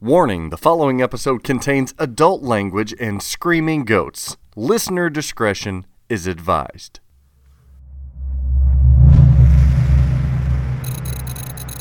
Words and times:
Warning 0.00 0.50
the 0.50 0.56
following 0.56 1.02
episode 1.02 1.42
contains 1.42 1.92
adult 1.98 2.40
language 2.40 2.94
and 3.00 3.20
screaming 3.20 3.84
goats. 3.84 4.36
Listener 4.54 5.10
discretion 5.10 5.86
is 6.08 6.28
advised. 6.28 7.00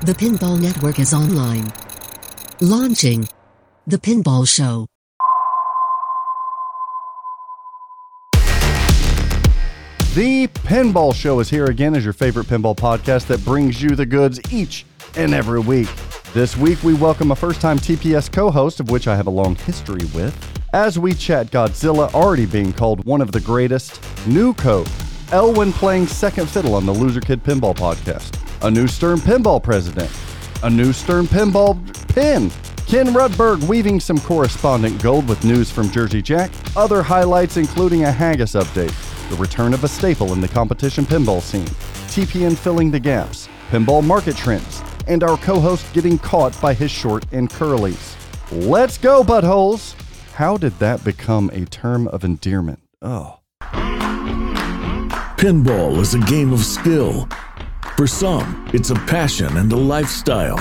The 0.04 0.16
Pinball 0.18 0.60
Network 0.60 0.98
is 0.98 1.14
online. 1.14 1.72
Launching 2.60 3.30
The 3.86 4.00
Pinball 4.00 4.48
Show. 4.48 4.88
The 10.16 10.48
Pinball 10.48 11.14
Show 11.14 11.40
is 11.40 11.52
here 11.52 11.66
again 11.66 11.96
as 11.96 12.04
your 12.04 12.14
favorite 12.14 12.48
pinball 12.48 12.76
podcast 12.76 13.28
that 13.28 13.46
brings 13.46 13.80
you 13.80 13.92
the 13.92 14.08
goods 14.08 14.40
each 14.52 14.88
and 15.16 15.36
every 15.36 15.60
week. 15.60 15.90
This 16.38 16.56
week, 16.56 16.84
we 16.84 16.94
welcome 16.94 17.32
a 17.32 17.36
first 17.36 17.62
time 17.62 17.80
TPS 17.80 18.32
co 18.32 18.52
host, 18.52 18.80
of 18.80 18.92
which 18.92 19.08
I 19.08 19.16
have 19.16 19.26
a 19.26 19.32
long 19.32 19.56
history 19.56 20.06
with, 20.14 20.38
as 20.72 21.00
we 21.00 21.16
chat 21.16 21.48
Godzilla 21.48 22.14
already 22.14 22.46
being 22.46 22.72
called 22.72 23.04
one 23.06 23.22
of 23.22 23.32
the 23.32 23.40
greatest, 23.40 24.00
new 24.28 24.54
code, 24.54 24.88
Elwin 25.32 25.74
playing 25.74 26.06
second 26.06 26.48
fiddle 26.48 26.76
on 26.76 26.86
the 26.86 26.94
Loserkid 26.94 27.38
Pinball 27.38 27.76
podcast, 27.76 28.40
a 28.62 28.70
new 28.70 28.88
Stern 28.88 29.18
Pinball 29.18 29.64
president, 29.64 30.12
a 30.62 30.70
new 30.70 30.94
Stern 30.94 31.26
Pinball 31.26 31.76
pin, 32.10 32.52
Ken 32.86 33.08
Rudberg 33.16 33.68
weaving 33.68 34.00
some 34.00 34.20
correspondent 34.20 35.02
gold 35.02 35.28
with 35.28 35.44
news 35.44 35.72
from 35.72 35.90
Jersey 35.90 36.22
Jack, 36.22 36.52
other 36.76 37.02
highlights 37.02 37.58
including 37.58 38.04
a 38.04 38.12
haggis 38.12 38.54
update, 38.54 38.94
the 39.32 39.38
return 39.38 39.74
of 39.74 39.84
a 39.84 39.88
staple 39.88 40.34
in 40.34 40.42
the 40.42 40.48
competition 40.48 41.04
pinball 41.04 41.42
scene, 41.42 41.66
TPN 42.14 42.56
filling 42.56 42.92
the 42.92 43.00
gaps, 43.00 43.50
pinball 43.72 44.06
market 44.06 44.38
trends, 44.38 44.84
and 45.08 45.24
our 45.24 45.38
co 45.38 45.60
host 45.60 45.92
getting 45.94 46.18
caught 46.18 46.60
by 46.62 46.74
his 46.74 46.92
short 46.92 47.26
and 47.32 47.50
curlies. 47.50 48.16
Let's 48.52 48.98
go, 48.98 49.24
buttholes! 49.24 49.96
How 50.34 50.58
did 50.58 50.78
that 50.80 51.04
become 51.04 51.50
a 51.52 51.66
term 51.66 52.08
of 52.10 52.24
endearment? 52.24 52.80
Oh. 53.02 53.40
Pinball 55.38 55.98
is 56.00 56.14
a 56.14 56.20
game 56.20 56.54
of 56.54 56.62
skill. 56.62 57.28
For 57.96 58.08
some, 58.08 58.70
it's 58.74 58.90
a 58.90 58.96
passion 58.96 59.58
and 59.58 59.72
a 59.72 59.76
lifestyle. 59.76 60.60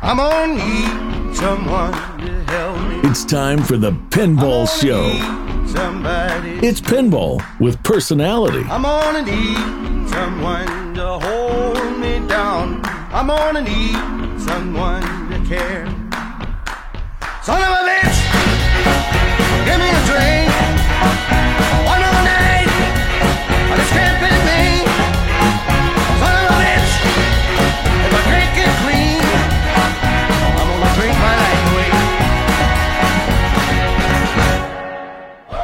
I'm 0.00 0.16
gonna 0.16 0.54
need 0.54 1.36
someone 1.36 1.92
to 1.92 2.44
help 2.44 2.80
me. 2.88 3.08
It's 3.08 3.24
time 3.24 3.62
for 3.62 3.76
the 3.76 3.92
Pinball 3.92 4.66
Show. 4.80 5.47
It's 6.60 6.80
pinball 6.80 7.42
with 7.60 7.82
personality. 7.82 8.64
I'm 8.70 8.82
gonna 8.82 9.22
need 9.22 10.08
someone 10.08 10.94
to 10.94 11.18
hold 11.18 11.98
me 11.98 12.26
down. 12.26 12.80
I'm 13.12 13.26
gonna 13.26 13.62
need 13.62 14.40
someone 14.40 15.02
to 15.30 15.38
care. 15.46 15.86
Son 17.42 17.60
of 17.62 17.68
a 17.68 17.82
bitch, 17.88 18.18
give 19.66 19.78
me 19.78 19.88
a 19.88 20.06
drink. 20.06 20.47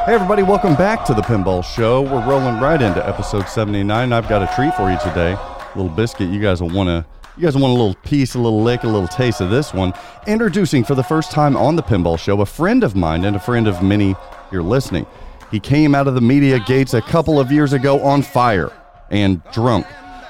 Hey, 0.05 0.13
everybody, 0.13 0.43
welcome 0.43 0.75
back 0.75 1.03
to 1.05 1.15
the 1.15 1.23
Pinball 1.23 1.63
Show. 1.63 2.03
We're 2.03 2.23
rolling 2.29 2.59
right 2.59 2.79
into 2.79 3.03
episode 3.09 3.49
79. 3.49 4.13
I've 4.13 4.29
got 4.29 4.43
a 4.43 4.55
treat 4.55 4.71
for 4.75 4.91
you 4.91 4.99
today. 4.99 5.31
A 5.31 5.71
Little 5.75 5.89
biscuit, 5.89 6.29
you 6.29 6.39
guys 6.39 6.61
will 6.61 6.69
want 6.69 6.89
to. 6.89 7.03
You 7.35 7.41
guys 7.41 7.57
want 7.57 7.71
a 7.71 7.75
little 7.75 7.95
piece, 8.03 8.35
a 8.35 8.39
little 8.39 8.61
lick, 8.61 8.83
a 8.83 8.87
little 8.87 9.07
taste 9.07 9.41
of 9.41 9.49
this 9.49 9.73
one. 9.73 9.93
Introducing 10.27 10.83
for 10.83 10.93
the 10.93 11.01
first 11.01 11.31
time 11.31 11.57
on 11.57 11.75
the 11.75 11.81
Pinball 11.81 12.19
Show 12.19 12.39
a 12.41 12.45
friend 12.45 12.83
of 12.83 12.95
mine 12.95 13.25
and 13.25 13.35
a 13.35 13.39
friend 13.39 13.67
of 13.67 13.81
many 13.81 14.15
here 14.51 14.61
listening. 14.61 15.07
He 15.49 15.59
came 15.59 15.95
out 15.95 16.07
of 16.07 16.13
the 16.13 16.21
media 16.21 16.59
gates 16.59 16.93
a 16.93 17.01
couple 17.01 17.39
of 17.39 17.51
years 17.51 17.73
ago 17.73 17.99
on 18.03 18.21
fire 18.21 18.71
and 19.09 19.41
drunk. 19.53 19.87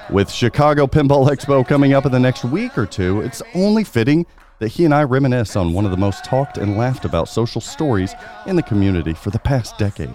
With 0.08 0.30
Chicago 0.30 0.86
Pinball 0.86 1.28
Expo 1.28 1.68
coming 1.68 1.92
up 1.92 2.06
in 2.06 2.12
the 2.12 2.18
next 2.18 2.46
week 2.46 2.78
or 2.78 2.86
two, 2.86 3.20
it's 3.20 3.42
only 3.54 3.84
fitting 3.84 4.24
that 4.58 4.68
he 4.68 4.84
and 4.84 4.94
I 4.94 5.02
reminisce 5.02 5.56
on 5.56 5.72
one 5.72 5.84
of 5.84 5.90
the 5.90 5.96
most 5.96 6.24
talked 6.24 6.58
and 6.58 6.78
laughed 6.78 7.04
about 7.04 7.28
social 7.28 7.60
stories 7.60 8.14
in 8.46 8.56
the 8.56 8.62
community 8.62 9.12
for 9.12 9.30
the 9.30 9.38
past 9.38 9.76
decade. 9.78 10.14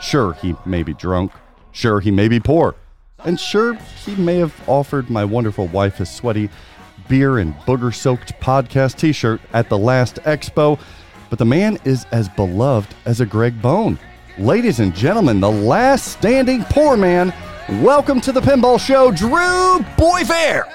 Sure, 0.00 0.32
he 0.34 0.54
may 0.64 0.82
be 0.82 0.94
drunk. 0.94 1.32
Sure, 1.72 2.00
he 2.00 2.10
may 2.10 2.28
be 2.28 2.40
poor. 2.40 2.74
And 3.24 3.38
sure, 3.38 3.74
he 4.04 4.14
may 4.16 4.36
have 4.38 4.54
offered 4.68 5.08
my 5.08 5.24
wonderful 5.24 5.68
wife 5.68 5.96
his 5.98 6.10
sweaty, 6.10 6.50
beer 7.08 7.38
and 7.38 7.54
booger 7.60 7.94
soaked 7.94 8.38
podcast 8.40 8.96
t 8.98 9.12
shirt 9.12 9.40
at 9.52 9.68
the 9.68 9.78
last 9.78 10.16
expo, 10.24 10.78
but 11.30 11.38
the 11.38 11.44
man 11.44 11.78
is 11.84 12.06
as 12.12 12.28
beloved 12.30 12.94
as 13.04 13.20
a 13.20 13.26
Greg 13.26 13.60
Bone. 13.62 13.98
Ladies 14.38 14.80
and 14.80 14.94
gentlemen, 14.94 15.40
the 15.40 15.50
last 15.50 16.08
standing 16.08 16.62
poor 16.64 16.96
man. 16.96 17.32
Welcome 17.82 18.20
to 18.22 18.32
the 18.32 18.40
Pinball 18.40 18.78
Show, 18.78 19.10
Drew 19.10 19.84
Boisvert. 19.96 20.70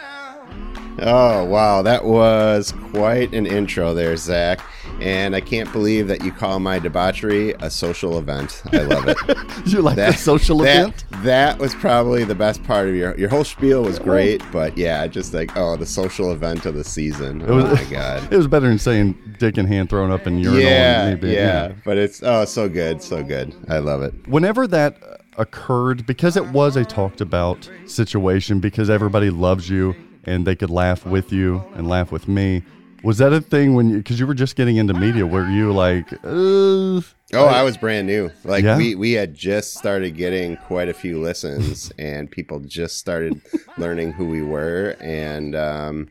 Oh, 1.00 1.46
wow. 1.46 1.81
That 1.81 2.06
was 2.06 2.74
quite 2.91 3.34
an 3.34 3.46
intro 3.46 3.94
there, 3.94 4.16
Zach. 4.18 4.62
And 5.00 5.35
I 5.35 5.41
can't 5.41 5.72
believe 5.72 6.07
that 6.09 6.24
you 6.24 6.31
call 6.31 6.59
my 6.59 6.78
debauchery 6.78 7.53
a 7.59 7.69
social 7.69 8.19
event. 8.19 8.62
I 8.72 8.81
love 8.81 9.07
it. 9.07 9.18
You 9.66 9.81
like 9.81 9.96
the 9.96 10.12
social 10.13 10.57
that, 10.59 10.79
event? 10.79 11.06
That 11.24 11.59
was 11.59 11.74
probably 11.75 12.24
the 12.24 12.35
best 12.35 12.63
part 12.63 12.90
of 12.90 12.96
your 12.96 13.18
your 13.18 13.29
whole 13.29 13.44
spiel 13.44 13.84
was 13.84 14.00
oh. 14.00 14.03
great, 14.03 14.44
but 14.52 14.78
yeah, 14.78 15.06
just 15.07 15.34
like 15.34 15.56
oh, 15.56 15.78
the 15.78 15.85
social 15.85 16.31
event 16.31 16.66
of 16.66 16.74
the 16.74 16.84
season. 16.84 17.44
Oh 17.47 17.58
was- 17.58 17.66
my 17.66 17.84
god. 17.85 18.28
It 18.31 18.38
was 18.38 18.47
better 18.47 18.68
than 18.68 18.79
saying 18.79 19.18
dick 19.40 19.58
and 19.58 19.68
hand 19.68 19.90
thrown 19.90 20.12
up 20.12 20.25
in 20.25 20.40
urinal. 20.40 20.62
Yeah, 20.62 21.03
and 21.03 21.13
me 21.13 21.22
being- 21.22 21.35
yeah, 21.35 21.73
but 21.85 21.97
it's 21.97 22.22
oh, 22.23 22.46
so 22.46 22.68
good, 22.68 23.02
so 23.02 23.23
good. 23.23 23.56
I 23.69 23.78
love 23.78 24.02
it. 24.02 24.13
whenever 24.28 24.68
that 24.68 24.97
occurred, 25.38 26.06
because 26.06 26.35
it 26.35 26.47
was 26.47 26.75
a 26.75 26.84
talked 26.84 27.22
about 27.22 27.69
situation, 27.85 28.59
because 28.59 28.90
everybody 28.90 29.29
loves 29.29 29.69
you 29.69 29.96
and 30.26 30.46
they 30.46 30.56
could 30.56 30.70
laugh 30.70 31.06
with 31.06 31.32
you 31.32 31.64
and 31.76 31.88
laugh 31.88 32.12
with 32.12 32.28
me, 32.28 32.64
was 33.04 33.18
that 33.18 33.34
a 33.34 33.42
thing 33.42 33.74
when 33.74 33.90
you, 33.90 33.98
because 33.98 34.20
you 34.20 34.28
were 34.28 34.34
just 34.36 34.56
getting 34.56 34.78
into 34.78 34.94
media, 34.94 35.26
where 35.26 35.50
you 35.50 35.74
like, 35.74 36.12
uh, 36.24 37.02
Oh, 37.34 37.46
I 37.46 37.64
was 37.64 37.78
brand 37.78 38.08
new. 38.08 38.30
Like 38.44 38.64
Yeah? 38.64 38.76
we 38.78 38.94
we 38.96 39.14
had 39.14 39.34
just 39.34 39.76
started 39.76 40.12
getting 40.18 40.58
quite 40.58 40.90
a 40.90 40.94
few 40.94 41.20
listens, 41.22 41.92
and 41.98 42.30
people 42.30 42.59
just 42.59 42.98
started 42.98 43.42
learning 43.78 44.12
who 44.12 44.26
we 44.28 44.42
were, 44.44 44.96
and 45.00 45.56
um, 45.56 46.09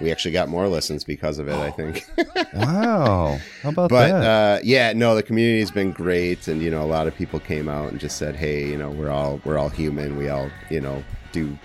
we 0.00 0.10
actually 0.10 0.32
got 0.32 0.48
more 0.48 0.66
listens 0.66 1.04
because 1.04 1.38
of 1.38 1.48
it. 1.48 1.54
I 1.56 1.70
think. 1.70 2.04
wow, 2.54 3.38
how 3.62 3.68
about 3.68 3.90
but 3.90 4.08
that? 4.08 4.24
uh, 4.24 4.60
yeah, 4.64 4.92
no, 4.94 5.14
the 5.14 5.22
community 5.22 5.60
has 5.60 5.70
been 5.70 5.92
great, 5.92 6.48
and 6.48 6.62
you 6.62 6.70
know, 6.70 6.82
a 6.82 6.86
lot 6.88 7.06
of 7.06 7.14
people 7.14 7.38
came 7.40 7.68
out 7.68 7.90
and 7.90 8.00
just 8.00 8.16
said, 8.16 8.34
"Hey, 8.34 8.66
you 8.66 8.78
know, 8.78 8.90
we're 8.90 9.10
all 9.10 9.40
we're 9.44 9.58
all 9.58 9.68
human. 9.68 10.16
We 10.16 10.30
all 10.30 10.50
you 10.70 10.80
know 10.80 11.04
do 11.32 11.56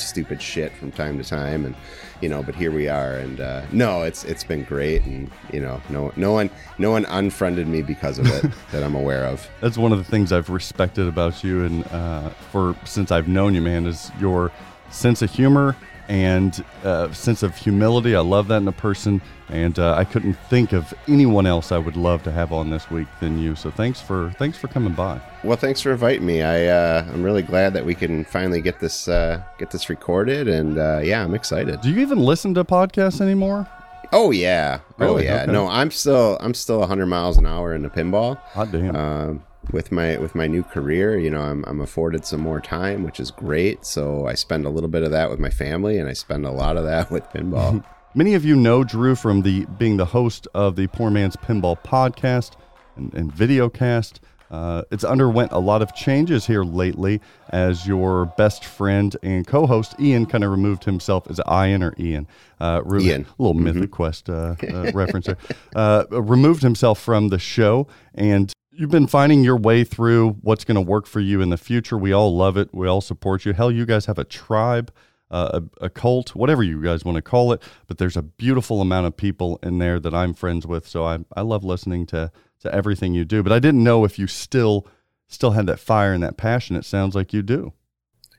stupid 0.00 0.40
shit 0.40 0.72
from 0.72 0.92
time 0.92 1.18
to 1.18 1.24
time, 1.24 1.64
and 1.64 1.74
you 2.20 2.28
know, 2.28 2.42
but 2.42 2.54
here 2.54 2.70
we 2.70 2.88
are." 2.88 3.14
And 3.14 3.40
uh, 3.40 3.62
no, 3.72 4.02
it's 4.02 4.24
it's 4.24 4.44
been 4.44 4.64
great, 4.64 5.02
and 5.04 5.30
you 5.52 5.60
know, 5.60 5.80
no 5.88 6.12
no 6.16 6.32
one 6.32 6.50
no 6.78 6.90
one 6.90 7.04
unfriended 7.06 7.66
me 7.68 7.82
because 7.82 8.18
of 8.18 8.26
it 8.26 8.50
that 8.72 8.82
I'm 8.82 8.94
aware 8.94 9.24
of. 9.24 9.48
That's 9.60 9.78
one 9.78 9.92
of 9.92 9.98
the 9.98 10.04
things 10.04 10.32
I've 10.32 10.50
respected 10.50 11.06
about 11.06 11.42
you, 11.44 11.64
and 11.64 11.86
uh, 11.88 12.30
for 12.30 12.76
since 12.84 13.10
I've 13.10 13.28
known 13.28 13.54
you, 13.54 13.62
man, 13.62 13.86
is 13.86 14.10
your 14.20 14.52
sense 14.90 15.22
of 15.22 15.30
humor 15.30 15.76
and 16.08 16.64
uh, 16.84 17.12
sense 17.12 17.42
of 17.42 17.54
humility. 17.56 18.16
I 18.16 18.20
love 18.20 18.48
that 18.48 18.56
in 18.58 18.68
a 18.68 18.72
person, 18.72 19.20
and 19.48 19.78
uh, 19.78 19.94
I 19.94 20.04
couldn't 20.04 20.34
think 20.48 20.72
of 20.72 20.92
anyone 21.06 21.46
else 21.46 21.70
I 21.70 21.78
would 21.78 21.96
love 21.96 22.22
to 22.24 22.32
have 22.32 22.52
on 22.52 22.70
this 22.70 22.90
week 22.90 23.08
than 23.20 23.38
you. 23.38 23.54
So 23.54 23.70
thanks 23.70 24.00
for 24.00 24.30
thanks 24.38 24.56
for 24.56 24.68
coming 24.68 24.94
by. 24.94 25.20
Well, 25.44 25.56
thanks 25.56 25.80
for 25.80 25.92
inviting 25.92 26.26
me. 26.26 26.42
I 26.42 26.66
uh, 26.66 27.06
I'm 27.12 27.22
really 27.22 27.42
glad 27.42 27.74
that 27.74 27.84
we 27.84 27.94
can 27.94 28.24
finally 28.24 28.60
get 28.60 28.80
this 28.80 29.06
uh, 29.08 29.42
get 29.58 29.70
this 29.70 29.88
recorded, 29.88 30.48
and 30.48 30.78
uh, 30.78 31.00
yeah, 31.02 31.22
I'm 31.22 31.34
excited. 31.34 31.80
Do 31.82 31.90
you 31.90 32.00
even 32.00 32.18
listen 32.18 32.54
to 32.54 32.64
podcasts 32.64 33.20
anymore? 33.20 33.68
Oh 34.12 34.30
yeah, 34.30 34.80
oh 35.00 35.18
yeah. 35.18 35.42
Okay. 35.42 35.52
No, 35.52 35.68
I'm 35.68 35.90
still 35.90 36.38
I'm 36.40 36.54
still 36.54 36.80
100 36.80 37.06
miles 37.06 37.36
an 37.36 37.46
hour 37.46 37.74
into 37.74 37.90
pinball. 37.90 38.38
Hot 38.38 38.72
damn. 38.72 38.96
Um, 38.96 39.44
with 39.72 39.92
my 39.92 40.16
with 40.18 40.34
my 40.34 40.46
new 40.46 40.62
career, 40.62 41.18
you 41.18 41.30
know, 41.30 41.40
I'm 41.40 41.64
I'm 41.66 41.80
afforded 41.80 42.24
some 42.24 42.40
more 42.40 42.60
time, 42.60 43.02
which 43.02 43.20
is 43.20 43.30
great. 43.30 43.84
So 43.84 44.26
I 44.26 44.34
spend 44.34 44.66
a 44.66 44.70
little 44.70 44.88
bit 44.88 45.02
of 45.02 45.10
that 45.10 45.30
with 45.30 45.38
my 45.38 45.50
family, 45.50 45.98
and 45.98 46.08
I 46.08 46.12
spend 46.12 46.46
a 46.46 46.50
lot 46.50 46.76
of 46.76 46.84
that 46.84 47.10
with 47.10 47.24
pinball. 47.24 47.84
Many 48.14 48.34
of 48.34 48.44
you 48.44 48.56
know 48.56 48.84
Drew 48.84 49.14
from 49.14 49.42
the 49.42 49.66
being 49.78 49.96
the 49.96 50.06
host 50.06 50.48
of 50.54 50.76
the 50.76 50.86
Poor 50.88 51.10
Man's 51.10 51.36
Pinball 51.36 51.78
podcast 51.82 52.52
and, 52.96 53.12
and 53.14 53.32
videocast. 53.32 54.18
Uh, 54.50 54.82
it's 54.90 55.04
underwent 55.04 55.52
a 55.52 55.58
lot 55.58 55.82
of 55.82 55.94
changes 55.94 56.46
here 56.46 56.64
lately 56.64 57.20
as 57.50 57.86
your 57.86 58.24
best 58.38 58.64
friend 58.64 59.14
and 59.22 59.46
co-host 59.46 59.94
Ian 60.00 60.24
kind 60.24 60.42
of 60.42 60.50
removed 60.50 60.84
himself 60.84 61.30
as 61.30 61.38
Ian 61.46 61.82
or 61.82 61.94
Ian. 61.98 62.26
Uh, 62.58 62.80
re- 62.84 63.04
Ian. 63.04 63.26
a 63.38 63.42
little 63.42 63.60
Mythic 63.60 63.90
Quest 63.90 64.30
uh, 64.30 64.54
uh, 64.72 64.90
reference 64.94 65.26
there. 65.26 65.36
Uh, 65.76 66.04
removed 66.10 66.62
himself 66.62 66.98
from 66.98 67.28
the 67.28 67.38
show, 67.38 67.86
and 68.14 68.52
you've 68.78 68.90
been 68.90 69.06
finding 69.06 69.42
your 69.42 69.56
way 69.56 69.84
through 69.84 70.30
what's 70.42 70.64
going 70.64 70.76
to 70.76 70.80
work 70.80 71.06
for 71.06 71.20
you 71.20 71.40
in 71.40 71.50
the 71.50 71.56
future. 71.56 71.98
We 71.98 72.12
all 72.12 72.34
love 72.34 72.56
it. 72.56 72.72
We 72.72 72.86
all 72.86 73.00
support 73.00 73.44
you. 73.44 73.52
Hell, 73.52 73.70
you 73.70 73.84
guys 73.84 74.06
have 74.06 74.18
a 74.18 74.24
tribe 74.24 74.92
uh, 75.30 75.60
a, 75.80 75.86
a 75.86 75.90
cult, 75.90 76.34
whatever 76.34 76.62
you 76.62 76.82
guys 76.82 77.04
want 77.04 77.16
to 77.16 77.22
call 77.22 77.52
it. 77.52 77.62
But 77.86 77.98
there's 77.98 78.16
a 78.16 78.22
beautiful 78.22 78.80
amount 78.80 79.06
of 79.06 79.16
people 79.16 79.58
in 79.62 79.78
there 79.78 80.00
that 80.00 80.14
I'm 80.14 80.34
friends 80.34 80.66
with, 80.66 80.86
so 80.88 81.04
I 81.04 81.18
I 81.36 81.42
love 81.42 81.64
listening 81.64 82.06
to 82.06 82.30
to 82.60 82.74
everything 82.74 83.14
you 83.14 83.24
do. 83.24 83.42
But 83.42 83.52
I 83.52 83.58
didn't 83.58 83.84
know 83.84 84.04
if 84.04 84.18
you 84.18 84.26
still 84.26 84.86
still 85.28 85.52
had 85.52 85.66
that 85.66 85.80
fire 85.80 86.12
and 86.12 86.22
that 86.22 86.36
passion. 86.36 86.76
It 86.76 86.84
sounds 86.84 87.14
like 87.14 87.32
you 87.32 87.42
do. 87.42 87.72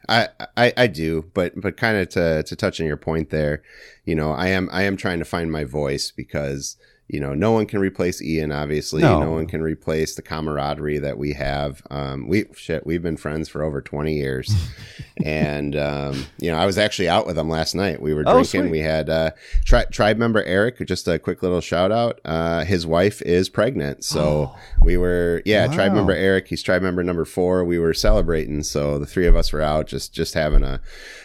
I, 0.07 0.29
I, 0.57 0.73
I 0.75 0.87
do, 0.87 1.29
but 1.33 1.59
but 1.59 1.77
kind 1.77 1.97
of 1.97 2.09
to 2.09 2.43
to 2.43 2.55
touch 2.55 2.79
on 2.79 2.87
your 2.87 2.97
point 2.97 3.29
there, 3.29 3.61
you 4.05 4.15
know, 4.15 4.31
I 4.31 4.47
am 4.47 4.69
I 4.71 4.83
am 4.83 4.97
trying 4.97 5.19
to 5.19 5.25
find 5.25 5.51
my 5.51 5.65
voice 5.65 6.11
because 6.11 6.77
you 7.09 7.19
know 7.19 7.33
no 7.33 7.51
one 7.51 7.65
can 7.65 7.79
replace 7.79 8.21
Ian. 8.21 8.51
Obviously, 8.51 9.01
No. 9.01 9.19
no, 9.21 9.31
one 9.31 9.47
can 9.47 9.61
replace 9.61 10.15
the 10.15 10.21
camaraderie 10.21 10.99
that 10.99 11.17
we 11.17 11.33
have. 11.33 11.81
Um, 11.89 12.27
we 12.27 12.45
shit, 12.55 12.85
we've 12.85 13.01
been 13.01 13.17
friends 13.17 13.49
for 13.49 13.63
over 13.63 13.81
twenty 13.81 14.15
years, 14.15 14.53
and 15.25 15.75
um, 15.75 16.25
you 16.39 16.51
know, 16.51 16.57
I 16.57 16.65
was 16.65 16.77
actually 16.77 17.09
out 17.09 17.25
with 17.25 17.37
him 17.37 17.49
last 17.49 17.75
night. 17.75 18.01
We 18.01 18.13
were 18.13 18.23
Oh, 18.27 18.33
drinking. 18.33 18.61
sweet. 18.61 18.71
we 18.71 18.79
had 18.79 19.09
uh, 19.09 19.31
tri- 19.65 19.85
tribe 19.85 20.17
member 20.17 20.43
Eric. 20.43 20.85
Just 20.85 21.07
a 21.07 21.17
quick 21.19 21.41
little 21.43 21.61
shout 21.61 21.91
out. 21.91 22.19
Uh, 22.23 22.63
his 22.63 22.85
wife 22.85 23.21
is 23.23 23.49
pregnant, 23.49 24.03
so 24.03 24.53
we 24.83 24.95
were 24.97 25.41
yeah. 25.45 25.67
Tribe 25.67 25.93
member 25.93 26.13
Eric. 26.13 26.47
He's 26.47 26.61
tribe 26.63 26.81
member 26.81 27.03
number 27.03 27.25
four. 27.25 27.63
We 27.65 27.79
were 27.79 27.93
celebrating, 27.93 28.63
so 28.63 28.99
the 28.99 29.05
three 29.05 29.25
of 29.27 29.35
us 29.35 29.51
were 29.51 29.61
out 29.61 29.87
just 29.87 30.13
just 30.13 30.33
having 30.35 30.63
a 30.63 30.79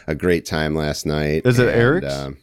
a 0.07 0.15
great 0.15 0.45
time 0.47 0.75
last 0.75 1.07
night. 1.07 1.43
Is 1.45 1.59
it 1.59 1.69
Eric? 1.69 2.05
Um, 2.05 2.37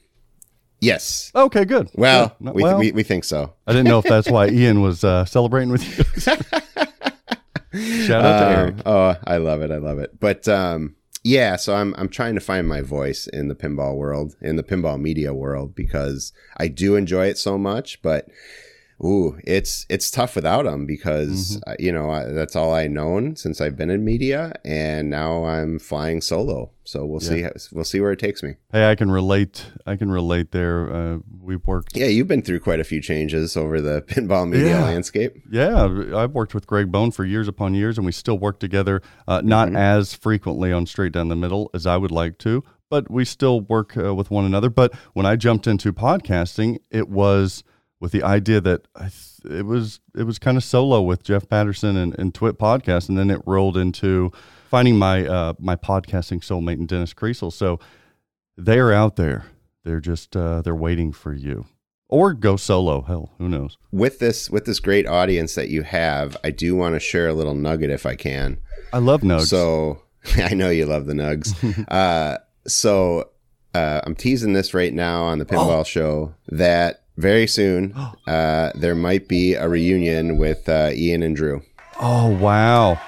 yes. 0.82 1.32
Okay, 1.34 1.66
good. 1.66 1.90
Well. 1.96 2.36
No- 2.40 2.52
we, 2.52 2.64
well, 2.64 2.78
we 2.80 2.92
we 2.92 3.04
think 3.04 3.24
so. 3.24 3.54
I 3.66 3.72
didn't 3.72 3.88
know 3.88 4.00
if 4.00 4.06
that's 4.06 4.30
why 4.30 4.48
Ian 4.50 4.82
was 4.82 5.04
uh, 5.04 5.26
celebrating 5.26 5.72
with 5.72 5.84
you. 5.98 6.04
Shout 8.06 8.26
out 8.26 8.40
to 8.40 8.46
Um, 8.48 8.52
Eric. 8.54 8.76
Oh, 8.86 9.16
I 9.26 9.38
love 9.38 9.62
it. 9.62 9.72
I 9.72 9.78
love 9.78 10.00
it. 10.00 10.20
But 10.20 10.46
um, 10.50 10.96
yeah, 11.24 11.56
so 11.56 11.74
I'm 11.76 11.96
I'm 11.98 12.10
trying 12.10 12.36
to 12.36 12.42
find 12.42 12.68
my 12.68 12.82
voice 12.82 13.28
in 13.28 13.48
the 13.48 13.56
pinball 13.56 13.96
world, 13.96 14.36
in 14.42 14.58
the 14.58 14.64
pinball 14.64 15.00
media 15.00 15.34
world, 15.34 15.74
because 15.74 16.34
I 16.58 16.68
do 16.68 16.96
enjoy 16.96 17.28
it 17.28 17.38
so 17.38 17.58
much. 17.58 18.02
But 18.02 18.28
ooh, 19.04 19.38
it's 19.46 19.86
it's 19.90 20.12
tough 20.12 20.36
without 20.36 20.66
them 20.66 20.86
because 20.86 21.58
Mm-hmm. 21.58 21.70
uh, 21.72 21.76
you 21.80 21.92
know 21.92 22.10
I, 22.12 22.26
that's 22.26 22.56
all 22.56 22.74
I 22.74 22.88
known 22.88 23.36
since 23.36 23.60
I've 23.62 23.76
been 23.76 23.90
in 23.90 24.04
media, 24.06 24.54
and 24.66 25.10
now 25.10 25.44
I'm 25.46 25.80
flying 25.80 26.22
solo. 26.22 26.72
So 26.84 27.06
we'll 27.06 27.20
see. 27.22 27.46
We'll 27.72 27.86
see 27.86 28.02
where 28.02 28.12
it 28.12 28.20
takes 28.20 28.42
me. 28.44 28.56
Hey, 28.72 28.90
I 28.90 28.96
can 28.96 29.10
relate. 29.12 29.66
I 29.86 29.96
can 29.96 30.12
relate 30.12 30.52
there. 30.52 30.92
Uh, 30.94 31.18
we've 31.40 31.66
worked. 31.66 31.96
Yeah, 31.96 32.08
you've 32.08 32.28
been 32.28 32.42
through 32.42 32.60
quite 32.60 32.80
a 32.80 32.84
few 32.84 33.02
changes 33.02 33.56
over 33.56 33.80
the 33.80 34.02
pinball 34.08 34.50
media 34.50 34.70
Yeah. 34.72 34.84
landscape. 34.84 35.38
Yeah, 35.50 35.86
I've 36.16 36.32
worked 36.32 36.54
with 36.54 36.68
Greg 36.68 36.92
Bone 36.92 37.12
for 37.12 37.24
years 37.24 37.48
upon 37.48 37.76
years, 37.76 37.98
and 37.98 38.06
we 38.06 38.12
still 38.12 38.38
work 38.38 38.60
together. 38.60 39.02
Uh, 39.28 39.42
not 39.44 39.68
Mm-hmm. 39.68 39.78
as 39.78 40.14
frequently 40.16 40.72
on 40.74 40.86
Straight 40.86 41.14
Down 41.14 41.30
the 41.30 41.36
Middle 41.36 41.70
as 41.74 41.86
I 41.86 41.96
would 41.98 42.12
like 42.12 42.38
to, 42.40 42.64
but 42.90 43.10
we 43.10 43.24
still 43.26 43.62
work 43.62 43.96
uh, 43.96 44.14
with 44.16 44.30
one 44.32 44.44
another. 44.44 44.70
But 44.70 44.94
when 45.14 45.26
I 45.26 45.36
jumped 45.38 45.68
into 45.68 45.94
podcasting, 45.94 46.80
it 46.90 47.08
was 47.10 47.64
with 48.02 48.12
the 48.12 48.24
idea 48.24 48.60
that 48.60 48.88
I 48.96 49.04
th- 49.10 49.60
it 49.60 49.66
was 49.66 50.02
it 50.18 50.24
was 50.24 50.38
kind 50.40 50.58
of 50.58 50.64
solo 50.66 51.02
with 51.02 51.24
Jeff 51.24 51.48
Patterson 51.48 51.96
and, 51.96 52.18
and 52.20 52.34
Twit 52.36 52.58
Podcast, 52.60 53.08
and 53.08 53.18
then 53.18 53.30
it 53.32 53.40
rolled 53.46 53.78
into 53.78 54.32
finding 54.70 54.98
my 54.98 55.26
uh, 55.26 55.54
my 55.60 55.78
podcasting 55.78 56.42
soulmate 56.42 56.74
and 56.80 56.88
Dennis 56.90 57.14
Creasel. 57.14 57.54
So 57.54 57.80
they're 58.58 58.92
out 58.92 59.16
there. 59.16 59.46
They're 59.86 60.02
just 60.02 60.36
uh, 60.36 60.62
they're 60.62 60.76
waiting 60.76 61.12
for 61.12 61.34
you, 61.34 61.66
or 62.10 62.34
go 62.34 62.56
solo. 62.58 63.02
Hell, 63.04 63.32
who 63.38 63.48
knows? 63.48 63.78
With 63.92 64.20
this 64.20 64.50
with 64.50 64.66
this 64.66 64.80
great 64.80 65.08
audience 65.08 65.56
that 65.56 65.70
you 65.70 65.84
have, 65.84 66.36
I 66.44 66.52
do 66.52 66.76
want 66.76 66.96
to 66.96 67.00
share 67.00 67.28
a 67.28 67.34
little 67.34 67.56
nugget 67.56 67.90
if 67.90 68.06
I 68.06 68.16
can. 68.16 68.60
I 68.94 68.98
love 68.98 69.22
Nugs. 69.22 69.48
So 69.48 70.02
I 70.38 70.54
know 70.54 70.70
you 70.70 70.86
love 70.86 71.06
the 71.06 71.14
nugs. 71.14 71.54
uh, 71.92 72.38
so 72.68 73.30
uh, 73.74 74.02
I'm 74.04 74.16
teasing 74.16 74.54
this 74.54 74.74
right 74.74 74.94
now 74.94 75.24
on 75.24 75.40
the 75.40 75.46
Oh. 75.46 75.48
Pinball 75.58 75.86
Show 75.86 76.36
that 76.50 77.01
very 77.22 77.48
soon 77.48 77.94
uh, 78.28 78.72
there 78.76 78.96
might 78.96 79.28
be 79.28 79.54
a 79.54 79.68
reunion 79.70 80.38
with 80.38 80.68
uh, 80.68 80.90
Ian 80.94 81.24
and 81.24 81.36
Drew. 81.36 81.62
Oh 82.00 82.30
wow! 82.38 83.00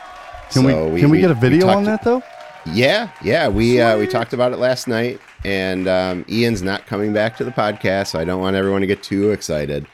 Can 0.51 0.63
So 0.63 0.86
we, 0.86 0.92
we- 0.92 1.00
can 1.01 1.10
we, 1.10 1.18
we- 1.18 1.21
get 1.21 1.31
a 1.31 1.36
video 1.36 1.68
on 1.68 1.83
that 1.86 2.04
though? 2.04 2.21
Yeah, 2.65 3.10
yeah, 3.21 3.50
we 3.50 3.81
uh, 3.81 3.98
we 3.98 4.07
talked 4.07 4.31
about 4.31 4.54
it 4.54 4.57
last 4.57 4.88
night, 4.88 5.19
and 5.44 5.86
um, 5.89 6.24
Ian's 6.30 6.62
not 6.62 6.86
coming 6.86 7.12
back 7.12 7.36
to 7.38 7.44
the 7.44 7.51
podcast, 7.51 8.07
so 8.07 8.19
I 8.19 8.24
don't 8.24 8.39
want 8.39 8.56
everyone 8.56 8.80
to 8.81 8.88
get 8.88 9.04
too 9.04 9.31
excited. 9.31 9.86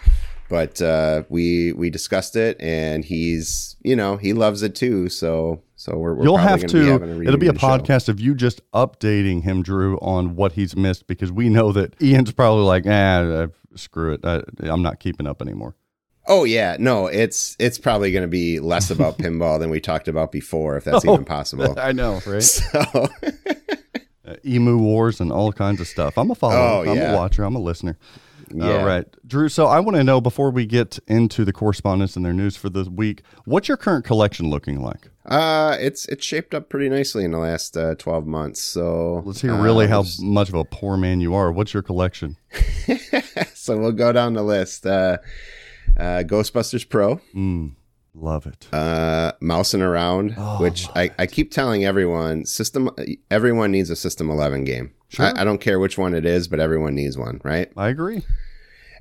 But 0.49 0.79
uh, 0.81 1.23
we 1.29 1.73
we 1.73 1.89
discussed 1.89 2.35
it, 2.35 2.57
and 2.61 3.03
he's 3.03 3.75
you 3.81 3.95
know 3.95 4.17
he 4.17 4.33
loves 4.33 4.61
it 4.61 4.75
too. 4.75 5.09
So 5.09 5.63
so 5.77 5.97
we're, 5.97 6.13
we're 6.13 6.23
You'll 6.25 6.37
have 6.37 6.61
gonna. 6.61 6.73
Be 6.73 6.89
a 6.89 7.21
it'll 7.21 7.37
be 7.39 7.47
a 7.47 7.53
show. 7.57 7.67
podcast 7.67 8.07
of 8.09 8.19
you 8.19 8.35
just 8.35 8.61
updating 8.71 9.41
him, 9.43 9.63
Drew, 9.63 9.97
on 9.97 10.35
what 10.35 10.51
he's 10.51 10.75
missed 10.75 11.07
because 11.07 11.31
we 11.31 11.49
know 11.49 11.71
that 11.71 11.99
Ian's 12.01 12.31
probably 12.33 12.65
like, 12.65 12.83
ah, 12.85 13.21
uh, 13.21 13.47
screw 13.75 14.13
it, 14.13 14.21
I, 14.25 14.41
I'm 14.61 14.81
not 14.81 14.99
keeping 14.99 15.27
up 15.27 15.41
anymore. 15.41 15.75
Oh 16.27 16.43
yeah, 16.43 16.77
no, 16.79 17.07
it's 17.07 17.55
it's 17.59 17.79
probably 17.79 18.11
going 18.11 18.21
to 18.23 18.27
be 18.27 18.59
less 18.59 18.91
about 18.95 19.17
pinball 19.17 19.59
than 19.59 19.69
we 19.69 19.79
talked 19.79 20.07
about 20.07 20.31
before, 20.31 20.77
if 20.77 20.83
that's 20.83 21.05
Oh, 21.05 21.13
even 21.13 21.25
possible. 21.25 21.73
I 21.79 21.91
know, 21.91 22.21
right? 22.25 22.43
So 22.43 23.07
Uh, 24.27 24.35
Emu 24.45 24.77
Wars 24.77 25.19
and 25.19 25.31
all 25.31 25.51
kinds 25.51 25.81
of 25.81 25.87
stuff. 25.87 26.15
I'm 26.15 26.29
a 26.29 26.35
follower. 26.35 26.85
Oh, 26.85 26.91
I'm 26.91 26.95
yeah. 26.97 27.13
a 27.13 27.15
watcher. 27.17 27.43
I'm 27.43 27.55
a 27.55 27.59
listener. 27.59 27.97
Yeah. 28.53 28.77
All 28.79 28.85
right, 28.85 29.05
Drew. 29.25 29.49
So 29.49 29.65
I 29.65 29.79
want 29.79 29.97
to 29.97 30.03
know 30.03 30.21
before 30.21 30.51
we 30.51 30.67
get 30.67 30.99
into 31.07 31.43
the 31.45 31.51
correspondence 31.53 32.15
and 32.15 32.23
their 32.23 32.33
news 32.33 32.55
for 32.55 32.69
the 32.69 32.83
week, 32.91 33.23
what's 33.45 33.67
your 33.67 33.77
current 33.77 34.05
collection 34.05 34.47
looking 34.51 34.83
like? 34.83 35.09
uh, 35.25 35.77
it's 35.79 36.05
it's 36.09 36.23
shaped 36.25 36.53
up 36.53 36.69
pretty 36.69 36.89
nicely 36.89 37.23
in 37.23 37.31
the 37.31 37.39
last 37.39 37.75
uh, 37.75 37.95
twelve 37.95 38.27
months. 38.27 38.61
So 38.61 39.23
Let's 39.25 39.41
hear 39.41 39.53
uh, 39.53 39.61
really 39.63 39.87
how 39.87 40.03
just- 40.03 40.21
much 40.21 40.49
of 40.49 40.55
a 40.55 40.65
poor 40.65 40.95
man 40.95 41.21
you 41.21 41.33
are. 41.33 41.51
What's 41.51 41.73
your 41.73 41.81
collection? 41.83 42.37
So 43.69 43.77
we'll 43.77 43.91
go 43.91 44.11
down 44.11 44.33
the 44.33 44.41
list. 44.41 44.83
Uh, 44.85 45.17
uh, 45.95 46.23
Ghostbusters 46.25 46.87
Pro, 46.89 47.21
Mm, 47.35 47.75
love 48.15 48.47
it. 48.47 48.67
uh, 48.73 49.33
Mousin' 49.41 49.81
Around, 49.83 50.33
Oh, 50.37 50.57
which 50.59 50.87
I, 50.95 51.11
I 51.19 51.27
keep 51.27 51.51
telling 51.51 51.85
everyone, 51.85 52.45
system 52.45 52.89
everyone 53.29 53.71
needs 53.71 53.89
a 53.91 53.95
System 53.95 54.29
Eleven 54.31 54.63
game. 54.63 54.93
Sure. 55.09 55.25
I, 55.27 55.41
I 55.41 55.43
don't 55.43 55.61
care 55.61 55.79
which 55.79 55.97
one 55.99 56.13
it 56.15 56.25
is, 56.25 56.47
but 56.47 56.59
everyone 56.59 56.95
needs 56.95 57.15
one, 57.17 57.41
right? 57.43 57.71
I 57.77 57.89
agree. 57.89 58.23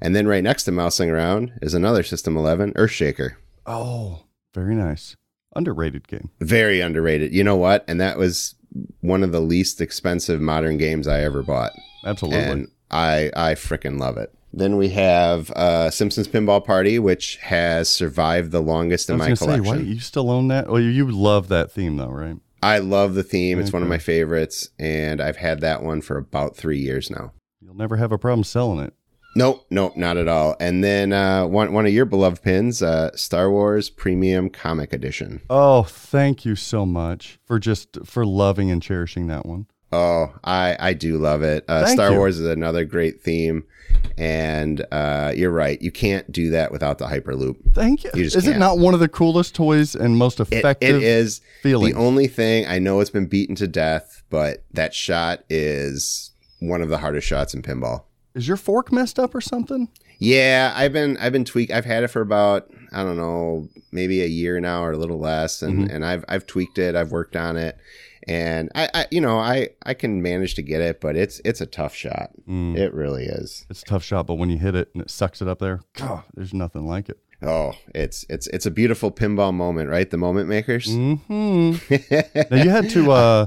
And 0.02 0.14
then 0.14 0.26
right 0.28 0.44
next 0.44 0.64
to 0.64 0.70
Mousin' 0.72 1.08
Around 1.10 1.52
is 1.62 1.72
another 1.74 2.02
System 2.02 2.36
Eleven, 2.36 2.72
Earthshaker. 2.74 3.32
Oh, 3.66 4.24
very 4.54 4.74
nice. 4.74 5.16
Underrated 5.56 6.08
game. 6.08 6.28
Very 6.40 6.80
underrated. 6.82 7.32
You 7.34 7.42
know 7.42 7.56
what? 7.56 7.84
And 7.88 8.00
that 8.02 8.18
was 8.18 8.54
one 9.00 9.22
of 9.24 9.32
the 9.32 9.40
least 9.40 9.80
expensive 9.80 10.40
modern 10.42 10.76
games 10.76 11.08
I 11.08 11.22
ever 11.22 11.42
bought. 11.42 11.72
Absolutely. 12.04 12.40
And 12.42 12.68
I 12.90 13.30
I 13.34 13.54
freaking 13.54 13.98
love 13.98 14.16
it. 14.18 14.32
Then 14.52 14.76
we 14.76 14.88
have 14.90 15.50
uh, 15.50 15.90
Simpsons 15.90 16.26
Pinball 16.26 16.64
Party, 16.64 16.98
which 16.98 17.36
has 17.36 17.88
survived 17.88 18.50
the 18.50 18.62
longest 18.62 19.10
in 19.10 19.18
my 19.18 19.26
gonna 19.26 19.36
say, 19.36 19.44
collection. 19.44 19.64
why 19.66 19.82
you 19.82 20.00
still 20.00 20.30
own 20.30 20.48
that? 20.48 20.68
Well, 20.68 20.80
you 20.80 21.10
love 21.10 21.48
that 21.48 21.70
theme 21.70 21.96
though, 21.96 22.08
right? 22.08 22.36
I 22.62 22.78
love 22.78 23.14
the 23.14 23.22
theme. 23.22 23.60
It's 23.60 23.72
one 23.72 23.82
of 23.82 23.88
my 23.88 23.98
favorites, 23.98 24.70
and 24.78 25.20
I've 25.20 25.36
had 25.36 25.60
that 25.60 25.82
one 25.82 26.00
for 26.00 26.16
about 26.16 26.56
three 26.56 26.78
years 26.78 27.08
now. 27.10 27.32
You'll 27.60 27.76
never 27.76 27.96
have 27.96 28.10
a 28.10 28.18
problem 28.18 28.42
selling 28.42 28.80
it. 28.80 28.94
Nope, 29.36 29.66
nope, 29.70 29.96
not 29.96 30.16
at 30.16 30.26
all. 30.26 30.56
And 30.58 30.82
then 30.82 31.12
uh, 31.12 31.46
one 31.46 31.72
one 31.72 31.86
of 31.86 31.92
your 31.92 32.06
beloved 32.06 32.42
pins, 32.42 32.82
uh, 32.82 33.14
Star 33.14 33.50
Wars 33.50 33.90
Premium 33.90 34.50
Comic 34.50 34.92
Edition. 34.92 35.42
Oh, 35.48 35.84
thank 35.84 36.44
you 36.44 36.56
so 36.56 36.84
much 36.84 37.38
for 37.44 37.60
just 37.60 38.04
for 38.04 38.26
loving 38.26 38.70
and 38.70 38.82
cherishing 38.82 39.28
that 39.28 39.46
one. 39.46 39.66
Oh, 39.92 40.34
I 40.42 40.76
I 40.80 40.92
do 40.94 41.18
love 41.18 41.42
it. 41.42 41.64
Uh, 41.68 41.86
Star 41.86 42.10
you. 42.10 42.16
Wars 42.18 42.40
is 42.40 42.46
another 42.48 42.84
great 42.84 43.20
theme, 43.20 43.64
and 44.16 44.84
uh, 44.92 45.32
you're 45.36 45.50
right. 45.50 45.80
You 45.80 45.90
can't 45.90 46.30
do 46.32 46.50
that 46.50 46.72
without 46.72 46.98
the 46.98 47.06
Hyperloop. 47.06 47.56
Thank 47.74 48.04
you. 48.04 48.10
You 48.14 48.24
Is 48.24 48.34
it 48.36 48.42
can't. 48.42 48.58
not 48.58 48.78
one 48.78 48.94
of 48.94 49.00
the 49.00 49.08
coolest 49.08 49.54
toys 49.54 49.94
and 49.94 50.16
most 50.16 50.40
It, 50.40 50.50
effective? 50.52 50.96
it 50.96 51.02
is 51.02 51.40
feelings. 51.62 51.94
the 51.94 52.00
only 52.00 52.26
thing 52.26 52.66
I 52.66 52.78
know 52.78 53.00
it's 53.00 53.10
been 53.10 53.26
beaten 53.26 53.54
to 53.56 53.68
death, 53.68 54.22
but 54.30 54.64
that 54.72 54.94
shot 54.94 55.44
is 55.48 56.30
one 56.60 56.82
of 56.82 56.88
the 56.88 56.98
hardest 56.98 57.26
shots 57.26 57.54
in 57.54 57.62
pinball. 57.62 58.02
Is 58.34 58.46
your 58.48 58.56
fork 58.56 58.92
messed 58.92 59.18
up 59.18 59.34
or 59.34 59.40
something? 59.40 59.88
Yeah, 60.20 60.72
I've 60.76 60.92
been 60.92 61.16
I've 61.18 61.32
been 61.32 61.44
tweak. 61.44 61.70
I've 61.70 61.84
had 61.84 62.02
it 62.02 62.08
for 62.08 62.20
about 62.20 62.68
I 62.92 63.04
don't 63.04 63.16
know 63.16 63.68
maybe 63.92 64.20
a 64.22 64.26
year 64.26 64.58
now 64.60 64.82
or 64.82 64.90
a 64.92 64.96
little 64.96 65.18
less, 65.20 65.62
and 65.62 65.78
Mm-hmm. 65.86 65.94
and 65.94 66.04
I've 66.04 66.24
I've 66.28 66.44
tweaked 66.46 66.78
it. 66.78 66.96
I've 66.96 67.12
worked 67.12 67.36
on 67.36 67.56
it, 67.56 67.78
and 68.28 68.70
I, 68.74 68.88
I 68.94 69.06
you 69.10 69.20
know 69.20 69.38
I 69.38 69.70
I 69.84 69.94
can 69.94 70.22
manage 70.22 70.54
to 70.56 70.62
get 70.62 70.80
it, 70.80 71.00
but 71.00 71.16
it's 71.16 71.40
it's 71.44 71.60
a 71.60 71.66
tough 71.66 71.94
shot. 71.94 72.30
Mm. 72.48 72.76
It 72.76 72.92
really 72.92 73.24
is. 73.24 73.66
It's 73.70 73.82
a 73.82 73.86
tough 73.86 74.04
shot, 74.04 74.26
but 74.26 74.34
when 74.34 74.50
you 74.50 74.58
hit 74.58 74.74
it 74.74 74.90
and 74.92 75.02
it 75.02 75.10
sucks 75.10 75.40
it 75.42 75.48
up 75.48 75.58
there, 75.58 75.80
God, 75.94 76.24
there's 76.34 76.54
nothing 76.54 76.86
like 76.86 77.08
it. 77.08 77.18
Oh, 77.42 77.72
it's 77.94 78.26
it's 78.28 78.46
it's 78.48 78.66
a 78.66 78.70
beautiful 78.70 79.10
pinball 79.10 79.54
moment, 79.54 79.88
right? 79.88 80.08
The 80.08 80.16
moment 80.18 80.48
makers. 80.48 80.86
hmm 80.86 81.24
now 82.50 82.62
you 82.62 82.70
had 82.70 82.90
to 82.90 83.10
uh 83.12 83.46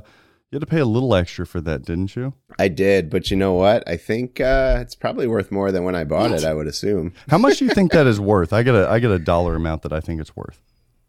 you 0.52 0.58
had 0.58 0.62
to 0.62 0.66
pay 0.68 0.80
a 0.80 0.86
little 0.86 1.16
extra 1.16 1.46
for 1.46 1.62
that, 1.62 1.84
didn't 1.84 2.14
you? 2.16 2.34
I 2.60 2.68
did, 2.68 3.10
but 3.10 3.32
you 3.32 3.38
know 3.38 3.54
what? 3.54 3.88
I 3.88 3.96
think 3.96 4.42
uh, 4.42 4.80
it's 4.82 4.96
probably 4.96 5.26
worth 5.26 5.50
more 5.50 5.72
than 5.72 5.86
when 5.86 5.96
I 5.96 6.04
bought 6.04 6.32
it. 6.32 6.44
I 6.44 6.54
would 6.54 6.68
assume. 6.68 7.14
How 7.30 7.38
much 7.38 7.60
do 7.60 7.66
you 7.66 7.72
think 7.72 7.94
that 7.94 8.06
is 8.06 8.20
worth? 8.34 8.52
I 8.52 8.62
get 8.62 8.76
a 8.76 8.90
I 8.90 9.00
get 9.00 9.12
a 9.12 9.20
dollar 9.20 9.56
amount 9.56 9.84
that 9.84 9.94
I 9.94 10.02
think 10.02 10.20
it's 10.20 10.36
worth. 10.36 10.62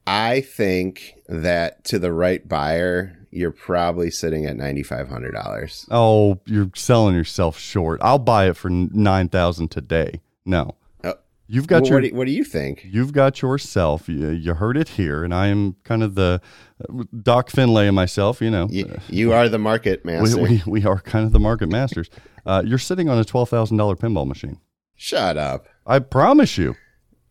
I 0.07 0.43
think 0.43 1.15
that 1.29 1.83
to 1.87 1.99
the 1.99 2.13
right 2.13 2.47
buyer, 2.47 3.17
you're 3.33 3.51
probably 3.51 4.11
sitting 4.11 4.47
at 4.47 4.57
ninety 4.57 4.83
five 4.83 5.09
hundred 5.09 5.33
dollars. 5.33 5.87
Oh, 5.91 6.41
you're 6.47 6.71
selling 6.75 7.15
yourself 7.15 7.59
short. 7.59 8.01
I'll 8.03 8.19
buy 8.19 8.49
it 8.49 8.57
for 8.57 8.71
nine 8.71 9.29
thousand 9.29 9.71
today. 9.71 10.21
No, 10.45 10.77
Oh, 11.05 11.15
you've 11.47 11.67
got 11.67 11.83
Well, 11.83 11.91
your 11.91 12.01
what, 12.01 12.09
do, 12.11 12.15
what 12.17 12.27
do 12.27 12.33
you 12.33 12.45
think? 12.45 12.87
You've 12.89 13.13
got 13.13 13.43
yourself. 13.43 14.09
You, 14.09 14.29
you 14.31 14.55
heard 14.55 14.77
it 14.77 14.91
here, 14.91 15.25
and 15.25 15.33
I 15.35 15.47
am 15.49 15.77
kind 15.85 16.03
of 16.03 16.15
the 16.15 16.41
uh, 16.89 17.05
Doc 17.23 17.49
Finlay 17.51 17.87
and 17.87 17.97
myself. 17.97 18.41
You 18.41 18.51
know, 18.51 18.67
You, 18.71 18.99
you 19.09 19.33
are 19.33 19.49
the 19.49 19.59
market 19.59 20.03
we, 20.05 20.13
master. 20.13 20.43
we, 20.43 20.63
we 20.67 20.85
are 20.85 21.01
kind 21.01 21.25
of 21.25 21.33
the 21.33 21.41
market 21.41 21.69
masters. 21.71 22.11
Uh, 22.45 22.63
you're 22.67 22.79
sitting 22.79 23.09
on 23.09 23.19
a 23.19 23.25
twelve 23.25 23.49
thousand 23.49 23.77
dollar 23.77 23.97
pinball 23.97 24.27
machine. 24.27 24.59
Shut 24.97 25.37
up. 25.37 25.67
I 25.87 25.99
promise 26.01 26.59
you. 26.59 26.77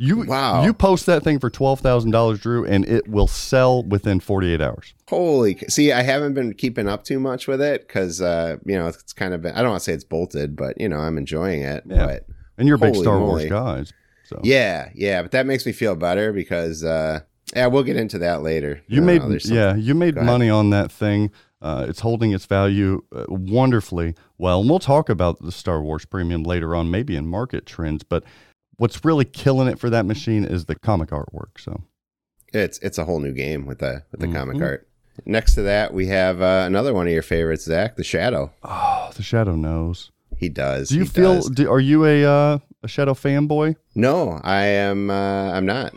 You 0.03 0.25
Wow. 0.25 0.63
You 0.63 0.73
post 0.73 1.05
that 1.05 1.21
thing 1.21 1.37
for 1.37 1.51
twelve 1.51 1.79
thousand 1.79 2.09
dollars, 2.09 2.39
Drew, 2.39 2.65
and 2.65 2.83
it 2.89 3.07
will 3.07 3.27
sell 3.27 3.83
within 3.83 4.19
forty 4.19 4.51
eight 4.51 4.59
hours. 4.59 4.95
Holy! 5.07 5.59
See, 5.69 5.91
I 5.91 6.01
haven't 6.01 6.33
been 6.33 6.55
keeping 6.55 6.89
up 6.89 7.03
too 7.03 7.19
much 7.19 7.47
with 7.47 7.61
it 7.61 7.87
because 7.87 8.19
uh, 8.19 8.57
you 8.65 8.75
know 8.75 8.87
it's 8.87 9.13
kind 9.13 9.35
of 9.35 9.43
been. 9.43 9.53
I 9.53 9.61
don't 9.61 9.69
want 9.69 9.81
to 9.81 9.83
say 9.83 9.93
it's 9.93 10.03
bolted, 10.03 10.55
but 10.55 10.81
you 10.81 10.89
know 10.89 10.97
I'm 10.97 11.19
enjoying 11.19 11.61
it. 11.61 11.83
Yeah. 11.85 12.07
But 12.07 12.25
And 12.57 12.67
you're 12.67 12.77
a 12.77 12.79
big 12.79 12.95
Star 12.95 13.19
moly. 13.19 13.43
Wars 13.43 13.49
guys, 13.51 13.93
so 14.23 14.39
yeah, 14.43 14.89
yeah, 14.95 15.21
but 15.21 15.31
that 15.31 15.45
makes 15.45 15.67
me 15.67 15.71
feel 15.71 15.95
better 15.95 16.33
because 16.33 16.83
uh, 16.83 17.19
yeah, 17.55 17.67
we'll 17.67 17.83
get 17.83 17.95
into 17.95 18.17
that 18.17 18.41
later. 18.41 18.81
You 18.87 19.03
Uh, 19.03 19.05
made 19.05 19.45
yeah, 19.45 19.75
you 19.75 19.93
made 19.93 20.15
money 20.15 20.49
on 20.49 20.71
that 20.71 20.91
thing. 20.91 21.29
Uh, 21.61 21.85
it's 21.87 21.99
holding 21.99 22.31
its 22.31 22.47
value 22.47 23.03
uh, 23.15 23.25
wonderfully 23.29 24.15
well. 24.39 24.61
And 24.61 24.69
we'll 24.69 24.79
talk 24.79 25.09
about 25.09 25.39
the 25.43 25.51
Star 25.51 25.79
Wars 25.79 26.05
Premium 26.05 26.41
later 26.41 26.73
on, 26.75 26.89
maybe 26.89 27.15
in 27.15 27.27
market 27.27 27.67
trends. 27.67 28.01
But 28.01 28.23
what's 28.81 29.05
really 29.05 29.25
killing 29.25 29.67
it 29.67 29.77
for 29.79 29.89
that 29.91 30.05
machine 30.07 30.43
is 30.43 30.65
the 30.65 30.73
comic 30.75 31.09
artwork. 31.11 31.59
So 31.59 31.83
It's 32.53 32.79
it's 32.79 32.97
a 32.97 33.05
whole 33.05 33.19
new 33.19 33.31
game 33.31 33.65
with 33.67 33.77
the 33.79 34.03
with 34.11 34.19
the 34.21 34.27
comic 34.27 34.57
Mhm. 34.57 34.63
art. 34.65 34.87
Next 35.25 35.53
to 35.55 35.61
that, 35.61 35.93
we 35.93 36.07
have 36.07 36.41
uh, 36.41 36.63
another 36.65 36.93
one 36.93 37.05
of 37.05 37.13
your 37.13 37.21
favorites, 37.21 37.65
Zach, 37.65 37.95
the 37.95 38.03
Shadow. 38.03 38.51
oh, 38.63 39.11
the 39.15 39.21
Shadow 39.23 39.55
knows. 39.55 40.11
He 40.35 40.49
does. 40.49 40.89
Do 40.89 40.95
you 40.97 41.05
feel? 41.05 41.41
Do, 41.41 41.69
are 41.71 41.79
you 41.79 42.05
a 42.05 42.25
uh, 42.25 42.57
a 42.81 42.87
Shadow 42.87 43.13
fanboy? 43.13 43.75
No, 43.93 44.39
I 44.43 44.63
am. 44.63 45.11
Uh, 45.11 45.51
I'm 45.51 45.65
not. 45.67 45.93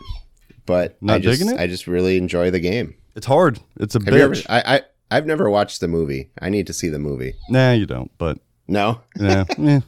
But 0.67 0.97
Not 1.01 1.15
I 1.15 1.19
just, 1.19 1.39
digging 1.39 1.53
it? 1.55 1.59
I 1.59 1.67
just 1.67 1.87
really 1.87 2.17
enjoy 2.17 2.51
the 2.51 2.59
game. 2.59 2.95
It's 3.15 3.25
hard. 3.25 3.59
It's 3.79 3.95
a 3.95 3.99
Have 4.03 4.13
ever? 4.13 4.35
I, 4.49 4.75
I 4.75 4.81
I've 5.17 5.25
never 5.25 5.49
watched 5.49 5.79
the 5.81 5.87
movie. 5.87 6.29
I 6.41 6.49
need 6.49 6.67
to 6.67 6.73
see 6.73 6.89
the 6.89 6.99
movie. 6.99 7.33
nah, 7.49 7.71
you 7.71 7.85
don't. 7.85 8.11
But 8.17 8.37
No, 8.67 9.01
nah, 9.17 9.45
eh, 9.57 9.79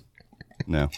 no. 0.67 0.89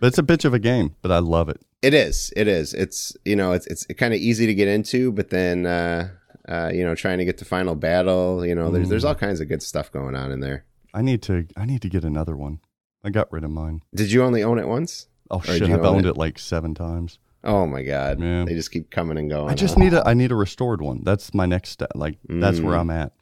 But 0.00 0.08
it's 0.08 0.18
a 0.18 0.22
bitch 0.22 0.44
of 0.44 0.54
a 0.54 0.58
game. 0.58 0.94
But 1.02 1.10
I 1.12 1.18
love 1.18 1.48
it. 1.48 1.60
it 1.82 1.94
is. 1.94 2.32
It 2.36 2.48
is. 2.48 2.74
It's 2.74 3.16
you 3.24 3.36
know 3.36 3.52
it's 3.52 3.66
it's 3.66 3.86
kind 3.98 4.12
of 4.14 4.20
easy 4.20 4.46
to 4.46 4.54
get 4.54 4.68
into, 4.68 5.12
but 5.12 5.30
then 5.30 5.66
uh, 5.66 6.08
uh, 6.48 6.70
you 6.72 6.84
know 6.84 6.94
trying 6.94 7.18
to 7.18 7.24
get 7.24 7.38
to 7.38 7.44
final 7.44 7.74
battle. 7.74 8.44
You 8.44 8.54
know, 8.54 8.70
there's 8.70 8.86
Mm. 8.86 8.90
there's 8.90 9.04
all 9.04 9.14
kinds 9.14 9.40
of 9.40 9.48
good 9.48 9.62
stuff 9.62 9.90
going 9.92 10.14
on 10.14 10.30
in 10.32 10.40
there. 10.40 10.64
I 10.92 11.02
need 11.02 11.22
to. 11.22 11.46
I 11.56 11.64
need 11.64 11.82
to 11.82 11.88
get 11.88 12.04
another 12.04 12.36
one. 12.36 12.60
I 13.02 13.10
got 13.10 13.30
rid 13.32 13.44
of 13.44 13.50
mine. 13.50 13.82
Did 13.94 14.10
you 14.12 14.22
only 14.22 14.42
own 14.42 14.58
it 14.58 14.66
once? 14.68 15.08
Oh 15.30 15.40
shit! 15.40 15.62
I've 15.62 15.80
own 15.80 15.86
owned 15.96 16.06
it? 16.06 16.10
it 16.10 16.16
like 16.16 16.38
seven 16.38 16.74
times. 16.74 17.18
Oh 17.42 17.66
my 17.66 17.82
god, 17.82 18.20
Yeah. 18.22 18.44
they 18.46 18.54
just 18.54 18.70
keep 18.70 18.90
coming 18.90 19.18
and 19.18 19.28
going. 19.28 19.50
I 19.50 19.54
just 19.54 19.76
need 19.76 19.92
a 19.92 20.06
I 20.06 20.14
need 20.14 20.32
a 20.32 20.34
restored 20.34 20.80
one. 20.80 21.02
That's 21.04 21.34
my 21.34 21.44
next 21.46 21.70
step. 21.70 21.90
Like 21.94 22.16
that's 22.28 22.60
where 22.60 22.74
Mm. 22.74 22.80
I'm 22.80 22.90
at, 22.90 23.12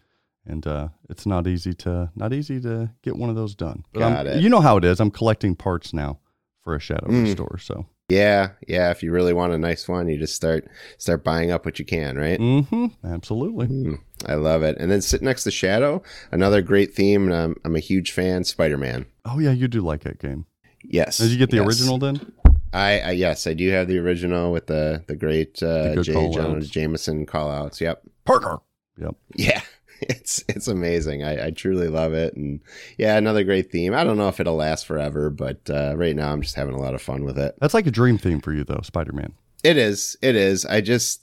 and 0.47 0.65
uh, 0.67 0.89
it's 1.11 1.27
not 1.27 1.47
easy 1.49 1.75
to 1.75 2.11
not 2.15 2.33
easy 2.33 2.61
to 2.61 2.91
get 3.03 3.17
one 3.17 3.31
of 3.31 3.37
those 3.37 3.55
done. 3.57 3.85
But 3.93 4.03
I'm- 4.05 4.13
Got 4.13 4.27
it. 4.29 4.43
You 4.43 4.49
know 4.49 4.61
how 4.61 4.77
it 4.77 4.85
is. 4.85 5.01
I'm 5.01 5.11
collecting 5.11 5.57
parts 5.57 5.93
now 5.93 6.19
for 6.63 6.75
a 6.75 6.81
Shadow 6.81 7.09
Mm. 7.09 7.25
Restore. 7.25 7.59
So 7.59 7.87
Yeah, 8.09 8.51
yeah. 8.69 8.91
If 8.91 9.03
you 9.03 9.11
really 9.13 9.33
want 9.33 9.53
a 9.53 9.59
nice 9.59 9.89
one, 9.89 10.09
you 10.09 10.19
just 10.19 10.35
start 10.35 10.69
start 10.99 11.25
buying 11.25 11.51
up 11.51 11.65
what 11.65 11.79
you 11.79 11.85
can, 11.85 12.17
right? 12.17 12.39
Mm-hmm. 12.39 12.87
absolutely. 13.07 13.69
Mm, 13.69 13.99
I 14.27 14.35
love 14.35 14.63
it. 14.63 14.77
And 14.79 14.91
then 14.91 15.01
sit 15.01 15.23
next 15.23 15.45
to 15.45 15.51
Shadow, 15.51 16.03
another 16.31 16.63
great 16.63 16.95
theme. 16.95 17.25
And 17.25 17.35
I'm, 17.35 17.57
I'm 17.65 17.77
a 17.77 17.81
huge 17.81 18.13
fan. 18.13 18.45
Spider 18.45 18.77
Man. 18.79 19.07
Oh 19.25 19.39
yeah, 19.39 19.53
you 19.53 19.69
do 19.69 19.81
like 19.81 20.03
that 20.05 20.19
game. 20.19 20.47
Yes. 20.85 21.19
Did 21.19 21.31
you 21.31 21.39
get 21.39 21.51
the 21.51 21.59
yes. 21.59 21.67
original 21.67 21.99
then? 21.99 22.33
I, 22.73 23.01
I 23.01 23.11
yes, 23.13 23.47
I 23.47 23.55
do 23.55 23.71
have 23.71 23.87
the 23.89 23.99
original 23.99 24.51
with 24.53 24.67
the 24.67 25.05
the 25.07 25.17
great 25.17 25.63
uh, 25.63 25.95
good 25.95 26.05
J. 26.05 26.13
Jonah 26.13 26.61
Jameson 26.61 27.27
call 27.27 27.51
outs. 27.51 27.81
Yep. 27.81 28.03
Parker. 28.25 28.61
Yep. 28.99 29.15
Yeah. 29.37 29.62
It's 30.09 30.43
it's 30.49 30.69
amazing. 30.69 31.23
I, 31.23 31.47
I 31.47 31.51
truly 31.51 31.89
love 31.89 32.13
it. 32.15 32.35
And 32.37 32.61
yeah, 32.99 33.17
another 33.17 33.45
great 33.45 33.71
theme. 33.71 33.95
I 33.95 34.05
don't 34.05 34.17
know 34.17 34.29
if 34.29 34.41
it'll 34.41 34.57
last 34.57 34.87
forever, 34.87 35.31
but 35.31 35.69
uh, 35.69 35.95
right 35.97 36.17
now 36.17 36.33
I'm 36.33 36.43
just 36.43 36.55
having 36.55 36.75
a 36.75 36.81
lot 36.81 36.95
of 36.95 37.03
fun 37.03 37.25
with 37.25 37.39
it. 37.39 37.55
That's 37.61 37.75
like 37.75 37.87
a 37.87 37.91
dream 37.91 38.19
theme 38.19 38.41
for 38.41 38.53
you 38.53 38.65
though, 38.65 38.81
Spider 38.83 39.13
Man. 39.13 39.33
It 39.63 39.77
is. 39.77 40.17
It 40.23 40.35
is. 40.35 40.65
I 40.65 40.81
just, 40.81 41.23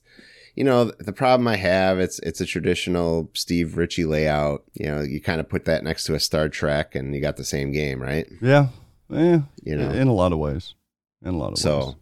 you 0.55 0.63
know, 0.63 0.85
the 0.99 1.11
problem 1.13 1.47
I 1.47 1.55
have 1.57 1.99
it's 1.99 2.19
it's 2.19 2.39
a 2.41 2.45
traditional 2.45 3.29
Steve 3.33 3.75
Ritchie 3.77 4.05
layout. 4.05 4.63
You 4.73 4.87
know, 4.91 5.01
you 5.01 5.19
kind 5.21 5.39
of 5.39 5.49
put 5.49 5.65
that 5.65 5.83
next 5.83 6.03
to 6.05 6.13
a 6.15 6.19
Star 6.19 6.47
Trek, 6.49 6.95
and 6.95 7.13
you 7.15 7.21
got 7.21 7.37
the 7.37 7.43
same 7.45 7.71
game, 7.71 8.01
right? 8.01 8.27
Yeah. 8.41 8.67
Yeah. 9.09 9.41
You 9.63 9.75
know, 9.75 9.89
in 9.89 10.07
a 10.07 10.13
lot 10.13 10.31
of 10.33 10.39
ways. 10.39 10.75
In 11.23 11.33
a 11.33 11.37
lot 11.37 11.47
of 11.47 11.51
ways. 11.53 11.63
so 11.63 11.95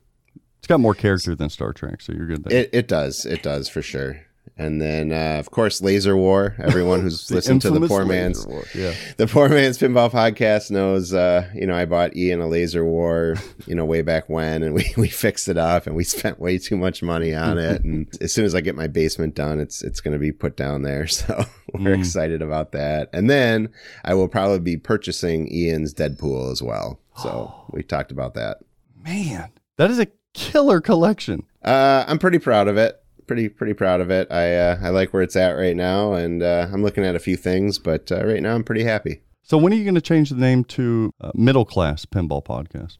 It's 0.59 0.67
got 0.67 0.79
more 0.79 0.93
character 0.93 1.33
than 1.35 1.49
Star 1.49 1.73
Trek, 1.73 2.01
so 2.01 2.13
you're 2.13 2.27
good 2.27 2.43
there. 2.43 2.59
it 2.59 2.69
it 2.73 2.87
does. 2.87 3.25
It 3.25 3.41
does 3.41 3.69
for 3.69 3.81
sure. 3.81 4.21
And 4.57 4.81
then, 4.81 5.11
uh, 5.11 5.39
of 5.39 5.51
course, 5.51 5.81
Laser 5.81 6.15
War. 6.15 6.55
Everyone 6.59 7.01
who's 7.01 7.29
listened 7.31 7.61
to 7.63 7.69
the 7.71 7.87
Poor 7.87 8.05
Man's 8.05 8.45
War. 8.45 8.63
Yeah. 8.73 8.93
the 9.17 9.27
Poor 9.27 9.49
Man's 9.49 9.77
Pinball 9.77 10.11
Podcast 10.11 10.71
knows. 10.71 11.13
Uh, 11.13 11.49
you 11.53 11.65
know, 11.67 11.75
I 11.75 11.85
bought 11.85 12.15
Ian 12.15 12.41
a 12.41 12.47
Laser 12.47 12.85
War. 12.85 13.35
You 13.65 13.75
know, 13.75 13.85
way 13.85 14.01
back 14.01 14.29
when, 14.29 14.63
and 14.63 14.73
we 14.73 14.91
we 14.97 15.07
fixed 15.09 15.47
it 15.47 15.57
up, 15.57 15.87
and 15.87 15.95
we 15.95 16.03
spent 16.03 16.39
way 16.39 16.57
too 16.57 16.77
much 16.77 17.01
money 17.03 17.33
on 17.35 17.57
it. 17.57 17.83
And 17.83 18.07
as 18.21 18.33
soon 18.33 18.45
as 18.45 18.55
I 18.55 18.61
get 18.61 18.75
my 18.75 18.87
basement 18.87 19.35
done, 19.35 19.59
it's 19.59 19.83
it's 19.83 19.99
going 20.01 20.13
to 20.13 20.19
be 20.19 20.31
put 20.31 20.55
down 20.55 20.81
there. 20.83 21.07
So 21.07 21.45
we're 21.73 21.95
Mm. 21.95 21.99
excited 21.99 22.41
about 22.41 22.71
that. 22.71 23.09
And 23.13 23.29
then 23.29 23.69
I 24.05 24.13
will 24.13 24.27
probably 24.27 24.59
be 24.59 24.77
purchasing 24.77 25.51
Ian's 25.51 25.93
Deadpool 25.93 26.51
as 26.51 26.61
well. 26.61 26.99
So 27.17 27.53
we 27.71 27.83
talked 27.83 28.11
about 28.11 28.33
that. 28.35 28.57
Man, 29.03 29.49
that 29.77 29.89
is 29.91 29.99
a 29.99 30.07
killer 30.33 30.79
collection. 30.81 31.43
Uh, 31.63 32.05
I'm 32.07 32.19
pretty 32.19 32.39
proud 32.39 32.67
of 32.67 32.77
it. 32.77 33.01
Pretty 33.27 33.49
pretty 33.49 33.73
proud 33.73 33.99
of 33.99 34.09
it. 34.09 34.31
I 34.31 34.55
uh, 34.55 34.79
I 34.81 34.89
like 34.89 35.13
where 35.13 35.21
it's 35.21 35.35
at 35.35 35.51
right 35.51 35.75
now, 35.75 36.13
and 36.13 36.41
uh, 36.41 36.67
I'm 36.71 36.81
looking 36.81 37.03
at 37.03 37.15
a 37.15 37.19
few 37.19 37.35
things, 37.35 37.77
but 37.77 38.09
uh, 38.11 38.25
right 38.25 38.41
now 38.41 38.55
I'm 38.55 38.63
pretty 38.63 38.83
happy. 38.83 39.21
So 39.43 39.57
when 39.57 39.73
are 39.73 39.75
you 39.75 39.83
going 39.83 39.95
to 39.95 40.01
change 40.01 40.29
the 40.29 40.35
name 40.37 40.63
to 40.65 41.11
uh, 41.21 41.31
Middle 41.35 41.65
Class 41.65 42.05
Pinball 42.05 42.43
Podcast? 42.43 42.97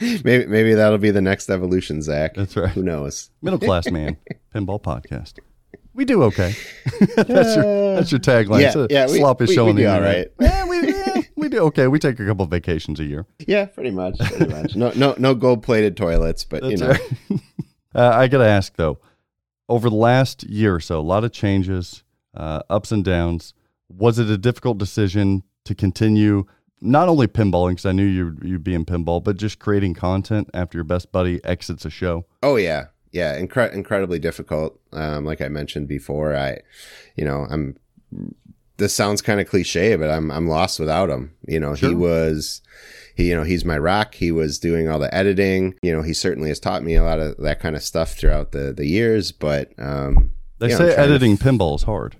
maybe 0.24 0.46
maybe 0.46 0.74
that'll 0.74 0.98
be 0.98 1.10
the 1.10 1.20
next 1.20 1.50
evolution, 1.50 2.00
Zach. 2.02 2.34
That's 2.34 2.56
right. 2.56 2.70
Who 2.70 2.82
knows? 2.82 3.30
Middle 3.42 3.58
Class 3.58 3.90
Man 3.90 4.16
Pinball 4.54 4.80
Podcast. 4.82 5.34
We 5.92 6.04
do 6.04 6.22
okay. 6.24 6.54
that's 7.16 7.56
your 7.56 7.94
that's 7.96 8.10
your 8.12 8.20
tagline. 8.20 8.60
Yeah, 8.62 8.66
it's 8.68 8.76
a 8.76 8.86
yeah, 8.90 9.06
we- 9.06 9.18
sloppy 9.18 9.44
we- 9.46 9.54
show 9.54 9.66
we 9.66 9.72
the 9.72 9.82
do 9.82 9.88
all 9.88 9.96
internet. 9.96 10.32
Yeah, 10.40 10.64
we, 10.66 10.88
yeah, 10.88 11.22
we 11.36 11.48
do 11.50 11.58
okay. 11.64 11.86
We 11.88 11.98
take 11.98 12.18
a 12.18 12.24
couple 12.26 12.46
vacations 12.46 12.98
a 13.00 13.04
year. 13.04 13.26
Yeah, 13.46 13.66
pretty 13.66 13.90
much. 13.90 14.18
Pretty 14.18 14.46
much. 14.52 14.74
No 14.76 14.92
no 14.96 15.14
no 15.18 15.34
gold 15.34 15.62
plated 15.62 15.96
toilets, 15.98 16.44
but 16.44 16.62
you 16.64 16.76
know. 16.78 16.88
right. 16.88 17.40
Uh, 17.94 18.10
I 18.14 18.28
got 18.28 18.38
to 18.38 18.46
ask 18.46 18.76
though, 18.76 18.98
over 19.68 19.88
the 19.88 19.96
last 19.96 20.44
year 20.44 20.74
or 20.74 20.80
so, 20.80 20.98
a 20.98 21.02
lot 21.02 21.24
of 21.24 21.32
changes, 21.32 22.02
uh, 22.34 22.62
ups 22.68 22.92
and 22.92 23.04
downs. 23.04 23.54
Was 23.88 24.18
it 24.18 24.28
a 24.28 24.38
difficult 24.38 24.78
decision 24.78 25.42
to 25.64 25.74
continue 25.74 26.46
not 26.80 27.08
only 27.08 27.26
pinballing 27.26 27.72
because 27.72 27.86
I 27.86 27.92
knew 27.92 28.04
you 28.04 28.36
you'd 28.42 28.64
be 28.64 28.74
in 28.74 28.84
pinball, 28.84 29.22
but 29.22 29.36
just 29.36 29.58
creating 29.58 29.94
content 29.94 30.48
after 30.54 30.78
your 30.78 30.84
best 30.84 31.12
buddy 31.12 31.44
exits 31.44 31.84
a 31.84 31.90
show? 31.90 32.26
Oh 32.42 32.56
yeah, 32.56 32.86
yeah, 33.12 33.38
incre- 33.38 33.72
incredibly 33.72 34.18
difficult. 34.18 34.80
Um, 34.92 35.24
like 35.24 35.40
I 35.40 35.48
mentioned 35.48 35.88
before, 35.88 36.34
I, 36.34 36.58
you 37.16 37.24
know, 37.24 37.46
I'm. 37.50 37.76
This 38.80 38.94
sounds 38.94 39.22
kind 39.22 39.40
of 39.40 39.46
cliche, 39.48 39.94
but 39.96 40.10
I'm 40.10 40.30
I'm 40.32 40.48
lost 40.48 40.80
without 40.80 41.08
him. 41.10 41.32
You 41.46 41.60
know, 41.60 41.74
he 41.74 41.94
was, 41.94 42.60
he 43.14 43.28
you 43.28 43.36
know 43.36 43.44
he's 43.44 43.64
my 43.64 43.78
rock. 43.78 44.14
He 44.14 44.32
was 44.32 44.58
doing 44.58 44.88
all 44.88 44.98
the 44.98 45.14
editing. 45.14 45.74
You 45.82 45.92
know, 45.92 46.02
he 46.02 46.12
certainly 46.12 46.48
has 46.48 46.58
taught 46.58 46.82
me 46.82 46.94
a 46.96 47.04
lot 47.04 47.20
of 47.20 47.36
that 47.38 47.60
kind 47.60 47.76
of 47.76 47.82
stuff 47.82 48.14
throughout 48.14 48.50
the 48.52 48.72
the 48.72 48.86
years. 48.86 49.30
But 49.32 49.70
um, 49.78 50.32
They 50.58 50.70
say 50.70 50.88
to 50.88 50.98
editing 50.98 51.32
f- 51.34 51.40
pinball 51.40 51.76
is 51.76 51.82
hard. 51.84 52.16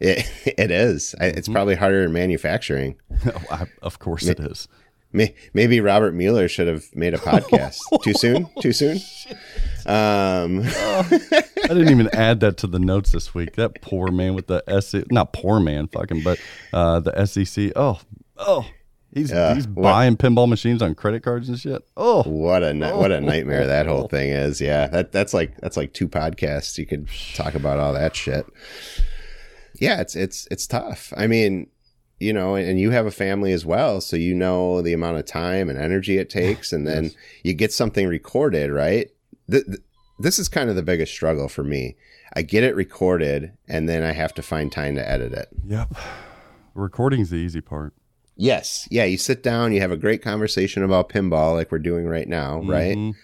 it 0.00 0.26
it 0.58 0.70
is. 0.70 1.14
I, 1.20 1.26
it's 1.26 1.48
probably 1.48 1.76
harder 1.76 2.02
in 2.02 2.12
manufacturing. 2.12 2.96
Oh, 3.26 3.42
I, 3.50 3.66
of 3.82 3.98
course 3.98 4.26
it 4.26 4.40
is. 4.40 4.66
May- 5.12 5.34
Maybe 5.52 5.80
Robert 5.80 6.14
Mueller 6.14 6.48
should 6.48 6.68
have 6.68 6.84
made 6.94 7.12
a 7.14 7.18
podcast. 7.30 7.78
Too 8.02 8.14
soon? 8.14 8.48
Too 8.62 8.72
soon? 8.72 8.98
Um, 9.86 10.62
I 10.66 11.68
didn't 11.68 11.90
even 11.90 12.08
add 12.14 12.40
that 12.40 12.56
to 12.58 12.66
the 12.66 12.78
notes 12.78 13.12
this 13.12 13.34
week. 13.34 13.56
That 13.56 13.80
poor 13.82 14.10
man 14.10 14.34
with 14.34 14.46
the 14.48 14.62
SEC, 14.80 15.10
not 15.12 15.32
poor 15.32 15.60
man, 15.60 15.88
fucking, 15.88 16.22
but 16.22 16.38
uh, 16.72 17.00
the 17.00 17.24
SEC. 17.26 17.72
Oh, 17.76 18.00
oh, 18.38 18.66
he's 19.14 19.30
Yeah, 19.30 19.54
he's 19.54 19.66
what- 19.68 19.82
buying 19.82 20.16
pinball 20.16 20.48
machines 20.48 20.82
on 20.82 20.94
credit 20.94 21.22
cards 21.22 21.48
and 21.48 21.58
shit. 21.58 21.82
Oh, 21.96 22.22
what 22.24 22.62
a 22.62 22.72
ni- 22.74 22.92
what 22.92 23.12
a 23.12 23.20
nightmare 23.20 23.66
that 23.66 23.86
whole 23.86 24.08
thing 24.08 24.30
is. 24.30 24.60
Yeah, 24.60 24.86
that 24.88 25.12
that's 25.12 25.32
like 25.34 25.56
that's 25.60 25.76
like 25.76 25.92
two 25.92 26.08
podcasts. 26.08 26.76
You 26.78 26.86
could 26.86 27.08
talk 27.34 27.54
about 27.54 27.78
all 27.78 27.92
that 27.94 28.16
shit. 28.16 28.46
Yeah, 29.80 30.00
it's 30.00 30.16
it's 30.16 30.46
it's 30.50 30.66
tough. 30.66 31.12
I 31.16 31.26
mean, 31.26 31.68
you 32.18 32.32
know, 32.32 32.54
and 32.54 32.78
you 32.78 32.90
have 32.90 33.06
a 33.06 33.10
family 33.10 33.52
as 33.52 33.64
well, 33.64 34.00
so 34.00 34.16
you 34.16 34.34
know 34.34 34.82
the 34.82 34.92
amount 34.92 35.16
of 35.16 35.24
time 35.24 35.70
and 35.70 35.78
energy 35.78 36.18
it 36.18 36.28
takes, 36.28 36.72
and 36.72 36.86
then 36.86 37.12
you 37.44 37.54
get 37.54 37.72
something 37.72 38.06
recorded, 38.06 38.70
right? 38.70 39.08
The 39.50 39.78
this 40.18 40.38
is 40.38 40.48
kind 40.48 40.68
of 40.70 40.76
the 40.76 40.82
biggest 40.82 41.12
struggle 41.12 41.48
for 41.48 41.64
me. 41.64 41.96
I 42.36 42.42
get 42.42 42.62
it 42.62 42.74
recorded 42.76 43.52
and 43.68 43.88
then 43.88 44.02
I 44.02 44.12
have 44.12 44.34
to 44.34 44.42
find 44.42 44.70
time 44.70 44.94
to 44.96 45.08
edit 45.08 45.32
it. 45.32 45.48
Yep. 45.66 45.94
Recording's 46.74 47.30
the 47.30 47.36
easy 47.36 47.60
part. 47.60 47.94
Yes. 48.36 48.86
Yeah. 48.90 49.04
You 49.04 49.18
sit 49.18 49.42
down, 49.42 49.72
you 49.72 49.80
have 49.80 49.90
a 49.90 49.96
great 49.96 50.22
conversation 50.22 50.82
about 50.82 51.08
pinball 51.08 51.54
like 51.54 51.72
we're 51.72 51.78
doing 51.78 52.06
right 52.06 52.28
now, 52.28 52.60
right? 52.62 52.96
Mhm. 52.96 53.14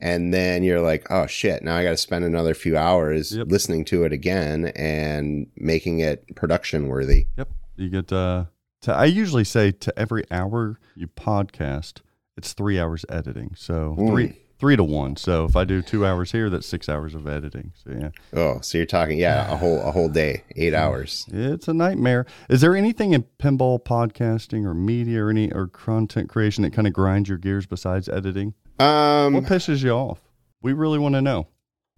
And 0.00 0.32
then 0.34 0.62
you're 0.64 0.80
like, 0.80 1.06
oh 1.10 1.26
shit, 1.26 1.62
now 1.62 1.76
I 1.76 1.82
got 1.84 1.90
to 1.90 1.96
spend 1.96 2.24
another 2.24 2.54
few 2.54 2.76
hours 2.76 3.36
Yep. 3.36 3.48
listening 3.50 3.84
to 3.86 4.04
it 4.04 4.12
again 4.12 4.66
and 4.76 5.46
making 5.56 6.00
it 6.00 6.34
production 6.36 6.88
worthy. 6.88 7.26
Yep. 7.36 7.48
You 7.76 7.88
get 7.90 8.12
uh 8.12 8.44
to 8.82 8.92
I 8.92 9.06
usually 9.06 9.44
say 9.44 9.72
to 9.72 9.98
every 9.98 10.24
hour 10.30 10.78
you 10.94 11.08
podcast, 11.08 12.00
it's 12.36 12.52
three 12.52 12.78
hours 12.78 13.04
editing. 13.08 13.54
So 13.56 13.96
Mm. 13.98 14.08
three 14.08 14.36
three 14.64 14.76
to 14.76 14.82
one. 14.84 15.14
So 15.14 15.44
if 15.44 15.56
I 15.56 15.64
do 15.64 15.82
two 15.82 16.06
hours 16.06 16.32
here, 16.32 16.48
that's 16.48 16.66
six 16.66 16.88
hours 16.88 17.14
of 17.14 17.26
editing. 17.26 17.72
So 17.84 17.90
yeah. 17.90 18.10
Oh, 18.32 18.60
so 18.62 18.78
you're 18.78 18.86
talking, 18.86 19.18
yeah, 19.18 19.52
a 19.52 19.56
whole 19.56 19.78
a 19.82 19.90
whole 19.90 20.08
day, 20.08 20.42
eight 20.56 20.72
hours. 20.72 21.26
It's 21.30 21.68
a 21.68 21.74
nightmare. 21.74 22.24
Is 22.48 22.62
there 22.62 22.74
anything 22.74 23.12
in 23.12 23.24
pinball 23.38 23.84
podcasting 23.84 24.64
or 24.64 24.72
media 24.72 25.22
or 25.22 25.28
any 25.28 25.52
or 25.52 25.66
content 25.66 26.30
creation 26.30 26.62
that 26.62 26.72
kind 26.72 26.86
of 26.86 26.94
grinds 26.94 27.28
your 27.28 27.36
gears 27.36 27.66
besides 27.66 28.08
editing? 28.08 28.54
Um, 28.78 29.34
What 29.34 29.44
pisses 29.44 29.82
you 29.84 29.90
off? 29.90 30.20
We 30.62 30.72
really 30.72 30.98
want 30.98 31.14
to 31.14 31.20
know. 31.20 31.48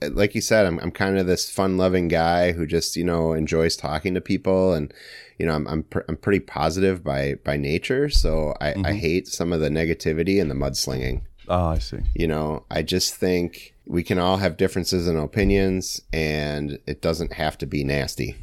like 0.02 0.34
you 0.34 0.40
said, 0.40 0.66
I'm 0.66 0.80
I'm 0.80 0.90
kind 0.90 1.18
of 1.18 1.28
this 1.28 1.48
fun 1.48 1.76
loving 1.78 2.08
guy 2.08 2.50
who 2.50 2.66
just 2.66 2.96
you 2.96 3.04
know 3.04 3.32
enjoys 3.32 3.76
talking 3.76 4.12
to 4.14 4.20
people, 4.20 4.72
and 4.74 4.92
you 5.38 5.46
know 5.46 5.54
I'm 5.54 5.68
I'm 5.68 5.82
pr- 5.84 6.02
I'm 6.08 6.16
pretty 6.16 6.40
positive 6.40 7.04
by 7.04 7.36
by 7.44 7.56
nature, 7.56 8.08
so 8.10 8.54
I 8.60 8.70
I 8.70 8.74
Mhm. 8.74 8.98
hate 8.98 9.28
some 9.28 9.52
of 9.52 9.60
the 9.60 9.68
negativity 9.68 10.40
and 10.42 10.50
the 10.50 10.56
mudslinging. 10.56 11.22
Oh, 11.48 11.66
I 11.66 11.78
see. 11.78 11.98
You 12.14 12.26
know, 12.26 12.64
I 12.70 12.82
just 12.82 13.14
think 13.14 13.74
we 13.86 14.02
can 14.02 14.18
all 14.18 14.38
have 14.38 14.56
differences 14.56 15.06
in 15.06 15.16
opinions, 15.16 16.00
and 16.12 16.78
it 16.86 17.00
doesn't 17.00 17.34
have 17.34 17.56
to 17.58 17.66
be 17.66 17.84
nasty. 17.84 18.36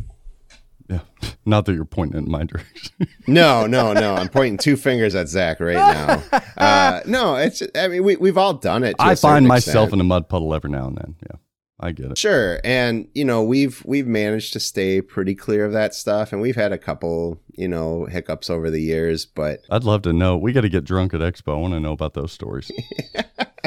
Yeah. 0.89 0.99
Not 1.45 1.65
that 1.65 1.73
you're 1.73 1.85
pointing 1.85 2.23
in 2.23 2.31
my 2.31 2.43
direction. 2.45 3.07
No, 3.27 3.65
no, 3.67 3.93
no. 3.93 4.15
I'm 4.15 4.29
pointing 4.29 4.57
two 4.57 4.77
fingers 4.77 5.15
at 5.15 5.27
Zach 5.27 5.59
right 5.59 5.75
now. 5.75 6.23
Uh, 6.55 7.01
no, 7.07 7.35
it's. 7.35 7.63
I 7.75 7.87
mean, 7.87 8.03
we 8.03 8.15
we've 8.15 8.37
all 8.37 8.53
done 8.53 8.83
it. 8.83 8.95
I 8.99 9.15
find 9.15 9.45
myself 9.47 9.87
extent. 9.87 9.93
in 9.95 10.01
a 10.01 10.03
mud 10.03 10.29
puddle 10.29 10.53
every 10.53 10.69
now 10.69 10.87
and 10.87 10.95
then. 10.95 11.15
Yeah. 11.23 11.37
I 11.83 11.91
get 11.91 12.11
it. 12.11 12.17
Sure, 12.17 12.61
and 12.63 13.09
you 13.13 13.25
know 13.25 13.43
we've 13.43 13.83
we've 13.85 14.07
managed 14.07 14.53
to 14.53 14.59
stay 14.61 15.01
pretty 15.01 15.35
clear 15.35 15.65
of 15.65 15.73
that 15.73 15.93
stuff, 15.93 16.31
and 16.31 16.41
we've 16.41 16.55
had 16.55 16.71
a 16.71 16.77
couple 16.77 17.41
you 17.55 17.67
know 17.67 18.05
hiccups 18.05 18.49
over 18.49 18.71
the 18.71 18.79
years, 18.79 19.25
but 19.25 19.59
I'd 19.69 19.83
love 19.83 20.03
to 20.03 20.13
know. 20.13 20.37
We 20.37 20.53
got 20.53 20.61
to 20.61 20.69
get 20.69 20.85
drunk 20.85 21.13
at 21.13 21.19
Expo. 21.19 21.53
I 21.53 21.59
want 21.59 21.73
to 21.73 21.81
know 21.81 21.91
about 21.91 22.13
those 22.13 22.31
stories. 22.31 22.71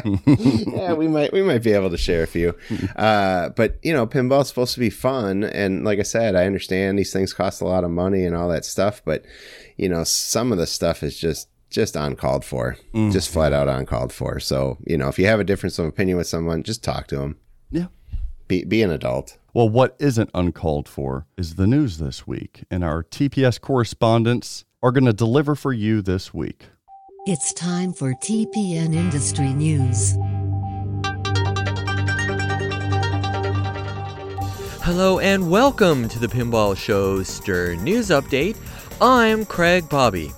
yeah, 0.26 0.94
we 0.94 1.08
might 1.08 1.30
we 1.34 1.42
might 1.42 1.62
be 1.62 1.72
able 1.72 1.90
to 1.90 1.98
share 1.98 2.22
a 2.22 2.26
few. 2.26 2.56
Uh, 2.96 3.50
but 3.50 3.78
you 3.82 3.92
know, 3.92 4.06
pinball's 4.06 4.48
supposed 4.48 4.72
to 4.74 4.80
be 4.80 4.88
fun, 4.88 5.44
and 5.44 5.84
like 5.84 5.98
I 5.98 6.04
said, 6.04 6.34
I 6.34 6.46
understand 6.46 6.98
these 6.98 7.12
things 7.12 7.34
cost 7.34 7.60
a 7.60 7.66
lot 7.66 7.84
of 7.84 7.90
money 7.90 8.24
and 8.24 8.34
all 8.34 8.48
that 8.48 8.64
stuff, 8.64 9.02
but 9.04 9.26
you 9.76 9.90
know, 9.90 10.04
some 10.04 10.52
of 10.52 10.58
the 10.58 10.66
stuff 10.66 11.02
is 11.02 11.18
just 11.18 11.48
just 11.68 11.96
uncalled 11.96 12.46
for, 12.46 12.78
just 12.94 13.28
flat 13.28 13.52
out 13.52 13.68
uncalled 13.68 14.10
for. 14.10 14.40
So 14.40 14.78
you 14.86 14.96
know, 14.96 15.08
if 15.08 15.18
you 15.18 15.26
have 15.26 15.40
a 15.40 15.44
difference 15.44 15.78
of 15.78 15.84
opinion 15.84 16.16
with 16.16 16.28
someone, 16.28 16.62
just 16.62 16.82
talk 16.82 17.08
to 17.08 17.16
them. 17.16 17.36
Yeah. 17.70 17.86
Be 18.48 18.64
be 18.64 18.80
an 18.82 18.92
adult. 18.92 19.38
Well, 19.52 19.68
what 19.68 19.96
isn't 19.98 20.30
uncalled 20.32 20.88
for 20.88 21.26
is 21.36 21.56
the 21.56 21.66
news 21.66 21.98
this 21.98 22.28
week, 22.28 22.62
and 22.70 22.84
our 22.84 23.02
TPS 23.02 23.60
correspondents 23.60 24.64
are 24.82 24.92
going 24.92 25.06
to 25.06 25.12
deliver 25.12 25.56
for 25.56 25.72
you 25.72 26.00
this 26.00 26.32
week. 26.32 26.66
It's 27.26 27.52
time 27.52 27.92
for 27.92 28.12
TPN 28.12 28.94
Industry 28.94 29.52
News. 29.52 30.12
Hello 34.84 35.18
and 35.18 35.50
welcome 35.50 36.08
to 36.08 36.20
the 36.20 36.28
Pinball 36.28 36.76
Show's 36.76 37.26
Stern 37.26 37.82
News 37.82 38.10
Update. 38.10 38.56
I'm 39.00 39.44
Craig 39.44 39.88
Bobby. 39.88 40.30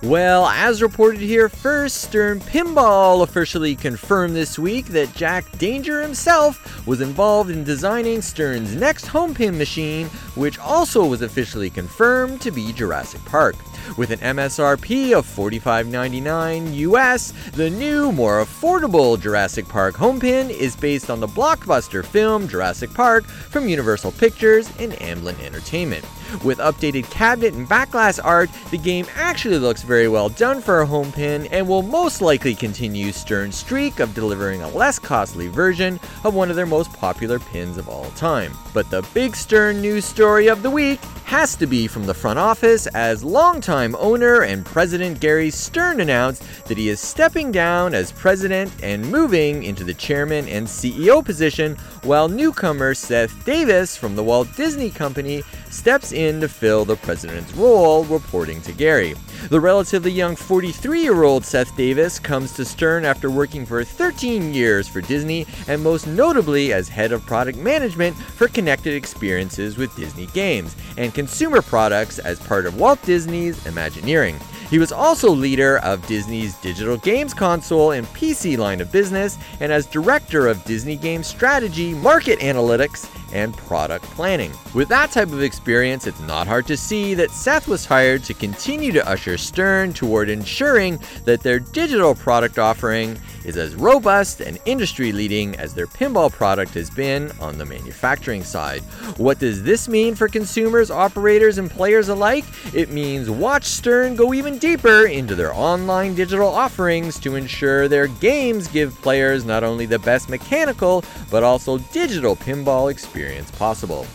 Well, 0.00 0.46
as 0.46 0.80
reported 0.80 1.20
here 1.20 1.48
first, 1.48 2.02
Stern 2.02 2.38
Pinball 2.38 3.24
officially 3.24 3.74
confirmed 3.74 4.36
this 4.36 4.56
week 4.56 4.86
that 4.86 5.12
Jack 5.16 5.58
Danger 5.58 6.00
himself 6.02 6.86
was 6.86 7.00
involved 7.00 7.50
in 7.50 7.64
designing 7.64 8.22
Stern's 8.22 8.76
next 8.76 9.08
home 9.08 9.34
pin 9.34 9.58
machine, 9.58 10.06
which 10.36 10.56
also 10.60 11.04
was 11.04 11.22
officially 11.22 11.68
confirmed 11.68 12.40
to 12.42 12.52
be 12.52 12.72
Jurassic 12.72 13.24
Park. 13.24 13.56
With 13.96 14.12
an 14.12 14.20
MSRP 14.20 15.18
of 15.18 15.26
$45.99 15.26 16.74
US, 16.76 17.32
the 17.54 17.68
new, 17.68 18.12
more 18.12 18.44
affordable 18.44 19.20
Jurassic 19.20 19.66
Park 19.66 19.96
home 19.96 20.20
pin 20.20 20.48
is 20.48 20.76
based 20.76 21.10
on 21.10 21.18
the 21.18 21.26
blockbuster 21.26 22.04
film 22.04 22.46
Jurassic 22.46 22.94
Park 22.94 23.24
from 23.24 23.68
Universal 23.68 24.12
Pictures 24.12 24.70
and 24.78 24.92
Amblin 24.92 25.40
Entertainment. 25.42 26.04
With 26.44 26.58
updated 26.58 27.10
cabinet 27.10 27.54
and 27.54 27.68
backglass 27.68 28.20
art, 28.22 28.50
the 28.70 28.78
game 28.78 29.06
actually 29.14 29.58
looks 29.58 29.82
very 29.82 30.08
well 30.08 30.28
done 30.28 30.60
for 30.60 30.80
a 30.80 30.86
home 30.86 31.12
pin 31.12 31.46
and 31.46 31.66
will 31.66 31.82
most 31.82 32.20
likely 32.20 32.54
continue 32.54 33.12
Stern's 33.12 33.56
streak 33.56 34.00
of 34.00 34.14
delivering 34.14 34.62
a 34.62 34.68
less 34.68 34.98
costly 34.98 35.48
version 35.48 35.98
of 36.24 36.34
one 36.34 36.50
of 36.50 36.56
their 36.56 36.66
most 36.66 36.92
popular 36.92 37.38
pins 37.38 37.78
of 37.78 37.88
all 37.88 38.10
time. 38.10 38.52
But 38.74 38.90
the 38.90 39.06
big 39.14 39.34
Stern 39.34 39.80
news 39.80 40.04
story 40.04 40.48
of 40.48 40.62
the 40.62 40.70
week 40.70 41.00
has 41.24 41.56
to 41.56 41.66
be 41.66 41.86
from 41.86 42.06
the 42.06 42.14
front 42.14 42.38
office 42.38 42.86
as 42.88 43.22
longtime 43.22 43.94
owner 43.98 44.44
and 44.44 44.64
president 44.64 45.20
Gary 45.20 45.50
Stern 45.50 46.00
announced 46.00 46.42
that 46.64 46.78
he 46.78 46.88
is 46.88 47.00
stepping 47.00 47.52
down 47.52 47.92
as 47.92 48.12
president 48.12 48.72
and 48.82 49.04
moving 49.12 49.62
into 49.62 49.84
the 49.84 49.92
chairman 49.92 50.48
and 50.48 50.66
CEO 50.66 51.22
position 51.22 51.76
while 52.02 52.28
newcomer 52.28 52.94
Seth 52.94 53.44
Davis 53.44 53.94
from 53.94 54.16
the 54.16 54.24
Walt 54.24 54.48
Disney 54.56 54.90
Company 54.90 55.42
steps 55.70 56.12
in 56.18 56.40
to 56.40 56.48
fill 56.48 56.84
the 56.84 56.96
president's 56.96 57.54
role, 57.54 58.04
reporting 58.04 58.60
to 58.62 58.72
Gary. 58.72 59.14
The 59.46 59.60
relatively 59.60 60.10
young 60.10 60.36
43 60.36 61.00
year 61.00 61.22
old 61.22 61.44
Seth 61.44 61.74
Davis 61.76 62.18
comes 62.18 62.52
to 62.54 62.64
Stern 62.64 63.04
after 63.04 63.30
working 63.30 63.64
for 63.64 63.82
13 63.82 64.52
years 64.52 64.88
for 64.88 65.00
Disney 65.00 65.46
and 65.68 65.82
most 65.82 66.06
notably 66.06 66.72
as 66.72 66.88
head 66.88 67.12
of 67.12 67.24
product 67.24 67.56
management 67.56 68.16
for 68.16 68.48
connected 68.48 68.94
experiences 68.94 69.78
with 69.78 69.94
Disney 69.96 70.26
games 70.26 70.76
and 70.98 71.14
consumer 71.14 71.62
products 71.62 72.18
as 72.18 72.40
part 72.40 72.66
of 72.66 72.78
Walt 72.78 73.00
Disney's 73.02 73.64
Imagineering. 73.64 74.38
He 74.70 74.78
was 74.78 74.92
also 74.92 75.30
leader 75.30 75.78
of 75.78 76.06
Disney's 76.06 76.54
digital 76.56 76.98
games 76.98 77.32
console 77.32 77.92
and 77.92 78.06
PC 78.08 78.58
line 78.58 78.82
of 78.82 78.92
business 78.92 79.38
and 79.60 79.72
as 79.72 79.86
director 79.86 80.46
of 80.46 80.62
Disney 80.64 80.96
Game 80.96 81.22
Strategy, 81.22 81.94
Market 81.94 82.38
Analytics, 82.40 83.08
and 83.32 83.56
Product 83.56 84.04
Planning. 84.06 84.52
With 84.74 84.88
that 84.88 85.10
type 85.10 85.28
of 85.28 85.42
experience, 85.42 86.06
it's 86.06 86.20
not 86.20 86.46
hard 86.46 86.66
to 86.66 86.76
see 86.76 87.14
that 87.14 87.30
Seth 87.30 87.68
was 87.68 87.84
hired 87.84 88.24
to 88.24 88.34
continue 88.34 88.92
to 88.92 89.08
usher 89.08 89.27
Stern 89.36 89.92
toward 89.92 90.30
ensuring 90.30 90.98
that 91.24 91.42
their 91.42 91.58
digital 91.58 92.14
product 92.14 92.58
offering 92.58 93.18
is 93.44 93.56
as 93.56 93.74
robust 93.74 94.40
and 94.40 94.58
industry 94.66 95.12
leading 95.12 95.56
as 95.56 95.74
their 95.74 95.86
pinball 95.86 96.30
product 96.30 96.74
has 96.74 96.90
been 96.90 97.32
on 97.40 97.58
the 97.58 97.64
manufacturing 97.64 98.44
side. 98.44 98.80
What 99.16 99.38
does 99.38 99.62
this 99.62 99.88
mean 99.88 100.14
for 100.14 100.28
consumers, 100.28 100.90
operators, 100.90 101.58
and 101.58 101.70
players 101.70 102.08
alike? 102.08 102.44
It 102.74 102.90
means 102.90 103.30
watch 103.30 103.64
Stern 103.64 104.16
go 104.16 104.34
even 104.34 104.58
deeper 104.58 105.06
into 105.06 105.34
their 105.34 105.54
online 105.54 106.14
digital 106.14 106.48
offerings 106.48 107.18
to 107.20 107.36
ensure 107.36 107.88
their 107.88 108.06
games 108.06 108.68
give 108.68 108.94
players 109.02 109.44
not 109.44 109.64
only 109.64 109.86
the 109.86 109.98
best 109.98 110.28
mechanical, 110.28 111.04
but 111.30 111.42
also 111.42 111.78
digital 111.78 112.36
pinball 112.36 112.90
experience 112.90 113.50
possible. 113.52 114.06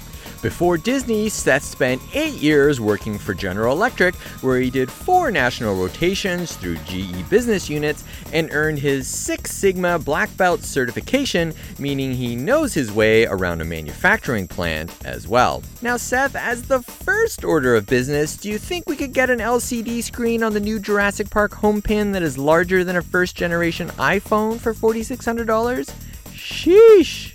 Before 0.43 0.77
Disney, 0.77 1.29
Seth 1.29 1.63
spent 1.63 2.01
eight 2.13 2.33
years 2.33 2.81
working 2.81 3.17
for 3.17 3.33
General 3.33 3.73
Electric, 3.73 4.13
where 4.41 4.59
he 4.59 4.69
did 4.69 4.91
four 4.91 5.31
national 5.31 5.81
rotations 5.81 6.57
through 6.57 6.75
GE 6.79 7.29
business 7.29 7.69
units 7.69 8.03
and 8.33 8.49
earned 8.51 8.79
his 8.79 9.07
Six 9.07 9.51
Sigma 9.51 9.99
Black 9.99 10.35
Belt 10.35 10.61
certification, 10.61 11.53
meaning 11.79 12.11
he 12.11 12.35
knows 12.35 12.73
his 12.73 12.91
way 12.91 13.25
around 13.25 13.61
a 13.61 13.63
manufacturing 13.63 14.45
plant 14.45 14.91
as 15.05 15.29
well. 15.29 15.63
Now, 15.81 15.95
Seth, 15.95 16.35
as 16.35 16.63
the 16.63 16.81
first 16.81 17.45
order 17.45 17.77
of 17.77 17.85
business, 17.85 18.35
do 18.35 18.49
you 18.49 18.57
think 18.57 18.89
we 18.89 18.97
could 18.97 19.13
get 19.13 19.29
an 19.29 19.39
LCD 19.39 20.03
screen 20.03 20.43
on 20.43 20.51
the 20.51 20.59
new 20.59 20.77
Jurassic 20.77 21.29
Park 21.29 21.53
home 21.53 21.81
pin 21.81 22.11
that 22.11 22.21
is 22.21 22.37
larger 22.37 22.83
than 22.83 22.97
a 22.97 23.01
first 23.01 23.37
generation 23.37 23.87
iPhone 23.91 24.59
for 24.59 24.73
$4,600? 24.73 25.89
Sheesh! 26.33 27.32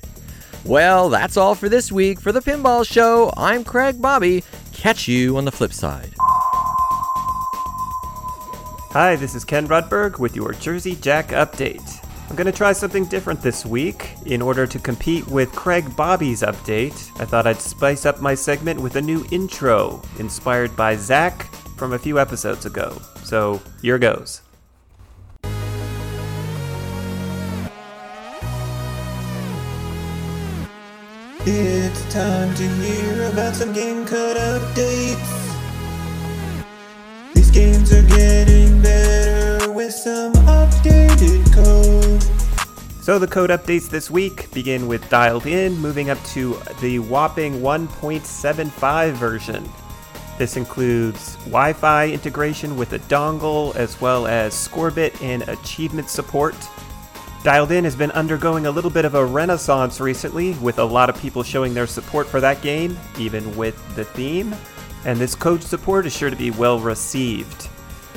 Well, 0.69 1.09
that's 1.09 1.39
all 1.39 1.55
for 1.55 1.71
this 1.71 1.91
week 1.91 2.21
for 2.21 2.31
the 2.31 2.41
Pinball 2.41 2.87
Show. 2.87 3.33
I'm 3.39 3.65
Craig 3.65 4.03
Bobby. 4.03 4.45
Catch 4.75 5.09
you 5.09 5.39
on 5.39 5.47
the 5.47 5.51
flip 5.51 5.73
side. 5.73 6.13
Hi, 8.91 9.17
this 9.17 9.35
is 9.35 9.47
Ken 9.47 9.67
Rudberg 9.67 10.19
with 10.19 10.37
your 10.37 10.53
Jersey 10.53 10.95
Jack 10.97 11.29
update. 11.29 12.05
I'm 12.29 12.37
going 12.37 12.45
to 12.45 12.53
try 12.53 12.75
something 12.75 13.07
different 13.07 13.41
this 13.41 13.65
week. 13.65 14.11
In 14.27 14.43
order 14.43 14.67
to 14.67 14.79
compete 14.79 15.27
with 15.29 15.51
Craig 15.53 15.97
Bobby's 15.97 16.43
update, 16.43 17.19
I 17.19 17.25
thought 17.25 17.47
I'd 17.47 17.63
spice 17.63 18.05
up 18.05 18.21
my 18.21 18.35
segment 18.35 18.79
with 18.79 18.97
a 18.97 19.01
new 19.01 19.25
intro 19.33 20.03
inspired 20.19 20.77
by 20.77 20.97
Zach 20.97 21.51
from 21.79 21.95
a 21.95 21.99
few 21.99 22.21
episodes 22.21 22.67
ago. 22.67 23.01
So, 23.25 23.63
here 23.81 23.99
goes. 23.99 24.43
It's 31.47 32.13
time 32.13 32.55
to 32.57 32.69
hear 32.69 33.31
about 33.31 33.55
some 33.55 33.73
game 33.73 34.05
code 34.05 34.37
updates. 34.37 35.55
These 37.33 37.51
games 37.51 37.93
are 37.93 38.03
getting 38.03 38.83
better 38.83 39.71
with 39.71 39.93
some 39.93 40.33
updated 40.33 41.55
code. 41.55 42.23
So 43.03 43.19
the 43.19 43.29
code 43.29 43.51
updates 43.51 43.89
this 43.89 44.11
week 44.11 44.53
begin 44.53 44.89
with 44.89 45.09
Dialed 45.09 45.47
In, 45.47 45.79
moving 45.79 46.11
up 46.11 46.23
to 46.27 46.61
the 46.81 46.99
whopping 46.99 47.61
1.75 47.61 49.13
version. 49.13 49.67
This 50.39 50.57
includes 50.57 51.37
Wi 51.47 51.73
Fi 51.73 52.11
integration 52.11 52.77
with 52.77 52.93
a 52.93 52.99
dongle, 53.01 53.75
as 53.77 54.01
well 54.01 54.27
as 54.27 54.55
Scorbit 54.55 55.23
and 55.23 55.49
achievement 55.49 56.11
support. 56.11 56.57
Dialed 57.45 57.71
In 57.71 57.85
has 57.85 57.95
been 57.95 58.11
undergoing 58.11 58.67
a 58.67 58.71
little 58.71 58.91
bit 58.91 59.05
of 59.05 59.15
a 59.15 59.25
renaissance 59.25 60.01
recently, 60.01 60.55
with 60.55 60.81
a 60.81 60.85
lot 60.85 61.09
of 61.09 61.17
people 61.21 61.45
showing 61.45 61.73
their 61.73 61.87
support 61.87 62.27
for 62.27 62.41
that 62.41 62.61
game, 62.63 62.99
even 63.17 63.57
with 63.57 63.77
the 63.95 64.05
theme. 64.05 64.57
And 65.05 65.19
this 65.19 65.37
code 65.37 65.63
support 65.63 66.05
is 66.05 66.15
sure 66.15 66.31
to 66.31 66.37
be 66.37 66.51
well 66.51 66.81
received. 66.81 67.69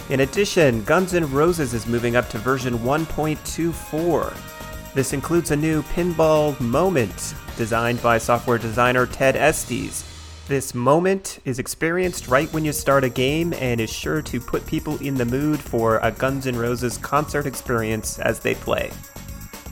In 0.10 0.21
addition, 0.21 0.84
Guns 0.86 1.13
N' 1.13 1.31
Roses 1.31 1.75
is 1.75 1.86
moving 1.86 2.15
up 2.15 2.29
to 2.29 2.39
version 2.39 2.79
1.24. 2.79 4.93
This 4.95 5.13
includes 5.13 5.51
a 5.51 5.55
new 5.55 5.84
pinball 5.84 6.60
moment 6.60 7.36
designed 7.57 8.01
by 8.01 8.17
software 8.17 8.57
designer 8.57 9.05
Ted 9.05 9.36
Estes. 9.36 10.03
This 10.47 10.73
moment 10.73 11.39
is 11.45 11.60
experienced 11.60 12.27
right 12.27 12.51
when 12.51 12.65
you 12.65 12.73
start 12.73 13.03
a 13.03 13.10
game 13.10 13.53
and 13.53 13.79
is 13.79 13.93
sure 13.93 14.23
to 14.23 14.41
put 14.41 14.65
people 14.65 14.97
in 14.97 15.15
the 15.15 15.25
mood 15.25 15.60
for 15.60 15.99
a 15.99 16.12
Guns 16.12 16.47
N' 16.47 16.57
Roses 16.57 16.97
concert 16.97 17.45
experience 17.45 18.17
as 18.17 18.39
they 18.39 18.55
play. 18.55 18.91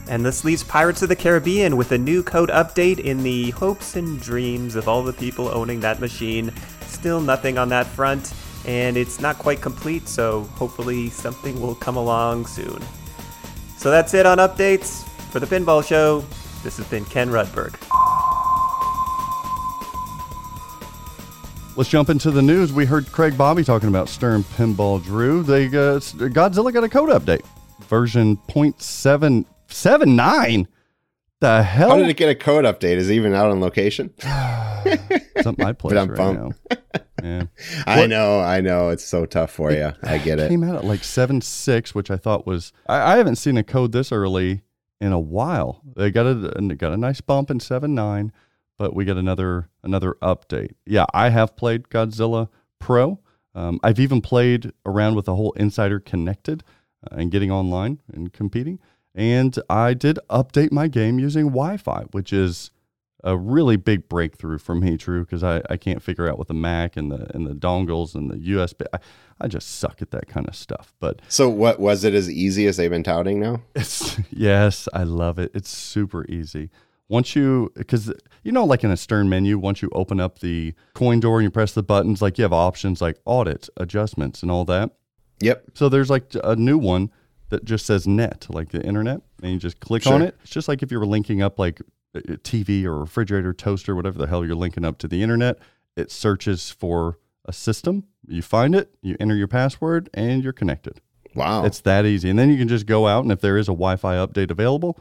And 0.10 0.26
this 0.26 0.44
leaves 0.44 0.64
Pirates 0.64 1.04
of 1.04 1.10
the 1.10 1.16
Caribbean 1.16 1.78
with 1.78 1.92
a 1.92 1.98
new 1.98 2.24
code 2.24 2.50
update 2.50 2.98
in 2.98 3.22
the 3.22 3.52
hopes 3.52 3.96
and 3.96 4.20
dreams 4.20 4.76
of 4.76 4.88
all 4.88 5.04
the 5.04 5.14
people 5.14 5.48
owning 5.50 5.80
that 5.82 6.00
machine. 6.00 6.52
Still 6.88 7.22
nothing 7.22 7.60
on 7.60 7.70
that 7.70 7.86
front, 7.86 8.34
and 8.66 8.98
it's 8.98 9.22
not 9.22 9.38
quite 9.38 9.62
complete, 9.62 10.08
so 10.08 10.46
hopefully 10.56 11.12
something 11.12 11.62
will 11.62 11.76
come 11.76 11.96
along 11.96 12.48
soon. 12.48 12.82
So 13.78 13.92
that's 13.92 14.16
it 14.16 14.26
on 14.26 14.40
updates. 14.40 15.08
For 15.30 15.40
the 15.40 15.46
Pinball 15.46 15.86
Show, 15.86 16.26
this 16.64 16.78
has 16.78 16.88
been 16.88 17.06
Ken 17.06 17.30
Rudberg. 17.30 17.76
Let's 21.78 21.90
jump 21.92 22.10
into 22.10 22.32
the 22.32 22.42
news. 22.42 22.74
We 22.74 22.86
heard 22.86 23.12
Craig 23.12 23.38
Bobby 23.38 23.64
talking 23.64 23.90
about 23.90 24.10
Stern 24.10 24.44
Pinball 24.44 25.04
Drew. 25.04 25.44
They 25.44 25.68
uh, 25.68 26.00
Godzilla 26.00 26.74
got 26.74 26.84
a 26.84 26.90
code 26.90 27.10
update, 27.10 27.46
version 27.82 28.38
.779. 29.70 30.68
The 31.42 31.64
hell? 31.64 31.92
How 31.92 31.96
did 31.98 32.10
it 32.10 32.18
get 32.18 32.30
a 32.30 32.36
code 32.36 32.66
update? 32.66 32.98
Is 32.98 33.10
it 33.10 33.14
even 33.14 33.34
out 33.34 33.50
on 33.50 33.62
location? 33.62 34.14
It's 34.18 35.48
up 35.48 35.58
my 35.58 35.72
place 35.72 35.94
But 35.94 36.02
I'm 36.02 36.10
right 36.10 36.18
bummed. 36.18 36.56
now. 36.70 36.78
Yeah. 37.24 37.44
I 37.88 38.08
know, 38.08 38.42
I 38.42 38.60
know. 38.60 38.90
It's 38.90 39.06
so 39.06 39.26
tough 39.26 39.52
for 39.52 39.72
you. 39.72 39.94
I 40.04 40.18
get 40.18 40.40
it. 40.40 40.50
Came 40.50 40.64
out 40.66 40.76
at 40.76 40.84
like 40.86 41.04
seven 41.04 41.40
six, 41.42 41.96
which 41.96 42.12
I 42.12 42.18
thought 42.18 42.46
was. 42.46 42.74
I, 42.88 43.14
I 43.14 43.18
haven't 43.18 43.38
seen 43.38 43.56
a 43.58 43.64
code 43.64 43.94
this 43.94 44.12
early 44.12 44.64
in 45.00 45.14
a 45.14 45.20
while. 45.20 45.82
They 45.96 46.12
got 46.12 46.26
a 46.26 46.76
got 46.76 46.92
a 46.92 46.98
nice 46.98 47.22
bump 47.22 47.50
in 47.50 47.62
seven 47.62 47.96
nine, 47.96 48.34
but 48.78 48.94
we 48.94 49.06
got 49.06 49.16
another 49.18 49.70
another 49.82 50.16
update. 50.22 50.72
Yeah, 50.86 51.06
I 51.14 51.30
have 51.30 51.56
played 51.56 51.84
Godzilla 51.90 52.50
Pro. 52.80 53.20
Um, 53.56 53.80
I've 53.82 54.00
even 54.00 54.22
played 54.22 54.72
around 54.86 55.16
with 55.16 55.26
the 55.26 55.36
whole 55.36 55.54
Insider 55.54 56.00
Connected 56.02 56.64
uh, 57.10 57.16
and 57.16 57.32
getting 57.32 57.50
online 57.52 58.02
and 58.14 58.32
competing. 58.34 58.80
And 59.16 59.58
I 59.70 59.94
did 59.94 60.20
update 60.30 60.72
my 60.72 60.88
game 60.88 61.20
using 61.20 61.48
Wi-Fi, 61.48 62.04
which 62.12 62.32
is 62.32 62.72
a 63.24 63.36
really 63.36 63.76
big 63.76 64.08
breakthrough 64.08 64.58
for 64.58 64.76
me, 64.76 64.98
True, 64.98 65.26
because 65.26 65.44
I, 65.44 65.62
I 65.70 65.78
can't 65.78 66.02
figure 66.02 66.30
out 66.30 66.40
with 66.40 66.48
the 66.48 66.54
Mac 66.54 66.96
and 66.96 67.12
the 67.12 67.30
and 67.36 67.46
the 67.46 67.54
dongles 67.54 68.16
and 68.16 68.30
the 68.30 68.38
USB. 68.38 68.86
I, 68.94 69.00
I 69.42 69.48
just 69.48 69.80
suck 69.80 70.02
at 70.02 70.12
that 70.12 70.28
kind 70.28 70.48
of 70.48 70.56
stuff. 70.56 70.94
But 71.00 71.22
So, 71.28 71.50
what 71.50 71.80
was 71.80 72.04
it 72.04 72.14
as 72.14 72.30
easy 72.30 72.66
as 72.68 72.78
they've 72.78 72.90
been 72.90 73.04
touting 73.04 73.40
now? 73.40 73.62
it's 73.76 74.18
yes, 74.32 74.88
I 74.94 75.04
love 75.04 75.40
it. 75.40 75.52
It's 75.54 75.70
super 75.70 76.26
easy. 76.28 76.70
Once 77.10 77.36
you, 77.36 77.72
because 77.76 78.14
you 78.44 78.52
know, 78.52 78.64
like 78.64 78.84
in 78.84 78.92
a 78.92 78.98
Stern 78.98 79.28
menu, 79.30 79.58
once 79.58 79.82
you 79.82 79.90
open 79.94 80.20
up 80.20 80.40
the 80.40 80.74
coin 80.94 81.20
door 81.20 81.40
and 81.40 81.44
you 81.44 81.52
press 81.52 81.74
the 81.74 81.84
buttons, 81.84 82.22
like 82.22 82.38
you 82.38 82.44
have 82.44 82.54
options 82.54 83.02
like 83.02 83.18
audit, 83.26 83.68
adjustments, 83.78 84.44
and 84.44 84.52
all 84.52 84.64
that. 84.66 84.92
Yep. 85.42 85.72
So 85.74 85.90
there's 85.90 86.10
like 86.10 86.26
a 86.44 86.56
new 86.56 86.78
one 86.78 87.12
that 87.50 87.66
just 87.66 87.86
says 87.86 88.08
net, 88.08 88.48
like 88.50 88.70
the 88.70 88.82
internet, 88.82 89.22
and 89.42 89.52
you 89.52 89.58
just 89.58 89.80
click 89.80 90.06
on 90.08 90.22
it. 90.22 90.36
It's 90.42 90.52
just 90.52 90.68
like 90.68 90.84
if 90.84 90.92
you 90.92 91.00
were 91.00 91.06
linking 91.06 91.42
up 91.42 91.60
like 91.60 91.80
a 91.80 91.84
a 92.16 92.38
TV 92.38 92.86
or 92.86 92.98
refrigerator, 93.00 93.54
toaster, 93.54 93.96
whatever 93.96 94.18
the 94.18 94.28
hell 94.28 94.46
you're 94.46 94.56
linking 94.56 94.86
up 94.86 94.98
to 95.00 95.08
the 95.08 95.22
internet. 95.22 95.58
It 95.96 96.12
searches 96.12 96.70
for 96.70 97.20
a 97.46 97.54
system. 97.54 98.06
You 98.28 98.42
find 98.42 98.76
it, 98.76 98.96
you 99.02 99.16
enter 99.20 99.36
your 99.36 99.48
password, 99.48 100.10
and 100.14 100.44
you're 100.44 100.54
connected. 100.54 101.02
Wow. 101.36 101.66
It's 101.66 101.82
that 101.82 102.06
easy. 102.06 102.30
And 102.30 102.40
then 102.40 102.50
you 102.50 102.58
can 102.58 102.68
just 102.68 102.86
go 102.86 103.08
out, 103.08 103.24
and 103.24 103.32
if 103.32 103.42
there 103.42 103.58
is 103.58 103.68
a 103.68 103.72
Wi 103.72 103.96
Fi 103.96 104.16
update 104.16 104.52
available, 104.52 105.00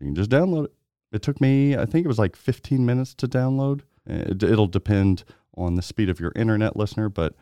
you 0.00 0.06
can 0.06 0.14
just 0.14 0.30
download 0.30 0.66
it. 0.66 0.72
It 1.12 1.22
took 1.22 1.40
me, 1.40 1.76
I 1.76 1.84
think 1.84 2.04
it 2.04 2.08
was 2.08 2.18
like 2.18 2.36
15 2.36 2.84
minutes 2.84 3.14
to 3.14 3.28
download. 3.28 3.82
It, 4.06 4.42
it'll 4.42 4.66
depend 4.66 5.24
on 5.54 5.74
the 5.74 5.82
speed 5.82 6.08
of 6.08 6.18
your 6.18 6.32
internet 6.34 6.76
listener, 6.76 7.08
but 7.08 7.34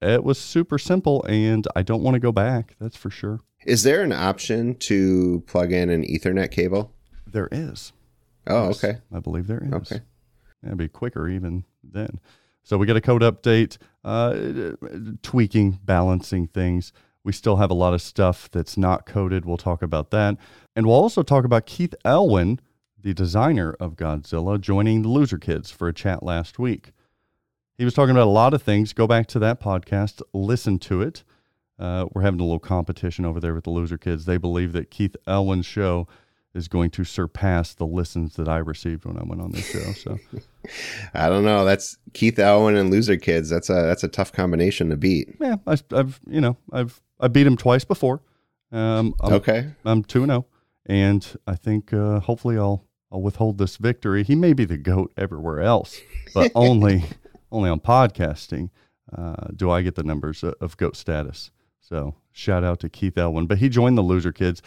it 0.00 0.24
was 0.24 0.38
super 0.38 0.78
simple, 0.78 1.24
and 1.24 1.66
I 1.74 1.82
don't 1.82 2.02
want 2.02 2.14
to 2.14 2.20
go 2.20 2.32
back. 2.32 2.76
That's 2.80 2.96
for 2.96 3.10
sure. 3.10 3.40
Is 3.66 3.82
there 3.82 4.02
an 4.02 4.12
option 4.12 4.74
to 4.76 5.42
plug 5.46 5.72
in 5.72 5.90
an 5.90 6.02
Ethernet 6.02 6.50
cable? 6.50 6.94
There 7.26 7.48
is. 7.52 7.92
Oh, 8.46 8.68
Yes, 8.68 8.82
okay. 8.84 8.98
I 9.14 9.20
believe 9.20 9.46
there 9.46 9.62
is. 9.62 9.72
Okay. 9.72 10.00
It'd 10.64 10.78
be 10.78 10.88
quicker 10.88 11.28
even 11.28 11.64
then. 11.82 12.20
So 12.62 12.78
we 12.78 12.86
get 12.86 12.96
a 12.96 13.00
code 13.00 13.22
update, 13.22 13.78
uh, 14.04 14.72
tweaking, 15.22 15.78
balancing 15.84 16.46
things. 16.48 16.92
We 17.24 17.32
still 17.32 17.56
have 17.56 17.70
a 17.70 17.74
lot 17.74 17.94
of 17.94 18.02
stuff 18.02 18.50
that's 18.50 18.76
not 18.76 19.06
coded. 19.06 19.44
We'll 19.44 19.56
talk 19.56 19.82
about 19.82 20.10
that. 20.10 20.36
And 20.74 20.86
we'll 20.86 20.96
also 20.96 21.22
talk 21.22 21.44
about 21.44 21.66
Keith 21.66 21.94
Elwin, 22.04 22.60
the 22.98 23.14
designer 23.14 23.74
of 23.80 23.96
Godzilla, 23.96 24.60
joining 24.60 25.02
the 25.02 25.08
Loserkids 25.08 25.72
for 25.72 25.88
a 25.88 25.92
chat 25.94 26.22
last 26.22 26.58
week. 26.58 26.92
He 27.76 27.84
was 27.84 27.94
talking 27.94 28.10
about 28.10 28.26
a 28.26 28.30
lot 28.30 28.52
of 28.54 28.62
things. 28.62 28.92
Go 28.92 29.06
back 29.06 29.26
to 29.28 29.38
that 29.38 29.60
podcast, 29.60 30.20
listen 30.32 30.78
to 30.80 31.00
it. 31.02 31.24
Uh, 31.80 32.06
we're 32.12 32.22
having 32.22 32.38
a 32.40 32.44
little 32.44 32.58
competition 32.58 33.24
over 33.24 33.40
there 33.40 33.54
with 33.54 33.64
the 33.64 33.70
Loserkids. 33.70 34.26
They 34.26 34.36
believe 34.36 34.72
that 34.74 34.90
Keith 34.90 35.16
Elwin's 35.26 35.64
show 35.66 36.06
is 36.52 36.68
going 36.68 36.90
to 36.90 37.04
surpass 37.04 37.74
the 37.74 37.86
listens 37.86 38.36
that 38.36 38.48
I 38.48 38.58
received 38.58 39.04
when 39.06 39.16
I 39.16 39.22
went 39.24 39.40
on 39.40 39.52
this 39.52 39.70
show. 39.70 39.92
So 39.92 40.18
I 41.14 41.28
don't 41.28 41.44
know. 41.44 41.64
That's 41.64 41.96
Keith 42.12 42.38
Elwin 42.38 42.76
and 42.76 42.92
Loserkids. 42.92 43.48
That's 43.48 43.70
a 43.70 43.74
that's 43.74 44.04
a 44.04 44.08
tough 44.08 44.32
combination 44.32 44.90
to 44.90 44.96
beat. 44.96 45.34
yeah, 45.40 45.56
I, 45.66 45.78
I've 45.92 46.20
you 46.26 46.40
know 46.40 46.56
I've 46.72 47.00
I 47.18 47.28
beat 47.28 47.46
him 47.46 47.56
twice 47.56 47.84
before. 47.84 48.20
Um, 48.72 49.14
I'm, 49.20 49.32
Okay. 49.34 49.70
I'm 49.84 50.02
two 50.04 50.26
zero, 50.26 50.46
and 50.86 51.26
I 51.46 51.54
think 51.54 51.92
uh, 51.92 52.20
hopefully 52.20 52.58
I'll 52.58 52.84
I'll 53.12 53.22
withhold 53.22 53.58
this 53.58 53.76
victory. 53.78 54.22
He 54.22 54.34
may 54.34 54.52
be 54.52 54.64
the 54.64 54.76
goat 54.76 55.12
everywhere 55.16 55.60
else, 55.60 55.98
but 56.34 56.52
only 56.54 57.04
only 57.50 57.70
on 57.70 57.80
podcasting 57.80 58.70
uh, 59.16 59.46
do 59.56 59.70
I 59.70 59.82
get 59.82 59.94
the 59.94 60.02
numbers 60.04 60.42
of 60.44 60.76
goat 60.76 60.96
status. 60.96 61.50
So 61.90 62.14
shout 62.32 62.64
out 62.64 62.80
to 62.80 62.88
Keith 62.88 63.18
Elwin, 63.18 63.46
but 63.46 63.58
he 63.58 63.68
joined 63.68 63.98
the 63.98 64.02
Loserkids. 64.02 64.60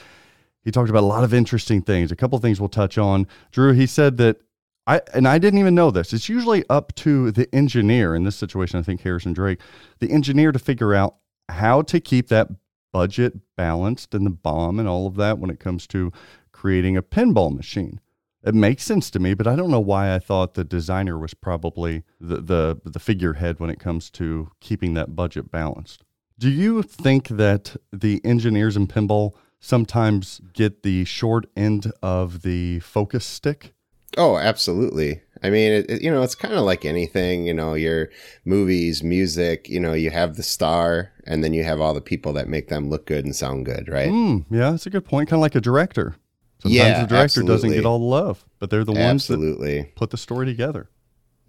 He 0.64 0.72
talked 0.72 0.90
about 0.90 1.04
a 1.04 1.08
lot 1.08 1.24
of 1.24 1.34
interesting 1.34 1.82
things. 1.82 2.12
A 2.12 2.16
couple 2.16 2.38
things 2.40 2.60
we'll 2.60 2.70
touch 2.70 2.98
on. 2.98 3.28
Drew, 3.52 3.74
he 3.74 3.88
said 3.88 4.18
that 4.18 4.38
I 4.86 5.02
and 5.14 5.28
I 5.28 5.38
didn't 5.38 5.60
even 5.60 5.76
know 5.76 5.90
this. 5.90 6.14
It's 6.14 6.30
usually 6.30 6.64
up 6.70 6.94
to 6.96 7.32
the 7.32 7.54
engineer 7.56 8.16
in 8.16 8.24
this 8.24 8.36
situation. 8.36 8.80
I 8.80 8.84
think 8.84 9.02
Harrison 9.02 9.34
Drake, 9.34 9.62
the 10.00 10.12
engineer, 10.12 10.52
to 10.52 10.60
figure 10.60 10.94
out 10.94 11.16
how 11.50 11.82
to 11.84 12.00
keep 12.00 12.28
that 12.28 12.50
budget 12.92 13.34
balanced 13.56 14.14
and 14.14 14.26
the 14.26 14.30
bomb 14.30 14.80
and 14.80 14.88
all 14.88 15.08
of 15.08 15.16
that 15.16 15.40
when 15.40 15.50
it 15.50 15.60
comes 15.60 15.88
to 15.88 16.12
creating 16.52 16.96
a 16.96 17.02
pinball 17.02 17.56
machine. 17.56 18.00
It 18.46 18.54
makes 18.54 18.84
sense 18.84 19.10
to 19.12 19.20
me, 19.20 19.34
but 19.34 19.48
I 19.48 19.56
don't 19.56 19.72
know 19.72 19.80
why 19.80 20.14
I 20.14 20.20
thought 20.20 20.54
the 20.54 20.66
designer 20.66 21.18
was 21.18 21.34
probably 21.34 22.04
the 22.20 22.42
the, 22.42 22.82
the 22.84 23.00
figurehead 23.00 23.62
when 23.62 23.70
it 23.70 23.80
comes 23.80 24.10
to 24.12 24.52
keeping 24.60 24.94
that 24.96 25.16
budget 25.16 25.50
balanced. 25.50 26.04
Do 26.40 26.50
you 26.50 26.82
think 26.84 27.28
that 27.30 27.76
the 27.92 28.22
engineers 28.26 28.76
in 28.76 28.88
pinball 28.88 29.34
sometimes 29.60 30.42
get 30.54 30.84
the 30.84 31.06
short 31.06 31.46
end 31.56 31.92
of 32.02 32.42
the 32.42 32.80
focus 32.80 33.26
stick? 33.26 33.74
Oh, 34.18 34.38
absolutely. 34.38 35.22
I 35.42 35.50
mean, 35.50 35.72
it, 35.72 35.90
it- 35.90 36.02
you 36.02 36.12
know, 36.12 36.22
it's 36.22 36.36
kind 36.36 36.54
of 36.54 36.62
like 36.64 36.86
anything. 36.86 37.46
You 37.46 37.54
know, 37.54 37.74
your 37.74 38.10
movies, 38.46 39.04
music. 39.04 39.68
You 39.70 39.80
know, 39.80 39.94
you 39.94 40.12
have 40.12 40.36
the 40.36 40.44
star, 40.44 41.12
and 41.26 41.44
then 41.44 41.54
you 41.54 41.64
have 41.64 41.80
all 41.82 41.94
the 41.94 42.02
people 42.02 42.34
that 42.34 42.48
make 42.48 42.68
them 42.68 42.90
look 42.90 43.06
good 43.06 43.26
and 43.26 43.36
sound 43.36 43.66
good, 43.66 43.88
right? 43.90 44.10
Mm, 44.12 44.46
yeah, 44.50 44.72
that's 44.72 44.86
a 44.86 44.90
good 44.92 45.06
point. 45.06 45.30
Kind 45.30 45.40
of 45.40 45.42
like 45.42 45.56
a 45.56 45.62
director. 45.62 46.16
Sometimes 46.60 46.76
Yeah, 46.78 47.02
the 47.02 47.08
director 47.08 47.44
doesn't 47.44 47.72
get 47.72 47.86
all 47.86 48.00
the 48.00 48.06
love, 48.06 48.46
but 48.60 48.70
they're 48.70 48.86
the 48.86 48.92
ones 48.94 49.28
that 49.28 49.34
Absolutely. 49.34 49.92
put 49.96 50.12
the 50.12 50.18
story 50.18 50.46
together. 50.46 50.90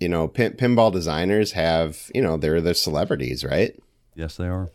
You 0.01 0.09
know, 0.09 0.27
pin, 0.27 0.53
pinball 0.55 0.91
designers 0.93 1.53
have. 1.53 2.11
You 2.15 2.23
know, 2.23 2.37
they're 2.37 2.61
the 2.61 2.75
celebrities, 2.75 3.45
right? 3.45 3.79
Yes, 4.17 4.37
they 4.37 4.47
are. 4.49 4.71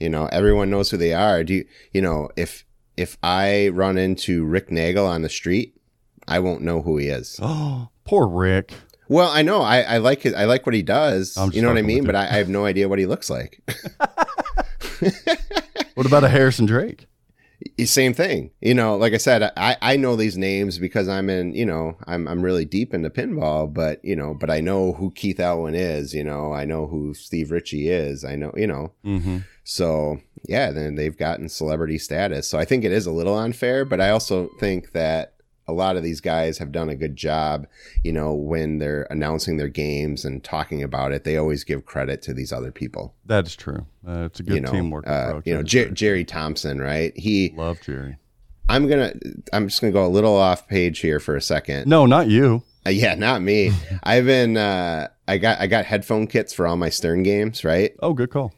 You 0.00 0.08
know, 0.08 0.28
everyone 0.32 0.70
knows 0.70 0.90
who 0.90 0.96
they 0.96 1.12
are. 1.12 1.44
Do 1.44 1.54
you? 1.54 1.66
You 1.92 2.02
know, 2.02 2.30
if 2.36 2.64
if 2.96 3.16
I 3.22 3.68
run 3.68 3.98
into 3.98 4.44
Rick 4.44 4.70
Nagel 4.70 5.06
on 5.06 5.22
the 5.22 5.28
street, 5.28 5.76
I 6.26 6.40
won't 6.40 6.62
know 6.62 6.82
who 6.82 6.96
he 6.96 7.08
is. 7.08 7.38
Oh, 7.40 7.88
Poor 8.04 8.26
Rick. 8.26 8.72
Well, 9.08 9.28
I 9.28 9.42
know. 9.42 9.60
I, 9.60 9.80
I 9.80 9.98
like 9.98 10.22
his, 10.22 10.34
I 10.34 10.44
like 10.44 10.66
what 10.66 10.74
he 10.74 10.82
does. 10.82 11.36
You 11.52 11.62
know 11.62 11.68
what 11.68 11.78
I 11.78 11.82
mean? 11.82 12.04
But. 12.04 12.14
I, 12.14 12.26
I 12.26 12.38
have 12.38 12.48
no 12.48 12.64
idea 12.64 12.88
what 12.88 13.00
he 13.00 13.06
looks 13.06 13.28
like. 13.28 13.60
What 16.00 16.06
about 16.06 16.24
a 16.24 16.28
Harrison 16.30 16.64
Drake? 16.64 17.06
Same 17.86 18.14
thing. 18.14 18.50
You 18.60 18.74
know, 18.74 18.96
like 18.96 19.12
I 19.12 19.18
said, 19.18 19.42
I, 19.56 19.76
I 19.80 19.96
know 19.96 20.16
these 20.16 20.36
names 20.36 20.78
because 20.78 21.08
I'm 21.08 21.30
in, 21.30 21.54
you 21.54 21.66
know, 21.66 21.96
I'm 22.06 22.26
I'm 22.28 22.42
really 22.42 22.64
deep 22.64 22.94
into 22.94 23.10
pinball, 23.10 23.72
but 23.72 24.04
you 24.04 24.16
know, 24.16 24.34
but 24.34 24.50
I 24.50 24.60
know 24.60 24.92
who 24.92 25.10
Keith 25.12 25.40
Elwin 25.40 25.74
is, 25.74 26.14
you 26.14 26.24
know, 26.24 26.52
I 26.52 26.64
know 26.64 26.86
who 26.86 27.14
Steve 27.14 27.50
Ritchie 27.50 27.88
is. 27.88 28.24
I 28.24 28.36
know, 28.36 28.52
you 28.56 28.66
know. 28.66 28.92
Mm-hmm. 29.04 29.38
So 29.64 30.20
yeah, 30.48 30.70
then 30.70 30.96
they've 30.96 31.16
gotten 31.16 31.48
celebrity 31.48 31.98
status. 31.98 32.48
So 32.48 32.58
I 32.58 32.64
think 32.64 32.84
it 32.84 32.92
is 32.92 33.06
a 33.06 33.12
little 33.12 33.38
unfair, 33.38 33.84
but 33.84 34.00
I 34.00 34.10
also 34.10 34.48
think 34.58 34.92
that 34.92 35.34
a 35.70 35.72
lot 35.72 35.96
of 35.96 36.02
these 36.02 36.20
guys 36.20 36.58
have 36.58 36.72
done 36.72 36.88
a 36.88 36.94
good 36.96 37.16
job, 37.16 37.66
you 38.04 38.12
know, 38.12 38.34
when 38.34 38.78
they're 38.78 39.06
announcing 39.10 39.56
their 39.56 39.68
games 39.68 40.24
and 40.24 40.42
talking 40.42 40.82
about 40.82 41.12
it, 41.12 41.24
they 41.24 41.36
always 41.36 41.64
give 41.64 41.86
credit 41.86 42.20
to 42.22 42.34
these 42.34 42.52
other 42.52 42.72
people. 42.72 43.14
That 43.26 43.46
is 43.46 43.56
true. 43.56 43.86
Uh, 44.06 44.24
it's 44.24 44.40
a 44.40 44.42
good 44.42 44.54
you 44.54 44.60
know, 44.60 44.70
teamwork 44.72 45.06
uh, 45.08 45.26
approach. 45.28 45.46
you 45.46 45.54
know, 45.54 45.62
Jer- 45.62 45.90
Jerry 45.90 46.24
Thompson, 46.24 46.80
right? 46.80 47.16
He 47.16 47.52
love 47.56 47.80
Jerry. 47.80 48.16
I'm 48.68 48.86
gonna. 48.86 49.12
I'm 49.52 49.66
just 49.68 49.80
gonna 49.80 49.92
go 49.92 50.06
a 50.06 50.08
little 50.08 50.36
off 50.36 50.68
page 50.68 51.00
here 51.00 51.18
for 51.18 51.34
a 51.34 51.42
second. 51.42 51.88
No, 51.88 52.06
not 52.06 52.28
you. 52.28 52.62
Uh, 52.86 52.90
yeah, 52.90 53.14
not 53.16 53.42
me. 53.42 53.72
I've 54.04 54.26
been. 54.26 54.56
Uh, 54.56 55.08
I 55.26 55.38
got. 55.38 55.60
I 55.60 55.66
got 55.66 55.86
headphone 55.86 56.26
kits 56.28 56.52
for 56.52 56.66
all 56.68 56.76
my 56.76 56.88
Stern 56.88 57.24
games. 57.24 57.64
Right. 57.64 57.94
Oh, 58.00 58.12
good 58.14 58.30
call. 58.30 58.52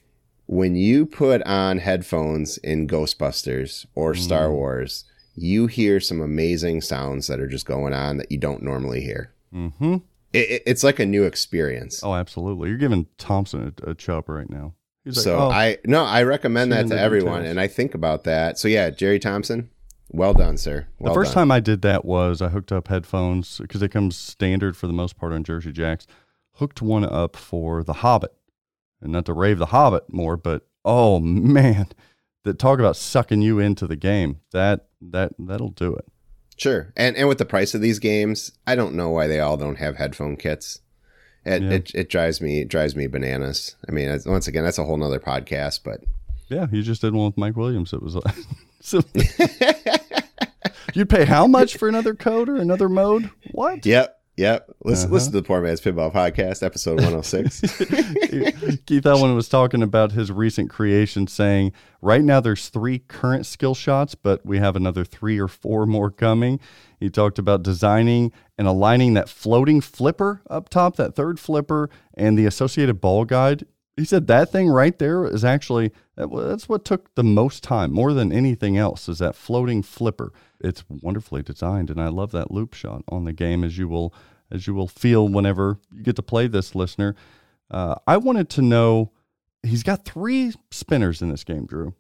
When 0.47 0.75
you 0.75 1.07
put 1.07 1.43
on 1.45 1.79
headphones 1.79 2.59
in 2.59 2.87
Ghostbusters 2.89 3.87
or 3.95 4.15
Star 4.15 4.49
Mm. 4.49 4.53
Wars, 4.53 5.05
you 5.35 5.67
hear 5.67 6.01
some 6.01 6.21
amazing 6.21 6.81
sounds 6.83 7.27
that 7.27 7.41
are 7.41 7.47
just 7.49 7.67
going 7.67 7.93
on 7.95 8.19
that 8.19 8.31
you 8.31 8.39
don't 8.39 8.63
normally 8.63 9.01
hear. 9.01 9.33
Mm-hmm. 9.55 9.95
It, 10.33 10.39
it- 10.51 10.63
it's 10.67 10.85
like 10.85 10.99
a 10.99 11.07
new 11.07 11.25
experience. 11.25 12.03
Oh, 12.03 12.15
absolutely. 12.15 12.69
You're 12.71 12.79
giving 12.79 13.07
Thompson 13.19 13.75
a, 13.85 13.91
a 13.91 13.95
chub 13.95 14.29
right 14.29 14.49
now. 14.51 14.75
He's 15.05 15.17
like, 15.17 15.25
so 15.25 15.39
oh, 15.39 15.51
I 15.51 15.79
no, 15.85 16.05
I 16.05 16.23
recommend 16.23 16.71
that 16.73 16.87
to 16.89 16.99
everyone, 16.99 17.39
details. 17.41 17.51
and 17.51 17.61
I 17.61 17.67
think 17.67 17.95
about 17.95 18.23
that. 18.25 18.57
So 18.59 18.69
yeah, 18.69 18.89
Jerry 18.91 19.19
Thompson, 19.19 19.69
well 20.11 20.33
done, 20.33 20.57
sir. 20.57 20.87
the 21.01 21.13
first 21.13 21.35
done. 21.35 21.49
time 21.49 21.51
I 21.51 21.59
did 21.59 21.83
that 21.83 22.05
was 22.05 22.41
I 22.41 22.51
hooked 22.51 22.71
up 22.71 22.87
headphones 22.87 23.59
because 23.59 23.83
it 23.83 23.89
comes 23.89 24.17
standard 24.17 24.77
for 24.77 24.87
the 24.87 24.93
most 24.93 25.17
part 25.17 25.33
on 25.33 25.43
Jersey 25.43 25.73
Jacks. 25.73 26.07
Hooked 26.57 26.81
one 26.83 27.05
up 27.05 27.35
for 27.35 27.83
The 27.83 27.95
Hobbit, 27.95 28.33
and 29.01 29.11
not 29.11 29.25
to 29.27 29.33
rave 29.33 29.59
The 29.59 29.67
Hobbit 29.67 30.13
more, 30.13 30.37
but 30.37 30.69
oh 30.85 31.19
man, 31.21 31.89
that 32.45 32.59
talk 32.59 32.79
about 32.79 32.97
sucking 32.97 33.43
you 33.43 33.59
into 33.59 33.87
the 33.87 33.97
game. 33.97 34.41
That 34.53 34.87
that 35.01 35.33
that'll 35.39 35.71
do 35.71 35.95
it. 35.95 36.07
Sure, 36.57 36.93
and 36.97 37.17
and 37.17 37.29
with 37.29 37.39
the 37.39 37.45
price 37.45 37.75
of 37.75 37.81
these 37.81 37.99
games, 37.99 38.53
I 38.67 38.75
don't 38.75 38.95
know 38.95 39.11
why 39.11 39.27
they 39.27 39.41
all 39.41 39.57
don't 39.57 39.77
have 39.79 39.97
headphone 39.97 40.37
kits. 40.37 40.81
It 41.45 41.63
Yeah. 41.63 41.71
it, 41.71 41.95
it 41.95 42.09
drives 42.11 42.41
me 42.41 42.61
it 42.61 42.69
drives 42.69 42.95
me 42.95 43.07
bananas. 43.09 43.77
I 43.89 43.93
mean, 43.93 44.17
once 44.27 44.47
again, 44.47 44.63
that's 44.65 44.79
a 44.79 44.85
whole 44.85 44.97
nother 44.97 45.19
podcast. 45.19 45.81
But 45.85 46.03
Yeah, 46.49 46.67
you 46.71 46.83
just 46.83 47.01
did 47.01 47.15
one 47.15 47.27
with 47.27 47.37
Mike 47.39 47.57
Williams. 47.57 47.93
It 47.93 48.03
was 48.03 48.15
like, 48.15 48.37
so, 48.81 49.01
you'd 50.95 51.09
pay 51.09 51.25
how 51.25 51.47
much 51.47 51.77
for 51.77 51.89
another 51.89 52.15
code 52.15 52.49
or 52.49 52.57
another 52.57 52.89
mode? 52.89 53.31
What? 53.53 53.85
yep, 53.87 54.21
yep. 54.37 54.71
Listen 54.85 55.07
Uh-huh. 55.07 55.15
listen 55.15 55.33
to 55.33 55.41
the 55.41 55.47
Poor 55.47 55.61
Man's 55.61 55.81
Pinball 55.81 56.13
Podcast, 56.13 56.63
episode 56.63 57.01
one 57.01 57.05
hundred 57.13 57.25
six. 57.25 57.61
Keith 58.87 59.07
Elwin 59.07 59.35
was 59.35 59.49
talking 59.49 59.83
about 59.83 60.13
his 60.13 60.31
recent 60.33 60.71
creation, 60.71 61.27
saying, 61.27 61.73
Right 62.01 62.23
now 62.23 62.41
there's 62.41 62.69
three 62.69 62.99
current 63.01 63.47
skill 63.47 63.75
shots, 63.75 64.15
but 64.15 64.45
we 64.45 64.59
have 64.59 64.77
another 64.77 65.05
three 65.05 65.39
or 65.39 65.49
four 65.49 65.87
more 65.87 66.11
coming. 66.11 66.61
He 66.99 67.11
talked 67.11 67.39
about 67.39 67.63
designing 67.63 68.33
and 68.59 68.67
aligning 68.69 69.15
that 69.15 69.29
floating 69.29 69.81
flipper 69.81 70.43
up 70.49 70.69
top, 70.69 70.97
that 70.97 71.15
third 71.15 71.39
flipper, 71.41 71.91
and 72.15 72.39
the 72.39 72.47
associated 72.47 73.01
ball 73.01 73.25
guide. 73.25 73.65
He 73.97 74.05
said 74.05 74.27
that 74.29 74.51
thing 74.51 74.69
right 74.69 74.99
there 74.99 75.25
is 75.27 75.45
actually 75.45 75.93
that's 76.17 76.69
what 76.69 76.85
took 76.85 77.15
the 77.15 77.25
most 77.25 77.63
time, 77.63 77.93
more 77.93 78.13
than 78.15 78.33
anything 78.33 78.77
else, 78.79 79.09
is 79.09 79.19
that 79.19 79.35
floating 79.35 79.83
flipper. 79.83 80.33
It's 80.63 80.85
wonderfully 80.89 81.43
designed, 81.43 81.91
and 81.91 82.01
I 82.01 82.09
love 82.09 82.31
that 82.33 82.51
loop 82.51 82.75
shot 82.75 83.03
on 83.09 83.25
the 83.25 83.33
game, 83.33 83.65
as 83.65 83.77
you 83.79 83.89
will 83.89 84.15
as 84.51 84.67
you 84.67 84.75
will 84.75 84.89
feel 84.89 85.27
whenever 85.29 85.79
you 85.95 86.03
get 86.03 86.17
to 86.17 86.23
play 86.23 86.47
this, 86.47 86.75
listener. 86.75 87.15
Uh, 87.71 87.95
I 88.07 88.19
wanted 88.19 88.51
to 88.51 88.63
know 88.63 89.11
he's 89.63 89.83
got 89.83 90.05
three 90.05 90.53
spinners 90.71 91.23
in 91.23 91.31
this 91.31 91.43
game, 91.43 91.65
Drew, 91.67 91.95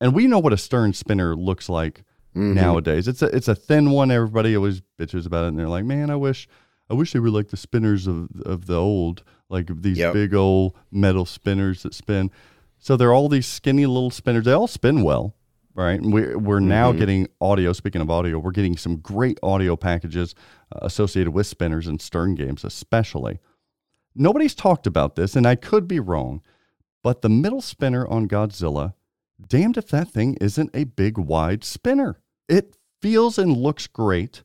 and 0.00 0.14
we 0.14 0.26
know 0.26 0.38
what 0.38 0.52
a 0.52 0.56
stern 0.56 0.92
spinner 0.92 1.34
looks 1.34 1.68
like 1.68 2.04
Mhm. 2.36 2.54
nowadays. 2.54 3.08
It's 3.08 3.22
a 3.22 3.26
it's 3.34 3.48
a 3.48 3.54
thin 3.54 3.90
one. 3.90 4.10
Everybody 4.10 4.56
always 4.56 4.82
bitches 4.98 5.26
about 5.26 5.44
it, 5.44 5.48
and 5.48 5.58
they're 5.58 5.68
like, 5.68 5.84
"Man, 5.84 6.10
I 6.10 6.16
wish 6.16 6.48
I 6.88 6.94
wish 6.94 7.12
they 7.12 7.18
were 7.18 7.30
like 7.30 7.48
the 7.48 7.56
spinners 7.56 8.06
of 8.06 8.28
of 8.44 8.66
the 8.66 8.76
old, 8.76 9.22
like 9.48 9.68
these 9.82 9.98
Yep. 9.98 10.12
big 10.14 10.34
old 10.34 10.74
metal 10.90 11.24
spinners 11.26 11.82
that 11.82 11.94
spin." 11.94 12.30
So 12.78 12.96
they're 12.96 13.12
all 13.14 13.28
these 13.28 13.46
skinny 13.46 13.86
little 13.86 14.10
spinners. 14.10 14.44
They 14.44 14.52
all 14.52 14.66
spin 14.68 15.02
well, 15.02 15.34
right? 15.76 16.00
And 16.00 16.12
we 16.12 16.34
we're 16.34 16.60
now 16.60 16.92
Mhm. 16.92 16.98
getting 16.98 17.28
audio. 17.40 17.72
Speaking 17.72 18.00
of 18.00 18.10
audio, 18.10 18.38
we're 18.38 18.50
getting 18.50 18.76
some 18.76 18.96
great 18.96 19.38
audio 19.42 19.76
packages 19.76 20.34
uh, 20.72 20.78
associated 20.82 21.30
with 21.32 21.46
spinners 21.46 21.86
and 21.86 22.00
stern 22.00 22.34
games, 22.34 22.64
especially. 22.64 23.38
Nobody's 24.14 24.54
talked 24.54 24.86
about 24.86 25.14
this, 25.14 25.36
and 25.36 25.46
I 25.46 25.54
could 25.54 25.86
be 25.86 26.00
wrong, 26.00 26.40
but 27.02 27.20
the 27.22 27.28
middle 27.28 27.60
spinner 27.60 28.06
on 28.08 28.26
Godzilla, 28.26 28.94
damned 29.46 29.76
if 29.76 29.88
that 29.88 30.08
thing 30.10 30.34
isn't 30.40 30.70
a 30.74 30.84
big 30.84 31.18
wide 31.18 31.62
spinner. 31.62 32.18
It 32.48 32.74
feels 33.02 33.38
and 33.38 33.54
looks 33.54 33.86
great, 33.86 34.42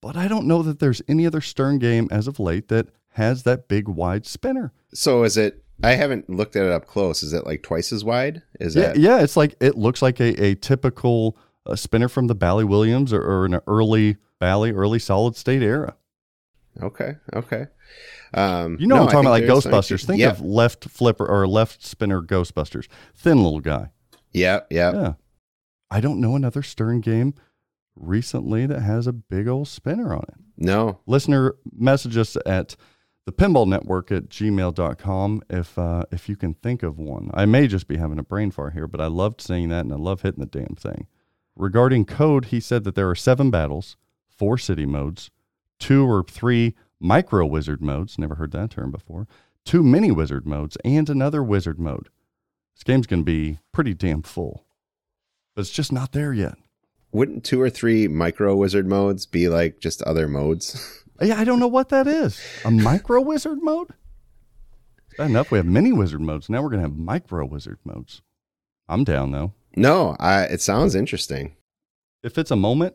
but 0.00 0.16
I 0.16 0.28
don't 0.28 0.46
know 0.46 0.62
that 0.62 0.78
there's 0.78 1.02
any 1.08 1.26
other 1.26 1.40
stern 1.40 1.78
game 1.80 2.06
as 2.10 2.28
of 2.28 2.38
late 2.38 2.68
that 2.68 2.86
has 3.14 3.42
that 3.42 3.66
big 3.66 3.88
wide 3.88 4.24
spinner. 4.26 4.72
So 4.94 5.24
is 5.24 5.36
it? 5.36 5.64
I 5.82 5.92
haven't 5.92 6.28
looked 6.28 6.56
at 6.56 6.64
it 6.66 6.72
up 6.72 6.86
close. 6.86 7.22
Is 7.22 7.32
it 7.32 7.46
like 7.46 7.62
twice 7.62 7.92
as 7.92 8.04
wide? 8.04 8.42
Is 8.60 8.74
Yeah, 8.74 8.88
that? 8.88 8.96
yeah, 8.96 9.20
it's 9.20 9.36
like 9.36 9.54
it 9.60 9.76
looks 9.76 10.02
like 10.02 10.18
a, 10.20 10.42
a 10.44 10.54
typical 10.56 11.36
uh, 11.66 11.76
spinner 11.76 12.08
from 12.08 12.26
the 12.26 12.34
Bally 12.34 12.64
Williams 12.64 13.12
or, 13.12 13.20
or 13.22 13.44
an 13.46 13.60
early 13.66 14.16
Bally, 14.40 14.72
early 14.72 14.98
solid 14.98 15.36
state 15.36 15.62
era. 15.62 15.94
Okay. 16.82 17.16
Okay. 17.34 17.66
Um, 18.34 18.76
You 18.78 18.86
know 18.86 18.96
no, 18.96 19.02
what 19.02 19.14
I'm 19.14 19.24
talking 19.24 19.44
about, 19.46 19.64
like 19.64 19.64
Ghostbusters. 19.64 20.04
Think 20.04 20.20
yeah, 20.20 20.30
of 20.30 20.40
left 20.40 20.84
flipper 20.88 21.26
or 21.26 21.46
left 21.46 21.84
spinner 21.84 22.22
Ghostbusters. 22.22 22.86
Thin 23.14 23.42
little 23.42 23.60
guy. 23.60 23.90
Yeah. 24.32 24.60
Yeah. 24.70 24.92
Yeah. 24.92 25.12
I 25.90 26.00
don't 26.00 26.20
know 26.20 26.36
another 26.36 26.62
Stern 26.62 27.00
game 27.00 27.34
recently 27.96 28.66
that 28.66 28.80
has 28.80 29.06
a 29.06 29.12
big 29.12 29.48
old 29.48 29.68
spinner 29.68 30.14
on 30.14 30.24
it. 30.28 30.34
No. 30.56 31.00
Listener, 31.06 31.54
message 31.72 32.16
us 32.16 32.36
at 32.44 32.76
the 33.28 33.32
pinball 33.34 33.68
network 33.68 34.10
at 34.10 34.30
gmail.com 34.30 35.42
if, 35.50 35.78
uh, 35.78 36.02
if 36.10 36.30
you 36.30 36.34
can 36.34 36.54
think 36.54 36.82
of 36.82 36.98
one. 36.98 37.30
I 37.34 37.44
may 37.44 37.66
just 37.66 37.86
be 37.86 37.98
having 37.98 38.18
a 38.18 38.22
brain 38.22 38.50
fart 38.50 38.72
here, 38.72 38.86
but 38.86 39.02
I 39.02 39.08
loved 39.08 39.42
seeing 39.42 39.68
that 39.68 39.84
and 39.84 39.92
I 39.92 39.96
love 39.96 40.22
hitting 40.22 40.40
the 40.40 40.46
damn 40.46 40.76
thing. 40.76 41.06
Regarding 41.54 42.06
code, 42.06 42.46
he 42.46 42.58
said 42.58 42.84
that 42.84 42.94
there 42.94 43.10
are 43.10 43.14
seven 43.14 43.50
battles, 43.50 43.98
four 44.34 44.56
city 44.56 44.86
modes, 44.86 45.30
two 45.78 46.10
or 46.10 46.24
three 46.24 46.74
micro 46.98 47.44
wizard 47.44 47.82
modes, 47.82 48.18
never 48.18 48.36
heard 48.36 48.52
that 48.52 48.70
term 48.70 48.90
before, 48.90 49.28
two 49.62 49.82
mini 49.82 50.10
wizard 50.10 50.46
modes, 50.46 50.78
and 50.82 51.10
another 51.10 51.42
wizard 51.42 51.78
mode. 51.78 52.08
This 52.76 52.82
game's 52.82 53.06
going 53.06 53.20
to 53.20 53.30
be 53.30 53.58
pretty 53.72 53.92
damn 53.92 54.22
full, 54.22 54.64
but 55.54 55.60
it's 55.60 55.70
just 55.70 55.92
not 55.92 56.12
there 56.12 56.32
yet. 56.32 56.54
Wouldn't 57.12 57.44
two 57.44 57.60
or 57.60 57.68
three 57.68 58.08
micro 58.08 58.56
wizard 58.56 58.86
modes 58.86 59.26
be 59.26 59.50
like 59.50 59.80
just 59.80 60.02
other 60.04 60.28
modes? 60.28 61.04
Yeah, 61.20 61.38
I 61.40 61.44
don't 61.44 61.58
know 61.58 61.66
what 61.68 61.88
that 61.88 62.06
is. 62.06 62.40
A 62.64 62.70
micro 62.70 63.20
wizard 63.20 63.58
mode? 63.62 63.88
Bad 65.16 65.30
enough 65.30 65.50
we 65.50 65.58
have 65.58 65.66
mini 65.66 65.92
wizard 65.92 66.20
modes. 66.20 66.48
Now 66.48 66.62
we're 66.62 66.70
going 66.70 66.82
to 66.82 66.88
have 66.88 66.96
micro 66.96 67.44
wizard 67.44 67.78
modes. 67.84 68.22
I'm 68.88 69.04
down 69.04 69.32
though. 69.32 69.52
no. 69.76 70.16
I. 70.18 70.42
It 70.44 70.60
sounds 70.60 70.94
interesting. 70.94 71.56
If 72.22 72.38
it's 72.38 72.50
a 72.50 72.56
moment, 72.56 72.94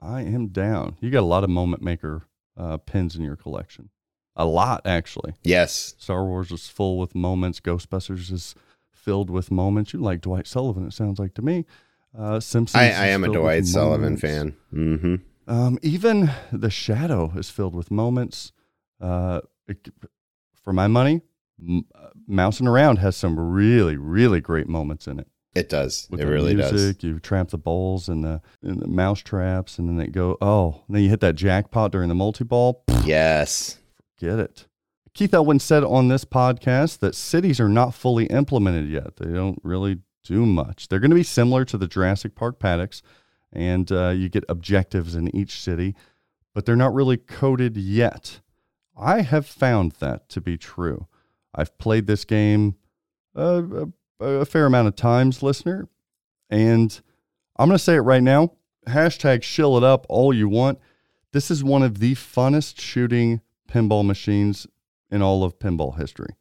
I 0.00 0.22
am 0.22 0.48
down. 0.48 0.96
You 1.00 1.10
got 1.10 1.20
a 1.20 1.26
lot 1.26 1.44
of 1.44 1.50
moment 1.50 1.82
maker 1.82 2.22
uh, 2.56 2.76
pins 2.78 3.16
in 3.16 3.22
your 3.22 3.36
collection. 3.36 3.90
A 4.36 4.44
lot, 4.44 4.82
actually. 4.86 5.34
Yes. 5.42 5.94
Star 5.98 6.24
Wars 6.24 6.50
is 6.52 6.68
full 6.68 6.98
with 6.98 7.14
moments. 7.14 7.58
Ghostbusters 7.60 8.30
is 8.30 8.54
filled 8.92 9.30
with 9.30 9.50
moments. 9.50 9.92
You 9.92 10.00
like 10.00 10.20
Dwight 10.20 10.46
Sullivan, 10.46 10.86
it 10.86 10.92
sounds 10.92 11.18
like 11.18 11.32
to 11.34 11.42
me. 11.42 11.64
Uh, 12.16 12.40
Simpsons. 12.40 12.80
I, 12.80 12.86
I 12.88 13.06
am 13.08 13.24
a 13.24 13.28
Dwight 13.28 13.66
Sullivan 13.66 14.00
moments. 14.00 14.20
fan. 14.22 14.56
Mm-hmm. 14.74 15.14
Um, 15.46 15.78
even 15.82 16.30
The 16.52 16.70
Shadow 16.70 17.32
is 17.36 17.50
filled 17.50 17.74
with 17.74 17.90
moments. 17.90 18.52
Uh, 19.00 19.40
it- 19.68 19.88
for 20.62 20.72
my 20.72 20.88
money, 20.88 21.20
M- 21.60 21.84
uh, 21.94 22.08
Mousin' 22.28 22.66
Around 22.66 22.96
has 22.98 23.14
some 23.16 23.38
really, 23.38 23.96
really 23.96 24.40
great 24.40 24.68
moments 24.68 25.06
in 25.06 25.20
it. 25.20 25.28
It 25.54 25.68
does. 25.68 26.06
With 26.10 26.20
it 26.20 26.26
really 26.26 26.54
music, 26.54 26.98
does. 26.98 27.04
you 27.04 27.18
trap 27.20 27.48
the 27.48 27.56
balls 27.58 28.08
and 28.08 28.24
the, 28.24 28.42
and 28.62 28.80
the 28.80 28.88
mouse 28.88 29.20
traps, 29.20 29.78
and 29.78 29.88
then 29.88 29.96
they 29.96 30.08
go, 30.08 30.36
oh, 30.42 30.82
and 30.86 30.96
then 30.96 31.02
you 31.04 31.08
hit 31.08 31.20
that 31.20 31.34
jackpot 31.36 31.92
during 31.92 32.08
the 32.08 32.14
multi 32.14 32.44
ball. 32.44 32.84
Yes. 33.04 33.78
Forget 34.18 34.38
it. 34.40 34.66
Keith 35.14 35.32
Elwin 35.32 35.58
said 35.60 35.82
on 35.82 36.08
this 36.08 36.24
podcast 36.26 36.98
that 36.98 37.14
cities 37.14 37.58
are 37.58 37.70
not 37.70 37.94
fully 37.94 38.26
implemented 38.26 38.90
yet. 38.90 39.16
They 39.16 39.32
don't 39.32 39.58
really 39.62 40.00
do 40.24 40.44
much. 40.44 40.88
They're 40.88 41.00
going 41.00 41.10
to 41.10 41.14
be 41.16 41.22
similar 41.22 41.64
to 41.66 41.78
the 41.78 41.86
Jurassic 41.86 42.34
Park 42.34 42.58
paddocks, 42.58 43.00
and 43.52 43.90
uh, 43.92 44.08
you 44.10 44.28
get 44.28 44.44
objectives 44.48 45.14
in 45.14 45.34
each 45.34 45.60
city. 45.60 45.94
but 46.54 46.64
they're 46.64 46.74
not 46.74 46.94
really 46.94 47.18
coded 47.18 47.76
yet. 47.76 48.40
I 48.96 49.20
have 49.20 49.44
found 49.46 49.92
that 50.00 50.30
to 50.30 50.40
be 50.40 50.56
true. 50.56 51.06
I've 51.54 51.76
played 51.76 52.06
this 52.06 52.24
game 52.24 52.76
a, 53.34 53.90
a, 54.18 54.24
a 54.24 54.44
fair 54.46 54.64
amount 54.64 54.88
of 54.88 54.96
times, 54.96 55.42
listener, 55.42 55.86
and 56.48 56.98
I'm 57.58 57.68
going 57.68 57.76
to 57.76 57.84
say 57.84 57.96
it 57.96 58.00
right 58.00 58.22
now. 58.22 58.52
Hashtag 58.88 59.42
shill 59.42 59.76
it 59.76 59.84
up 59.84 60.06
all 60.08 60.32
you 60.32 60.48
want. 60.48 60.78
This 61.32 61.50
is 61.50 61.62
one 61.62 61.82
of 61.82 61.98
the 61.98 62.14
funnest 62.14 62.80
shooting 62.80 63.42
pinball 63.70 64.06
machines 64.06 64.66
in 65.10 65.20
all 65.20 65.44
of 65.44 65.58
pinball 65.58 65.98
history. 65.98 66.36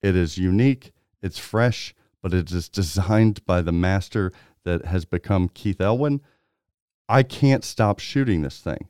It 0.00 0.16
is 0.16 0.38
unique, 0.38 0.92
it's 1.20 1.38
fresh, 1.38 1.94
but 2.22 2.32
it 2.32 2.50
is 2.50 2.70
designed 2.70 3.44
by 3.44 3.60
the 3.60 3.72
master 3.72 4.32
that 4.64 4.84
has 4.86 5.04
become 5.04 5.48
Keith 5.48 5.80
Elwin. 5.80 6.20
I 7.08 7.22
can't 7.22 7.64
stop 7.64 7.98
shooting 7.98 8.42
this 8.42 8.60
thing. 8.60 8.88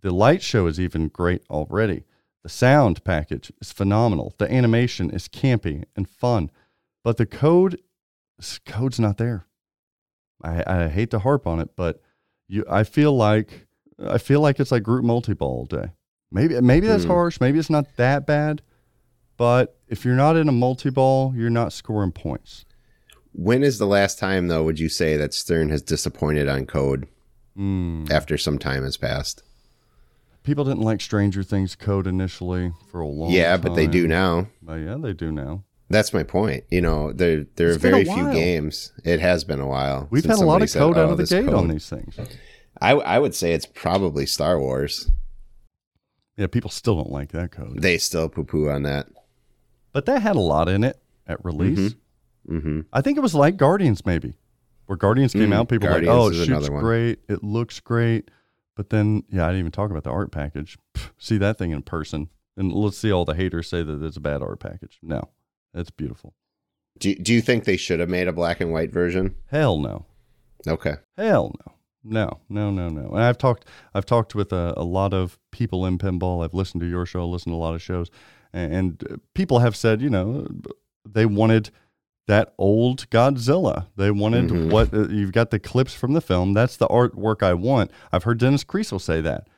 The 0.00 0.10
light 0.12 0.42
show 0.42 0.66
is 0.66 0.78
even 0.78 1.08
great 1.08 1.42
already. 1.50 2.04
The 2.42 2.48
sound 2.48 3.02
package 3.04 3.50
is 3.60 3.72
phenomenal. 3.72 4.34
The 4.38 4.52
animation 4.52 5.10
is 5.10 5.28
campy 5.28 5.84
and 5.96 6.08
fun, 6.08 6.50
but 7.02 7.16
the 7.16 7.26
code, 7.26 7.80
code's 8.64 9.00
not 9.00 9.18
there. 9.18 9.46
I, 10.42 10.62
I 10.66 10.88
hate 10.88 11.10
to 11.10 11.18
harp 11.18 11.46
on 11.48 11.58
it, 11.58 11.70
but 11.74 12.00
you, 12.46 12.64
I 12.70 12.84
feel 12.84 13.12
like, 13.16 13.66
I 13.98 14.18
feel 14.18 14.40
like 14.40 14.60
it's 14.60 14.70
like 14.70 14.84
group 14.84 15.04
multi-ball 15.04 15.48
all 15.48 15.64
day. 15.66 15.90
Maybe, 16.30 16.60
maybe 16.60 16.86
that's 16.86 17.04
Hmm. 17.04 17.10
harsh. 17.10 17.40
Maybe 17.40 17.58
it's 17.58 17.70
not 17.70 17.96
that 17.96 18.24
bad, 18.26 18.62
but 19.36 19.76
if 19.88 20.04
you're 20.04 20.14
not 20.14 20.36
in 20.36 20.48
a 20.48 20.52
multi-ball, 20.52 21.32
you're 21.34 21.50
not 21.50 21.72
scoring 21.72 22.12
points. 22.12 22.64
When 23.40 23.62
is 23.62 23.78
the 23.78 23.86
last 23.86 24.18
time, 24.18 24.48
though, 24.48 24.64
would 24.64 24.80
you 24.80 24.88
say 24.88 25.16
that 25.16 25.32
Stern 25.32 25.68
has 25.68 25.80
disappointed 25.80 26.48
on 26.48 26.66
code 26.66 27.06
Mm. 27.56 28.10
after 28.10 28.36
some 28.36 28.58
time 28.58 28.82
has 28.82 28.96
passed? 28.96 29.42
People 30.42 30.64
didn't 30.64 30.82
like 30.82 31.00
Stranger 31.00 31.44
Things 31.44 31.76
code 31.76 32.06
initially 32.08 32.72
for 32.90 33.00
a 33.00 33.06
long 33.06 33.30
yeah, 33.30 33.52
time. 33.52 33.60
but 33.60 33.74
they 33.76 33.86
do 33.86 34.08
now. 34.08 34.48
But 34.60 34.74
yeah, 34.80 34.96
they 35.00 35.12
do 35.12 35.30
now. 35.30 35.62
That's 35.88 36.12
my 36.12 36.24
point. 36.24 36.64
You 36.68 36.80
know, 36.80 37.12
there 37.12 37.46
there 37.54 37.68
It's 37.68 37.76
are 37.76 37.78
very 37.78 38.04
few 38.04 38.32
games. 38.32 38.92
It 39.04 39.20
has 39.20 39.44
been 39.44 39.60
a 39.60 39.66
while. 39.68 40.08
We've 40.10 40.24
had 40.24 40.38
a 40.38 40.44
lot 40.44 40.60
of 40.62 40.68
said, 40.70 40.80
code 40.80 40.98
out 40.98 41.08
"Oh, 41.08 41.12
of 41.12 41.18
the 41.18 41.24
gate 41.26 41.48
on 41.48 41.68
these 41.68 41.88
things. 41.88 42.18
I 42.80 42.92
I 42.92 43.18
would 43.20 43.34
say 43.36 43.52
it's 43.52 43.66
probably 43.66 44.26
Star 44.26 44.58
Wars. 44.58 45.10
Yeah, 46.36 46.46
people 46.48 46.70
still 46.70 46.96
don't 46.96 47.10
like 47.12 47.30
that 47.32 47.52
code. 47.52 47.80
They 47.82 47.98
still 47.98 48.28
poo 48.28 48.44
poo 48.44 48.68
on 48.68 48.82
that. 48.82 49.06
But 49.92 50.06
that 50.06 50.22
had 50.22 50.36
a 50.36 50.40
lot 50.40 50.68
in 50.68 50.82
it 50.84 50.98
at 51.26 51.44
release. 51.44 51.78
Mm-hmm. 51.78 51.98
I 52.92 53.00
think 53.02 53.18
it 53.18 53.20
was 53.20 53.34
like 53.34 53.56
Guardians, 53.56 54.06
maybe, 54.06 54.34
where 54.86 54.96
Guardians 54.96 55.32
came 55.32 55.50
Mm, 55.50 55.54
out. 55.54 55.68
People 55.68 55.88
were 55.88 55.94
like, 55.94 56.08
oh, 56.08 56.28
it 56.28 56.34
shoots 56.46 56.68
great, 56.68 57.18
it 57.28 57.44
looks 57.44 57.78
great, 57.80 58.30
but 58.74 58.90
then 58.90 59.24
yeah, 59.30 59.44
I 59.44 59.48
didn't 59.48 59.60
even 59.60 59.72
talk 59.72 59.90
about 59.90 60.04
the 60.04 60.10
art 60.10 60.32
package. 60.32 60.78
Pff, 60.94 61.10
see 61.18 61.36
that 61.38 61.58
thing 61.58 61.72
in 61.72 61.82
person, 61.82 62.28
and 62.56 62.72
let's 62.72 62.96
see 62.96 63.12
all 63.12 63.24
the 63.24 63.34
haters 63.34 63.68
say 63.68 63.82
that 63.82 64.02
it's 64.02 64.16
a 64.16 64.20
bad 64.20 64.42
art 64.42 64.60
package. 64.60 64.98
No, 65.02 65.28
it's 65.74 65.90
beautiful. 65.90 66.34
Do 66.98 67.14
Do 67.14 67.32
you 67.34 67.40
think 67.42 67.64
they 67.64 67.76
should 67.76 68.00
have 68.00 68.08
made 68.08 68.28
a 68.28 68.32
black 68.32 68.60
and 68.60 68.72
white 68.72 68.92
version? 68.92 69.34
Hell 69.50 69.78
no. 69.78 70.06
Okay. 70.66 70.94
Hell 71.16 71.54
no. 71.66 71.72
No, 72.04 72.40
no, 72.48 72.70
no, 72.70 72.88
no. 72.88 73.10
And 73.10 73.22
I've 73.22 73.36
talked 73.38 73.66
I've 73.92 74.06
talked 74.06 74.34
with 74.34 74.52
a, 74.52 74.72
a 74.76 74.84
lot 74.84 75.12
of 75.12 75.38
people 75.50 75.84
in 75.84 75.98
pinball. 75.98 76.42
I've 76.44 76.54
listened 76.54 76.80
to 76.80 76.88
your 76.88 77.04
show, 77.04 77.28
listened 77.28 77.52
to 77.52 77.56
a 77.56 77.58
lot 77.58 77.74
of 77.74 77.82
shows, 77.82 78.10
and, 78.52 78.72
and 78.74 79.04
uh, 79.10 79.16
people 79.34 79.58
have 79.58 79.76
said, 79.76 80.00
you 80.00 80.08
know, 80.08 80.46
they 81.04 81.26
wanted 81.26 81.70
that 82.28 82.54
old 82.58 83.10
Godzilla. 83.10 83.86
They 83.96 84.10
wanted 84.12 84.48
Mhm. 84.50 84.70
what 84.70 84.94
uh, 84.94 85.08
you've 85.08 85.32
got 85.32 85.50
the 85.50 85.58
clips 85.58 85.92
from 85.94 86.12
the 86.12 86.20
film. 86.20 86.52
That's 86.54 86.76
the 86.76 86.86
artwork 86.86 87.42
I 87.42 87.54
want. 87.54 87.90
I've 88.12 88.22
heard 88.24 88.38
Dennis 88.38 88.62
Creasel 88.64 89.00
say 89.00 89.20
that. 89.22 89.48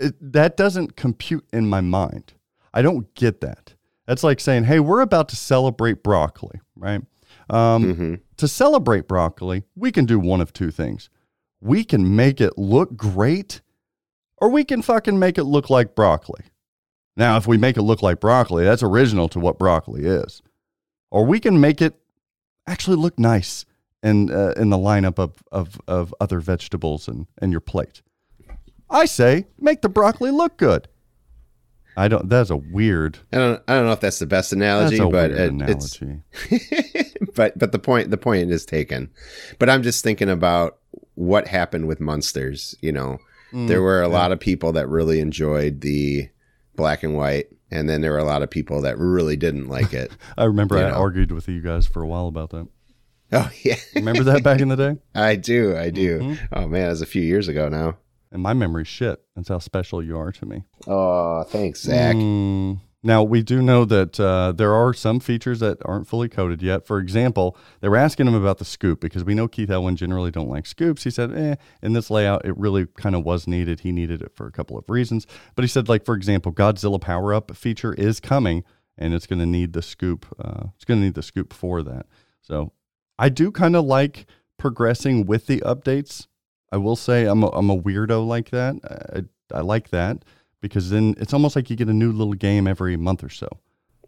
It, 0.00 0.14
that 0.32 0.56
doesn't 0.56 0.96
compute 0.96 1.46
in 1.52 1.68
my 1.68 1.80
mind. 1.80 2.34
I 2.74 2.82
don't 2.82 3.12
get 3.14 3.40
that. 3.42 3.74
That's 4.06 4.24
like 4.24 4.40
saying, 4.40 4.64
"Hey, 4.64 4.80
we're 4.80 5.00
about 5.00 5.28
to 5.30 5.36
celebrate 5.36 6.02
broccoli, 6.02 6.60
right?" 6.76 7.02
Um, 7.50 7.94
hmm 7.94 8.14
to 8.36 8.46
celebrate 8.48 9.08
broccoli, 9.08 9.64
we 9.74 9.90
can 9.90 10.04
do 10.06 10.18
one 10.20 10.40
of 10.40 10.52
two 10.52 10.70
things. 10.70 11.10
We 11.60 11.82
can 11.84 12.14
make 12.14 12.40
it 12.40 12.56
look 12.56 12.96
great, 12.96 13.60
or 14.36 14.48
we 14.48 14.62
can 14.64 14.80
fucking 14.80 15.18
make 15.18 15.38
it 15.38 15.44
look 15.44 15.68
like 15.68 15.96
broccoli. 15.96 16.44
Now, 17.16 17.36
if 17.36 17.48
we 17.48 17.58
make 17.58 17.76
it 17.76 17.82
look 17.82 18.00
like 18.00 18.20
broccoli, 18.20 18.62
that's 18.62 18.82
original 18.84 19.28
to 19.30 19.40
what 19.40 19.58
broccoli 19.58 20.04
is. 20.06 20.40
Or 21.10 21.24
we 21.24 21.40
can 21.40 21.60
make 21.60 21.80
it 21.80 21.94
actually 22.66 22.96
look 22.96 23.18
nice 23.18 23.64
in, 24.02 24.30
uh, 24.30 24.54
in 24.56 24.70
the 24.70 24.76
lineup 24.76 25.18
of, 25.18 25.42
of, 25.50 25.80
of 25.86 26.14
other 26.20 26.40
vegetables 26.40 27.08
and, 27.08 27.26
and 27.40 27.52
your 27.52 27.60
plate. 27.60 28.02
I 28.90 29.04
say, 29.04 29.46
make 29.58 29.82
the 29.82 29.88
broccoli 29.88 30.30
look 30.30 30.56
good. 30.56 30.88
I 31.96 32.06
don't, 32.08 32.28
that's 32.28 32.50
a 32.50 32.56
weird, 32.56 33.18
I 33.32 33.38
don't 33.38 33.62
I 33.66 33.74
don't 33.74 33.86
know 33.86 33.92
if 33.92 33.98
that's 33.98 34.20
the 34.20 34.26
best 34.26 34.52
analogy, 34.52 34.98
that's 34.98 35.08
a 35.08 35.10
but 35.10 35.30
weird 35.30 35.60
it, 35.62 35.70
it's 35.70 36.00
analogy. 36.00 37.14
but 37.34 37.58
but 37.58 37.72
the 37.72 37.80
point 37.80 38.10
the 38.10 38.16
point 38.16 38.52
is 38.52 38.64
taken. 38.64 39.10
But 39.58 39.68
I'm 39.68 39.82
just 39.82 40.04
thinking 40.04 40.30
about 40.30 40.78
what 41.16 41.48
happened 41.48 41.88
with 41.88 41.98
Munsters. 41.98 42.76
You 42.80 42.92
know, 42.92 43.18
Mm, 43.52 43.68
there 43.68 43.82
were 43.82 44.02
a 44.02 44.08
lot 44.08 44.32
of 44.32 44.40
people 44.40 44.72
that 44.72 44.88
really 44.88 45.20
enjoyed 45.20 45.80
the 45.80 46.28
black 46.78 47.02
and 47.02 47.14
white, 47.14 47.48
and 47.70 47.86
then 47.86 48.00
there 48.00 48.12
were 48.12 48.18
a 48.18 48.24
lot 48.24 48.42
of 48.42 48.48
people 48.48 48.80
that 48.82 48.96
really 48.96 49.36
didn't 49.36 49.68
like 49.68 49.92
it. 49.92 50.10
I 50.38 50.44
remember 50.44 50.78
you 50.78 50.84
I 50.84 50.90
know. 50.90 50.96
argued 50.96 51.30
with 51.32 51.46
you 51.48 51.60
guys 51.60 51.86
for 51.86 52.00
a 52.02 52.06
while 52.06 52.28
about 52.28 52.48
that. 52.50 52.66
oh 53.32 53.50
yeah, 53.62 53.74
Remember 53.94 54.22
that 54.24 54.42
back 54.42 54.60
in 54.60 54.68
the 54.68 54.76
day? 54.76 54.96
I 55.14 55.36
do, 55.36 55.76
I 55.76 55.90
do. 55.90 56.20
Mm-hmm. 56.20 56.44
Oh 56.54 56.68
man, 56.68 56.86
it 56.86 56.90
was 56.90 57.02
a 57.02 57.06
few 57.06 57.20
years 57.22 57.48
ago 57.48 57.68
now. 57.68 57.98
And 58.32 58.42
my 58.42 58.52
memory's 58.54 58.88
shit. 58.88 59.20
That's 59.36 59.48
how 59.48 59.58
special 59.58 60.02
you 60.02 60.16
are 60.18 60.32
to 60.32 60.46
me. 60.46 60.62
Oh, 60.86 61.42
thanks, 61.44 61.80
Zach. 61.82 62.14
Mm. 62.14 62.78
Now, 63.02 63.22
we 63.22 63.42
do 63.42 63.62
know 63.62 63.84
that 63.84 64.18
uh, 64.18 64.52
there 64.52 64.74
are 64.74 64.92
some 64.92 65.20
features 65.20 65.60
that 65.60 65.78
aren't 65.84 66.08
fully 66.08 66.28
coded 66.28 66.62
yet. 66.62 66.84
For 66.84 66.98
example, 66.98 67.56
they 67.80 67.88
were 67.88 67.96
asking 67.96 68.26
him 68.26 68.34
about 68.34 68.58
the 68.58 68.64
scoop 68.64 69.00
because 69.00 69.22
we 69.22 69.34
know 69.34 69.46
Keith 69.46 69.70
Elwin 69.70 69.94
generally 69.94 70.32
don't 70.32 70.48
like 70.48 70.66
scoops. 70.66 71.04
He 71.04 71.10
said, 71.10 71.32
eh, 71.32 71.54
in 71.80 71.92
this 71.92 72.10
layout, 72.10 72.44
it 72.44 72.58
really 72.58 72.86
kind 72.86 73.14
of 73.14 73.24
was 73.24 73.46
needed. 73.46 73.80
He 73.80 73.92
needed 73.92 74.20
it 74.20 74.32
for 74.34 74.48
a 74.48 74.52
couple 74.52 74.76
of 74.76 74.84
reasons. 74.88 75.28
But 75.54 75.62
he 75.62 75.68
said, 75.68 75.88
like, 75.88 76.04
for 76.04 76.16
example, 76.16 76.52
Godzilla 76.52 77.00
Power 77.00 77.32
Up 77.32 77.54
feature 77.56 77.94
is 77.94 78.18
coming 78.18 78.64
and 78.96 79.14
it's 79.14 79.28
going 79.28 79.38
to 79.38 79.46
need 79.46 79.74
the 79.74 79.82
scoop. 79.82 80.26
Uh, 80.36 80.64
it's 80.74 80.84
going 80.84 80.98
to 80.98 81.04
need 81.04 81.14
the 81.14 81.22
scoop 81.22 81.52
for 81.52 81.84
that. 81.84 82.06
So 82.42 82.72
I 83.16 83.28
do 83.28 83.52
kind 83.52 83.76
of 83.76 83.84
like 83.84 84.26
progressing 84.58 85.24
with 85.24 85.46
the 85.46 85.60
updates. 85.60 86.26
I 86.72 86.78
will 86.78 86.96
say 86.96 87.26
I'm 87.26 87.44
a, 87.44 87.48
I'm 87.50 87.70
a 87.70 87.80
weirdo 87.80 88.26
like 88.26 88.50
that. 88.50 88.74
I, 89.14 89.56
I 89.56 89.60
like 89.60 89.90
that 89.90 90.24
because 90.60 90.90
then 90.90 91.14
it's 91.18 91.32
almost 91.32 91.56
like 91.56 91.70
you 91.70 91.76
get 91.76 91.88
a 91.88 91.92
new 91.94 92.12
little 92.12 92.34
game 92.34 92.66
every 92.66 92.96
month 92.96 93.22
or 93.24 93.28
so. 93.28 93.48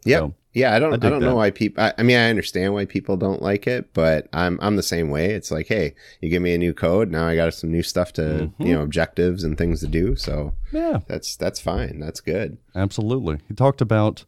Yep. 0.07 0.19
So, 0.21 0.35
yeah, 0.55 0.73
I 0.73 0.77
I 0.77 0.79
don't. 0.79 0.93
I, 0.95 0.97
dig 0.97 1.11
don't 1.11 1.21
that. 1.21 1.27
know 1.27 1.37
why 1.37 1.51
people. 1.51 1.85
I, 1.85 1.93
I 1.99 2.03
mean, 2.03 2.17
I 2.17 2.31
understand 2.31 2.73
why 2.73 2.87
people 2.87 3.17
don't 3.19 3.43
like 3.43 3.67
it, 3.67 3.93
but 3.93 4.29
I'm 4.33 4.59
I'm 4.63 4.77
the 4.77 4.83
same 4.83 5.11
way. 5.11 5.27
It's 5.35 5.51
like, 5.51 5.67
hey, 5.69 5.95
you 6.23 6.31
give 6.31 6.41
me 6.43 6.55
a 6.55 6.59
new 6.59 6.73
code, 6.73 7.11
now 7.11 7.27
I 7.29 7.37
got 7.37 7.53
some 7.53 7.71
new 7.71 7.83
stuff 7.83 8.13
to 8.15 8.23
Mhm. 8.59 8.67
you 8.67 8.73
know 8.75 8.83
objectives 8.83 9.45
and 9.45 9.59
things 9.59 9.81
to 9.81 9.87
do. 9.87 10.17
So 10.17 10.55
yeah, 10.73 11.01
that's 11.07 11.37
that's 11.37 11.61
fine. 11.61 12.01
That's 12.01 12.21
good. 12.21 12.57
absolutely. 12.75 13.41
He 13.47 13.55
talked 13.55 13.81
about 13.83 14.25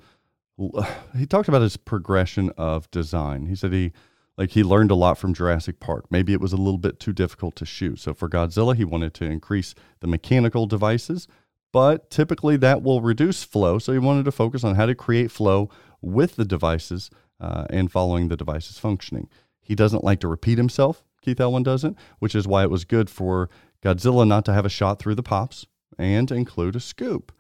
he 1.17 1.27
talked 1.27 1.49
about 1.49 1.63
his 1.63 1.77
progression 1.77 2.51
of 2.57 2.91
design. 2.91 3.47
He 3.47 3.55
said 3.57 3.73
he 3.73 3.93
like 4.37 4.51
he 4.51 4.63
learned 4.63 4.91
a 4.91 4.95
lot 4.95 5.19
from 5.19 5.35
Jurassic 5.35 5.81
Park. 5.81 6.05
Maybe 6.11 6.33
it 6.33 6.41
was 6.41 6.53
a 6.53 6.57
little 6.59 6.79
bit 6.79 7.01
too 7.01 7.13
difficult 7.13 7.57
to 7.57 7.65
shoot. 7.67 7.99
So 7.99 8.15
for 8.15 8.29
Godzilla, 8.29 8.77
he 8.77 8.85
wanted 8.85 9.15
to 9.15 9.25
increase 9.25 9.75
the 10.01 10.07
mechanical 10.07 10.67
devices, 10.67 11.27
but 11.73 12.11
typically 12.11 12.57
that 12.59 12.83
will 12.83 13.01
reduce 13.01 13.43
flow. 13.45 13.79
So 13.79 13.93
he 13.93 13.99
wanted 13.99 14.25
to 14.27 14.33
focus 14.33 14.63
on 14.65 14.75
how 14.75 14.87
to 14.87 14.95
create 14.95 15.31
flow 15.31 15.71
with 16.01 16.37
the 16.37 16.45
devices 16.45 17.11
uh, 17.41 17.67
and 17.71 17.91
following 17.91 18.29
the 18.29 18.37
devices 18.37 18.79
functioning. 18.79 19.29
He 19.61 19.75
doesn't 19.75 20.05
like 20.05 20.21
to 20.21 20.29
repeat 20.29 20.59
himself. 20.59 21.05
Keith 21.23 21.41
Elwin 21.41 21.63
doesn't, 21.63 21.97
which 22.19 22.35
is 22.35 22.47
why 22.47 22.63
it 22.63 22.71
was 22.71 22.85
good 22.85 23.09
for 23.09 23.49
Godzilla 23.83 24.27
not 24.27 24.45
to 24.45 24.53
have 24.53 24.67
a 24.67 24.71
shot 24.71 24.99
through 24.99 25.15
the 25.15 25.23
pops 25.23 25.67
and 25.99 26.31
include 26.31 26.77
a 26.77 26.81
scoop. 26.81 27.33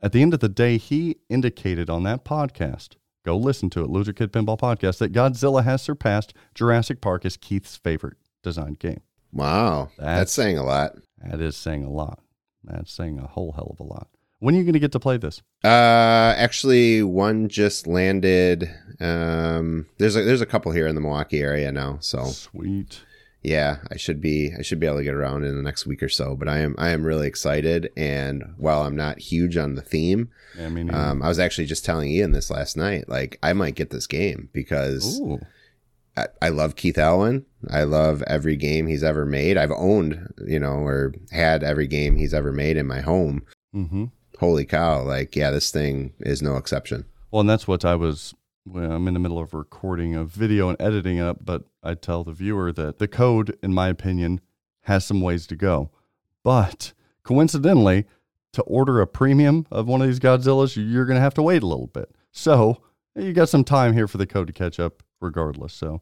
At 0.00 0.12
the 0.12 0.22
end 0.22 0.34
of 0.34 0.40
the 0.40 0.48
day, 0.48 0.78
he 0.78 1.16
indicated 1.28 1.90
on 1.90 2.02
that 2.04 2.24
podcast, 2.24 2.96
go 3.24 3.36
listen 3.36 3.70
to 3.70 3.82
it, 3.82 3.88
Loserkid 3.88 4.28
Pinball 4.28 4.58
Podcast, 4.58 4.98
that 4.98 5.12
Godzilla 5.12 5.62
has 5.64 5.82
surpassed 5.82 6.32
Jurassic 6.54 7.00
Park 7.00 7.24
as 7.24 7.36
Keith's 7.36 7.76
favorite 7.76 8.16
designed 8.42 8.78
game. 8.78 9.00
Wow, 9.32 9.90
that's, 9.96 9.98
That's- 9.98 10.32
saying 10.32 10.58
a 10.58 10.64
lot. 10.64 10.96
That 11.24 11.40
is 11.40 11.56
saying 11.56 11.84
a 11.84 11.90
lot. 11.90 12.18
That's 12.64 12.92
saying 12.92 13.18
a 13.18 13.26
whole 13.26 13.52
hell 13.52 13.74
of 13.78 13.80
a 13.80 13.88
lot. 13.88 14.08
When 14.38 14.54
are 14.56 14.58
you 14.58 14.64
going 14.64 14.72
to 14.72 14.80
get 14.80 14.92
to 14.92 15.00
play 15.00 15.18
this? 15.18 15.40
Uh, 15.62 16.34
actually, 16.36 17.02
one 17.02 17.48
just 17.48 17.86
landed. 17.86 18.68
Um, 19.00 19.86
there's 19.98 20.16
a 20.16 20.22
there's 20.22 20.40
a 20.40 20.46
couple 20.46 20.72
here 20.72 20.86
in 20.88 20.94
the 20.94 21.00
Milwaukee 21.00 21.40
area 21.40 21.70
now. 21.70 21.98
So 22.00 22.24
Sweet. 22.24 23.02
yeah, 23.42 23.76
I 23.90 23.96
should 23.96 24.20
be 24.20 24.52
I 24.58 24.62
should 24.62 24.80
be 24.80 24.86
able 24.86 24.98
to 24.98 25.04
get 25.04 25.14
around 25.14 25.44
in 25.44 25.54
the 25.56 25.62
next 25.62 25.86
week 25.86 26.02
or 26.02 26.08
so. 26.08 26.34
But 26.34 26.48
I 26.48 26.58
am 26.58 26.74
I 26.76 26.90
am 26.90 27.04
really 27.04 27.28
excited. 27.28 27.92
And 27.96 28.42
while 28.56 28.82
I'm 28.82 28.96
not 28.96 29.20
huge 29.20 29.56
on 29.56 29.76
the 29.76 29.82
theme, 29.82 30.30
Yeah, 30.58 30.66
I 30.66 30.70
mean, 30.70 30.92
um, 30.92 31.22
I 31.22 31.28
was 31.28 31.38
actually 31.38 31.66
just 31.66 31.84
telling 31.84 32.10
Ian 32.10 32.32
this 32.32 32.50
last 32.50 32.76
night. 32.76 33.08
Like 33.08 33.38
I 33.44 33.52
might 33.52 33.76
get 33.76 33.90
this 33.90 34.08
game 34.08 34.48
because 34.52 35.20
ooh, 35.20 35.38
I, 36.16 36.50
love 36.50 36.76
Keith 36.76 36.98
Elwin. 36.98 37.46
I 37.70 37.84
love 37.84 38.22
every 38.26 38.56
game 38.56 38.86
he's 38.86 39.02
ever 39.02 39.24
made. 39.24 39.56
I've 39.56 39.70
owned, 39.70 40.32
you 40.46 40.58
know, 40.58 40.74
or 40.74 41.14
had 41.30 41.62
every 41.62 41.86
game 41.86 42.16
he's 42.16 42.34
ever 42.34 42.52
made 42.52 42.76
in 42.76 42.86
my 42.86 43.00
home. 43.00 43.46
Mm-hmm. 43.74 44.06
Holy 44.38 44.66
cow! 44.66 45.02
Like, 45.02 45.34
yeah, 45.36 45.50
this 45.50 45.70
thing 45.70 46.12
is 46.20 46.42
no 46.42 46.56
exception. 46.56 47.06
Well, 47.30 47.40
and 47.40 47.48
that's 47.48 47.66
what 47.66 47.84
I 47.84 47.94
was. 47.94 48.34
Well, 48.66 48.92
I'm 48.92 49.08
in 49.08 49.14
the 49.14 49.20
middle 49.20 49.38
of 49.38 49.54
recording 49.54 50.14
a 50.14 50.24
video 50.24 50.68
and 50.68 50.80
editing 50.80 51.16
it 51.16 51.24
up, 51.24 51.44
but 51.44 51.64
I 51.82 51.94
tell 51.94 52.24
the 52.24 52.32
viewer 52.32 52.72
that 52.72 52.98
the 52.98 53.08
code, 53.08 53.56
in 53.62 53.72
my 53.72 53.88
opinion, 53.88 54.40
has 54.82 55.04
some 55.04 55.20
ways 55.20 55.46
to 55.46 55.56
go. 55.56 55.90
But 56.44 56.92
coincidentally, 57.22 58.04
to 58.52 58.62
order 58.62 59.00
a 59.00 59.06
premium 59.06 59.66
of 59.70 59.88
one 59.88 60.02
of 60.02 60.08
these 60.08 60.20
Godzillas, 60.20 60.76
you're 60.76 61.06
going 61.06 61.16
to 61.16 61.22
have 61.22 61.34
to 61.34 61.42
wait 61.42 61.62
a 61.62 61.66
little 61.66 61.86
bit. 61.86 62.10
So 62.30 62.82
you 63.14 63.32
got 63.32 63.48
some 63.48 63.64
time 63.64 63.94
here 63.94 64.08
for 64.08 64.18
the 64.18 64.26
code 64.26 64.46
to 64.48 64.52
catch 64.52 64.78
up, 64.78 65.02
regardless. 65.22 65.72
So 65.72 66.00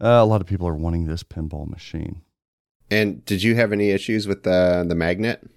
uh, 0.00 0.06
a 0.08 0.24
lot 0.24 0.40
of 0.40 0.46
people 0.46 0.66
are 0.66 0.74
wanting 0.74 1.06
this 1.06 1.22
pinball 1.22 1.68
machine. 1.68 2.22
And 2.90 3.24
did 3.24 3.42
you 3.42 3.54
have 3.54 3.72
any 3.72 3.90
issues 3.90 4.26
with 4.26 4.42
the 4.42 4.84
the 4.88 4.94
magnet 4.96 5.48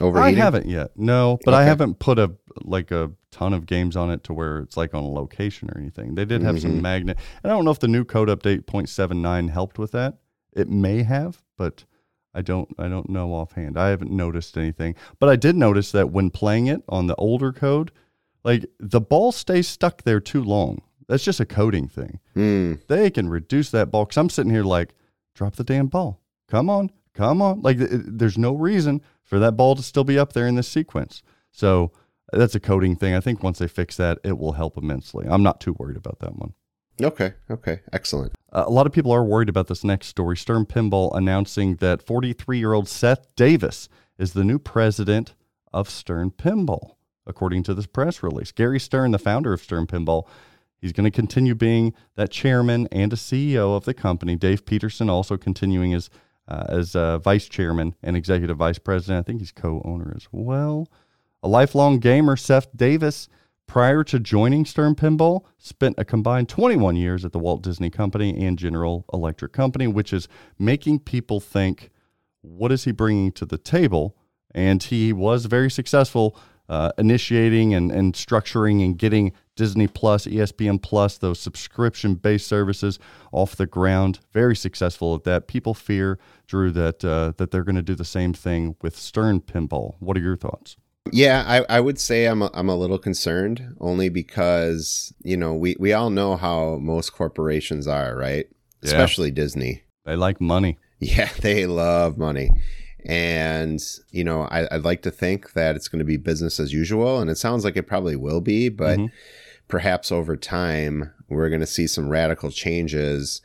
overheating? 0.00 0.40
I 0.40 0.44
haven't 0.44 0.66
yet. 0.66 0.92
No, 0.96 1.38
but 1.44 1.52
I 1.54 1.64
haven't 1.64 1.98
put 1.98 2.18
a 2.18 2.32
like 2.62 2.90
a 2.90 3.10
ton 3.30 3.52
of 3.52 3.66
games 3.66 3.94
on 3.96 4.10
it 4.10 4.24
to 4.24 4.32
where 4.32 4.60
it's 4.60 4.76
like 4.76 4.94
on 4.94 5.02
a 5.04 5.10
location 5.10 5.70
or 5.70 5.78
anything. 5.78 6.14
They 6.14 6.24
did 6.24 6.42
have 6.42 6.56
Mhm. 6.56 6.62
some 6.62 6.82
magnet. 6.82 7.18
And 7.42 7.52
I 7.52 7.54
don't 7.54 7.64
know 7.66 7.70
if 7.70 7.78
the 7.78 7.88
new 7.88 8.04
code 8.04 8.28
update 8.28 8.64
0.79 8.64 9.48
helped 9.50 9.78
with 9.78 9.92
that. 9.92 10.16
It 10.54 10.68
may 10.68 11.02
have, 11.02 11.42
but 11.58 11.84
I 12.34 12.40
don't 12.40 12.68
I 12.78 12.88
don't 12.88 13.10
know 13.10 13.34
offhand. 13.34 13.76
I 13.78 13.88
haven't 13.90 14.10
noticed 14.10 14.56
anything. 14.56 14.94
But 15.18 15.28
I 15.28 15.36
did 15.36 15.56
notice 15.56 15.92
that 15.92 16.10
when 16.10 16.30
playing 16.30 16.68
it 16.68 16.82
on 16.88 17.06
the 17.06 17.14
older 17.16 17.52
code, 17.52 17.90
like 18.44 18.64
the 18.80 19.00
ball 19.00 19.30
stays 19.32 19.68
stuck 19.68 20.04
there 20.04 20.20
too 20.20 20.42
long. 20.42 20.80
That's 21.08 21.24
just 21.24 21.40
a 21.40 21.46
coding 21.46 21.88
thing. 21.88 22.20
Hmm. 22.34 22.74
They 22.86 23.10
can 23.10 23.28
reduce 23.28 23.70
that 23.70 23.90
ball 23.90 24.06
cuz 24.06 24.16
I'm 24.16 24.30
sitting 24.30 24.52
here 24.52 24.64
like 24.64 24.94
drop 25.34 25.56
the 25.56 25.64
damn 25.64 25.86
ball. 25.86 26.20
Come 26.48 26.68
on. 26.68 26.90
Come 27.14 27.42
on. 27.42 27.62
Like 27.62 27.78
th- 27.78 27.90
there's 27.92 28.38
no 28.38 28.54
reason 28.54 29.00
for 29.22 29.38
that 29.38 29.56
ball 29.56 29.74
to 29.76 29.82
still 29.82 30.04
be 30.04 30.18
up 30.18 30.32
there 30.32 30.46
in 30.46 30.54
this 30.54 30.68
sequence. 30.68 31.22
So 31.50 31.92
that's 32.32 32.54
a 32.54 32.60
coding 32.60 32.96
thing. 32.96 33.14
I 33.14 33.20
think 33.20 33.42
once 33.42 33.58
they 33.58 33.68
fix 33.68 33.96
that, 33.96 34.18
it 34.22 34.38
will 34.38 34.52
help 34.52 34.76
immensely. 34.76 35.26
I'm 35.28 35.42
not 35.42 35.60
too 35.60 35.74
worried 35.78 35.96
about 35.96 36.18
that 36.20 36.36
one. 36.36 36.54
Okay. 37.00 37.34
Okay. 37.50 37.80
Excellent. 37.92 38.32
Uh, 38.52 38.64
a 38.66 38.70
lot 38.70 38.86
of 38.86 38.92
people 38.92 39.12
are 39.12 39.24
worried 39.24 39.48
about 39.48 39.68
this 39.68 39.84
next 39.84 40.08
story. 40.08 40.36
Stern 40.36 40.66
Pinball 40.66 41.16
announcing 41.16 41.76
that 41.76 42.02
43 42.02 42.58
year 42.58 42.72
old 42.72 42.88
Seth 42.88 43.26
Davis 43.36 43.88
is 44.18 44.32
the 44.32 44.44
new 44.44 44.58
president 44.58 45.34
of 45.72 45.88
Stern 45.88 46.30
Pinball, 46.30 46.96
according 47.26 47.62
to 47.64 47.74
this 47.74 47.86
press 47.86 48.22
release. 48.22 48.52
Gary 48.52 48.80
Stern, 48.80 49.12
the 49.12 49.18
founder 49.18 49.52
of 49.52 49.62
Stern 49.62 49.86
Pinball, 49.86 50.26
he's 50.80 50.92
going 50.92 51.04
to 51.04 51.10
continue 51.10 51.54
being 51.54 51.94
that 52.14 52.30
chairman 52.30 52.88
and 52.90 53.12
a 53.12 53.16
CEO 53.16 53.76
of 53.76 53.84
the 53.84 53.94
company. 53.94 54.36
Dave 54.36 54.64
Peterson 54.64 55.10
also 55.10 55.36
continuing 55.36 55.94
as 55.94 56.10
uh, 56.48 56.64
as 56.68 56.96
uh, 56.96 57.18
vice 57.18 57.46
chairman 57.48 57.94
and 58.02 58.16
executive 58.16 58.56
vice 58.56 58.78
president. 58.78 59.18
I 59.18 59.22
think 59.26 59.40
he's 59.40 59.52
co-owner 59.52 60.14
as 60.16 60.28
well. 60.32 60.88
A 61.42 61.48
lifelong 61.48 61.98
gamer, 61.98 62.36
Seth 62.36 62.74
Davis, 62.74 63.28
prior 63.66 64.02
to 64.04 64.18
joining 64.18 64.64
Stern 64.64 64.94
Pinball, 64.94 65.44
spent 65.58 65.94
a 65.98 66.04
combined 66.04 66.48
21 66.48 66.96
years 66.96 67.24
at 67.24 67.32
the 67.32 67.38
Walt 67.38 67.62
Disney 67.62 67.90
Company 67.90 68.44
and 68.44 68.58
General 68.58 69.04
Electric 69.12 69.52
Company, 69.52 69.86
which 69.86 70.12
is 70.12 70.26
making 70.58 71.00
people 71.00 71.38
think, 71.38 71.90
what 72.40 72.72
is 72.72 72.84
he 72.84 72.92
bringing 72.92 73.30
to 73.32 73.44
the 73.44 73.58
table? 73.58 74.16
And 74.52 74.82
he 74.82 75.12
was 75.12 75.44
very 75.44 75.70
successful 75.70 76.36
uh, 76.68 76.92
initiating 76.98 77.74
and, 77.74 77.92
and 77.92 78.14
structuring 78.14 78.84
and 78.84 78.98
getting 78.98 79.32
Disney 79.58 79.88
Plus, 79.88 80.24
ESPN 80.26 80.80
Plus, 80.80 81.18
those 81.18 81.40
subscription 81.40 82.14
based 82.14 82.46
services 82.46 82.98
off 83.32 83.56
the 83.56 83.66
ground. 83.66 84.20
Very 84.32 84.54
successful 84.54 85.16
at 85.16 85.24
that. 85.24 85.48
People 85.48 85.74
fear, 85.74 86.16
Drew, 86.46 86.70
that 86.70 87.04
uh, 87.04 87.32
that 87.38 87.50
they're 87.50 87.64
going 87.64 87.74
to 87.76 87.82
do 87.82 87.96
the 87.96 88.04
same 88.04 88.32
thing 88.32 88.76
with 88.80 88.96
Stern 88.96 89.40
Pinball. 89.40 89.96
What 89.98 90.16
are 90.16 90.20
your 90.20 90.36
thoughts? 90.36 90.76
Yeah, 91.10 91.42
I, 91.46 91.78
I 91.78 91.80
would 91.80 91.98
say 91.98 92.26
I'm 92.26 92.42
a, 92.42 92.50
I'm 92.54 92.68
a 92.68 92.76
little 92.76 92.98
concerned 92.98 93.74
only 93.80 94.10
because, 94.10 95.12
you 95.24 95.36
know, 95.38 95.54
we, 95.54 95.74
we 95.80 95.92
all 95.92 96.10
know 96.10 96.36
how 96.36 96.76
most 96.76 97.10
corporations 97.14 97.88
are, 97.88 98.14
right? 98.14 98.46
Yeah. 98.82 98.88
Especially 98.90 99.30
Disney. 99.30 99.82
They 100.04 100.16
like 100.16 100.40
money. 100.40 100.78
Yeah, 101.00 101.30
they 101.40 101.66
love 101.66 102.16
money. 102.18 102.50
And, 103.06 103.80
you 104.10 104.22
know, 104.22 104.42
I, 104.42 104.68
I'd 104.70 104.84
like 104.84 105.00
to 105.02 105.10
think 105.10 105.54
that 105.54 105.76
it's 105.76 105.88
going 105.88 106.00
to 106.00 106.04
be 106.04 106.18
business 106.18 106.60
as 106.60 106.74
usual. 106.74 107.20
And 107.20 107.30
it 107.30 107.38
sounds 107.38 107.64
like 107.64 107.76
it 107.76 107.84
probably 107.86 108.16
will 108.16 108.40
be, 108.42 108.68
but 108.68 108.98
Mhm. 108.98 109.10
Perhaps 109.68 110.10
over 110.10 110.36
time, 110.36 111.12
we're 111.28 111.48
going 111.48 111.60
to 111.60 111.66
see 111.66 111.86
some 111.86 112.08
radical 112.08 112.50
changes 112.50 113.40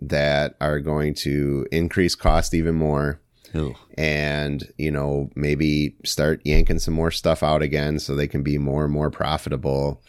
that 0.00 0.56
are 0.60 0.80
going 0.80 1.14
to 1.14 1.66
increase 1.72 2.14
cost 2.14 2.54
even 2.54 2.74
more 2.74 3.20
Ugh. 3.54 3.74
and 3.96 4.70
you 4.76 4.90
know 4.90 5.28
maybe 5.34 5.96
start 6.04 6.40
yanking 6.44 6.78
some 6.78 6.94
more 6.94 7.10
stuff 7.10 7.42
out 7.42 7.62
again 7.62 7.98
so 7.98 8.14
they 8.14 8.28
can 8.28 8.42
be 8.44 8.58
more 8.58 8.84
and 8.84 8.92
more 8.92 9.10
profitable 9.10 10.00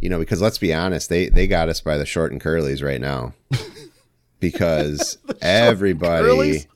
you 0.00 0.08
know 0.08 0.20
because 0.20 0.40
let's 0.40 0.58
be 0.58 0.72
honest 0.72 1.08
they 1.08 1.28
they 1.28 1.48
got 1.48 1.68
us 1.68 1.80
by 1.80 1.96
the 1.96 2.06
short 2.06 2.30
and 2.30 2.40
curlies 2.40 2.84
right 2.84 3.00
now 3.00 3.32
because 4.40 5.18
everybody? 5.42 6.66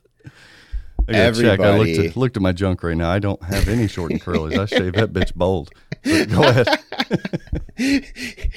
I 1.09 1.13
gotta 1.13 1.43
check. 1.43 1.61
I 1.61 1.77
looked 1.79 1.99
at, 1.99 2.17
looked 2.17 2.37
at 2.37 2.43
my 2.43 2.53
junk 2.53 2.83
right 2.83 2.97
now. 2.97 3.11
I 3.11 3.19
don't 3.19 3.43
have 3.43 3.69
any 3.69 3.89
short 3.89 4.11
and 4.11 4.21
curlies. 4.21 4.59
I 4.59 4.67
shave 4.67 4.95
that 4.95 5.13
bitch 5.13 5.35
bald. 5.35 5.71
But 6.03 6.29
go 6.31 6.43
ahead. 6.43 6.69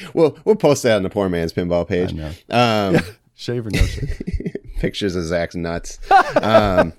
we'll 0.13 0.37
we'll 0.45 0.55
post 0.55 0.83
that 0.83 0.95
on 0.95 1.03
the 1.03 1.09
poor 1.09 1.29
man's 1.29 1.53
pinball 1.53 1.87
page 1.87 2.13
um 2.49 2.99
Shave 3.37 3.67
or 3.67 3.69
no 3.69 3.85
shave. 3.85 4.19
pictures 4.79 5.15
of 5.15 5.23
Zach's 5.23 5.55
nuts. 5.55 5.99
Um, 6.41 6.93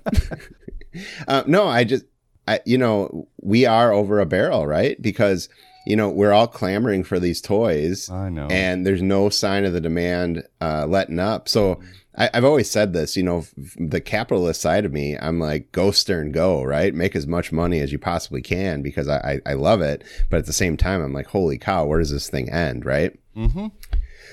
uh, 1.27 1.43
no, 1.47 1.67
I 1.67 1.83
just, 1.83 2.05
I, 2.47 2.61
you 2.65 2.77
know, 2.77 3.27
we 3.41 3.65
are 3.65 3.91
over 3.91 4.21
a 4.21 4.25
barrel, 4.25 4.65
right? 4.65 4.99
Because, 5.01 5.49
you 5.85 5.97
know, 5.97 6.07
we're 6.07 6.31
all 6.31 6.47
clamoring 6.47 7.03
for 7.03 7.19
these 7.19 7.41
toys 7.41 8.09
I 8.09 8.29
know. 8.29 8.47
and 8.47 8.87
there's 8.87 9.01
no 9.01 9.27
sign 9.27 9.65
of 9.65 9.73
the 9.73 9.81
demand 9.81 10.47
uh, 10.61 10.85
letting 10.87 11.19
up. 11.19 11.49
So 11.49 11.81
I, 12.19 12.29
I've 12.33 12.43
always 12.43 12.69
said 12.69 12.93
this, 12.93 13.15
you 13.15 13.23
know, 13.23 13.45
the 13.77 14.01
capitalist 14.01 14.61
side 14.61 14.85
of 14.85 14.91
me, 14.91 15.17
I'm 15.17 15.39
like, 15.39 15.71
go 15.71 15.91
stern, 15.91 16.31
go, 16.31 16.61
right? 16.63 16.93
Make 16.93 17.15
as 17.15 17.25
much 17.25 17.51
money 17.51 17.79
as 17.79 17.91
you 17.91 17.97
possibly 17.97 18.41
can 18.41 18.81
because 18.81 19.07
I, 19.07 19.39
I, 19.45 19.51
I 19.51 19.53
love 19.53 19.81
it. 19.81 20.03
But 20.29 20.37
at 20.37 20.45
the 20.45 20.53
same 20.53 20.77
time, 20.77 21.01
I'm 21.01 21.13
like, 21.13 21.27
holy 21.27 21.57
cow, 21.57 21.85
where 21.85 21.99
does 21.99 22.11
this 22.11 22.29
thing 22.29 22.49
end, 22.49 22.85
right? 22.85 23.17
mm-hmm. 23.35 23.67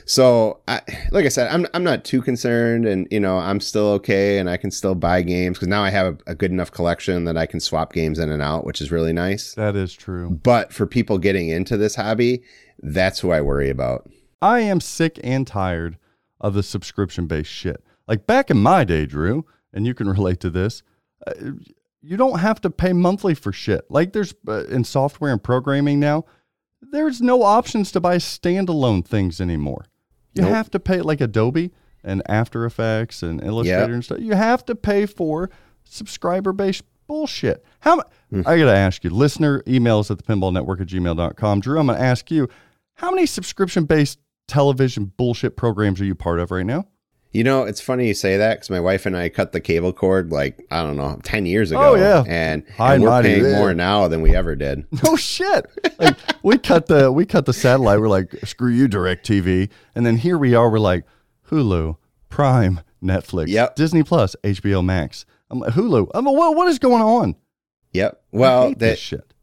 So, 0.09 0.61
I, 0.69 0.83
like 1.11 1.25
I 1.25 1.29
said, 1.29 1.49
I'm 1.53 1.67
I'm 1.75 1.83
not 1.83 2.05
too 2.05 2.23
concerned, 2.23 2.87
and 2.87 3.09
you 3.11 3.19
know, 3.19 3.39
I'm 3.39 3.59
still 3.59 3.89
okay, 3.95 4.39
and 4.39 4.49
I 4.49 4.57
can 4.57 4.71
still 4.71 4.95
buy 4.95 5.23
games 5.23 5.57
because 5.57 5.67
now 5.67 5.83
I 5.83 5.91
have 5.91 6.07
a, 6.07 6.31
a 6.31 6.35
good 6.37 6.53
enough 6.53 6.71
collection 6.71 7.25
that 7.25 7.37
I 7.37 7.45
can 7.47 7.59
swap 7.59 7.93
games 7.93 8.21
in 8.21 8.31
and 8.31 8.41
out, 8.41 8.65
which 8.65 8.81
is 8.81 8.93
really 8.93 9.13
nice. 9.13 9.55
That 9.55 9.75
is 9.75 9.93
true. 9.93 10.31
But 10.31 10.73
for 10.73 10.87
people 10.87 11.19
getting 11.19 11.49
into 11.49 11.77
this 11.77 11.97
hobby, 11.97 12.45
that's 12.81 13.19
who 13.19 13.33
I 13.33 13.41
worry 13.41 13.69
about. 13.69 14.09
I 14.41 14.61
am 14.61 14.81
sick 14.81 15.19
and 15.25 15.45
tired 15.45 15.99
of 16.41 16.55
the 16.55 16.63
subscription 16.63 17.27
based 17.27 17.51
shit. 17.51 17.83
Like 18.07 18.27
back 18.27 18.51
in 18.51 18.59
my 18.59 18.85
day, 18.85 19.07
Drew, 19.07 19.45
and 19.73 19.87
you 19.87 19.95
can 19.95 20.09
relate 20.11 20.41
to 20.41 20.51
this. 20.51 20.83
Uh, 21.27 21.33
you 22.03 22.17
don't 22.17 22.39
have 22.39 22.61
to 22.61 22.71
pay 22.71 22.93
monthly 22.93 23.35
for 23.35 23.53
shit. 23.53 23.85
Like 23.91 24.13
there's 24.13 24.35
uh, 24.47 24.65
in 24.67 24.85
software 24.85 25.33
and 25.33 25.43
programming 25.43 25.99
now, 25.99 26.25
there's 26.81 27.21
no 27.21 27.43
options 27.43 27.91
to 27.93 28.01
buy 28.01 28.17
standalone 28.19 29.05
things 29.05 29.41
anymore. 29.41 29.87
You 30.35 30.43
Nope. 30.43 30.53
have 30.53 30.71
to 30.73 30.79
pay 30.81 31.01
like 31.01 31.21
Adobe 31.21 31.73
and 32.05 32.23
After 32.29 32.65
Effects 32.65 33.23
and 33.23 33.43
Illustrator 33.43 33.95
and 33.95 34.05
stuff. 34.05 34.19
You 34.21 34.35
have 34.35 34.65
to 34.67 34.75
pay 34.77 35.07
for 35.07 35.51
subscriber 35.85 36.53
based 36.53 36.85
bullshit. 37.09 37.65
How 37.81 37.97
mu- 37.97 38.43
I 38.45 38.59
gotta 38.59 38.77
ask 38.77 39.03
you, 39.03 39.11
listener, 39.11 39.63
emails 39.63 40.11
at 40.11 40.19
the 40.19 40.23
pinball 40.25 40.53
network 40.53 40.81
at 40.81 40.89
gmail.com. 40.89 41.61
Drew, 41.61 41.81
I'm 41.81 41.87
gonna 41.87 41.99
ask 41.99 42.31
you, 42.31 42.49
how 42.95 43.11
many 43.11 43.27
subscription 43.27 43.85
based 43.85 44.19
television 44.49 45.13
bullshit 45.17 45.57
programs 45.57 46.01
are 46.01 46.05
you 46.05 46.15
part 46.15 46.41
of 46.41 46.51
right 46.51 46.67
now? 46.67 46.87
You 47.33 47.45
know, 47.45 47.65
it's 47.65 47.83
funny 47.83 48.09
you 48.09 48.15
say 48.15 48.39
that 48.39 48.55
because 48.55 48.71
my 48.71 48.81
wife 48.81 49.05
and 49.05 49.15
I 49.15 49.29
cut 49.29 49.53
the 49.53 49.61
cable 49.61 49.93
cord 49.93 50.33
like 50.33 50.65
I 50.71 50.83
don't 50.83 50.97
know 50.97 51.21
ten 51.23 51.45
years 51.45 51.71
ago. 51.71 51.91
Oh, 51.91 51.95
yeah. 51.95 52.25
and, 52.27 52.63
and 52.79 53.03
we're 53.03 53.23
paying 53.23 53.45
yeah. 53.45 53.59
more 53.59 53.75
now 53.75 54.09
than 54.09 54.23
we 54.23 54.35
ever 54.35 54.57
did. 54.57 54.87
No 55.05 55.17
shit. 55.17 55.67
Like 55.99 56.17
we 56.43 56.57
cut 56.57 56.87
the 56.87 57.13
we 57.13 57.27
cut 57.27 57.45
the 57.45 57.53
satellite. 57.53 58.01
We're 58.01 58.09
like, 58.09 58.33
screw 58.47 58.71
you, 58.71 58.89
Direct 58.89 59.29
TV. 59.29 59.69
And 59.95 60.07
then 60.07 60.17
here 60.17 60.39
we 60.39 60.55
are. 60.55 60.71
We're 60.71 60.79
like, 60.79 61.05
Hulu, 61.51 61.99
Prime, 62.31 62.81
Netflix, 63.03 63.49
Yep. 63.49 63.77
Disney 63.77 64.03
Plus, 64.03 64.35
HBO 64.43 64.83
Max. 64.83 65.27
I'm 65.51 65.59
like, 65.59 65.75
Hulu. 65.75 66.11
I'm 66.15 66.25
like, 66.25 66.37
what 66.37 66.57
what 66.57 66.69
is 66.69 66.79
going 66.79 67.03
on? 67.03 67.37
Yep. 67.93 68.23
Well, 68.33 68.71
that 68.71 68.79
this 68.79 68.99
shit. 68.99 69.35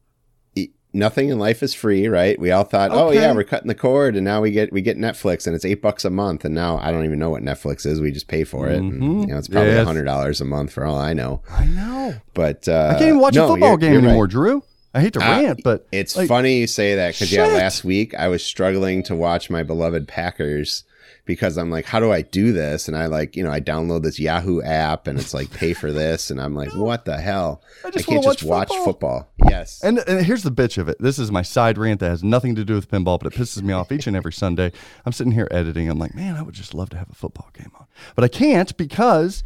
Nothing 0.94 1.30
in 1.30 1.40
life 1.40 1.64
is 1.64 1.74
free, 1.74 2.08
right? 2.08 2.40
We 2.40 2.52
all 2.52 2.64
thought, 2.64 2.92
oh 2.92 3.12
yeah, 3.12 3.34
we're 3.34 3.44
cutting 3.44 3.68
the 3.68 3.76
cord, 3.76 4.16
and 4.16 4.24
now 4.24 4.42
we 4.42 4.52
get 4.52 4.72
we 4.72 4.82
get 4.82 4.98
Netflix, 4.98 5.46
and 5.48 5.56
it's 5.56 5.66
eight 5.66 5.82
bucks 5.82 6.06
a 6.06 6.10
month, 6.10 6.46
and 6.46 6.54
now 6.56 6.80
I 6.82 6.92
don't 6.92 7.06
even 7.06 7.20
know 7.20 7.30
what 7.30 7.42
Netflix 7.44 7.86
is. 7.86 8.00
We 8.00 8.12
just 8.12 8.28
pay 8.28 8.44
for 8.44 8.70
it. 8.70 8.78
And, 8.78 8.94
Mhm. 9.02 9.22
you 9.22 9.28
know, 9.28 9.38
it's 9.38 9.48
probably 9.48 9.72
a 9.72 9.76
Yes. 9.76 9.86
hundred 9.88 10.06
dollars 10.06 10.40
a 10.42 10.46
month 10.46 10.72
for 10.72 10.86
all 10.86 10.98
I 10.98 11.14
know. 11.14 11.42
I 11.52 11.66
know. 11.66 12.14
But 12.34 12.68
uh, 12.68 12.90
I 12.92 12.94
can't 13.00 13.08
even 13.10 13.20
watch 13.20 13.36
no, 13.36 13.46
a 13.46 13.48
football 13.50 13.70
you're- 13.72 13.82
game 13.82 13.94
you're 13.94 14.02
anymore, 14.04 14.24
right. 14.26 14.32
Drew. 14.32 14.64
I 14.96 15.02
hate 15.02 15.14
to 15.14 15.20
Uh, 15.20 15.42
rant, 15.42 15.62
but 15.64 15.88
It's 15.92 16.16
like, 16.16 16.28
funny 16.28 16.60
you 16.60 16.68
say 16.68 16.94
that 16.96 17.14
because 17.16 17.32
yeah, 17.32 17.48
last 17.48 17.84
week 17.84 18.14
I 18.14 18.28
was 18.28 18.44
struggling 18.44 19.02
to 19.04 19.16
watch 19.16 19.50
my 19.50 19.64
beloved 19.64 20.08
Packers 20.08 20.84
because 21.26 21.58
I'm 21.58 21.70
like, 21.70 21.86
how 21.86 22.00
do 22.00 22.12
I 22.12 22.22
do 22.22 22.52
this? 22.52 22.88
And 22.88 22.98
I 22.98 23.06
like, 23.06 23.36
you 23.36 23.44
know, 23.44 23.52
I 23.52 23.62
download 23.62 24.04
this 24.04 24.20
Yahoo 24.20 24.62
app 24.62 25.08
and 25.08 25.18
it's 25.18 25.34
like 25.34 25.52
pay 25.52 25.74
for 25.74 25.92
this, 25.92 26.30
and 26.30 26.42
I'm 26.42 26.56
like, 26.56 26.74
what 26.76 27.06
the 27.06 27.18
hell? 27.18 27.62
I 27.84 27.88
I, 27.88 27.92
can't 27.92 28.08
wanna 28.08 28.22
just 28.22 28.44
watch 28.44 28.70
watch 28.70 28.78
football. 28.84 29.30
football. 29.34 29.50
Yes. 29.50 29.82
And, 29.84 30.00
and 30.00 30.26
here's 30.26 30.44
the 30.44 30.52
bitch 30.52 30.78
of 30.78 30.90
it. 30.90 30.98
This 31.00 31.20
is 31.20 31.32
my 31.32 31.42
side 31.42 31.78
rant 31.78 32.00
that 32.02 32.10
has 32.10 32.24
nothing 32.24 32.56
to 32.56 32.66
do 32.66 32.76
with 32.76 32.90
pinball, 32.90 33.20
but 33.20 33.34
it 33.34 33.40
pisses 33.40 33.62
me 33.62 33.74
off 33.74 33.92
each 33.92 34.08
and 34.08 34.16
every 34.16 34.34
Sunday. 34.34 34.72
I'm 35.06 35.12
sitting 35.12 35.34
here 35.34 35.48
editing. 35.52 35.90
I'm 35.90 36.00
like, 36.00 36.16
man, 36.16 36.36
I 36.36 36.42
would 36.42 36.56
just 36.56 36.74
love 36.74 36.90
to 36.90 36.98
have 36.98 37.10
a 37.10 37.16
football 37.16 37.50
game 37.54 37.72
on, 37.80 37.86
but 38.16 38.24
I 38.24 38.28
can't 38.28 38.76
because 38.78 39.44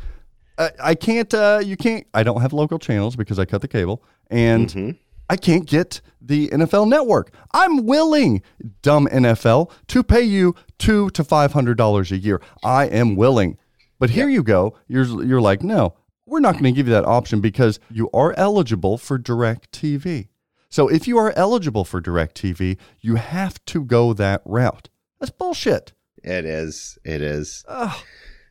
I, 0.57 0.71
I 0.79 0.95
can't. 0.95 1.33
Uh, 1.33 1.61
you 1.63 1.77
can't. 1.77 2.07
I 2.13 2.23
don't 2.23 2.41
have 2.41 2.53
local 2.53 2.79
channels 2.79 3.15
because 3.15 3.39
I 3.39 3.45
cut 3.45 3.61
the 3.61 3.67
cable, 3.67 4.03
and 4.29 4.97
I 5.29 5.35
can't 5.35 5.65
get 5.65 6.01
the 6.21 6.47
NFL 6.49 6.87
Network. 6.87 7.33
I'm 7.53 7.85
willing, 7.85 8.41
dumb 8.81 9.07
NFL, 9.07 9.71
to 9.87 10.03
pay 10.03 10.21
you 10.21 10.55
two 10.77 11.09
to 11.11 11.23
five 11.23 11.53
hundred 11.53 11.77
dollars 11.77 12.11
a 12.11 12.17
year. 12.17 12.41
I 12.63 12.85
am 12.87 13.15
willing, 13.15 13.57
but 13.99 14.11
here 14.11 14.29
you 14.29 14.43
go. 14.43 14.77
You're 14.87 15.23
you're 15.23 15.41
like, 15.41 15.63
no, 15.63 15.95
we're 16.25 16.39
not 16.39 16.53
going 16.53 16.65
to 16.65 16.71
give 16.71 16.87
you 16.87 16.93
that 16.93 17.05
option 17.05 17.41
because 17.41 17.79
you 17.89 18.09
are 18.13 18.33
eligible 18.37 18.97
for 18.97 19.17
Direct 19.17 19.71
TV. 19.71 20.27
So 20.69 20.89
if 20.89 21.07
you 21.07 21.17
are 21.17 21.31
eligible 21.37 21.85
for 21.85 22.01
Direct 22.01 22.39
TV, 22.41 22.77
you 22.99 23.15
have 23.15 23.63
to 23.65 23.83
go 23.83 24.13
that 24.13 24.41
route. 24.45 24.89
That's 25.19 25.31
bullshit. 25.31 25.93
it 26.23 26.45
is. 26.45 26.97
It 27.05 27.21
is. 27.21 27.63
Ugh, 27.67 27.97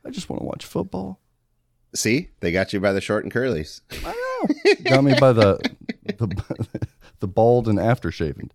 I 0.05 0.11
just 0.11 0.29
want 0.31 0.41
to 0.41 0.47
watch 0.47 0.65
football. 0.65 1.21
See, 1.95 2.31
they 2.41 2.53
got 2.53 2.73
you 2.73 2.81
by 2.81 2.93
the 2.93 3.01
short 3.01 3.25
and 3.25 3.33
curlies. 3.33 3.81
Got 4.85 5.05
me 5.05 5.15
by 5.19 5.33
the 5.33 5.59
the 6.07 6.89
the 7.21 7.27
bald 7.29 7.69
and 7.69 7.79
aftershaven. 7.79 8.51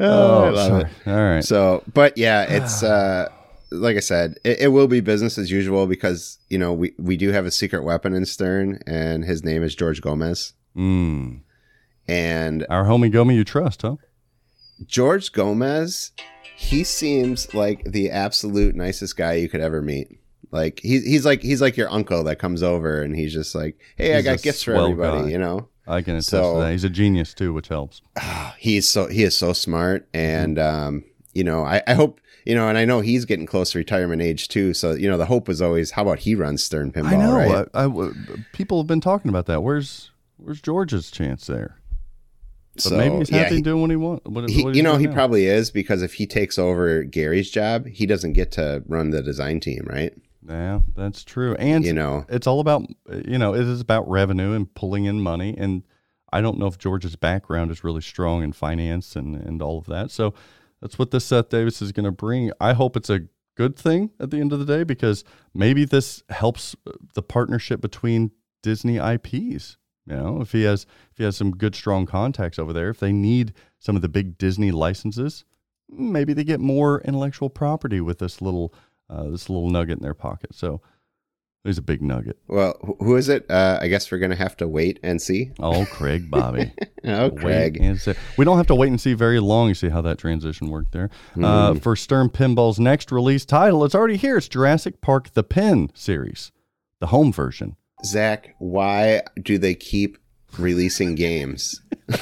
Oh, 0.00 0.44
I 0.44 0.50
love 0.50 0.66
sorry. 0.68 0.82
it. 0.84 1.10
All 1.10 1.14
right. 1.34 1.44
So, 1.44 1.82
but 1.92 2.16
yeah, 2.18 2.42
it's 2.42 2.82
uh, 2.82 3.28
like 3.70 3.96
I 3.96 4.00
said, 4.00 4.38
it, 4.44 4.60
it 4.62 4.68
will 4.68 4.88
be 4.88 5.00
business 5.00 5.38
as 5.38 5.50
usual 5.50 5.86
because 5.86 6.38
you 6.48 6.58
know 6.58 6.72
we 6.72 6.92
we 6.98 7.16
do 7.16 7.30
have 7.30 7.46
a 7.46 7.50
secret 7.50 7.84
weapon 7.84 8.14
in 8.14 8.24
Stern, 8.26 8.80
and 8.86 9.24
his 9.24 9.44
name 9.44 9.62
is 9.62 9.74
George 9.74 10.00
Gomez, 10.00 10.54
Mm. 10.76 11.40
and 12.08 12.66
Our 12.68 12.84
homie 12.84 13.12
Gomi 13.12 13.34
you 13.36 13.44
trust, 13.44 13.82
huh? 13.82 13.96
George 14.86 15.32
Gomez, 15.32 16.10
he 16.56 16.82
seems 16.82 17.54
like 17.54 17.84
the 17.84 18.10
absolute 18.10 18.74
nicest 18.74 19.16
guy 19.16 19.34
you 19.34 19.48
could 19.48 19.60
ever 19.60 19.80
meet. 19.80 20.18
Like 20.54 20.78
he's 20.84 21.04
he's 21.04 21.24
like 21.26 21.42
he's 21.42 21.60
like 21.60 21.76
your 21.76 21.90
uncle 21.90 22.22
that 22.24 22.38
comes 22.38 22.62
over 22.62 23.02
and 23.02 23.14
he's 23.16 23.32
just 23.32 23.54
like, 23.56 23.76
hey, 23.96 24.12
I 24.12 24.16
He's 24.18 24.26
a 24.26 24.28
got 24.30 24.42
gifts 24.42 24.62
for 24.62 24.74
everybody, 24.76 25.24
guy. 25.24 25.28
you 25.30 25.38
know. 25.38 25.68
I 25.86 26.00
can 26.00 26.14
attest 26.14 26.28
So- 26.30 26.54
to 26.54 26.60
that. 26.60 26.70
He's 26.72 26.84
a 26.84 26.88
genius 26.88 27.34
too, 27.34 27.52
which 27.52 27.66
helps. 27.68 28.00
he's 28.58 28.88
so 28.88 29.08
he 29.08 29.24
is 29.24 29.36
so 29.36 29.52
smart 29.52 30.08
and 30.14 30.58
um 30.58 31.04
you 31.34 31.42
know 31.44 31.64
I, 31.64 31.82
I 31.88 31.94
hope 31.94 32.20
you 32.46 32.54
know 32.54 32.68
and 32.68 32.78
i 32.78 32.84
know 32.84 33.00
he's 33.00 33.24
getting 33.24 33.46
close 33.46 33.72
to 33.72 33.78
retirement 33.78 34.22
age 34.22 34.46
too 34.48 34.72
so 34.74 34.92
you 34.92 35.08
know 35.10 35.16
the 35.18 35.26
hope 35.26 35.48
was 35.48 35.60
always 35.60 35.90
how 35.90 36.02
about 36.02 36.20
he 36.20 36.34
runs 36.36 36.62
stern 36.62 36.92
pinball 36.92 37.06
I 37.12 37.16
know. 37.16 37.34
right 37.36 37.68
I, 37.74 37.86
I- 37.86 38.38
people 38.52 38.78
have 38.78 38.86
been 38.86 39.00
talking 39.00 39.28
about 39.28 39.46
that. 39.46 39.62
Where's 39.64 40.10
Where's 40.36 40.60
George's 40.60 41.10
chance 41.10 41.46
there? 41.48 41.78
But 42.74 42.82
so 42.82 42.96
maybe 42.96 43.16
he's 43.16 43.30
yeah, 43.30 43.38
happy 43.38 43.56
he- 43.56 43.62
doing 43.62 43.80
what 43.80 43.90
he 43.90 43.96
wants. 43.96 44.24
What, 44.28 44.48
he, 44.50 44.64
what 44.64 44.74
you 44.74 44.82
know 44.82 44.96
he 44.96 45.06
now. 45.06 45.14
probably 45.14 45.46
is 45.46 45.70
because 45.70 46.00
if 46.02 46.14
he 46.14 46.26
takes 46.26 46.58
over 46.58 47.02
gary's 47.02 47.50
job 47.50 47.86
he 47.86 48.06
doesn't 48.06 48.32
get 48.34 48.52
to 48.52 48.82
run 48.86 49.10
the 49.10 49.22
design 49.22 49.58
team 49.60 49.84
right 49.88 50.12
Yeah, 50.48 50.80
that's 50.94 51.24
true. 51.24 51.54
And 51.56 51.84
you 51.84 51.92
know. 51.92 52.26
it's 52.28 52.46
all 52.46 52.60
about 52.60 52.86
you 53.26 53.38
know 53.38 53.54
it 53.54 53.62
is 53.62 53.80
about 53.80 54.08
revenue 54.08 54.52
and 54.52 54.72
pulling 54.74 55.04
in 55.06 55.20
money. 55.20 55.54
And 55.56 55.82
i 56.32 56.40
don't 56.40 56.58
know 56.58 56.66
if 56.66 56.78
george's 56.78 57.14
background 57.14 57.70
is 57.70 57.84
really 57.84 58.00
strong 58.00 58.42
in 58.42 58.52
finance 58.52 59.14
and 59.16 59.36
and 59.36 59.62
all 59.62 59.78
of 59.78 59.86
that. 59.86 60.10
So 60.10 60.34
that's 60.80 60.98
what 60.98 61.10
this 61.10 61.24
seth 61.24 61.48
davis 61.48 61.80
is 61.80 61.92
going 61.92 62.04
to 62.04 62.12
bring. 62.12 62.50
I 62.60 62.74
hope 62.74 62.96
it's 62.96 63.10
a 63.10 63.22
good 63.56 63.76
thing 63.76 64.10
at 64.20 64.30
the 64.30 64.38
end 64.38 64.52
of 64.52 64.58
the 64.58 64.64
day 64.64 64.84
because 64.84 65.24
maybe 65.54 65.84
this 65.84 66.22
helps 66.28 66.74
uh, 66.86 66.92
the 67.14 67.22
partnership 67.22 67.80
between 67.80 68.32
disney 68.64 68.96
ips 68.96 69.76
you 70.06 70.16
know 70.16 70.40
if 70.40 70.50
he 70.50 70.64
has 70.64 70.86
if 71.12 71.18
he 71.18 71.24
has 71.24 71.36
some 71.36 71.52
good 71.52 71.74
strong 71.74 72.04
contacts 72.04 72.58
over 72.58 72.72
there. 72.72 72.90
If 72.90 73.00
they 73.00 73.12
need 73.12 73.54
some 73.78 73.96
of 73.96 74.02
the 74.02 74.08
big 74.08 74.36
disney 74.36 74.72
licenses 74.72 75.44
maybe 75.88 76.32
they 76.32 76.44
get 76.44 76.60
more 76.60 77.00
intellectual 77.02 77.50
property 77.50 78.00
with 78.00 78.18
this 78.18 78.40
little 78.40 78.74
uh, 79.10 79.28
this 79.30 79.48
little 79.48 79.70
nugget 79.70 79.98
in 79.98 80.02
their 80.02 80.14
pocket 80.14 80.54
so 80.54 80.80
there's 81.64 81.78
a 81.78 81.82
big 81.82 82.02
nugget. 82.02 82.36
well 82.46 82.96
who 83.00 83.16
is 83.16 83.28
it 83.30 83.46
uh 83.50 83.78
i 83.80 83.88
guess 83.88 84.10
we're 84.10 84.18
gonna 84.18 84.34
have 84.36 84.56
to 84.56 84.68
wait 84.68 85.00
and 85.02 85.20
see 85.22 85.50
Oh, 85.60 85.86
Craig 85.86 86.30
Bobby. 86.30 86.72
oh 87.04 87.30
craig. 87.30 87.78
We 88.36 88.44
don't 88.44 88.56
have 88.58 88.66
to 88.68 88.74
wait 88.74 88.88
and 88.88 89.00
see 89.00 89.14
very 89.14 89.40
long 89.40 89.70
to 89.70 89.74
see 89.74 89.88
how 89.88 90.02
that 90.02 90.18
transition 90.18 90.68
worked 90.68 90.92
there. 90.92 91.08
Uh, 91.42 91.74
for 91.74 91.96
Stern 91.96 92.28
Pinball's 92.28 92.78
next 92.78 93.10
release 93.12 93.44
title, 93.46 93.84
it's 93.84 93.94
already 93.94 94.16
here. 94.16 94.36
It's 94.36 94.48
Jurassic 94.48 95.00
Park 95.00 95.32
The 95.32 95.42
Pin 95.42 95.90
series, 95.94 96.52
the 97.00 97.06
home 97.08 97.32
version. 97.32 97.76
zach 98.04 98.54
why 98.58 99.22
do 99.42 99.56
they 99.56 99.74
keep 99.74 100.18
releasing 100.58 101.14
games 101.14 101.80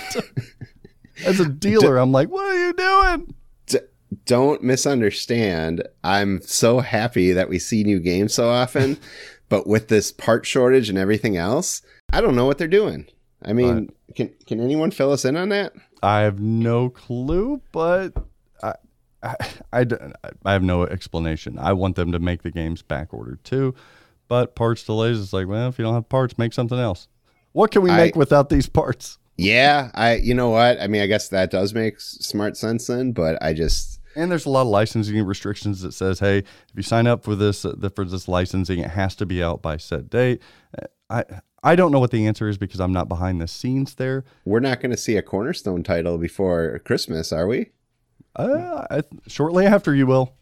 As 1.26 1.38
a 1.40 1.48
dealer, 1.48 1.96
I'm 1.98 2.10
like, 2.12 2.28
what 2.28 2.44
are 2.44 2.66
you 2.66 2.72
doing? 2.72 3.34
Don't 4.26 4.62
misunderstand. 4.62 5.86
I'm 6.04 6.42
so 6.42 6.80
happy 6.80 7.32
that 7.32 7.48
we 7.48 7.58
see 7.58 7.84
new 7.84 8.00
games 8.00 8.34
so 8.34 8.48
often, 8.48 8.98
but 9.48 9.66
with 9.66 9.88
this 9.88 10.12
part 10.12 10.46
shortage 10.46 10.88
and 10.88 10.98
everything 10.98 11.36
else, 11.36 11.82
I 12.12 12.20
don't 12.20 12.36
know 12.36 12.46
what 12.46 12.58
they're 12.58 12.68
doing. 12.68 13.06
I 13.44 13.52
mean, 13.52 13.90
can 14.14 14.32
can 14.46 14.60
anyone 14.60 14.90
fill 14.90 15.12
us 15.12 15.24
in 15.24 15.36
on 15.36 15.48
that? 15.48 15.72
I 16.02 16.20
have 16.20 16.40
no 16.40 16.90
clue, 16.90 17.62
but 17.72 18.12
I, 18.62 18.74
I, 19.22 19.36
I, 19.72 19.86
I 20.44 20.52
have 20.52 20.62
no 20.62 20.84
explanation. 20.84 21.58
I 21.58 21.72
want 21.72 21.96
them 21.96 22.12
to 22.12 22.18
make 22.18 22.42
the 22.42 22.50
games 22.50 22.82
back 22.82 23.12
ordered 23.12 23.42
too, 23.44 23.74
but 24.28 24.54
parts 24.54 24.84
delays. 24.84 25.20
It's 25.20 25.32
like, 25.32 25.46
well, 25.46 25.68
if 25.68 25.78
you 25.78 25.84
don't 25.84 25.94
have 25.94 26.08
parts, 26.08 26.38
make 26.38 26.52
something 26.52 26.78
else. 26.78 27.08
What 27.52 27.70
can 27.70 27.82
we 27.82 27.90
I- 27.90 27.96
make 27.96 28.16
without 28.16 28.48
these 28.48 28.68
parts? 28.68 29.18
Yeah, 29.36 29.90
I. 29.94 30.16
You 30.16 30.34
know 30.34 30.50
what? 30.50 30.80
I 30.80 30.86
mean, 30.86 31.02
I 31.02 31.06
guess 31.06 31.28
that 31.28 31.50
does 31.50 31.72
make 31.72 32.00
smart 32.00 32.56
sense 32.56 32.86
then, 32.86 33.12
but 33.12 33.42
I 33.42 33.54
just 33.54 33.98
And 34.14 34.30
there's 34.30 34.46
a 34.46 34.50
lot 34.50 34.62
of 34.62 34.68
licensing 34.68 35.24
restrictions 35.24 35.80
that 35.82 35.92
says, 35.92 36.20
hey, 36.20 36.38
if 36.38 36.46
you 36.74 36.82
sign 36.82 37.06
up 37.06 37.22
for 37.24 37.34
this 37.34 37.64
uh, 37.64 37.74
the, 37.76 37.90
for 37.90 38.04
this 38.04 38.28
licensing, 38.28 38.78
it 38.80 38.90
has 38.90 39.14
to 39.16 39.26
be 39.26 39.42
out 39.42 39.62
by 39.62 39.76
set 39.76 40.10
date. 40.10 40.42
Uh, 40.78 40.86
I 41.10 41.24
I 41.62 41.76
don't 41.76 41.92
know 41.92 42.00
what 42.00 42.10
the 42.10 42.26
answer 42.26 42.48
is 42.48 42.58
because 42.58 42.80
I'm 42.80 42.92
not 42.92 43.08
behind 43.08 43.40
the 43.40 43.46
scenes 43.46 43.94
there. 43.94 44.24
we're 44.44 44.60
not 44.60 44.80
going 44.80 44.90
to 44.90 44.96
see 44.96 45.16
a 45.16 45.22
cornerstone 45.22 45.82
title 45.84 46.18
before 46.18 46.80
Christmas, 46.80 47.32
are 47.32 47.46
we? 47.46 47.70
Uh, 48.34 48.86
I, 48.90 49.02
shortly 49.28 49.66
after, 49.66 49.94
you 49.94 50.06
will. 50.06 50.34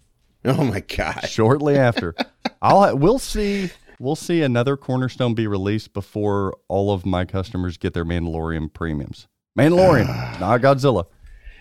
Oh 0.45 0.65
my 0.65 0.81
gosh! 0.81 1.31
Shortly 1.31 1.77
after, 1.79 2.15
I'll 2.63 2.81
ha- 2.83 2.95
we'll 2.95 3.19
see 3.19 3.71
we'll 3.99 4.17
see 4.17 4.43
another 4.43 4.77
cornerstone 4.77 5.35
be 5.35 5.47
released 5.47 5.93
before 5.93 6.57
all 6.69 6.91
of 6.93 7.05
my 7.05 7.25
customers 7.25 7.77
get 7.77 7.93
their 7.93 8.05
Mandalorian 8.05 8.73
premiums. 8.73 9.29
Mandalorian, 9.59 10.07
not 10.41 10.61
Godzilla. 10.63 11.05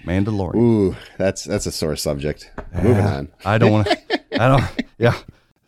Mandalorian. 0.05 0.55
Ooh, 0.55 0.95
that's 1.17 1.43
that's 1.43 1.65
a 1.65 1.71
sore 1.71 1.95
subject. 1.95 2.51
Moving 2.73 3.05
on. 3.05 3.31
I 3.45 3.57
don't 3.57 3.71
want 3.71 3.87
to. 3.87 4.41
I 4.41 4.47
don't. 4.47 4.63
Yeah. 4.97 5.15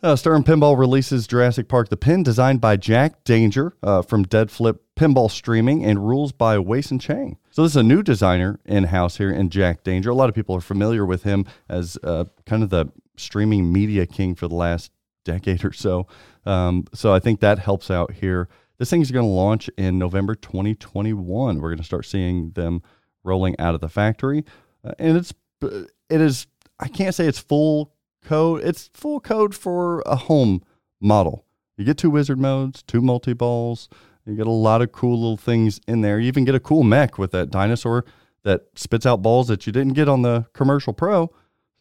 Uh, 0.02 0.16
Stern 0.16 0.42
Pinball 0.42 0.76
releases 0.76 1.28
Jurassic 1.28 1.68
Park 1.68 1.88
the 1.88 1.96
Pin, 1.96 2.24
designed 2.24 2.60
by 2.60 2.76
Jack 2.76 3.22
Danger 3.22 3.74
uh, 3.84 4.02
from 4.02 4.24
Dead 4.24 4.50
Flip 4.50 4.82
Pinball 4.96 5.30
Streaming, 5.30 5.84
and 5.84 6.06
rules 6.08 6.32
by 6.32 6.58
Wason 6.58 6.98
Chang. 6.98 7.38
So 7.50 7.62
this 7.62 7.72
is 7.72 7.76
a 7.76 7.84
new 7.84 8.02
designer 8.02 8.58
in 8.64 8.84
house 8.84 9.18
here 9.18 9.30
in 9.30 9.48
Jack 9.48 9.84
Danger. 9.84 10.10
A 10.10 10.14
lot 10.14 10.28
of 10.28 10.34
people 10.34 10.56
are 10.56 10.60
familiar 10.60 11.06
with 11.06 11.22
him 11.22 11.46
as 11.68 11.96
uh, 12.02 12.24
kind 12.46 12.64
of 12.64 12.70
the 12.70 12.86
streaming 13.16 13.72
media 13.72 14.04
king 14.06 14.34
for 14.34 14.48
the 14.48 14.56
last 14.56 14.90
decade 15.24 15.64
or 15.64 15.72
so. 15.72 16.08
Um, 16.44 16.86
so 16.92 17.14
I 17.14 17.20
think 17.20 17.38
that 17.38 17.60
helps 17.60 17.88
out 17.88 18.12
here. 18.12 18.48
This 18.78 18.90
thing 18.90 19.02
is 19.02 19.12
going 19.12 19.24
to 19.24 19.30
launch 19.30 19.70
in 19.78 19.98
November 19.98 20.34
2021. 20.34 21.60
We're 21.60 21.68
going 21.68 21.78
to 21.78 21.84
start 21.84 22.06
seeing 22.06 22.50
them 22.52 22.82
rolling 23.24 23.58
out 23.58 23.74
of 23.74 23.80
the 23.80 23.88
factory, 23.88 24.44
uh, 24.84 24.92
and 24.98 25.16
it's 25.16 25.32
it 25.62 26.20
is. 26.20 26.46
I 26.80 26.88
can't 26.88 27.14
say 27.14 27.26
it's 27.26 27.38
full 27.38 27.92
code. 28.24 28.62
It's 28.64 28.90
full 28.94 29.20
code 29.20 29.54
for 29.54 30.02
a 30.06 30.16
home 30.16 30.62
model. 31.00 31.44
You 31.76 31.84
get 31.84 31.98
two 31.98 32.10
wizard 32.10 32.38
modes, 32.38 32.82
two 32.82 33.00
multi 33.00 33.32
balls. 33.32 33.88
You 34.24 34.36
get 34.36 34.46
a 34.46 34.50
lot 34.50 34.82
of 34.82 34.92
cool 34.92 35.20
little 35.20 35.36
things 35.36 35.80
in 35.88 36.00
there. 36.00 36.18
You 36.18 36.28
even 36.28 36.44
get 36.44 36.54
a 36.54 36.60
cool 36.60 36.84
mech 36.84 37.18
with 37.18 37.32
that 37.32 37.50
dinosaur 37.50 38.04
that 38.44 38.66
spits 38.74 39.06
out 39.06 39.22
balls 39.22 39.48
that 39.48 39.66
you 39.66 39.72
didn't 39.72 39.94
get 39.94 40.08
on 40.08 40.22
the 40.22 40.46
commercial 40.52 40.92
pro. 40.92 41.30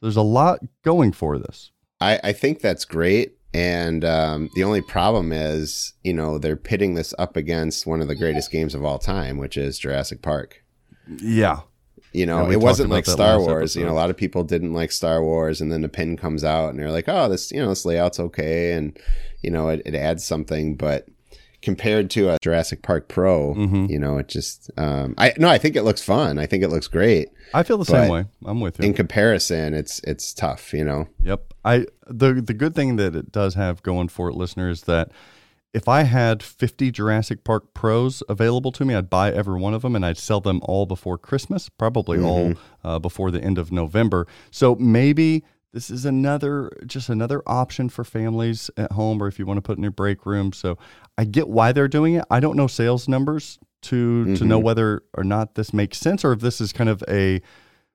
There's 0.01 0.15
a 0.15 0.21
lot 0.21 0.59
going 0.83 1.11
for 1.11 1.37
this. 1.37 1.71
I, 1.99 2.19
I 2.23 2.33
think 2.33 2.61
that's 2.61 2.85
great. 2.85 3.37
And 3.53 4.05
um, 4.05 4.49
the 4.55 4.63
only 4.63 4.81
problem 4.81 5.31
is, 5.31 5.93
you 6.03 6.13
know, 6.13 6.37
they're 6.37 6.55
pitting 6.55 6.95
this 6.95 7.13
up 7.19 7.35
against 7.35 7.85
one 7.85 8.01
of 8.01 8.07
the 8.07 8.15
greatest 8.15 8.49
games 8.49 8.73
of 8.73 8.83
all 8.83 8.97
time, 8.97 9.37
which 9.37 9.57
is 9.57 9.77
Jurassic 9.77 10.21
Park. 10.21 10.60
Yeah. 11.19 11.61
You 12.13 12.25
know, 12.25 12.51
it 12.51 12.59
wasn't 12.59 12.89
like 12.89 13.05
Star 13.05 13.39
Wars. 13.39 13.75
You 13.75 13.85
know, 13.85 13.91
a 13.91 13.93
lot 13.93 14.09
of 14.09 14.17
people 14.17 14.43
didn't 14.43 14.73
like 14.73 14.91
Star 14.91 15.23
Wars, 15.23 15.61
and 15.61 15.71
then 15.71 15.81
the 15.81 15.87
pin 15.89 16.17
comes 16.17 16.43
out, 16.43 16.69
and 16.71 16.77
they're 16.79 16.91
like, 16.91 17.05
"Oh, 17.07 17.29
this, 17.29 17.53
you 17.53 17.61
know, 17.61 17.69
this 17.69 17.85
layout's 17.85 18.19
okay," 18.19 18.73
and 18.73 18.99
you 19.41 19.49
know, 19.49 19.69
it, 19.69 19.81
it 19.85 19.95
adds 19.95 20.23
something. 20.25 20.75
But 20.75 21.07
compared 21.61 22.09
to 22.09 22.27
a 22.29 22.37
Jurassic 22.41 22.81
Park 22.81 23.07
Pro, 23.07 23.53
Mhm. 23.53 23.89
you 23.89 23.97
know, 23.97 24.17
it 24.17 24.27
just 24.27 24.69
um 24.77 25.13
I 25.17 25.33
no, 25.37 25.47
I 25.47 25.57
think 25.57 25.77
it 25.77 25.83
looks 25.83 26.03
fun. 26.03 26.37
I 26.37 26.45
think 26.47 26.63
it 26.63 26.67
looks 26.69 26.87
great. 26.89 27.29
I 27.53 27.63
feel 27.63 27.77
the 27.77 27.85
same 27.85 28.09
way. 28.09 28.25
I'm 28.45 28.59
with 28.59 28.79
you. 28.79 28.85
In 28.85 28.93
comparison, 28.93 29.73
it's 29.73 30.01
it's 30.03 30.33
tough, 30.33 30.73
you 30.73 30.83
know. 30.83 31.07
Yep. 31.23 31.53
I 31.63 31.85
the 32.07 32.33
the 32.45 32.53
good 32.53 32.75
thing 32.75 32.97
that 32.97 33.15
it 33.15 33.31
does 33.31 33.53
have 33.53 33.83
going 33.83 34.09
for 34.09 34.27
it, 34.29 34.35
listeners, 34.35 34.79
is 34.79 34.83
that 34.85 35.11
if 35.73 35.87
I 35.87 36.03
had 36.03 36.43
50 36.43 36.91
Jurassic 36.91 37.43
Park 37.43 37.73
Pros 37.73 38.21
available 38.27 38.71
to 38.73 38.83
me, 38.83 38.93
I'd 38.93 39.09
buy 39.09 39.31
every 39.31 39.59
one 39.59 39.73
of 39.73 39.83
them 39.83 39.95
and 39.95 40.05
I'd 40.05 40.17
sell 40.17 40.41
them 40.41 40.59
all 40.63 40.85
before 40.85 41.17
Christmas, 41.17 41.69
probably 41.69 42.19
all 42.19 42.53
uh, 42.83 42.99
before 42.99 43.31
the 43.31 43.41
end 43.41 43.57
of 43.57 43.71
November. 43.71 44.27
So 44.51 44.75
maybe 44.75 45.43
this 45.73 45.89
is 45.89 46.03
another 46.03 46.69
just 46.85 47.07
another 47.07 47.41
option 47.47 47.87
for 47.87 48.03
families 48.03 48.69
at 48.75 48.91
home 48.91 49.23
or 49.23 49.27
if 49.27 49.39
you 49.39 49.45
want 49.45 49.57
to 49.57 49.61
put 49.61 49.77
in 49.77 49.83
your 49.83 49.91
break 49.91 50.25
room. 50.25 50.51
So 50.51 50.77
I 51.17 51.23
get 51.23 51.47
why 51.47 51.71
they're 51.71 51.87
doing 51.87 52.15
it. 52.15 52.25
I 52.29 52.41
don't 52.41 52.57
know 52.57 52.67
sales 52.67 53.07
numbers 53.07 53.57
to 53.83 54.35
to 54.35 54.43
know 54.43 54.59
whether 54.59 55.03
or 55.13 55.23
not 55.23 55.55
this 55.55 55.73
makes 55.73 55.97
sense 55.97 56.25
or 56.25 56.33
if 56.33 56.41
this 56.41 56.59
is 56.59 56.73
kind 56.73 56.89
of 56.89 57.01
a 57.07 57.41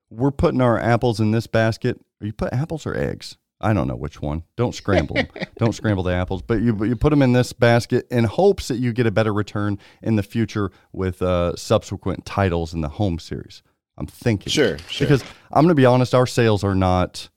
we're 0.09 0.31
putting 0.31 0.61
our 0.61 0.79
apples 0.79 1.19
in 1.19 1.31
this 1.31 1.45
basket. 1.47 1.99
Are 2.21 2.25
you 2.25 2.33
put 2.33 2.51
apples 2.51 2.87
or 2.87 2.95
eggs? 2.97 3.37
I 3.59 3.73
don't 3.73 3.87
know 3.87 3.95
which 3.95 4.21
one. 4.21 4.43
Don't 4.55 4.75
scramble 4.75 5.15
them. 5.15 5.27
don't 5.57 5.73
scramble 5.73 6.03
the 6.03 6.13
apples, 6.13 6.41
but 6.43 6.61
you 6.61 6.77
you 6.85 6.95
put 6.95 7.09
them 7.09 7.21
in 7.21 7.33
this 7.33 7.53
basket 7.53 8.05
in 8.11 8.23
hopes 8.25 8.67
that 8.67 8.77
you 8.77 8.93
get 8.93 9.07
a 9.07 9.11
better 9.11 9.33
return 9.33 9.79
in 10.03 10.15
the 10.15 10.23
future 10.23 10.71
with 10.93 11.21
uh, 11.21 11.55
subsequent 11.55 12.25
titles 12.25 12.73
in 12.73 12.81
the 12.81 12.89
home 12.89 13.17
series. 13.19 13.63
I'm 13.97 14.05
thinking 14.05 14.51
Sure, 14.51 14.77
sure. 14.89 15.07
because 15.07 15.23
I'm 15.51 15.63
going 15.63 15.69
to 15.69 15.75
be 15.75 15.85
honest, 15.87 16.13
our 16.13 16.27
sales 16.27 16.63
are 16.63 16.75
not 16.75 17.29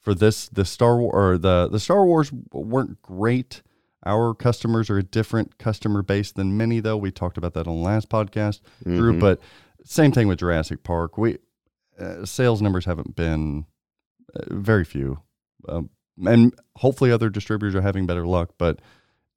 for 0.00 0.14
this 0.14 0.48
the 0.48 0.64
Star 0.64 0.96
War 0.98 1.12
or 1.12 1.36
the 1.38 1.68
the 1.70 1.78
Star 1.80 2.06
Wars 2.06 2.32
weren't 2.52 3.02
great. 3.02 3.62
Our 4.06 4.34
customers 4.34 4.88
are 4.88 4.98
a 4.98 5.02
different 5.02 5.58
customer 5.58 6.00
base 6.00 6.30
than 6.32 6.56
many, 6.56 6.78
though. 6.80 6.96
We 6.96 7.10
talked 7.10 7.36
about 7.36 7.54
that 7.54 7.66
on 7.66 7.76
the 7.78 7.82
last 7.82 8.08
podcast, 8.08 8.60
Drew. 8.84 9.14
Mhm. 9.14 9.20
But 9.20 9.40
same 9.84 10.12
thing 10.12 10.26
with 10.28 10.38
Jurassic 10.38 10.84
Park. 10.84 11.18
We 11.18 11.38
uh, 12.00 12.24
sales 12.24 12.62
numbers 12.62 12.84
haven't 12.86 13.14
been 13.16 13.66
uh, 14.34 14.44
very 14.54 14.84
few, 14.84 15.18
um, 15.68 15.90
and 16.26 16.54
hopefully 16.76 17.12
other 17.12 17.28
distributors 17.28 17.74
are 17.74 17.82
having 17.82 18.06
better 18.06 18.26
luck. 18.26 18.54
But 18.58 18.80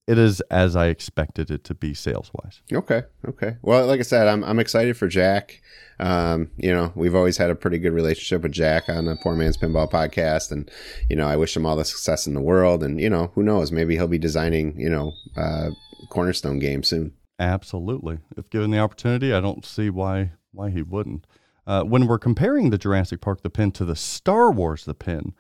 it 0.10 0.18
is 0.18 0.42
as 0.50 0.76
I 0.76 0.88
expected 0.88 1.52
it 1.52 1.64
to 1.66 1.76
be 1.76 1.94
sales 1.94 2.32
wise. 2.34 2.64
Okay. 2.74 3.04
Okay. 3.28 3.58
Well, 3.62 3.86
like 3.86 4.00
I 4.00 4.04
said, 4.04 4.28
I'm 4.28 4.44
I'm 4.44 4.60
excited 4.60 4.98
for 4.98 5.08
Jack. 5.08 5.62
Um, 6.00 6.50
you 6.58 6.74
know, 6.74 6.92
we've 6.96 7.14
always 7.14 7.38
had 7.38 7.52
a 7.52 7.56
pretty 7.56 7.78
good 7.78 7.94
relationship 7.94 8.42
with 8.42 8.52
Jack 8.52 8.90
on 8.90 9.06
the 9.06 9.18
Poor 9.18 9.36
Man's 9.36 9.58
Pinball 9.58 9.92
podcast, 9.92 10.52
and 10.52 10.72
you 11.10 11.16
know, 11.16 11.28
I 11.28 11.36
wish 11.36 11.56
him 11.56 11.64
all 11.64 11.76
the 11.76 11.86
success 11.86 12.26
in 12.26 12.34
the 12.34 12.42
world. 12.42 12.84
And 12.84 13.00
you 13.00 13.08
know, 13.08 13.32
who 13.36 13.44
knows? 13.44 13.72
Maybe 13.72 13.98
he'll 13.98 14.08
be 14.08 14.18
designing 14.18 14.80
you 14.80 14.90
know 14.90 15.14
uh, 15.38 15.70
Cornerstone 16.10 16.58
game 16.58 16.82
soon. 16.82 17.14
Absolutely. 17.38 18.18
If 18.36 18.50
given 18.50 18.72
the 18.72 18.80
opportunity, 18.80 19.32
I 19.32 19.42
don't 19.42 19.64
see 19.64 19.92
why 19.92 20.32
why 20.52 20.72
he 20.72 20.82
wouldn't. 20.82 21.28
Uh, 21.68 21.84
when 21.84 22.08
we're 22.08 22.18
comparing 22.18 22.72
the 22.72 22.80
Jurassic 22.80 23.22
Park 23.22 23.44
the 23.44 23.50
pin 23.52 23.72
to 23.74 23.86
the 23.86 23.96
Star 23.96 24.50
Wars 24.50 24.86
the 24.86 24.96
pin, 24.96 25.34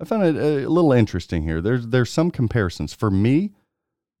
I 0.00 0.04
found 0.04 0.24
it 0.24 0.36
a 0.36 0.68
little 0.68 0.92
interesting 0.92 1.42
here. 1.42 1.60
There's 1.60 1.86
there's 1.88 2.10
some 2.10 2.30
comparisons. 2.30 2.92
For 2.92 3.10
me, 3.10 3.52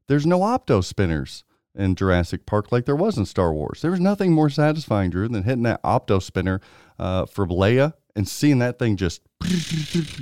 there's 0.08 0.26
no 0.26 0.40
opto 0.40 0.82
spinners 0.82 1.44
in 1.74 1.94
Jurassic 1.94 2.46
Park 2.46 2.72
like 2.72 2.86
there 2.86 2.96
was 2.96 3.18
in 3.18 3.26
Star 3.26 3.52
Wars. 3.52 3.82
There 3.82 3.90
was 3.90 4.00
nothing 4.00 4.32
more 4.32 4.48
satisfying, 4.48 5.10
Drew, 5.10 5.28
than 5.28 5.42
hitting 5.42 5.64
that 5.64 5.82
opto 5.82 6.22
spinner 6.22 6.60
uh, 6.98 7.26
for 7.26 7.46
Leia 7.46 7.92
and 8.14 8.26
seeing 8.26 8.58
that 8.60 8.78
thing 8.78 8.96
just 8.96 9.20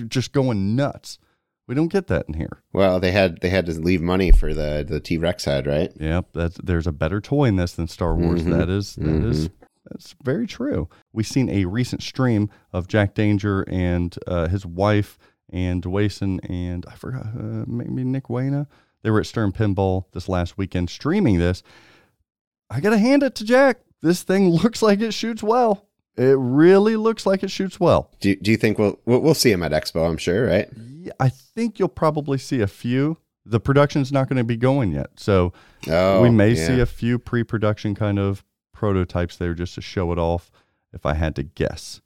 just 0.09 0.33
going 0.33 0.75
nuts. 0.77 1.19
We 1.67 1.75
don't 1.75 1.89
get 1.93 2.09
that 2.09 2.27
in 2.29 2.35
here. 2.35 2.63
Well, 2.73 3.01
they 3.01 3.13
had 3.13 3.41
they 3.41 3.49
had 3.49 3.67
to 3.67 3.73
leave 3.73 4.03
money 4.03 4.33
for 4.33 4.53
the 4.53 4.85
the 4.87 5.01
T 5.01 5.17
Rex 5.17 5.45
head, 5.45 5.67
right? 5.67 5.93
Yep, 5.99 6.29
that's 6.35 6.59
there's 6.63 6.87
a 6.87 6.93
better 6.93 7.21
toy 7.21 7.45
in 7.45 7.57
this 7.57 7.73
than 7.73 7.87
Star 7.89 8.15
Wars. 8.17 8.43
Mhm. 8.43 8.51
That 8.59 8.69
is 8.69 8.97
that 8.97 9.25
is 9.25 9.49
that's 9.89 10.15
very 10.23 10.47
true. 10.47 10.89
We've 11.13 11.27
seen 11.27 11.49
a 11.49 11.65
recent 11.67 12.03
stream 12.03 12.51
of 12.73 12.89
Jack 12.89 13.15
Danger 13.15 13.65
and 13.69 14.15
uh, 14.27 14.49
his 14.49 14.67
wife 14.67 15.19
and 15.55 15.83
Dwayson 15.83 16.39
and 16.51 16.85
I 16.87 16.95
forgot 16.97 17.25
uh, 17.27 17.65
maybe 17.67 18.05
Nick 18.05 18.25
Wayna. 18.25 18.67
They 19.03 19.11
were 19.11 19.21
at 19.21 19.27
Stern 19.27 19.53
Pinball 19.53 20.05
this 20.13 20.29
last 20.29 20.59
weekend 20.59 20.91
streaming 20.91 21.39
this. 21.39 21.63
I 22.71 22.81
gotta 22.81 22.99
hand 22.99 23.23
it 23.23 23.35
to 23.37 23.45
Jack. 23.45 23.79
This 24.03 24.23
thing 24.23 24.51
looks 24.63 24.83
like 24.83 25.01
it 25.01 25.13
shoots 25.15 25.43
well. 25.43 25.87
It 26.17 26.37
really 26.39 26.97
looks 26.97 27.25
like 27.27 27.43
it 27.43 27.51
shoots 27.51 27.81
well. 27.81 28.11
Do 28.21 28.35
Do 28.37 28.51
you 28.51 28.57
think 28.57 28.79
we'll 28.79 28.99
we'll, 29.07 29.21
we'll 29.21 29.35
see 29.35 29.51
him 29.53 29.63
at 29.63 29.73
Expo? 29.73 30.09
I'm 30.09 30.17
sure, 30.19 30.47
right? 30.47 30.69
Yeah, 30.77 31.13
I 31.21 31.29
think 31.29 31.79
you'll 31.79 31.89
probably 31.89 32.39
see 32.39 32.61
a 32.61 32.67
few. 32.67 33.19
The 33.47 33.61
production's 33.61 34.11
not 34.11 34.29
going 34.29 34.39
to 34.39 34.45
be 34.45 34.57
going 34.57 34.93
yet, 34.93 35.11
so 35.17 35.53
Oh, 35.89 36.23
we 36.23 36.31
may 36.31 36.51
yeah. 36.53 36.67
see 36.67 36.81
a 36.81 36.87
few 36.87 37.19
pre-production 37.19 37.95
kind 37.95 38.19
of 38.19 38.43
prototypes 38.73 39.37
there 39.37 39.55
just 39.55 39.75
to 39.77 39.81
show 39.81 40.11
it 40.13 40.19
off 40.19 40.51
if 40.93 41.07
i 41.07 41.15
had 41.15 41.37
to 41.37 41.43
guess 41.45 42.01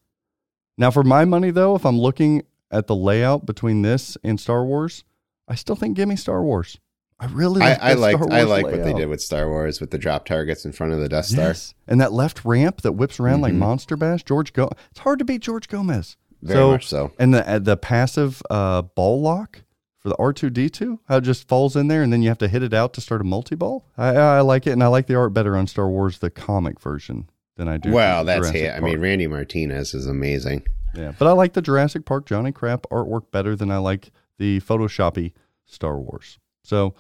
now 0.77 0.91
for 0.91 1.03
my 1.03 1.25
money 1.25 1.51
though 1.51 1.75
if 1.75 1.87
i'm 1.87 1.99
looking 1.99 2.43
at 2.71 2.87
the 2.87 2.95
layout 2.95 3.47
between 3.47 3.83
this 3.83 4.17
and 4.23 4.39
star 4.41 4.65
wars 4.65 5.05
i 5.47 5.55
still 5.55 5.77
think 5.77 5.97
give 5.97 6.09
me 6.09 6.17
star 6.17 6.43
wars 6.43 6.79
i 7.21 7.27
really 7.27 7.63
I, 7.63 7.71
like 7.71 7.81
I 7.83 7.93
like 7.95 8.17
I 8.33 8.43
like 8.43 8.65
what 8.67 8.85
they 8.85 8.93
did 8.95 9.09
with 9.09 9.21
Star 9.21 9.49
Wars 9.49 9.81
with 9.81 9.91
the 9.91 9.99
drop 9.99 10.25
targets 10.25 10.65
in 10.65 10.71
front 10.73 10.93
of 10.93 11.01
the 11.01 11.09
Death 11.09 11.27
Star. 11.27 11.47
yes. 11.49 11.75
and 11.89 12.01
that 12.01 12.13
left 12.13 12.45
ramp 12.45 12.83
that 12.83 12.93
whips 12.93 13.19
around 13.19 13.41
like 13.41 13.55
Mhm. 13.55 13.59
monster 13.59 13.97
bash 13.97 14.23
george 14.23 14.53
go 14.53 14.71
it's 14.91 15.01
hard 15.01 15.19
to 15.19 15.25
beat 15.25 15.43
george 15.43 15.67
gomez 15.69 16.17
Very 16.43 16.65
much 16.65 16.87
so. 16.87 17.11
and 17.19 17.35
the 17.35 17.49
uh, 17.49 17.59
the 17.59 17.77
passive 17.77 18.41
uh, 18.51 18.83
ball 18.83 19.21
lock 19.21 19.63
for 19.99 20.11
the 20.11 20.15
R2D2, 20.17 21.01
how 21.09 21.17
it 21.17 21.23
just 21.23 21.49
falls 21.49 21.75
in 21.75 21.89
there 21.89 22.05
and 22.05 22.13
then 22.13 22.23
you 22.23 22.29
have 22.29 22.39
to 22.39 22.47
hit 22.47 22.63
it 22.63 22.73
out 22.73 22.93
to 22.95 23.01
start 23.01 23.21
a 23.21 23.25
multi 23.25 23.57
ball. 23.57 23.85
I, 23.99 24.11
I 24.15 24.41
like 24.43 24.65
it, 24.69 24.71
and 24.71 24.85
I 24.85 24.87
like 24.87 25.09
the 25.09 25.17
art 25.17 25.33
better 25.35 25.57
on 25.57 25.67
Star 25.67 25.89
Wars 25.89 26.21
the 26.21 26.31
comic 26.31 26.79
version 26.79 27.29
than 27.57 27.67
I 27.67 27.79
do. 27.79 27.91
Well, 27.91 28.25
that's 28.25 28.51
hate. 28.51 28.71
I 28.71 28.79
mean, 28.79 29.01
Randy 29.01 29.27
Martinez 29.27 29.95
is 29.95 30.07
amazing. 30.07 30.63
Yeah, 30.95 31.13
but 31.19 31.29
I 31.29 31.33
like 31.33 31.53
the 31.53 31.63
Jurassic 31.63 32.05
Park 32.05 32.27
Johnny 32.27 32.53
Crap 32.53 32.87
artwork 32.91 33.31
better 33.31 33.55
than 33.57 33.71
I 33.71 33.79
like 33.79 34.11
the 34.39 34.61
Photoshoppy 34.61 35.33
Star 35.65 35.99
Wars. 35.99 36.39
So 36.63 36.95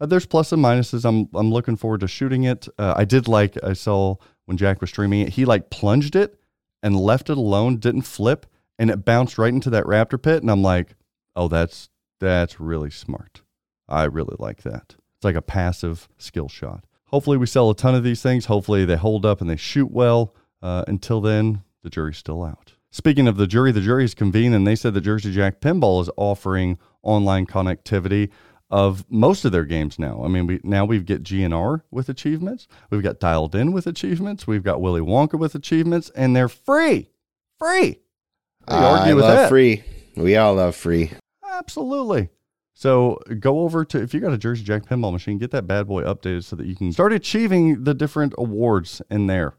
uh, 0.00 0.06
there's 0.06 0.26
plus 0.26 0.52
and 0.52 0.62
minuses. 0.62 1.04
I'm 1.04 1.28
I'm 1.34 1.52
looking 1.52 1.76
forward 1.76 2.00
to 2.00 2.08
shooting 2.08 2.44
it. 2.44 2.68
Uh, 2.78 2.94
I 2.96 3.04
did 3.04 3.28
like 3.28 3.56
I 3.62 3.72
saw 3.72 4.16
when 4.46 4.56
Jack 4.56 4.80
was 4.80 4.90
streaming 4.90 5.20
it. 5.20 5.30
He 5.30 5.44
like 5.44 5.70
plunged 5.70 6.16
it 6.16 6.38
and 6.82 6.96
left 6.96 7.30
it 7.30 7.36
alone, 7.36 7.78
didn't 7.78 8.02
flip, 8.02 8.46
and 8.78 8.90
it 8.90 9.04
bounced 9.04 9.38
right 9.38 9.52
into 9.52 9.70
that 9.70 9.84
raptor 9.84 10.20
pit. 10.20 10.42
And 10.42 10.50
I'm 10.50 10.62
like, 10.62 10.94
oh, 11.34 11.48
that's 11.48 11.88
that's 12.20 12.60
really 12.60 12.90
smart. 12.90 13.42
I 13.88 14.04
really 14.04 14.36
like 14.38 14.62
that. 14.62 14.94
It's 15.16 15.24
like 15.24 15.34
a 15.34 15.42
passive 15.42 16.08
skill 16.18 16.48
shot. 16.48 16.84
Hopefully, 17.06 17.36
we 17.36 17.46
sell 17.46 17.70
a 17.70 17.74
ton 17.74 17.94
of 17.94 18.04
these 18.04 18.22
things. 18.22 18.46
Hopefully, 18.46 18.84
they 18.84 18.96
hold 18.96 19.24
up 19.26 19.40
and 19.40 19.48
they 19.48 19.56
shoot 19.56 19.90
well. 19.90 20.34
Uh, 20.60 20.84
until 20.86 21.20
then, 21.20 21.62
the 21.82 21.90
jury's 21.90 22.18
still 22.18 22.44
out. 22.44 22.74
Speaking 22.90 23.28
of 23.28 23.36
the 23.36 23.46
jury, 23.46 23.70
the 23.72 23.80
jury 23.80 24.04
is 24.04 24.14
convened 24.14 24.54
and 24.54 24.66
they 24.66 24.74
said 24.74 24.94
the 24.94 25.00
Jersey 25.00 25.32
Jack 25.32 25.60
Pinball 25.60 26.00
is 26.02 26.10
offering 26.16 26.78
online 27.02 27.46
connectivity 27.46 28.30
of 28.70 29.04
most 29.10 29.44
of 29.44 29.52
their 29.52 29.64
games 29.64 29.98
now. 29.98 30.22
I 30.24 30.28
mean, 30.28 30.46
we 30.46 30.60
now 30.62 30.84
we've 30.84 31.04
get 31.04 31.22
GNR 31.22 31.82
with 31.90 32.08
achievements. 32.08 32.66
We've 32.90 33.02
got 33.02 33.20
Dialed 33.20 33.54
In 33.54 33.72
with 33.72 33.86
achievements. 33.86 34.46
We've 34.46 34.62
got 34.62 34.80
Willy 34.80 35.00
Wonka 35.00 35.38
with 35.38 35.54
achievements, 35.54 36.10
and 36.14 36.34
they're 36.34 36.48
free. 36.48 37.10
Free. 37.58 38.00
Argue 38.66 39.12
I 39.12 39.14
with 39.14 39.24
love 39.24 39.36
that? 39.36 39.48
free. 39.48 39.82
We 40.16 40.36
all 40.36 40.54
love 40.54 40.76
free. 40.76 41.12
Absolutely. 41.50 42.28
So 42.74 43.18
go 43.40 43.60
over 43.60 43.84
to 43.86 44.00
if 44.00 44.14
you 44.14 44.20
got 44.20 44.32
a 44.32 44.38
Jersey 44.38 44.64
Jack 44.64 44.84
pinball 44.84 45.12
machine, 45.12 45.38
get 45.38 45.50
that 45.50 45.66
bad 45.66 45.86
boy 45.86 46.02
updated 46.04 46.44
so 46.44 46.56
that 46.56 46.66
you 46.66 46.76
can 46.76 46.92
start 46.92 47.12
achieving 47.12 47.84
the 47.84 47.94
different 47.94 48.34
awards 48.38 49.02
in 49.10 49.26
there. 49.26 49.54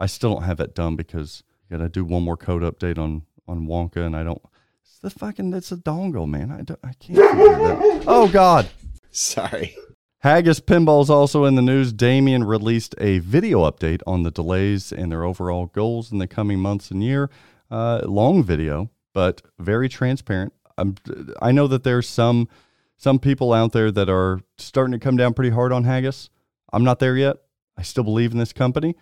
I 0.00 0.06
still 0.06 0.32
don't 0.34 0.42
have 0.42 0.56
that 0.56 0.74
done 0.74 0.96
because 0.96 1.44
you 1.74 1.78
gotta 1.78 1.90
do 1.90 2.04
one 2.04 2.22
more 2.22 2.36
code 2.36 2.62
update 2.62 2.98
on 2.98 3.22
on 3.48 3.66
Wonka, 3.66 4.06
and 4.06 4.16
I 4.16 4.22
don't. 4.22 4.40
It's 4.82 4.98
the 5.00 5.10
fucking 5.10 5.52
it's 5.52 5.72
a 5.72 5.76
dongle, 5.76 6.28
man. 6.28 6.52
I 6.52 6.62
don't, 6.62 6.78
I 6.84 6.92
can't 6.92 7.16
that. 7.16 8.04
Oh 8.06 8.28
God. 8.28 8.68
Sorry. 9.10 9.76
Haggis 10.20 10.60
Pinball 10.60 11.02
is 11.02 11.10
also 11.10 11.44
in 11.44 11.54
the 11.54 11.62
news. 11.62 11.92
Damien 11.92 12.44
released 12.44 12.94
a 12.98 13.18
video 13.18 13.68
update 13.70 14.00
on 14.06 14.22
the 14.22 14.30
delays 14.30 14.92
and 14.92 15.12
their 15.12 15.24
overall 15.24 15.66
goals 15.66 16.10
in 16.12 16.18
the 16.18 16.26
coming 16.26 16.60
months 16.60 16.90
and 16.90 17.02
year. 17.02 17.28
Uh, 17.70 18.00
long 18.04 18.42
video, 18.42 18.90
but 19.12 19.42
very 19.58 19.88
transparent. 19.88 20.52
I'm, 20.78 20.94
I 21.42 21.52
know 21.52 21.66
that 21.66 21.82
there's 21.82 22.08
some 22.08 22.48
some 22.96 23.18
people 23.18 23.52
out 23.52 23.72
there 23.72 23.90
that 23.90 24.08
are 24.08 24.40
starting 24.58 24.92
to 24.92 24.98
come 24.98 25.16
down 25.16 25.34
pretty 25.34 25.50
hard 25.50 25.72
on 25.72 25.84
Haggis. 25.84 26.30
I'm 26.72 26.84
not 26.84 27.00
there 27.00 27.16
yet. 27.16 27.36
I 27.76 27.82
still 27.82 28.04
believe 28.04 28.30
in 28.30 28.38
this 28.38 28.52
company. 28.52 28.94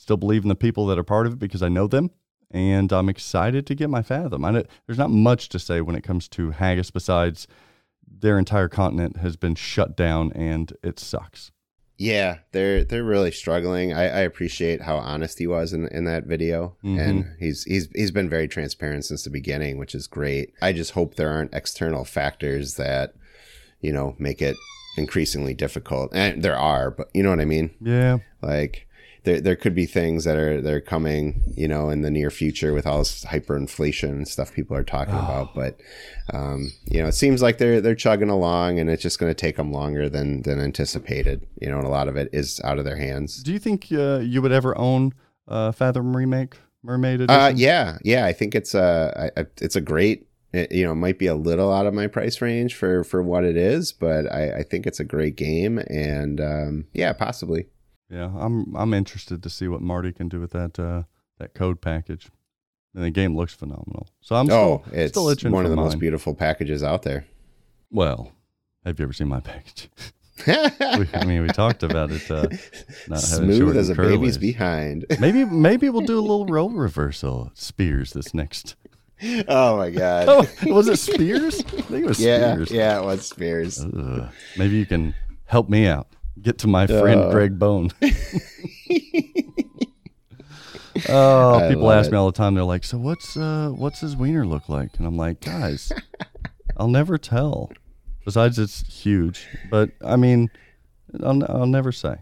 Still 0.00 0.16
believe 0.16 0.44
in 0.44 0.48
the 0.48 0.54
people 0.54 0.86
that 0.86 0.98
are 0.98 1.04
part 1.04 1.26
of 1.26 1.34
it 1.34 1.38
because 1.38 1.62
I 1.62 1.68
know 1.68 1.86
them, 1.86 2.10
and 2.50 2.92
I'm 2.92 3.08
excited 3.08 3.66
to 3.66 3.74
get 3.74 3.90
my 3.90 4.02
fathom. 4.02 4.44
I 4.44 4.50
know, 4.50 4.64
there's 4.86 4.98
not 4.98 5.10
much 5.10 5.48
to 5.50 5.58
say 5.58 5.80
when 5.80 5.96
it 5.96 6.02
comes 6.02 6.28
to 6.28 6.50
Haggis 6.50 6.90
besides 6.90 7.46
their 8.06 8.38
entire 8.38 8.68
continent 8.68 9.18
has 9.18 9.36
been 9.36 9.54
shut 9.54 9.96
down 9.96 10.32
and 10.32 10.72
it 10.82 10.98
sucks. 10.98 11.52
Yeah, 11.96 12.38
they're 12.52 12.82
they're 12.82 13.04
really 13.04 13.30
struggling. 13.30 13.92
I, 13.92 14.04
I 14.04 14.20
appreciate 14.20 14.80
how 14.80 14.96
honest 14.96 15.38
he 15.38 15.46
was 15.46 15.74
in, 15.74 15.86
in 15.88 16.04
that 16.06 16.24
video, 16.24 16.74
Mhm. 16.82 16.98
and 16.98 17.24
he's 17.38 17.64
he's 17.64 17.88
he's 17.94 18.10
been 18.10 18.28
very 18.30 18.48
transparent 18.48 19.04
since 19.04 19.24
the 19.24 19.30
beginning, 19.30 19.76
which 19.76 19.94
is 19.94 20.06
great. 20.06 20.54
I 20.62 20.72
just 20.72 20.92
hope 20.92 21.16
there 21.16 21.28
aren't 21.28 21.52
external 21.52 22.06
factors 22.06 22.76
that 22.76 23.12
you 23.82 23.92
know 23.92 24.16
make 24.18 24.40
it 24.40 24.56
increasingly 24.96 25.52
difficult. 25.52 26.10
And 26.14 26.42
there 26.42 26.56
are, 26.56 26.90
but 26.90 27.08
you 27.12 27.22
know 27.22 27.30
what 27.30 27.40
I 27.40 27.44
mean? 27.44 27.70
Yeah. 27.82 28.18
Like 28.40 28.88
there 29.24 29.40
there 29.40 29.56
could 29.56 29.74
be 29.74 29.86
things 29.86 30.24
that 30.24 30.36
are 30.36 30.60
that 30.60 30.72
are 30.72 30.80
coming, 30.80 31.42
you 31.56 31.68
know, 31.68 31.90
in 31.90 32.02
the 32.02 32.10
near 32.10 32.30
future 32.30 32.72
with 32.72 32.86
all 32.86 32.98
this 32.98 33.24
hyperinflation 33.24 34.08
and 34.10 34.28
stuff 34.28 34.52
people 34.52 34.76
are 34.76 34.84
talking 34.84 35.14
about. 35.14 35.54
But 35.54 35.80
um, 36.32 36.72
you 36.90 37.02
know, 37.02 37.08
it 37.08 37.12
seems 37.14 37.42
like 37.42 37.58
they're 37.58 37.80
they're 37.80 37.94
chugging 37.94 38.30
along, 38.30 38.78
and 38.78 38.88
it's 38.88 39.02
just 39.02 39.18
going 39.18 39.30
to 39.30 39.34
take 39.34 39.56
them 39.56 39.72
longer 39.72 40.08
than 40.08 40.42
than 40.42 40.60
anticipated. 40.60 41.46
You 41.60 41.70
know, 41.70 41.78
and 41.78 41.86
a 41.86 41.90
lot 41.90 42.08
of 42.08 42.16
it 42.16 42.28
is 42.32 42.60
out 42.64 42.78
of 42.78 42.84
their 42.84 42.96
hands. 42.96 43.42
Do 43.42 43.52
you 43.52 43.58
think 43.58 43.88
uh, 43.92 44.18
you 44.20 44.40
would 44.42 44.52
ever 44.52 44.76
own 44.78 45.12
uh, 45.48 45.72
Fathom 45.72 46.16
remake 46.16 46.56
Mermaid 46.82 47.20
Edition? 47.22 47.40
Uh, 47.40 47.52
yeah, 47.54 47.98
yeah, 48.02 48.24
I 48.24 48.32
think 48.32 48.54
it's 48.54 48.74
a 48.74 49.30
I- 49.36 49.40
I- 49.42 49.46
it's 49.60 49.76
a 49.76 49.80
great. 49.80 50.26
It, 50.52 50.72
you 50.72 50.84
know, 50.84 50.90
it 50.92 50.96
might 50.96 51.18
be 51.18 51.28
a 51.28 51.36
little 51.36 51.72
out 51.72 51.86
of 51.86 51.94
my 51.94 52.08
price 52.08 52.40
range 52.40 52.74
for 52.74 53.04
for 53.04 53.22
what 53.22 53.44
it 53.44 53.56
is, 53.56 53.92
but 53.92 54.26
I, 54.32 54.58
I 54.58 54.62
think 54.64 54.86
it's 54.86 54.98
a 54.98 55.04
great 55.04 55.36
game, 55.36 55.78
and 55.88 56.40
um, 56.40 56.84
yeah, 56.92 57.12
possibly. 57.12 57.66
Yeah, 58.10 58.32
I'm 58.36 58.74
I'm 58.76 58.92
interested 58.92 59.42
to 59.42 59.50
see 59.50 59.68
what 59.68 59.80
Marty 59.80 60.12
can 60.12 60.28
do 60.28 60.40
with 60.40 60.50
that 60.50 60.78
uh, 60.78 61.04
that 61.38 61.54
code 61.54 61.80
package. 61.80 62.28
And 62.94 63.04
the 63.04 63.10
game 63.10 63.36
looks 63.36 63.54
phenomenal. 63.54 64.08
So 64.20 64.34
I'm 64.34 64.50
oh, 64.50 64.82
still, 64.84 65.00
it's 65.00 65.12
still 65.12 65.28
itching 65.28 65.52
one 65.52 65.64
of 65.64 65.70
the 65.70 65.76
most 65.76 66.00
beautiful 66.00 66.34
packages 66.34 66.82
out 66.82 67.02
there. 67.02 67.24
Well, 67.88 68.32
have 68.84 68.98
you 68.98 69.04
ever 69.04 69.12
seen 69.12 69.28
my 69.28 69.38
package? 69.38 69.88
we, 70.46 70.54
I 71.14 71.24
mean, 71.24 71.42
we 71.42 71.48
talked 71.52 71.84
about 71.84 72.10
it. 72.10 72.28
Uh, 72.28 72.48
not 73.06 73.20
Smooth 73.20 73.76
as 73.76 73.90
a 73.90 73.94
baby's 73.94 74.38
behind. 74.38 75.06
Maybe 75.20 75.44
maybe 75.44 75.88
we'll 75.88 76.06
do 76.06 76.18
a 76.18 76.20
little 76.20 76.46
role 76.46 76.70
reversal 76.70 77.52
Spears 77.54 78.12
this 78.12 78.34
next. 78.34 78.74
oh 79.48 79.76
my 79.76 79.90
god. 79.90 80.28
Oh, 80.28 80.72
was 80.74 80.88
it 80.88 80.98
Spears? 80.98 81.60
I 81.60 81.82
think 81.82 82.04
it 82.04 82.08
was 82.08 82.20
yeah, 82.20 82.54
Spears. 82.54 82.70
yeah, 82.70 83.00
it 83.00 83.04
was 83.04 83.26
Spears. 83.26 83.84
Ugh. 83.84 84.28
Maybe 84.56 84.78
you 84.78 84.86
can 84.86 85.14
help 85.44 85.68
me 85.68 85.86
out. 85.86 86.08
Get 86.40 86.58
to 86.58 86.66
my 86.68 86.86
friend 86.86 87.20
Uh. 87.22 87.30
Greg 87.30 87.58
Bone. 87.58 87.90
oh, 91.08 91.54
I 91.58 91.68
people 91.68 91.90
ask 91.90 92.08
it. 92.08 92.12
me 92.12 92.18
all 92.18 92.26
the 92.26 92.36
time. 92.36 92.54
They're 92.54 92.64
like, 92.64 92.84
"So 92.84 92.98
what's 92.98 93.36
uh 93.36 93.70
what's 93.74 94.00
his 94.00 94.16
wiener 94.16 94.46
look 94.46 94.68
like?" 94.68 94.96
And 94.98 95.06
I'm 95.06 95.16
like, 95.16 95.40
"Guys, 95.40 95.92
I'll 96.76 96.88
never 96.88 97.18
tell. 97.18 97.70
Besides, 98.24 98.58
it's 98.58 98.86
huge. 99.02 99.46
But 99.70 99.90
I 100.04 100.16
mean, 100.16 100.50
I'll, 101.22 101.42
I'll 101.50 101.66
never 101.66 101.92
say. 101.92 102.16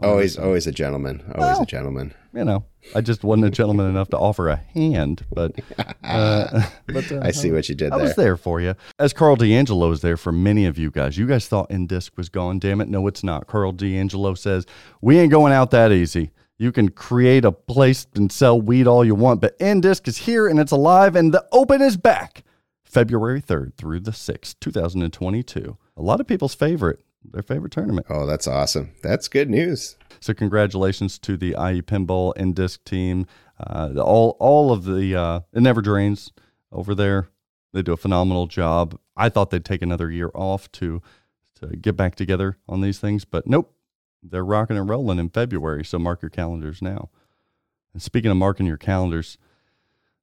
Always, 0.00 0.34
say. 0.34 0.42
always 0.42 0.66
a 0.66 0.72
gentleman. 0.72 1.22
Always 1.34 1.60
a 1.60 1.66
gentleman. 1.66 2.14
You 2.32 2.44
know, 2.44 2.64
I 2.94 3.00
just 3.00 3.24
wasn't 3.24 3.46
a 3.46 3.50
gentleman 3.50 3.88
enough 3.88 4.08
to 4.10 4.18
offer 4.18 4.48
a 4.48 4.56
hand, 4.56 5.24
but 5.32 5.52
uh, 6.04 6.68
but 6.86 7.10
uh, 7.10 7.20
I 7.22 7.30
see 7.32 7.50
what 7.50 7.68
you 7.68 7.74
did 7.74 7.92
there. 7.92 7.98
I 7.98 8.02
was 8.02 8.14
there. 8.14 8.26
there 8.26 8.36
for 8.36 8.60
you. 8.60 8.74
As 8.98 9.12
Karl 9.12 9.36
DeAngelo 9.36 9.92
is 9.92 10.00
there 10.00 10.16
for 10.16 10.32
many 10.32 10.66
of 10.66 10.78
you 10.78 10.90
guys. 10.90 11.18
You 11.18 11.26
guys 11.26 11.48
thought 11.48 11.70
Indisc 11.70 12.16
was 12.16 12.28
gone. 12.28 12.58
Damn 12.58 12.80
it. 12.80 12.88
No, 12.88 13.06
it's 13.06 13.24
not. 13.24 13.46
Karl 13.46 13.72
DeAngelo 13.72 14.36
says, 14.36 14.66
We 15.00 15.18
ain't 15.18 15.30
going 15.30 15.52
out 15.52 15.70
that 15.72 15.90
easy. 15.90 16.30
You 16.58 16.72
can 16.72 16.88
create 16.88 17.44
a 17.44 17.52
place 17.52 18.06
and 18.16 18.32
sell 18.32 18.60
weed 18.60 18.88
all 18.88 19.04
you 19.04 19.14
want, 19.14 19.40
but 19.40 19.56
Indisc 19.60 20.08
is 20.08 20.18
here 20.18 20.48
and 20.48 20.58
it's 20.58 20.72
alive 20.72 21.14
and 21.14 21.32
the 21.32 21.46
open 21.52 21.80
is 21.80 21.96
back. 21.96 22.42
February 22.82 23.40
3rd 23.40 23.74
through 23.74 24.00
the 24.00 24.10
6th, 24.10 24.56
2022. 24.60 25.76
A 25.96 26.02
lot 26.02 26.20
of 26.20 26.26
people's 26.26 26.54
favorite, 26.54 27.00
their 27.32 27.42
favorite 27.42 27.72
tournament. 27.72 28.06
Oh, 28.10 28.26
that's 28.26 28.46
awesome. 28.46 28.92
That's 29.02 29.28
good 29.28 29.48
news. 29.50 29.96
So 30.20 30.34
congratulations 30.34 31.18
to 31.20 31.36
the 31.36 31.50
IE 31.50 31.82
Pinball 31.82 32.32
and 32.36 32.54
Disc 32.54 32.82
team. 32.84 33.26
Uh, 33.58 33.88
the- 33.88 34.02
all 34.04 34.36
all 34.40 34.72
of 34.72 34.84
the 34.84 35.14
uh, 35.14 35.40
it 35.52 35.60
never 35.62 35.80
drains 35.82 36.32
over 36.72 36.94
there. 36.94 37.28
They 37.72 37.82
do 37.82 37.92
a 37.92 37.96
phenomenal 37.96 38.46
job. 38.46 38.98
I 39.16 39.28
thought 39.28 39.50
they'd 39.50 39.64
take 39.64 39.82
another 39.82 40.10
year 40.10 40.30
off 40.34 40.70
to 40.72 41.02
to 41.60 41.76
get 41.76 41.96
back 41.96 42.14
together 42.14 42.56
on 42.68 42.80
these 42.80 42.98
things, 42.98 43.24
but 43.24 43.46
nope. 43.46 43.74
They're 44.22 44.44
rocking 44.44 44.76
and 44.76 44.88
rolling 44.88 45.20
in 45.20 45.28
February. 45.30 45.84
So 45.84 45.96
mark 45.98 46.22
your 46.22 46.28
calendars 46.30 46.82
now. 46.82 47.08
And 47.94 48.02
speaking 48.02 48.30
of 48.32 48.36
marking 48.36 48.66
your 48.66 48.76
calendars, 48.76 49.38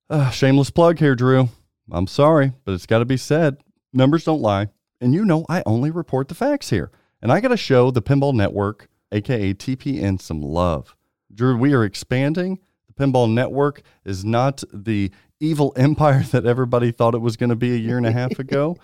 uh, 0.10 0.30
shameless 0.32 0.70
plug 0.70 1.00
here, 1.00 1.16
Drew. 1.16 1.48
I'm 1.90 2.08
sorry, 2.08 2.52
but 2.66 2.74
it's 2.74 2.86
got 2.86 3.00
to 3.00 3.06
be 3.06 3.16
said. 3.18 3.58
Numbers 3.94 4.26
don't 4.26 4.42
lie. 4.42 4.68
And 5.06 5.14
you 5.14 5.24
know, 5.24 5.46
I 5.48 5.62
only 5.68 5.92
report 5.92 6.30
the 6.30 6.34
facts 6.34 6.72
here. 6.72 6.90
And 7.22 7.32
I 7.32 7.40
got 7.40 7.50
to 7.50 7.58
show 7.58 7.92
the 7.92 8.02
Pinball 8.02 8.34
Network, 8.34 8.90
aka 9.12 9.54
TPN, 9.54 10.20
some 10.20 10.42
love. 10.42 10.96
Drew, 11.32 11.56
we 11.56 11.76
are 11.76 11.84
expanding. 11.84 12.58
The 12.88 12.94
Pinball 12.94 13.32
Network 13.32 13.84
is 14.04 14.26
not 14.26 14.64
the 14.74 15.12
evil 15.40 15.74
empire 15.78 16.24
that 16.24 16.48
everybody 16.48 16.92
thought 16.92 17.14
it 17.14 17.20
was 17.20 17.38
going 17.38 17.52
to 17.52 17.56
be 17.56 17.72
a 17.72 17.78
year 17.78 17.98
and 17.98 18.08
a 18.08 18.12
half 18.12 18.40
ago. 18.40 18.78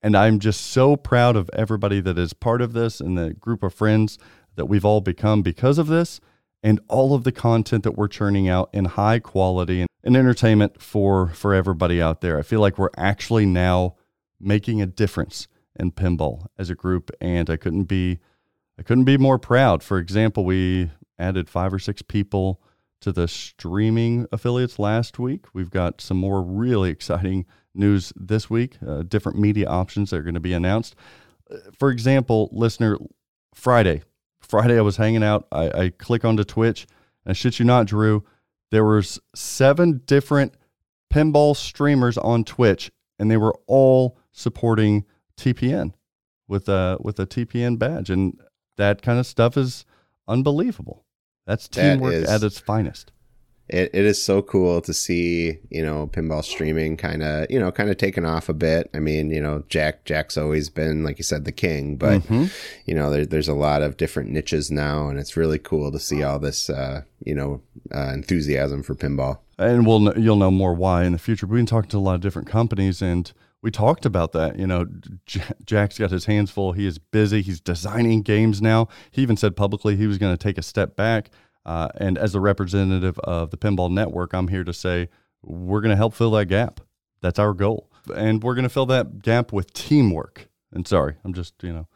And 0.00 0.16
I'm 0.16 0.38
just 0.38 0.60
so 0.60 0.94
proud 0.94 1.34
of 1.34 1.50
everybody 1.52 2.00
that 2.02 2.18
is 2.18 2.34
part 2.34 2.62
of 2.62 2.72
this 2.72 3.00
and 3.00 3.18
the 3.18 3.34
group 3.34 3.64
of 3.64 3.74
friends 3.74 4.16
that 4.54 4.66
we've 4.66 4.84
all 4.84 5.00
become 5.00 5.42
because 5.42 5.78
of 5.78 5.88
this 5.88 6.20
and 6.62 6.78
all 6.86 7.16
of 7.16 7.24
the 7.24 7.32
content 7.32 7.82
that 7.82 7.98
we're 7.98 8.06
churning 8.06 8.48
out 8.48 8.70
in 8.72 8.84
high 8.84 9.18
quality 9.18 9.80
and, 9.80 9.88
and 10.04 10.16
entertainment 10.16 10.80
for 10.80 11.30
for 11.30 11.52
everybody 11.52 12.00
out 12.00 12.20
there. 12.20 12.38
I 12.38 12.42
feel 12.42 12.60
like 12.60 12.78
we're 12.78 12.90
actually 12.96 13.44
now 13.44 13.96
making 14.38 14.80
a 14.80 14.86
difference 14.86 15.48
in 15.78 15.92
pinball 15.92 16.46
as 16.58 16.70
a 16.70 16.74
group 16.74 17.10
and 17.20 17.50
I 17.50 17.56
couldn't 17.56 17.84
be 17.84 18.18
I 18.78 18.82
couldn't 18.82 19.04
be 19.04 19.16
more 19.16 19.38
proud. 19.38 19.82
For 19.82 19.98
example, 19.98 20.44
we 20.44 20.90
added 21.16 21.48
5 21.48 21.74
or 21.74 21.78
6 21.78 22.02
people 22.02 22.60
to 23.00 23.12
the 23.12 23.28
streaming 23.28 24.26
affiliates 24.32 24.78
last 24.80 25.18
week. 25.18 25.46
We've 25.52 25.70
got 25.70 26.00
some 26.00 26.16
more 26.16 26.42
really 26.42 26.90
exciting 26.98 27.46
news 27.74 28.12
this 28.16 28.48
week, 28.50 28.76
uh, 28.86 29.02
different 29.02 29.38
media 29.38 29.68
options 29.68 30.10
that 30.10 30.16
are 30.16 30.22
going 30.22 30.34
to 30.34 30.40
be 30.40 30.52
announced. 30.52 30.96
Uh, 31.50 31.58
For 31.78 31.90
example, 31.90 32.48
listener, 32.52 32.98
Friday, 33.54 34.02
Friday 34.40 34.78
I 34.78 34.82
was 34.82 34.96
hanging 34.96 35.22
out. 35.22 35.46
I, 35.52 35.70
I 35.70 35.88
click 35.90 36.24
onto 36.24 36.44
Twitch, 36.44 36.86
and 37.24 37.30
I 37.30 37.32
shit 37.34 37.58
you 37.58 37.64
not, 37.64 37.86
Drew, 37.86 38.24
there 38.70 38.84
was 38.84 39.20
seven 39.34 40.02
different 40.06 40.54
pinball 41.12 41.56
streamers 41.56 42.18
on 42.18 42.44
Twitch, 42.44 42.90
and 43.18 43.30
they 43.30 43.36
were 43.36 43.54
all 43.66 44.18
supporting 44.32 45.04
TPN 45.38 45.92
with 46.48 46.68
a 46.68 46.96
with 47.00 47.18
a 47.18 47.26
TPN 47.26 47.78
badge, 47.78 48.10
and 48.10 48.38
that 48.76 49.02
kind 49.02 49.18
of 49.18 49.26
stuff 49.26 49.56
is 49.56 49.84
unbelievable. 50.28 51.04
That's 51.46 51.68
teamwork 51.68 52.14
is- 52.14 52.28
at 52.28 52.42
its 52.42 52.58
finest. 52.58 53.10
It, 53.66 53.92
it 53.94 54.04
is 54.04 54.22
so 54.22 54.42
cool 54.42 54.82
to 54.82 54.92
see, 54.92 55.56
you 55.70 55.82
know, 55.82 56.06
pinball 56.06 56.44
streaming 56.44 56.98
kind 56.98 57.22
of, 57.22 57.46
you 57.48 57.58
know, 57.58 57.72
kind 57.72 57.88
of 57.88 57.96
taken 57.96 58.26
off 58.26 58.50
a 58.50 58.52
bit. 58.52 58.90
I 58.92 58.98
mean, 58.98 59.30
you 59.30 59.40
know, 59.40 59.64
Jack 59.70 60.04
Jack's 60.04 60.36
always 60.36 60.68
been, 60.68 61.02
like 61.02 61.16
you 61.16 61.24
said, 61.24 61.46
the 61.46 61.50
king, 61.52 61.96
but 61.96 62.20
Mhm. 62.24 62.52
you 62.84 62.94
know, 62.94 63.08
there, 63.10 63.24
there's 63.24 63.48
a 63.48 63.54
lot 63.54 63.80
of 63.80 63.96
different 63.96 64.28
niches 64.28 64.70
now, 64.70 65.08
and 65.08 65.18
it's 65.18 65.34
really 65.34 65.58
cool 65.58 65.90
to 65.92 65.98
see 65.98 66.22
all 66.22 66.38
this, 66.38 66.68
uh, 66.68 67.04
you 67.24 67.34
know, 67.34 67.62
uh, 67.94 68.10
enthusiasm 68.12 68.82
for 68.82 68.94
pinball. 68.94 69.38
and 69.58 69.86
we'll 69.86 70.12
you'll 70.18 70.36
know 70.36 70.50
more 70.50 70.74
why 70.74 71.04
in 71.04 71.12
the 71.12 71.18
future. 71.18 71.46
We've 71.46 71.56
been 71.60 71.64
talking 71.64 71.88
to 71.90 71.96
a 71.96 72.00
lot 72.00 72.16
of 72.16 72.20
different 72.20 72.48
companies, 72.48 73.00
and 73.00 73.32
we 73.64 73.70
talked 73.70 74.04
about 74.04 74.32
that. 74.32 74.58
You 74.58 74.66
know, 74.66 74.86
J- 75.24 75.42
Jack's 75.64 75.98
got 75.98 76.10
his 76.10 76.26
hands 76.26 76.50
full. 76.50 76.72
He 76.72 76.86
is 76.86 76.98
busy. 76.98 77.40
He's 77.40 77.60
designing 77.60 78.20
games 78.20 78.60
now. 78.60 78.88
He 79.10 79.22
even 79.22 79.38
said 79.38 79.56
publicly 79.56 79.96
he 79.96 80.06
was 80.06 80.18
going 80.18 80.36
to 80.36 80.40
take 80.40 80.58
a 80.58 80.62
step 80.62 80.94
back. 80.96 81.30
Uh, 81.64 81.88
and 81.96 82.18
as 82.18 82.34
the 82.34 82.40
representative 82.40 83.18
of 83.20 83.50
the 83.50 83.56
Pinball 83.56 83.90
Network, 83.90 84.34
I'm 84.34 84.48
here 84.48 84.64
to 84.64 84.72
say 84.74 85.08
we're 85.42 85.80
going 85.80 85.90
to 85.92 85.96
help 85.96 86.12
fill 86.12 86.30
that 86.32 86.44
gap. 86.46 86.80
That's 87.22 87.38
our 87.38 87.54
goal, 87.54 87.88
and 88.14 88.42
we're 88.42 88.54
going 88.54 88.64
to 88.64 88.68
fill 88.68 88.84
that 88.86 89.22
gap 89.22 89.50
with 89.50 89.72
teamwork. 89.72 90.48
And 90.72 90.86
sorry, 90.86 91.14
I'm 91.24 91.32
just 91.32 91.54
you 91.62 91.72
know, 91.72 91.88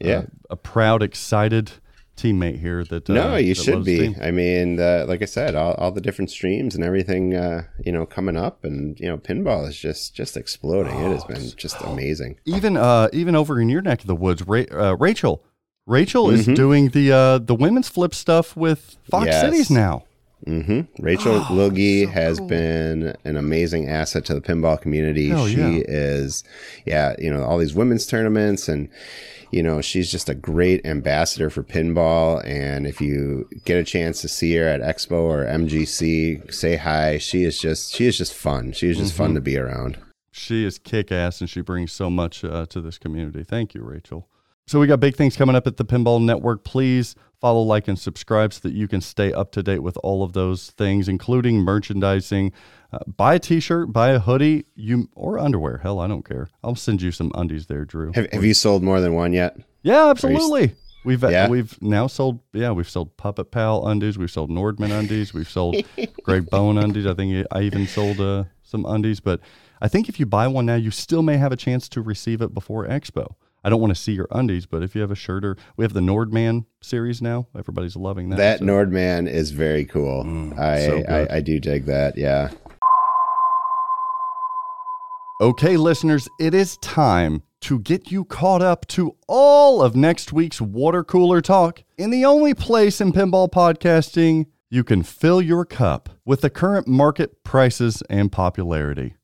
Yeah. 0.00 0.16
uh, 0.18 0.22
a 0.50 0.56
proud, 0.56 1.04
excited 1.04 1.70
teammate 2.16 2.58
here. 2.60 2.84
That 2.84 3.08
uh, 3.08 3.12
no, 3.14 3.36
you 3.36 3.54
that 3.54 3.62
should 3.62 3.84
be. 3.84 4.14
I 4.20 4.30
mean, 4.30 4.78
uh, 4.80 5.06
like 5.08 5.22
I 5.22 5.26
said, 5.26 5.54
all, 5.54 5.74
all 5.74 5.90
the 5.92 6.00
different 6.00 6.30
streams 6.30 6.74
and 6.74 6.84
everything, 6.84 7.34
uh, 7.34 7.64
you 7.84 7.92
know, 7.92 8.06
coming 8.06 8.36
up, 8.36 8.64
and 8.64 8.98
you 9.00 9.08
know, 9.08 9.18
pinball 9.18 9.66
is 9.68 9.76
just 9.76 10.14
just 10.14 10.36
exploding. 10.36 10.92
it 10.98 11.04
Oh, 11.04 11.12
has 11.12 11.24
been 11.24 11.50
just 11.56 11.80
amazing. 11.82 12.38
even 12.44 12.76
uh 12.76 13.08
even 13.12 13.34
over 13.36 13.60
in 13.60 13.68
your 13.68 13.82
neck 13.82 14.00
of 14.00 14.06
the 14.06 14.14
woods 14.16 14.42
Ra- 14.46 14.64
uh, 14.70 14.96
rachel 14.98 15.44
rachel 15.86 16.30
is 16.30 16.46
Mhm. 16.46 16.54
doing 16.54 16.88
the 16.90 17.10
uh 17.12 17.38
the 17.38 17.54
women's 17.54 17.88
flip 17.88 18.14
stuff 18.14 18.56
with 18.56 18.96
fox 19.10 19.26
Yes. 19.26 19.40
cities 19.42 19.70
now 19.70 20.04
hmm 20.44 20.80
Rachel 20.98 21.34
Oh, 21.48 21.52
Lilge 21.54 22.04
so 22.06 22.10
has 22.10 22.38
cool. 22.38 22.48
been 22.48 23.14
an 23.24 23.36
amazing 23.36 23.88
asset 23.88 24.24
to 24.26 24.34
the 24.34 24.40
pinball 24.40 24.80
community. 24.80 25.28
Hell 25.28 25.46
she 25.46 25.56
yeah. 25.58 25.82
is, 25.86 26.44
yeah, 26.84 27.14
you 27.18 27.32
know, 27.32 27.44
all 27.44 27.58
these 27.58 27.74
women's 27.74 28.06
tournaments 28.06 28.68
and, 28.68 28.88
you 29.50 29.62
know, 29.62 29.80
she's 29.80 30.10
just 30.10 30.28
a 30.28 30.34
great 30.34 30.84
ambassador 30.86 31.48
for 31.50 31.62
pinball. 31.62 32.42
And 32.46 32.86
if 32.86 33.00
you 33.00 33.48
get 33.64 33.76
a 33.78 33.84
chance 33.84 34.20
to 34.22 34.28
see 34.28 34.54
her 34.56 34.66
at 34.66 34.80
Expo 34.80 35.12
or 35.22 35.44
MGC, 35.44 36.52
say 36.52 36.76
hi. 36.76 37.18
She 37.18 37.44
is 37.44 37.58
just, 37.58 37.94
she 37.94 38.06
is 38.06 38.16
just 38.18 38.34
fun. 38.34 38.72
She 38.72 38.88
is 38.90 38.96
just 38.98 39.12
Mm-hmm. 39.14 39.22
fun 39.22 39.34
to 39.34 39.40
be 39.40 39.56
around. 39.56 39.98
she 40.32 40.64
is 40.64 40.78
kick-ass 40.78 41.40
and 41.40 41.50
she 41.50 41.60
brings 41.60 41.92
so 41.92 42.08
much 42.08 42.42
uh, 42.44 42.64
to 42.66 42.80
this 42.80 42.96
community 42.98 43.44
thank 43.44 43.74
you 43.74 43.82
rachel 43.82 44.28
so 44.66 44.80
we 44.80 44.86
got 44.86 44.98
big 44.98 45.14
things 45.14 45.36
coming 45.36 45.54
up 45.54 45.66
at 45.66 45.76
the 45.76 45.84
pinball 45.84 46.22
network 46.24 46.64
please 46.64 47.14
follow 47.42 47.60
like 47.60 47.88
and 47.88 47.98
subscribe 47.98 48.52
so 48.54 48.60
that 48.62 48.72
you 48.72 48.86
can 48.88 49.00
stay 49.00 49.32
up 49.32 49.50
to 49.52 49.62
date 49.62 49.80
with 49.80 49.98
all 50.02 50.22
of 50.22 50.32
those 50.32 50.70
things 50.70 51.08
including 51.08 51.56
merchandising 51.58 52.52
uh, 52.92 52.98
buy 53.16 53.34
a 53.34 53.38
t-shirt 53.38 53.92
buy 53.92 54.10
a 54.10 54.18
hoodie 54.20 54.64
you 54.74 55.08
or 55.14 55.38
underwear 55.38 55.78
hell 55.78 55.98
i 56.00 56.06
don't 56.06 56.24
care 56.24 56.48
i'll 56.64 56.74
send 56.76 57.02
you 57.02 57.10
some 57.10 57.30
undies 57.34 57.66
there 57.66 57.84
drew 57.84 58.12
Have, 58.12 58.28
have 58.32 58.44
you 58.44 58.54
sold 58.54 58.82
more 58.82 59.00
than 59.00 59.12
one 59.14 59.32
yet? 59.32 59.56
Yeah, 59.82 60.08
absolutely. 60.10 60.76
We've 61.04 61.22
Yeah? 61.22 61.48
we've 61.48 61.76
now 61.82 62.06
sold 62.06 62.38
yeah 62.52 62.70
we've 62.70 62.88
sold 62.88 63.16
Puppet 63.16 63.50
Pal 63.50 63.84
undies, 63.88 64.16
we've 64.16 64.30
sold 64.30 64.50
Nordman 64.50 64.96
undies, 64.96 65.34
we've 65.34 65.50
sold 65.50 65.82
Greg 66.22 66.48
Bone 66.48 66.78
undies. 66.78 67.06
I 67.06 67.14
think 67.14 67.44
I 67.50 67.62
even 67.62 67.88
sold 67.88 68.20
uh, 68.20 68.44
some 68.62 68.86
undies, 68.86 69.18
but 69.18 69.40
I 69.80 69.88
think 69.88 70.08
if 70.08 70.20
you 70.20 70.26
buy 70.26 70.46
one 70.46 70.66
now, 70.66 70.76
you 70.76 70.92
still 70.92 71.22
may 71.22 71.36
have 71.38 71.50
a 71.50 71.56
chance 71.56 71.88
to 71.88 72.00
receive 72.00 72.40
it 72.40 72.54
before 72.54 72.86
Expo. 72.86 73.34
I 73.64 73.70
don't 73.70 73.80
want 73.80 73.94
to 73.94 74.00
see 74.00 74.12
your 74.12 74.26
undies, 74.30 74.66
but 74.66 74.82
if 74.82 74.94
you 74.94 75.00
have 75.02 75.10
a 75.10 75.16
shirt 75.16 75.44
or 75.44 75.56
we 75.76 75.84
have 75.84 75.92
the 75.92 76.00
Nordman 76.00 76.64
series 76.80 77.22
now, 77.22 77.46
everybody's 77.56 77.94
loving 77.96 78.30
that. 78.30 78.36
That 78.36 78.58
so- 78.58 78.64
Nordman 78.64 79.28
is 79.28 79.52
very 79.52 79.84
cool. 79.84 80.22
I, 80.22 80.24
Mm, 80.24 81.06
so. 81.06 81.12
I 81.12 81.36
I 81.36 81.40
do 81.40 81.60
dig 81.60 81.84
that. 81.86 82.16
Yeah. 82.18 82.50
Okay, 85.40 85.76
listeners, 85.76 86.28
it 86.38 86.54
is 86.54 86.76
time 86.78 87.42
to 87.62 87.78
get 87.80 88.10
you 88.12 88.24
caught 88.24 88.62
up 88.62 88.86
to 88.88 89.16
all 89.28 89.82
of 89.82 89.96
next 89.96 90.32
week's 90.32 90.60
water 90.60 91.02
cooler 91.04 91.40
talk 91.40 91.82
in 91.98 92.10
the 92.10 92.24
only 92.24 92.54
place 92.54 93.00
in 93.00 93.12
pinball 93.12 93.50
podcasting 93.50 94.46
you 94.70 94.82
can 94.84 95.02
fill 95.02 95.42
your 95.42 95.64
cup 95.64 96.08
with 96.24 96.40
the 96.40 96.50
current 96.50 96.88
market 96.88 97.44
prices 97.44 98.02
and 98.08 98.32
popularity. 98.32 99.14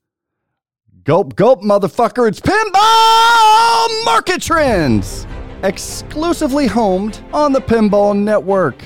Gulp, 1.09 1.35
gulp, 1.35 1.63
motherfucker, 1.63 2.27
it's 2.27 2.39
Pinball 2.39 4.05
Market 4.05 4.43
Trends! 4.43 5.25
Exclusively 5.63 6.67
homed 6.67 7.19
on 7.33 7.51
the 7.51 7.59
Pinball 7.59 8.15
Network. 8.15 8.83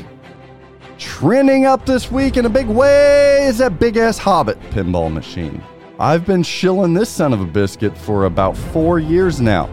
Trending 0.97 1.65
up 1.65 1.85
this 1.85 2.09
week 2.09 2.37
in 2.37 2.45
a 2.45 2.49
big 2.49 2.67
way 2.67 3.43
is 3.43 3.57
that 3.57 3.77
big 3.77 3.97
ass 3.97 4.17
Hobbit 4.17 4.57
pinball 4.69 5.11
machine. 5.11 5.61
I've 5.99 6.25
been 6.25 6.43
shilling 6.43 6.93
this 6.93 7.09
son 7.09 7.33
of 7.33 7.41
a 7.41 7.45
biscuit 7.45 7.97
for 7.97 8.23
about 8.23 8.55
four 8.55 8.99
years 8.99 9.41
now. 9.41 9.65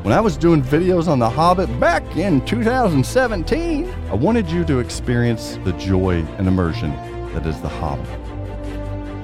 When 0.00 0.14
I 0.14 0.20
was 0.20 0.38
doing 0.38 0.62
videos 0.62 1.08
on 1.08 1.18
The 1.18 1.28
Hobbit 1.28 1.78
back 1.78 2.16
in 2.16 2.42
2017, 2.46 3.86
I 3.86 4.14
wanted 4.14 4.50
you 4.50 4.64
to 4.64 4.78
experience 4.78 5.58
the 5.62 5.74
joy 5.74 6.24
and 6.38 6.48
immersion 6.48 6.90
that 7.34 7.44
is 7.44 7.60
The 7.60 7.68
Hobbit. 7.68 8.08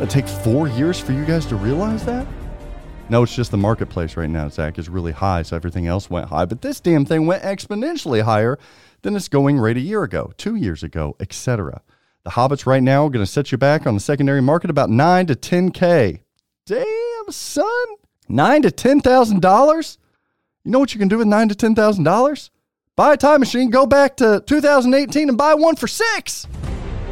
It 0.02 0.10
take 0.10 0.28
four 0.28 0.68
years 0.68 1.00
for 1.00 1.12
you 1.12 1.24
guys 1.24 1.46
to 1.46 1.56
realize 1.56 2.04
that? 2.04 2.26
No, 3.10 3.22
it's 3.22 3.36
just 3.36 3.50
the 3.50 3.58
marketplace 3.58 4.16
right 4.16 4.30
now, 4.30 4.48
Zach, 4.48 4.78
is 4.78 4.88
really 4.88 5.12
high, 5.12 5.42
so 5.42 5.56
everything 5.56 5.86
else 5.86 6.08
went 6.08 6.28
high. 6.28 6.46
But 6.46 6.62
this 6.62 6.80
damn 6.80 7.04
thing 7.04 7.26
went 7.26 7.42
exponentially 7.42 8.22
higher 8.22 8.58
than 9.02 9.14
its 9.14 9.28
going 9.28 9.58
rate 9.58 9.76
a 9.76 9.80
year 9.80 10.02
ago, 10.02 10.32
two 10.38 10.54
years 10.54 10.82
ago, 10.82 11.14
etc. 11.20 11.82
The 12.24 12.30
Hobbits 12.30 12.64
right 12.64 12.82
now 12.82 13.04
are 13.04 13.10
going 13.10 13.24
to 13.24 13.30
set 13.30 13.52
you 13.52 13.58
back 13.58 13.86
on 13.86 13.92
the 13.92 14.00
secondary 14.00 14.40
market 14.40 14.70
about 14.70 14.88
nine 14.88 15.26
to 15.26 15.34
ten 15.34 15.70
k. 15.70 16.22
Damn, 16.64 16.86
son, 17.28 17.66
nine 18.26 18.62
to 18.62 18.70
ten 18.70 19.00
thousand 19.00 19.42
dollars. 19.42 19.98
You 20.64 20.70
know 20.70 20.78
what 20.78 20.94
you 20.94 20.98
can 20.98 21.08
do 21.08 21.18
with 21.18 21.26
nine 21.26 21.50
to 21.50 21.54
ten 21.54 21.74
thousand 21.74 22.04
dollars? 22.04 22.50
Buy 22.96 23.12
a 23.12 23.16
time 23.18 23.40
machine, 23.40 23.68
go 23.68 23.84
back 23.84 24.16
to 24.16 24.42
2018 24.46 25.28
and 25.28 25.36
buy 25.36 25.52
one 25.52 25.76
for 25.76 25.88
six, 25.88 26.46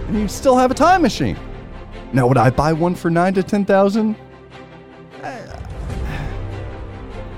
and 0.07 0.19
you 0.19 0.29
still 0.29 0.57
have 0.57 0.71
a 0.71 0.75
time 0.75 1.03
machine. 1.03 1.37
Now, 2.15 2.27
would 2.29 2.39
I 2.39 2.49
buy 2.49 2.73
one 2.73 2.95
for 2.95 3.11
nine 3.11 3.35
to 3.35 3.43
ten 3.43 3.67
thousand? 3.67 4.17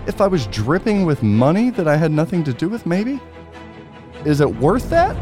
If 0.07 0.21
I 0.21 0.27
was 0.27 0.47
dripping 0.49 1.07
with 1.07 1.23
money 1.23 1.71
that 1.71 1.89
I 1.89 1.97
had 1.97 2.11
nothing 2.11 2.45
to 2.45 2.53
do 2.53 2.69
with, 2.69 2.85
maybe? 2.85 3.21
Is 4.27 4.41
it 4.41 4.57
worth 4.57 4.91
that? 4.91 5.17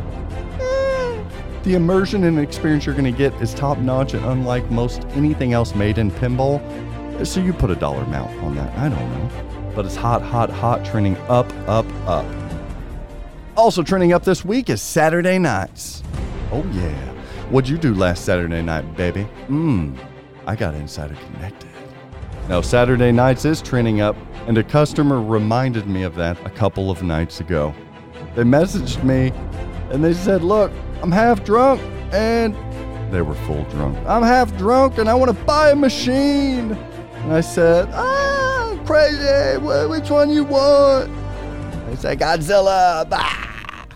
Eh. 0.61 1.24
The 1.62 1.74
immersion 1.74 2.24
and 2.24 2.39
experience 2.41 2.85
you're 2.85 2.95
going 2.97 3.11
to 3.11 3.16
get 3.16 3.33
is 3.41 3.55
top 3.55 3.78
notch 3.78 4.14
and 4.14 4.24
unlike 4.24 4.68
most 4.72 5.05
anything 5.11 5.53
else 5.53 5.76
made 5.76 5.99
in 5.99 6.11
pinball. 6.11 6.61
So 7.24 7.41
you 7.41 7.53
put 7.53 7.70
a 7.70 7.76
dollar 7.76 8.03
amount 8.03 8.37
on 8.43 8.57
that. 8.57 8.76
I 8.76 8.89
don't 8.89 8.99
know. 8.99 9.72
But 9.74 9.87
it's 9.87 9.95
hot, 9.95 10.20
hot, 10.20 10.51
hot, 10.51 10.85
trending 10.85 11.16
up, 11.28 11.51
up, 11.68 11.87
up. 12.07 12.26
Also 13.57 13.85
trending 13.85 14.12
up 14.12 14.24
this 14.24 14.45
week 14.45 14.68
is 14.68 14.83
Saturday 14.83 15.39
nights. 15.39 16.03
Oh, 16.51 16.66
yeah. 16.72 17.12
What'd 17.51 17.70
you 17.70 17.78
do 17.78 17.95
last 17.95 18.24
Saturday 18.24 18.62
night, 18.62 18.97
baby? 18.97 19.28
Mmm, 19.47 19.97
I 20.47 20.57
got 20.57 20.74
Insider 20.74 21.14
Connected. 21.14 21.70
Now, 22.49 22.61
Saturday 22.61 23.12
nights 23.12 23.45
is 23.45 23.62
trending 23.62 24.01
up, 24.01 24.16
and 24.47 24.59
a 24.59 24.62
customer 24.64 25.20
reminded 25.20 25.86
me 25.86 26.03
of 26.03 26.14
that 26.16 26.38
a 26.47 26.51
couple 26.51 26.90
of 26.90 27.03
nights 27.03 27.40
ago. 27.40 27.74
They 28.34 28.43
messaged 28.43 29.03
me 29.05 29.32
and 29.90 30.03
they 30.03 30.14
said, 30.14 30.43
Look, 30.43 30.72
I'm 31.03 31.12
half 31.12 31.45
drunk, 31.45 31.80
and 32.12 32.55
they 33.12 33.22
were 33.22 33.34
full 33.34 33.64
drunk. 33.64 33.99
I'm 34.07 34.22
half 34.22 34.57
drunk 34.57 34.99
and 34.99 35.09
I 35.09 35.14
want 35.14 35.36
to 35.36 35.45
buy 35.45 35.70
a 35.70 35.76
machine. 35.76 36.72
And 36.72 37.32
I 37.32 37.40
said, 37.40 37.88
Ah, 37.93 38.78
crazy. 38.86 39.59
Which 39.88 40.11
one 40.11 40.30
you 40.30 40.45
want? 40.45 41.11
They 41.88 41.97
said, 41.97 42.18
Godzilla. 42.18 43.09
Bah. 43.09 43.86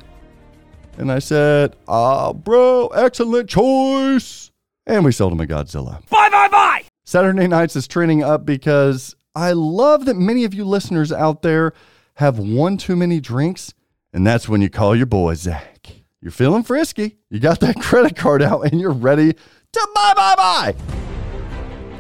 And 0.99 1.11
I 1.11 1.19
said, 1.19 1.77
Ah, 1.89 2.33
bro, 2.33 2.89
excellent 2.89 3.49
choice. 3.49 4.51
And 4.87 5.05
we 5.05 5.13
sold 5.13 5.33
him 5.33 5.41
a 5.41 5.47
Godzilla. 5.47 6.07
Bye 6.11 6.29
bye 6.31 6.49
bye! 6.49 6.85
Saturday 7.05 7.49
nights 7.49 7.75
is 7.75 7.89
trending 7.89 8.23
up 8.23 8.47
because 8.47 9.17
I 9.37 9.53
love 9.53 10.07
that 10.07 10.17
many 10.17 10.45
of 10.45 10.55
you 10.55 10.65
listeners 10.65 11.13
out 11.13 11.43
there 11.43 11.75
have 12.15 12.39
one 12.39 12.79
too 12.79 12.97
many 12.97 13.21
drinks, 13.21 13.75
and 14.11 14.27
that's 14.27 14.49
when 14.49 14.63
you 14.63 14.71
call 14.71 14.97
your 14.97 15.05
boy 15.05 15.35
Zach. 15.35 15.91
You're 16.23 16.33
feeling 16.33 16.63
frisky, 16.63 17.19
you 17.29 17.39
got 17.39 17.61
that 17.61 17.77
credit 17.83 18.17
card 18.17 18.41
out, 18.41 18.63
and 18.63 18.81
you're 18.81 18.93
ready 18.93 19.35
to 19.35 19.89
buy, 19.95 20.15
buy, 20.17 20.35
buy. 20.37 20.75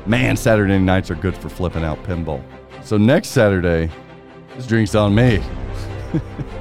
Man, 0.06 0.34
Saturday 0.34 0.78
nights 0.78 1.10
are 1.10 1.14
good 1.14 1.36
for 1.36 1.50
flipping 1.50 1.84
out 1.84 2.02
pinball. 2.04 2.42
So 2.82 2.96
next 2.96 3.28
Saturday, 3.28 3.90
this 4.54 4.66
drink's 4.66 4.94
on 4.94 5.14
me. 5.14 5.42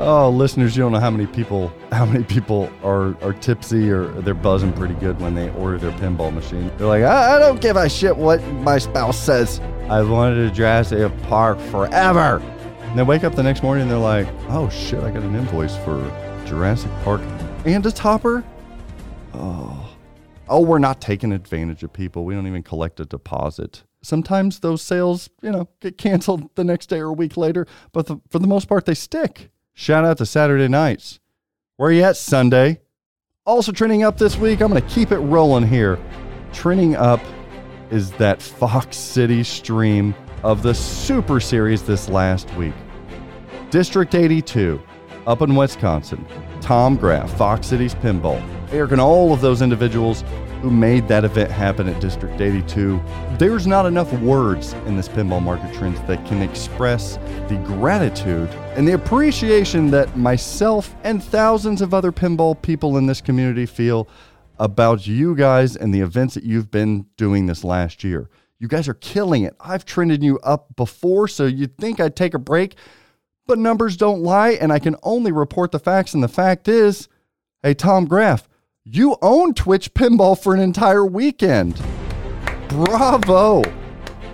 Oh, 0.00 0.30
listeners, 0.30 0.76
you 0.76 0.84
don't 0.84 0.92
know 0.92 1.00
how 1.00 1.10
many 1.10 1.26
people 1.26 1.72
how 1.90 2.06
many 2.06 2.22
people 2.22 2.70
are 2.84 3.16
are 3.20 3.32
tipsy 3.32 3.90
or 3.90 4.06
they're 4.22 4.32
buzzing 4.32 4.72
pretty 4.72 4.94
good 4.94 5.20
when 5.20 5.34
they 5.34 5.50
order 5.50 5.76
their 5.76 5.90
pinball 5.98 6.32
machine. 6.32 6.70
They're 6.78 6.86
like, 6.86 7.02
I, 7.02 7.34
I 7.34 7.38
don't 7.40 7.60
give 7.60 7.76
a 7.76 7.88
shit 7.88 8.16
what 8.16 8.40
my 8.52 8.78
spouse 8.78 9.18
says. 9.18 9.60
I 9.88 10.02
wanted 10.02 10.48
to 10.48 10.54
Jurassic 10.54 11.10
Park 11.22 11.58
forever. 11.58 12.38
And 12.82 12.98
they 12.98 13.02
wake 13.02 13.24
up 13.24 13.34
the 13.34 13.42
next 13.42 13.64
morning 13.64 13.82
and 13.82 13.90
they're 13.90 13.98
like, 13.98 14.28
oh 14.48 14.68
shit, 14.68 15.02
I 15.02 15.10
got 15.10 15.24
an 15.24 15.34
invoice 15.34 15.76
for 15.78 16.00
Jurassic 16.46 16.92
Park 17.02 17.20
and 17.64 17.84
a 17.84 17.90
topper. 17.90 18.44
Oh, 19.34 19.90
oh, 20.48 20.60
we're 20.60 20.78
not 20.78 21.00
taking 21.00 21.32
advantage 21.32 21.82
of 21.82 21.92
people. 21.92 22.24
We 22.24 22.34
don't 22.34 22.46
even 22.46 22.62
collect 22.62 23.00
a 23.00 23.04
deposit. 23.04 23.82
Sometimes 24.02 24.60
those 24.60 24.80
sales, 24.80 25.28
you 25.42 25.50
know, 25.50 25.68
get 25.80 25.98
canceled 25.98 26.54
the 26.54 26.62
next 26.62 26.86
day 26.86 27.00
or 27.00 27.08
a 27.08 27.12
week 27.12 27.36
later, 27.36 27.66
but 27.92 28.06
the, 28.06 28.20
for 28.30 28.38
the 28.38 28.46
most 28.46 28.68
part, 28.68 28.86
they 28.86 28.94
stick. 28.94 29.50
Shout 29.80 30.04
out 30.04 30.18
to 30.18 30.26
Saturday 30.26 30.66
nights. 30.66 31.20
Where 31.76 31.90
are 31.90 31.92
you 31.92 32.02
at 32.02 32.16
Sunday? 32.16 32.80
Also 33.46 33.70
trending 33.70 34.02
up 34.02 34.18
this 34.18 34.36
week, 34.36 34.60
I'm 34.60 34.72
going 34.72 34.82
to 34.82 34.88
keep 34.88 35.12
it 35.12 35.18
rolling 35.18 35.68
here. 35.68 36.00
Trending 36.52 36.96
up 36.96 37.20
is 37.92 38.10
that 38.14 38.42
Fox 38.42 38.96
City 38.96 39.44
stream 39.44 40.16
of 40.42 40.64
the 40.64 40.74
Super 40.74 41.38
Series 41.38 41.84
this 41.84 42.08
last 42.08 42.52
week. 42.56 42.74
District 43.70 44.16
82, 44.16 44.82
up 45.28 45.42
in 45.42 45.54
Wisconsin. 45.54 46.26
Tom 46.60 46.96
Graff, 46.96 47.32
Fox 47.38 47.68
Cities 47.68 47.94
Pinball. 47.94 48.42
Eric 48.72 48.90
and 48.90 49.00
all 49.00 49.32
of 49.32 49.40
those 49.40 49.62
individuals 49.62 50.24
who 50.60 50.70
made 50.70 51.06
that 51.08 51.24
event 51.24 51.50
happen 51.50 51.88
at 51.88 52.00
District 52.00 52.40
82. 52.40 53.00
There's 53.38 53.66
not 53.66 53.86
enough 53.86 54.12
words 54.14 54.72
in 54.86 54.96
this 54.96 55.08
pinball 55.08 55.42
market 55.42 55.72
trends 55.74 56.00
that 56.02 56.24
can 56.26 56.42
express 56.42 57.16
the 57.48 57.62
gratitude 57.64 58.48
and 58.76 58.86
the 58.86 58.92
appreciation 58.92 59.90
that 59.92 60.16
myself 60.16 60.94
and 61.04 61.22
thousands 61.22 61.80
of 61.80 61.94
other 61.94 62.10
pinball 62.10 62.60
people 62.60 62.96
in 62.96 63.06
this 63.06 63.20
community 63.20 63.66
feel 63.66 64.08
about 64.58 65.06
you 65.06 65.36
guys 65.36 65.76
and 65.76 65.94
the 65.94 66.00
events 66.00 66.34
that 66.34 66.42
you've 66.42 66.70
been 66.70 67.06
doing 67.16 67.46
this 67.46 67.62
last 67.62 68.02
year. 68.02 68.28
You 68.58 68.66
guys 68.66 68.88
are 68.88 68.94
killing 68.94 69.44
it. 69.44 69.54
I've 69.60 69.84
trended 69.84 70.22
you 70.22 70.38
up 70.40 70.74
before, 70.74 71.28
so 71.28 71.46
you'd 71.46 71.78
think 71.78 72.00
I'd 72.00 72.16
take 72.16 72.34
a 72.34 72.40
break, 72.40 72.74
but 73.46 73.58
numbers 73.58 73.96
don't 73.96 74.22
lie, 74.22 74.50
and 74.50 74.72
I 74.72 74.80
can 74.80 74.96
only 75.04 75.30
report 75.30 75.70
the 75.70 75.78
facts. 75.78 76.12
And 76.12 76.22
the 76.22 76.28
fact 76.28 76.66
is, 76.66 77.08
hey, 77.62 77.74
Tom 77.74 78.06
Graff, 78.06 78.48
you 78.96 79.16
own 79.20 79.52
Twitch 79.52 79.92
Pinball 79.92 80.40
for 80.40 80.54
an 80.54 80.60
entire 80.60 81.04
weekend. 81.04 81.82
Bravo. 82.68 83.62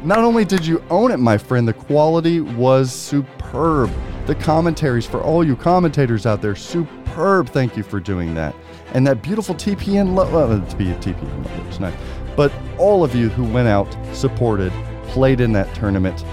Not 0.05 0.19
only 0.19 0.45
did 0.45 0.65
you 0.65 0.83
own 0.91 1.11
it, 1.11 1.17
my 1.17 1.39
friend, 1.39 1.67
the 1.67 1.73
quality 1.73 2.41
was 2.41 2.93
superb. 2.93 3.91
The 4.27 4.35
commentaries 4.37 5.07
for 5.07 5.21
all 5.21 5.45
you 5.45 5.57
commentators 5.57 6.25
out 6.25 6.41
there, 6.41 6.55
superb. 6.55 7.49
Thank 7.49 7.77
you 7.77 7.83
for 7.83 7.99
doing 7.99 8.35
that. 8.35 8.55
And 8.93 9.07
that 9.07 9.23
beautiful 9.23 9.55
TPN 9.55 10.15
logo, 10.15 10.33
well, 10.33 10.63
it's 10.63 10.75
be 10.75 10.91
a 10.91 10.95
TPN 10.97 11.81
logo. 11.81 11.97
But 12.37 12.53
all 12.79 13.03
of 13.03 13.15
you 13.15 13.29
who 13.31 13.45
went 13.45 13.69
out, 13.69 13.97
supported, 14.13 14.73
played 15.09 15.41
in 15.41 15.53
that 15.55 15.75
tournament, 15.75 16.25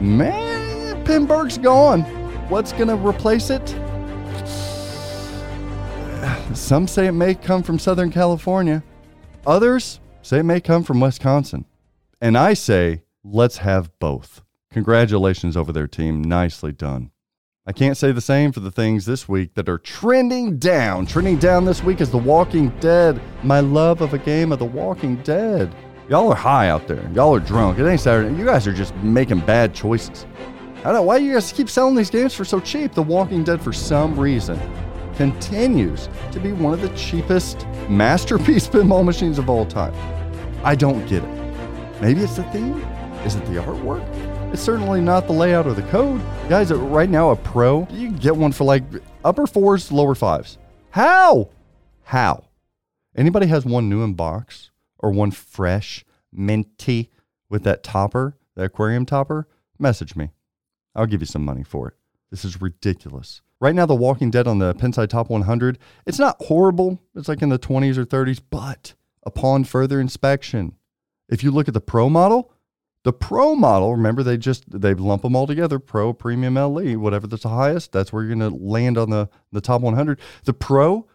man, 0.00 1.04
Pinburgh's 1.04 1.58
gone. 1.58 2.02
What's 2.48 2.72
going 2.72 2.88
to 2.88 2.96
replace 2.96 3.50
it? 3.50 3.76
Some 6.54 6.86
say 6.86 7.06
it 7.06 7.12
may 7.12 7.34
come 7.34 7.62
from 7.62 7.78
Southern 7.78 8.10
California. 8.10 8.82
Others 9.46 10.00
say 10.22 10.38
it 10.40 10.44
may 10.44 10.60
come 10.60 10.82
from 10.82 11.00
Wisconsin. 11.00 11.64
And 12.20 12.36
I 12.36 12.54
say, 12.54 13.02
let's 13.22 13.58
have 13.58 13.90
both. 13.98 14.42
Congratulations 14.72 15.56
over 15.56 15.72
their 15.72 15.86
team. 15.86 16.22
Nicely 16.22 16.72
done. 16.72 17.10
I 17.66 17.72
can't 17.72 17.96
say 17.96 18.12
the 18.12 18.20
same 18.20 18.52
for 18.52 18.60
the 18.60 18.70
things 18.70 19.06
this 19.06 19.28
week 19.28 19.54
that 19.54 19.68
are 19.68 19.78
trending 19.78 20.58
down. 20.58 21.04
Trending 21.06 21.36
down 21.38 21.64
this 21.64 21.82
week 21.82 22.00
is 22.00 22.10
The 22.10 22.18
Walking 22.18 22.68
Dead. 22.78 23.20
My 23.42 23.58
love 23.60 24.00
of 24.00 24.14
a 24.14 24.18
game 24.18 24.52
of 24.52 24.60
The 24.60 24.64
Walking 24.64 25.16
Dead. 25.22 25.74
Y'all 26.08 26.30
are 26.30 26.36
high 26.36 26.68
out 26.68 26.86
there. 26.86 27.10
Y'all 27.12 27.34
are 27.34 27.40
drunk. 27.40 27.80
It 27.80 27.88
ain't 27.88 28.00
Saturday. 28.00 28.36
You 28.36 28.44
guys 28.44 28.68
are 28.68 28.72
just 28.72 28.94
making 28.96 29.40
bad 29.40 29.74
choices. 29.74 30.24
I 30.78 30.82
don't 30.84 30.94
know 30.94 31.02
why 31.02 31.16
you 31.16 31.32
guys 31.32 31.50
keep 31.50 31.68
selling 31.68 31.96
these 31.96 32.10
games 32.10 32.32
for 32.32 32.44
so 32.44 32.60
cheap. 32.60 32.92
The 32.92 33.02
Walking 33.02 33.42
Dead, 33.42 33.60
for 33.60 33.72
some 33.72 34.18
reason, 34.18 34.60
continues 35.16 36.08
to 36.32 36.40
be 36.40 36.52
one 36.52 36.72
of 36.72 36.80
the 36.80 36.88
cheapest 36.90 37.66
masterpiece 37.88 38.66
pinball 38.68 39.04
machines 39.04 39.38
of 39.38 39.50
all 39.50 39.66
time. 39.66 39.94
I 40.64 40.74
don't 40.74 41.06
get 41.06 41.24
it. 41.24 42.00
Maybe 42.00 42.20
it's 42.20 42.36
the 42.36 42.42
theme? 42.44 42.80
Is 43.24 43.34
it 43.34 43.44
the 43.46 43.54
artwork? 43.54 44.04
It's 44.52 44.62
certainly 44.62 45.00
not 45.00 45.26
the 45.26 45.32
layout 45.32 45.66
or 45.66 45.74
the 45.74 45.82
code. 45.82 46.20
Guys, 46.48 46.70
uh, 46.70 46.76
right 46.76 47.10
now, 47.10 47.30
a 47.30 47.36
pro, 47.36 47.80
you 47.90 48.08
can 48.08 48.16
get 48.16 48.36
one 48.36 48.52
for 48.52 48.64
like 48.64 48.84
upper 49.24 49.46
fours, 49.46 49.90
lower 49.90 50.14
fives. 50.14 50.58
How? 50.90 51.50
How? 52.04 52.44
Anybody 53.16 53.46
has 53.46 53.64
one 53.64 53.88
new 53.88 54.02
in 54.02 54.14
box 54.14 54.70
or 54.98 55.10
one 55.10 55.30
fresh, 55.30 56.04
minty 56.32 57.10
with 57.48 57.64
that 57.64 57.82
topper, 57.82 58.36
the 58.54 58.64
aquarium 58.64 59.06
topper? 59.06 59.48
Message 59.78 60.14
me. 60.14 60.30
I'll 60.94 61.06
give 61.06 61.20
you 61.20 61.26
some 61.26 61.44
money 61.44 61.62
for 61.62 61.88
it. 61.88 61.94
This 62.30 62.44
is 62.44 62.60
ridiculous. 62.60 63.42
Right 63.60 63.74
now, 63.74 63.86
The 63.86 63.94
Walking 63.94 64.30
Dead 64.30 64.46
on 64.46 64.58
the 64.58 64.74
Pinside 64.74 65.08
Top 65.08 65.30
100, 65.30 65.78
it's 66.04 66.18
not 66.18 66.36
horrible. 66.42 67.00
It's 67.14 67.28
like 67.28 67.40
in 67.40 67.48
the 67.48 67.58
20s 67.58 67.96
or 67.96 68.04
30s, 68.04 68.40
but 68.50 68.94
upon 69.24 69.64
further 69.64 69.98
inspection, 69.98 70.76
if 71.28 71.42
you 71.42 71.50
look 71.50 71.66
at 71.66 71.74
the 71.74 71.80
Pro 71.80 72.10
model, 72.10 72.52
the 73.02 73.12
Pro 73.12 73.54
model, 73.54 73.94
remember 73.94 74.22
they 74.22 74.36
just 74.36 74.64
they 74.68 74.92
lump 74.92 75.22
them 75.22 75.36
all 75.36 75.46
together, 75.46 75.78
Pro, 75.78 76.12
Premium, 76.12 76.56
LE, 76.56 76.98
whatever 76.98 77.26
that's 77.26 77.44
the 77.44 77.48
highest, 77.48 77.92
that's 77.92 78.12
where 78.12 78.24
you're 78.24 78.34
going 78.34 78.50
to 78.50 78.56
land 78.56 78.98
on 78.98 79.10
the 79.10 79.28
the 79.52 79.60
top 79.60 79.80
100. 79.80 80.18
The 80.44 80.52
Pro, 80.52 81.06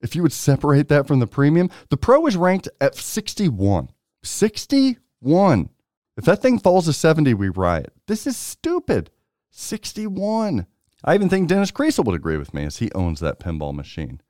if 0.00 0.14
you 0.14 0.22
would 0.22 0.32
separate 0.32 0.88
that 0.88 1.06
from 1.06 1.18
the 1.18 1.26
Premium, 1.26 1.68
the 1.88 1.96
Pro 1.96 2.24
is 2.26 2.36
ranked 2.36 2.68
at 2.80 2.94
61. 2.94 3.90
61. 4.22 5.70
If 6.16 6.24
that 6.24 6.40
thing 6.40 6.58
falls 6.58 6.84
to 6.86 6.92
70, 6.92 7.34
we 7.34 7.48
riot. 7.48 7.92
This 8.06 8.26
is 8.26 8.36
stupid. 8.36 9.10
61. 9.50 10.66
I 11.04 11.14
even 11.14 11.28
think 11.28 11.48
Dennis 11.48 11.70
Creasel 11.70 12.04
would 12.04 12.14
agree 12.14 12.36
with 12.36 12.52
me 12.52 12.64
as 12.64 12.78
he 12.78 12.92
owns 12.92 13.20
that 13.20 13.40
pinball 13.40 13.74
machine. 13.74 14.20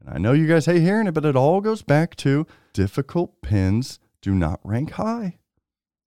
And 0.00 0.14
I 0.14 0.18
know 0.18 0.32
you 0.32 0.46
guys 0.46 0.66
hate 0.66 0.82
hearing 0.82 1.06
it, 1.06 1.12
but 1.12 1.24
it 1.24 1.36
all 1.36 1.60
goes 1.60 1.82
back 1.82 2.16
to 2.16 2.46
difficult 2.72 3.40
pins 3.42 3.98
do 4.22 4.34
not 4.34 4.60
rank 4.64 4.92
high. 4.92 5.38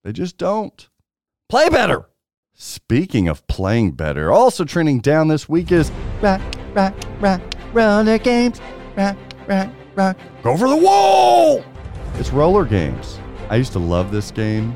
They 0.03 0.11
just 0.11 0.37
don't. 0.37 0.87
Play 1.49 1.69
better. 1.69 2.09
Speaking 2.55 3.27
of 3.27 3.45
playing 3.47 3.91
better, 3.91 4.31
also 4.31 4.63
trending 4.63 4.99
down 4.99 5.27
this 5.27 5.49
week 5.49 5.71
is 5.71 5.91
rock, 6.21 6.41
rock, 6.73 6.93
rock, 7.19 7.41
roller 7.71 8.17
games. 8.19 8.61
Rock, 8.95 9.17
rock, 9.47 9.69
rock. 9.95 10.17
Go 10.43 10.57
for 10.57 10.69
the 10.69 10.75
wall. 10.75 11.63
It's 12.15 12.31
roller 12.31 12.65
games. 12.65 13.19
I 13.49 13.55
used 13.55 13.71
to 13.73 13.79
love 13.79 14.11
this 14.11 14.29
game, 14.29 14.75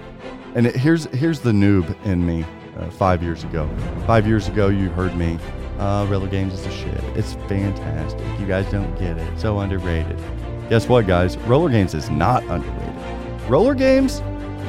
and 0.56 0.66
it, 0.66 0.76
here's 0.76 1.06
here's 1.06 1.40
the 1.40 1.52
noob 1.52 1.96
in 2.06 2.26
me. 2.26 2.46
Uh, 2.78 2.90
five 2.92 3.24
years 3.24 3.44
ago, 3.44 3.68
five 4.06 4.28
years 4.28 4.48
ago, 4.48 4.68
you 4.68 4.90
heard 4.90 5.16
me. 5.16 5.40
Uh, 5.80 6.06
roller 6.10 6.28
games 6.28 6.54
is 6.54 6.66
a 6.66 6.72
shit. 6.72 7.04
It's 7.16 7.34
fantastic. 7.48 8.22
You 8.40 8.46
guys 8.46 8.70
don't 8.72 8.94
get 9.00 9.18
it. 9.18 9.40
So 9.40 9.60
underrated. 9.60 10.18
Guess 10.70 10.88
what, 10.88 11.08
guys? 11.08 11.38
Roller 11.38 11.70
games 11.70 11.94
is 11.94 12.10
not 12.10 12.44
underrated. 12.44 13.50
Roller 13.50 13.74
games 13.74 14.22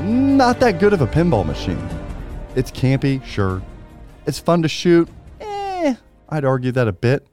not 0.03 0.61
that 0.61 0.79
good 0.79 0.93
of 0.93 1.01
a 1.01 1.07
pinball 1.07 1.45
machine. 1.45 1.89
It's 2.55 2.71
campy, 2.71 3.23
sure. 3.25 3.63
It's 4.27 4.39
fun 4.39 4.63
to 4.63 4.69
shoot. 4.69 5.09
Eh, 5.41 5.95
I'd 6.29 6.45
argue 6.45 6.73
that 6.73 6.89
a 6.89 6.93
bit. 6.93 7.27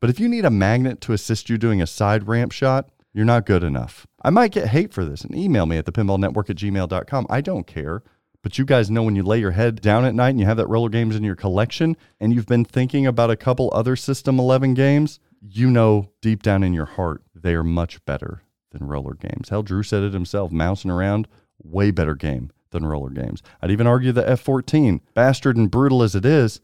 But 0.00 0.10
if 0.10 0.20
you 0.20 0.28
need 0.28 0.44
a 0.44 0.50
magnet 0.50 1.00
to 1.02 1.12
assist 1.12 1.48
you 1.48 1.58
doing 1.58 1.80
a 1.80 1.86
side 1.86 2.28
ramp 2.28 2.52
shot, 2.52 2.90
you're 3.12 3.24
not 3.24 3.46
good 3.46 3.62
enough. 3.62 4.06
I 4.22 4.30
might 4.30 4.52
get 4.52 4.68
hate 4.68 4.92
for 4.92 5.04
this 5.04 5.22
and 5.22 5.34
email 5.34 5.66
me 5.66 5.78
at 5.78 5.86
thepinballnetwork 5.86 6.50
at 6.50 6.56
gmail.com. 6.56 7.26
I 7.28 7.40
don't 7.40 7.66
care. 7.66 8.02
But 8.42 8.58
you 8.58 8.64
guys 8.64 8.90
know 8.90 9.02
when 9.04 9.16
you 9.16 9.22
lay 9.22 9.38
your 9.38 9.52
head 9.52 9.80
down 9.80 10.04
at 10.04 10.14
night 10.14 10.30
and 10.30 10.40
you 10.40 10.46
have 10.46 10.56
that 10.56 10.68
roller 10.68 10.88
games 10.88 11.14
in 11.14 11.22
your 11.22 11.36
collection 11.36 11.96
and 12.18 12.34
you've 12.34 12.46
been 12.46 12.64
thinking 12.64 13.06
about 13.06 13.30
a 13.30 13.36
couple 13.36 13.70
other 13.72 13.94
System 13.94 14.38
11 14.38 14.74
games, 14.74 15.20
you 15.40 15.70
know 15.70 16.10
deep 16.20 16.42
down 16.42 16.62
in 16.62 16.72
your 16.72 16.86
heart 16.86 17.22
they 17.34 17.54
are 17.54 17.64
much 17.64 18.04
better 18.04 18.42
than 18.72 18.86
roller 18.86 19.14
games. 19.14 19.48
Hell, 19.48 19.62
Drew 19.62 19.82
said 19.82 20.02
it 20.02 20.12
himself, 20.12 20.50
Mousin' 20.50 20.90
Around 20.90 21.28
way 21.62 21.90
better 21.90 22.14
game 22.14 22.50
than 22.70 22.84
roller 22.84 23.10
games. 23.10 23.42
I'd 23.60 23.70
even 23.70 23.86
argue 23.86 24.12
the 24.12 24.28
F 24.28 24.40
14, 24.40 25.00
bastard 25.14 25.56
and 25.56 25.70
brutal 25.70 26.02
as 26.02 26.14
it 26.14 26.24
is, 26.24 26.60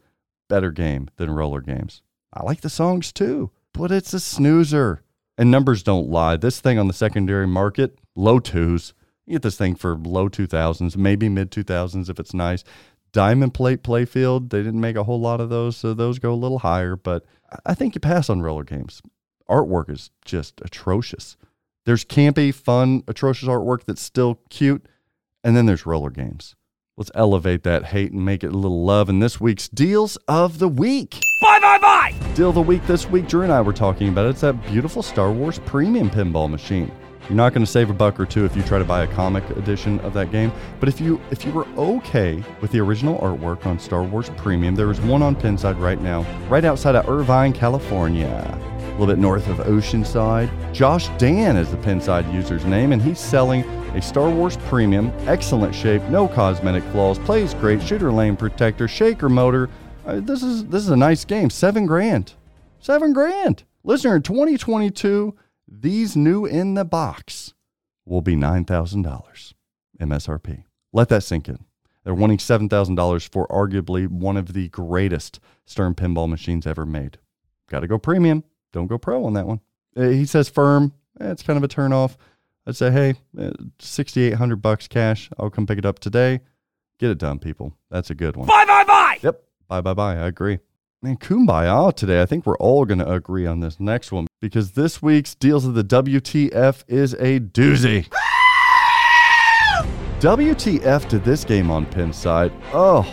better 0.49 0.71
game 0.71 1.09
than 1.17 1.31
roller 1.31 1.61
games. 1.61 2.01
I 2.33 2.43
like 2.43 2.61
the 2.61 2.69
songs 2.69 3.11
too, 3.11 3.51
but 3.73 3.91
it's 3.91 4.13
a 4.13 4.19
snoozer. 4.19 5.01
And 5.37 5.49
numbers 5.49 5.83
don't 5.83 6.09
lie. 6.09 6.35
This 6.35 6.59
thing 6.59 6.77
on 6.77 6.87
the 6.87 6.93
secondary 6.93 7.47
market, 7.47 7.97
low 8.13 8.39
twos. 8.39 8.93
You 9.29 9.35
get 9.35 9.43
this 9.43 9.57
thing 9.57 9.75
for 9.75 9.95
low 9.95 10.27
2000s, 10.27 10.97
maybe 10.97 11.29
mid 11.29 11.51
2000s 11.51 12.09
if 12.09 12.19
it's 12.19 12.33
nice. 12.33 12.63
Diamond 13.11 13.53
Plate 13.53 13.83
Playfield, 13.83 14.49
they 14.49 14.63
didn't 14.63 14.81
make 14.81 14.95
a 14.95 15.03
whole 15.03 15.21
lot 15.21 15.39
of 15.39 15.49
those, 15.49 15.77
so 15.77 15.93
those 15.93 16.17
go 16.17 16.33
a 16.33 16.35
little 16.35 16.57
higher, 16.57 16.95
but 16.95 17.25
I 17.63 17.75
think 17.75 17.93
you 17.93 18.01
pass 18.01 18.27
on 18.27 18.41
roller 18.41 18.63
games. 18.63 19.03
Artwork 19.47 19.91
is 19.91 20.09
just 20.25 20.59
atrocious. 20.61 21.37
There's 21.85 22.03
campy, 22.03 22.51
fun, 22.51 23.03
atrocious 23.07 23.47
artwork 23.47 23.83
that's 23.83 24.01
still 24.01 24.39
cute. 24.49 24.87
And 25.43 25.55
then 25.55 25.67
there's 25.67 25.85
roller 25.85 26.09
games. 26.09 26.55
Let's 26.97 27.11
elevate 27.13 27.61
that 27.63 27.85
hate 27.85 28.11
and 28.11 28.25
make 28.25 28.43
it 28.43 28.51
a 28.51 28.57
little 28.57 28.83
love 28.83 29.09
in 29.09 29.19
this 29.19 29.39
week's 29.39 29.69
Deals 29.69 30.17
of 30.27 30.57
the 30.57 30.67
Week. 30.67 31.21
Bye, 31.43 31.59
bye, 31.61 31.77
bye! 31.79 32.33
Deal 32.33 32.49
of 32.49 32.55
the 32.55 32.61
Week 32.61 32.85
this 32.87 33.07
week, 33.07 33.27
Drew 33.27 33.43
and 33.43 33.53
I 33.53 33.61
were 33.61 33.73
talking 33.73 34.09
about 34.09 34.25
it. 34.25 34.29
It's 34.29 34.41
that 34.41 34.61
beautiful 34.65 35.03
Star 35.03 35.31
Wars 35.31 35.59
premium 35.59 36.09
pinball 36.09 36.49
machine. 36.49 36.91
You're 37.29 37.35
not 37.35 37.53
going 37.53 37.63
to 37.63 37.71
save 37.71 37.91
a 37.91 37.93
buck 37.93 38.19
or 38.19 38.25
two 38.25 38.43
if 38.43 38.55
you 38.55 38.63
try 38.63 38.79
to 38.79 38.85
buy 38.85 39.03
a 39.03 39.07
comic 39.07 39.47
edition 39.51 39.99
of 39.99 40.13
that 40.15 40.31
game. 40.31 40.51
But 40.79 40.89
if 40.89 40.99
you 40.99 41.21
if 41.29 41.45
you 41.45 41.51
were 41.51 41.67
okay 41.77 42.43
with 42.59 42.71
the 42.71 42.79
original 42.79 43.19
artwork 43.19 43.67
on 43.67 43.77
Star 43.77 44.01
Wars 44.01 44.31
Premium, 44.37 44.73
there 44.73 44.89
is 44.89 44.99
one 45.01 45.21
on 45.21 45.35
Pinside 45.35 45.79
right 45.79 46.01
now, 46.01 46.23
right 46.49 46.65
outside 46.65 46.95
of 46.95 47.07
Irvine, 47.07 47.53
California 47.53 48.27
a 48.81 48.99
little 48.99 49.15
bit 49.15 49.21
north 49.21 49.47
of 49.47 49.57
Oceanside. 49.59 50.49
Josh 50.73 51.07
Dan 51.17 51.55
is 51.55 51.71
the 51.71 51.77
Pinside 51.77 52.33
user's 52.33 52.65
name, 52.65 52.91
and 52.91 53.01
he's 53.01 53.19
selling 53.19 53.63
a 53.95 54.01
Star 54.01 54.29
Wars 54.29 54.57
Premium, 54.67 55.13
excellent 55.25 55.73
shape, 55.73 56.01
no 56.09 56.27
cosmetic 56.27 56.83
flaws, 56.85 57.17
plays 57.19 57.53
great, 57.53 57.81
shooter 57.81 58.11
lane 58.11 58.35
protector, 58.35 58.89
shaker 58.89 59.29
motor. 59.29 59.69
Uh, 60.05 60.19
this 60.19 60.43
is 60.43 60.65
this 60.65 60.83
is 60.83 60.89
a 60.89 60.97
nice 60.97 61.23
game. 61.23 61.49
Seven 61.49 61.85
grand, 61.85 62.33
seven 62.79 63.13
grand. 63.13 63.63
Listener, 63.85 64.17
in 64.17 64.21
2022, 64.21 65.33
these 65.71 66.15
new 66.15 66.45
in 66.45 66.73
the 66.73 66.85
box 66.85 67.53
will 68.05 68.21
be 68.21 68.35
nine 68.35 68.65
thousand 68.65 69.03
dollars 69.03 69.53
MSRP. 69.99 70.63
Let 70.91 71.09
that 71.09 71.23
sink 71.23 71.47
in. 71.47 71.65
They're 72.03 72.15
wanting 72.15 72.39
seven 72.39 72.69
thousand 72.69 72.95
dollars 72.95 73.25
for 73.25 73.47
arguably 73.47 74.07
one 74.07 74.37
of 74.37 74.53
the 74.53 74.69
greatest 74.69 75.39
Stern 75.65 75.93
pinball 75.93 76.27
machines 76.27 76.65
ever 76.65 76.85
made. 76.85 77.19
Got 77.69 77.81
to 77.81 77.87
go 77.87 77.99
premium 77.99 78.43
don't 78.71 78.87
go 78.87 78.97
pro 78.97 79.25
on 79.25 79.33
that 79.33 79.47
one. 79.47 79.61
Uh, 79.95 80.09
he 80.09 80.25
says 80.25 80.49
firm. 80.49 80.93
Eh, 81.19 81.31
it's 81.31 81.43
kind 81.43 81.57
of 81.57 81.63
a 81.63 81.67
turnoff. 81.67 82.15
I'd 82.67 82.75
say, 82.75 82.91
hey, 82.91 83.15
uh, 83.37 83.51
6,800 83.79 84.61
bucks 84.61 84.87
cash. 84.87 85.29
I'll 85.37 85.49
come 85.49 85.65
pick 85.65 85.77
it 85.77 85.85
up 85.85 85.99
today. 85.99 86.41
Get 86.99 87.09
it 87.09 87.17
done, 87.17 87.39
people. 87.39 87.73
That's 87.89 88.09
a 88.09 88.15
good 88.15 88.35
one. 88.35 88.47
Bye, 88.47 88.65
bye, 88.65 88.83
bye! 88.83 89.17
Yep. 89.21 89.41
Bye, 89.67 89.81
bye, 89.81 89.93
bye. 89.93 90.15
I 90.15 90.27
agree. 90.27 90.59
Man, 91.01 91.15
kumbaya 91.15 91.95
today. 91.95 92.21
I 92.21 92.25
think 92.25 92.45
we're 92.45 92.57
all 92.57 92.83
going 92.83 92.99
to 92.99 93.09
agree 93.09 93.45
on 93.45 93.61
this 93.61 93.79
next 93.79 94.11
one 94.11 94.27
because 94.41 94.73
this 94.73 95.01
week's 95.01 95.33
Deals 95.33 95.65
of 95.65 95.73
the 95.73 95.83
WTF 95.83 96.83
is 96.89 97.13
a 97.13 97.39
doozy. 97.39 98.05
WTF 100.19 101.07
to 101.07 101.19
this 101.19 101.45
game 101.45 101.71
on 101.71 101.85
Pinside? 101.85 102.51
Oh, 102.73 103.07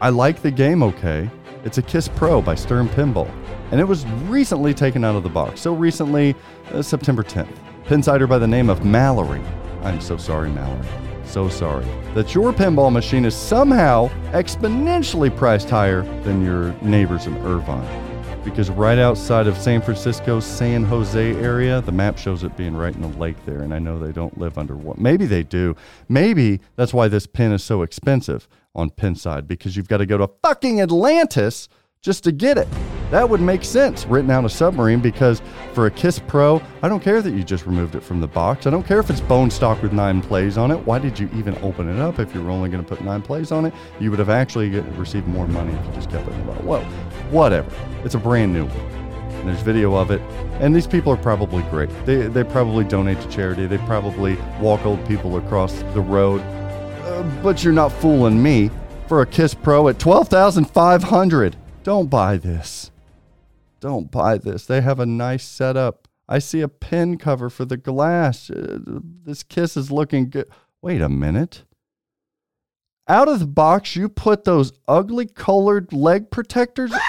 I 0.00 0.08
like 0.08 0.40
the 0.40 0.50
game 0.50 0.82
okay. 0.82 1.30
It's 1.62 1.76
a 1.76 1.82
Kiss 1.82 2.08
Pro 2.08 2.40
by 2.40 2.54
Stern 2.54 2.88
Pinball 2.88 3.30
and 3.70 3.78
it 3.78 3.84
was 3.84 4.06
recently 4.26 4.72
taken 4.72 5.04
out 5.04 5.14
of 5.14 5.22
the 5.24 5.28
box. 5.28 5.60
So 5.60 5.74
recently, 5.74 6.34
uh, 6.72 6.80
September 6.80 7.22
10th. 7.22 7.54
Pinsider 7.84 8.26
by 8.26 8.38
the 8.38 8.48
name 8.48 8.70
of 8.70 8.82
Mallory. 8.82 9.42
I'm 9.82 10.00
so 10.00 10.16
sorry, 10.16 10.48
Mallory. 10.48 10.88
So 11.26 11.48
sorry 11.48 11.84
that 12.14 12.34
your 12.34 12.52
pinball 12.52 12.92
machine 12.92 13.24
is 13.24 13.34
somehow 13.34 14.08
exponentially 14.32 15.34
priced 15.36 15.68
higher 15.68 16.02
than 16.22 16.44
your 16.44 16.72
neighbors 16.82 17.26
in 17.26 17.36
Irvine. 17.38 18.02
Because 18.44 18.68
right 18.68 18.98
outside 18.98 19.46
of 19.46 19.56
San 19.56 19.80
Francisco's 19.80 20.44
San 20.44 20.84
Jose 20.84 21.34
area, 21.36 21.80
the 21.80 21.92
map 21.92 22.18
shows 22.18 22.44
it 22.44 22.54
being 22.58 22.76
right 22.76 22.94
in 22.94 23.00
the 23.00 23.18
lake 23.18 23.36
there, 23.46 23.62
and 23.62 23.72
I 23.72 23.78
know 23.78 23.98
they 23.98 24.12
don't 24.12 24.36
live 24.36 24.58
under 24.58 24.76
what. 24.76 24.98
Maybe 24.98 25.24
they 25.24 25.42
do. 25.42 25.74
Maybe 26.10 26.60
that's 26.76 26.92
why 26.92 27.08
this 27.08 27.26
pin 27.26 27.52
is 27.52 27.64
so 27.64 27.80
expensive 27.80 28.46
on 28.74 28.90
Pinside 28.90 29.48
because 29.48 29.76
you've 29.76 29.88
got 29.88 29.98
to 29.98 30.06
go 30.06 30.18
to 30.18 30.28
fucking 30.42 30.80
Atlantis 30.80 31.68
just 32.04 32.22
to 32.22 32.32
get 32.32 32.58
it. 32.58 32.68
That 33.10 33.28
would 33.28 33.40
make 33.40 33.64
sense 33.64 34.04
written 34.06 34.30
out 34.30 34.44
a 34.44 34.48
submarine 34.48 35.00
because 35.00 35.40
for 35.72 35.86
a 35.86 35.90
Kiss 35.90 36.18
Pro, 36.18 36.60
I 36.82 36.88
don't 36.88 37.02
care 37.02 37.22
that 37.22 37.32
you 37.32 37.42
just 37.42 37.64
removed 37.64 37.94
it 37.94 38.02
from 38.02 38.20
the 38.20 38.26
box. 38.26 38.66
I 38.66 38.70
don't 38.70 38.86
care 38.86 39.00
if 39.00 39.08
it's 39.08 39.22
bone 39.22 39.50
stock 39.50 39.82
with 39.82 39.92
nine 39.92 40.20
plays 40.20 40.58
on 40.58 40.70
it. 40.70 40.76
Why 40.76 40.98
did 40.98 41.18
you 41.18 41.30
even 41.34 41.56
open 41.62 41.88
it 41.88 41.98
up 41.98 42.18
if 42.18 42.34
you 42.34 42.44
were 42.44 42.50
only 42.50 42.68
going 42.68 42.84
to 42.84 42.88
put 42.88 43.02
nine 43.02 43.22
plays 43.22 43.50
on 43.50 43.64
it? 43.64 43.72
You 44.00 44.10
would 44.10 44.18
have 44.18 44.28
actually 44.28 44.68
get, 44.68 44.84
received 44.96 45.26
more 45.26 45.48
money 45.48 45.72
if 45.72 45.86
you 45.86 45.92
just 45.92 46.10
kept 46.10 46.28
it 46.28 46.32
in 46.32 46.40
the 46.40 46.52
box. 46.52 46.62
Well, 46.62 46.82
whatever. 47.30 47.70
It's 48.04 48.14
a 48.14 48.18
brand 48.18 48.52
new 48.52 48.66
one. 48.66 48.76
And 49.40 49.48
there's 49.48 49.62
video 49.62 49.94
of 49.94 50.10
it. 50.10 50.20
And 50.60 50.76
these 50.76 50.86
people 50.86 51.10
are 51.10 51.16
probably 51.16 51.62
great. 51.64 51.88
They, 52.04 52.26
they 52.26 52.44
probably 52.44 52.84
donate 52.84 53.20
to 53.22 53.28
charity. 53.28 53.66
They 53.66 53.78
probably 53.78 54.36
walk 54.60 54.84
old 54.84 55.06
people 55.08 55.38
across 55.38 55.72
the 55.94 56.02
road. 56.02 56.42
Uh, 56.42 57.22
but 57.42 57.64
you're 57.64 57.72
not 57.72 57.92
fooling 57.92 58.42
me 58.42 58.70
for 59.06 59.22
a 59.22 59.26
Kiss 59.26 59.54
Pro 59.54 59.88
at 59.88 59.98
12500 59.98 61.56
Don't 61.84 62.08
buy 62.08 62.38
this. 62.38 62.90
Don't 63.78 64.10
buy 64.10 64.38
this. 64.38 64.64
They 64.64 64.80
have 64.80 64.98
a 64.98 65.06
nice 65.06 65.44
setup. 65.44 66.08
I 66.26 66.38
see 66.38 66.62
a 66.62 66.68
pin 66.68 67.18
cover 67.18 67.50
for 67.50 67.66
the 67.66 67.76
glass. 67.76 68.48
Uh, 68.48 68.78
this 69.24 69.42
Kiss 69.42 69.76
is 69.76 69.90
looking 69.90 70.30
good. 70.30 70.48
Wait 70.80 71.02
a 71.02 71.10
minute. 71.10 71.64
Out 73.06 73.28
of 73.28 73.38
the 73.38 73.46
box, 73.46 73.94
you 73.94 74.08
put 74.08 74.44
those 74.44 74.72
ugly 74.88 75.26
colored 75.26 75.92
leg 75.92 76.30
protectors. 76.30 76.92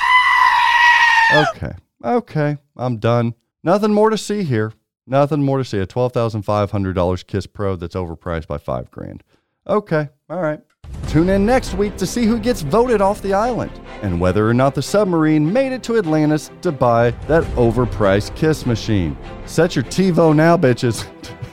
Okay. 1.33 1.71
Okay. 2.03 2.57
I'm 2.77 2.97
done. 2.97 3.33
Nothing 3.63 3.95
more 3.95 4.11
to 4.11 4.17
see 4.17 4.43
here. 4.43 4.73
Nothing 5.07 5.41
more 5.41 5.57
to 5.57 5.65
see. 5.65 5.79
A 5.79 5.87
$12,500 5.87 7.25
Kiss 7.25 7.47
Pro 7.47 7.75
that's 7.75 7.95
overpriced 7.95 8.45
by 8.45 8.59
five 8.59 8.91
grand. 8.91 9.23
Okay. 9.67 10.09
All 10.29 10.41
right. 10.41 10.59
Tune 11.07 11.29
in 11.29 11.45
next 11.45 11.73
week 11.75 11.97
to 11.97 12.05
see 12.05 12.25
who 12.25 12.39
gets 12.39 12.61
voted 12.61 13.01
off 13.01 13.21
the 13.21 13.33
island 13.33 13.71
and 14.01 14.19
whether 14.19 14.47
or 14.47 14.53
not 14.53 14.75
the 14.75 14.81
submarine 14.81 15.51
made 15.51 15.71
it 15.71 15.81
to 15.83 15.97
Atlantis 15.97 16.51
to 16.61 16.71
buy 16.71 17.11
that 17.27 17.43
overpriced 17.55 18.35
kiss 18.35 18.65
machine. 18.65 19.17
Set 19.45 19.75
your 19.75 19.85
TiVo 19.85 20.35
now, 20.35 20.57
bitches. 20.57 21.07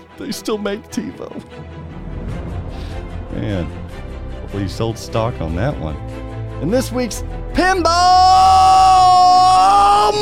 they 0.19 0.33
still 0.33 0.59
make 0.59 0.83
TiVo. 0.89 1.33
Man, 3.33 3.65
hopefully 4.41 4.65
you 4.65 4.69
sold 4.69 4.99
stock 4.99 5.41
on 5.41 5.55
that 5.57 5.79
one. 5.79 5.97
In 6.61 6.71
this 6.71 6.93
week's 6.93 7.23
Pinball 7.53 7.87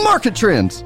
Market 0.04 0.36
Trends. 0.36 0.84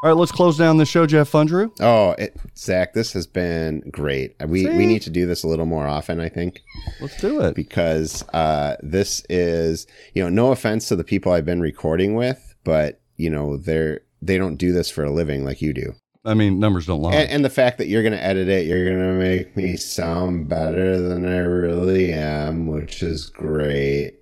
All 0.00 0.10
right, 0.10 0.16
let's 0.16 0.30
close 0.30 0.56
down 0.56 0.76
the 0.76 0.86
show. 0.86 1.06
Jeff 1.06 1.30
Fundrew. 1.30 1.72
Oh, 1.80 2.12
it, 2.18 2.36
Zach, 2.56 2.94
this 2.94 3.12
has 3.14 3.26
been 3.26 3.80
great. 3.90 4.36
We 4.46 4.64
See? 4.64 4.70
we 4.76 4.86
need 4.86 5.02
to 5.02 5.10
do 5.10 5.26
this 5.26 5.42
a 5.42 5.48
little 5.48 5.66
more 5.66 5.88
often. 5.88 6.20
I 6.20 6.28
think 6.28 6.60
Let's 7.00 7.20
do 7.20 7.40
it. 7.40 7.56
because 7.56 8.22
uh, 8.32 8.76
this 8.80 9.24
is 9.28 9.88
you 10.14 10.22
know 10.22 10.28
no 10.28 10.52
offense 10.52 10.86
to 10.88 10.96
the 10.96 11.02
people 11.02 11.32
I've 11.32 11.44
been 11.44 11.60
recording 11.60 12.14
with, 12.14 12.54
but 12.62 13.00
you 13.16 13.28
know 13.28 13.56
they're 13.56 14.02
they 14.22 14.38
don't 14.38 14.56
do 14.56 14.72
this 14.72 14.88
for 14.88 15.02
a 15.02 15.10
living 15.10 15.44
like 15.44 15.60
you 15.60 15.72
do. 15.72 15.94
I 16.24 16.34
mean, 16.34 16.60
numbers 16.60 16.86
don't 16.86 17.00
lie. 17.02 17.14
And, 17.14 17.30
and 17.30 17.44
the 17.44 17.50
fact 17.50 17.78
that 17.78 17.86
you're 17.88 18.02
going 18.02 18.12
to 18.12 18.22
edit 18.22 18.48
it, 18.48 18.66
you're 18.66 18.84
going 18.84 18.98
to 18.98 19.14
make 19.14 19.56
me 19.56 19.76
sound 19.76 20.48
better 20.48 21.00
than 21.00 21.24
I 21.26 21.38
really 21.38 22.12
am, 22.12 22.66
which 22.66 23.02
is 23.02 23.30
great. 23.30 24.17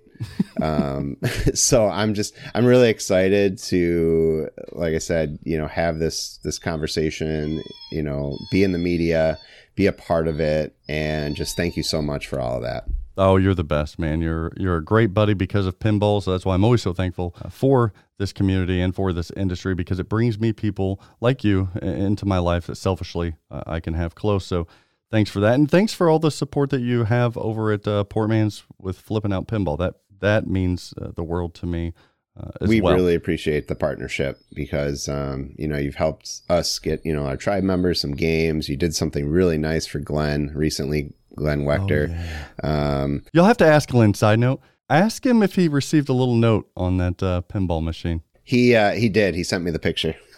Um, 0.61 1.17
so 1.53 1.87
I'm 1.87 2.13
just, 2.13 2.35
I'm 2.55 2.65
really 2.65 2.89
excited 2.89 3.57
to, 3.59 4.49
like 4.71 4.93
I 4.93 4.99
said, 4.99 5.39
you 5.43 5.57
know, 5.57 5.67
have 5.67 5.99
this, 5.99 6.39
this 6.43 6.59
conversation, 6.59 7.61
you 7.91 8.03
know, 8.03 8.37
be 8.51 8.63
in 8.63 8.71
the 8.71 8.79
media, 8.79 9.37
be 9.75 9.87
a 9.87 9.93
part 9.93 10.27
of 10.27 10.39
it. 10.39 10.75
And 10.89 11.35
just 11.35 11.55
thank 11.55 11.77
you 11.77 11.83
so 11.83 12.01
much 12.01 12.27
for 12.27 12.39
all 12.39 12.57
of 12.57 12.63
that. 12.63 12.85
Oh, 13.19 13.37
you're 13.37 13.55
the 13.55 13.63
best, 13.63 13.97
man. 13.97 14.21
You're 14.21 14.51
you're 14.57 14.77
a 14.77 14.83
great 14.83 15.13
buddy 15.13 15.33
because 15.33 15.65
of 15.65 15.79
pinball. 15.79 16.21
So 16.21 16.31
that's 16.31 16.45
why 16.45 16.53
I'm 16.53 16.63
always 16.63 16.83
so 16.83 16.93
thankful 16.93 17.35
uh, 17.43 17.49
for 17.49 17.91
this 18.19 18.31
community 18.31 18.79
and 18.79 18.93
for 18.93 19.11
this 19.11 19.31
industry 19.31 19.73
because 19.73 19.99
it 19.99 20.07
brings 20.07 20.39
me 20.39 20.53
people 20.53 21.01
like 21.19 21.43
you 21.43 21.69
into 21.81 22.25
my 22.27 22.37
life 22.37 22.67
that 22.67 22.75
selfishly 22.75 23.35
uh, 23.49 23.63
I 23.65 23.79
can 23.79 23.95
have 23.95 24.13
close. 24.13 24.45
So 24.45 24.67
thanks 25.09 25.31
for 25.31 25.39
that, 25.39 25.55
and 25.55 25.69
thanks 25.69 25.93
for 25.93 26.09
all 26.09 26.19
the 26.19 26.29
support 26.29 26.69
that 26.69 26.81
you 26.81 27.05
have 27.05 27.35
over 27.37 27.71
at 27.71 27.87
uh, 27.87 28.03
Portman's 28.03 28.63
with 28.79 28.99
Flip 28.99 29.25
N 29.25 29.33
Out 29.33 29.47
Pinball. 29.47 29.79
That 29.79 29.95
that 30.21 30.47
means 30.47 30.93
uh, 31.01 31.09
the 31.15 31.23
world 31.23 31.53
to 31.55 31.65
me 31.65 31.93
uh, 32.39 32.51
we 32.67 32.81
well. 32.81 32.93
really 32.95 33.15
appreciate 33.15 33.67
the 33.67 33.75
partnership 33.75 34.39
because 34.53 35.09
um, 35.09 35.55
you 35.57 35.67
know 35.67 35.77
you've 35.77 35.95
helped 35.95 36.41
us 36.49 36.77
get 36.79 37.03
you 37.05 37.13
know 37.15 37.25
our 37.25 37.35
tribe 37.37 37.63
members 37.63 37.99
some 38.01 38.11
games. 38.15 38.69
You 38.69 38.77
did 38.77 38.93
something 38.95 39.27
really 39.27 39.57
nice 39.57 39.87
for 39.87 39.99
Glenn 39.99 40.51
recently, 40.53 41.13
Glenn 41.35 41.61
Oh, 41.61 41.65
Wechter. 41.65 42.15
um, 42.63 43.23
You'll 43.33 43.45
have 43.45 43.57
to 43.57 43.65
ask 43.65 43.89
Glenn. 43.89 44.13
Side 44.13 44.37
note: 44.39 44.61
ask 44.89 45.25
him 45.25 45.41
if 45.41 45.55
he 45.55 45.67
received 45.67 46.09
a 46.09 46.13
little 46.13 46.35
note 46.35 46.69
on 46.77 46.97
that 46.97 47.23
uh, 47.23 47.41
pinball 47.51 47.83
machine. 47.83 48.21
he 48.43 48.75
uh, 48.75 48.91
he 48.91 49.09
did. 49.09 49.33
He 49.33 49.43
sent 49.43 49.63
me 49.63 49.71
the 49.71 49.79
picture. 49.79 50.15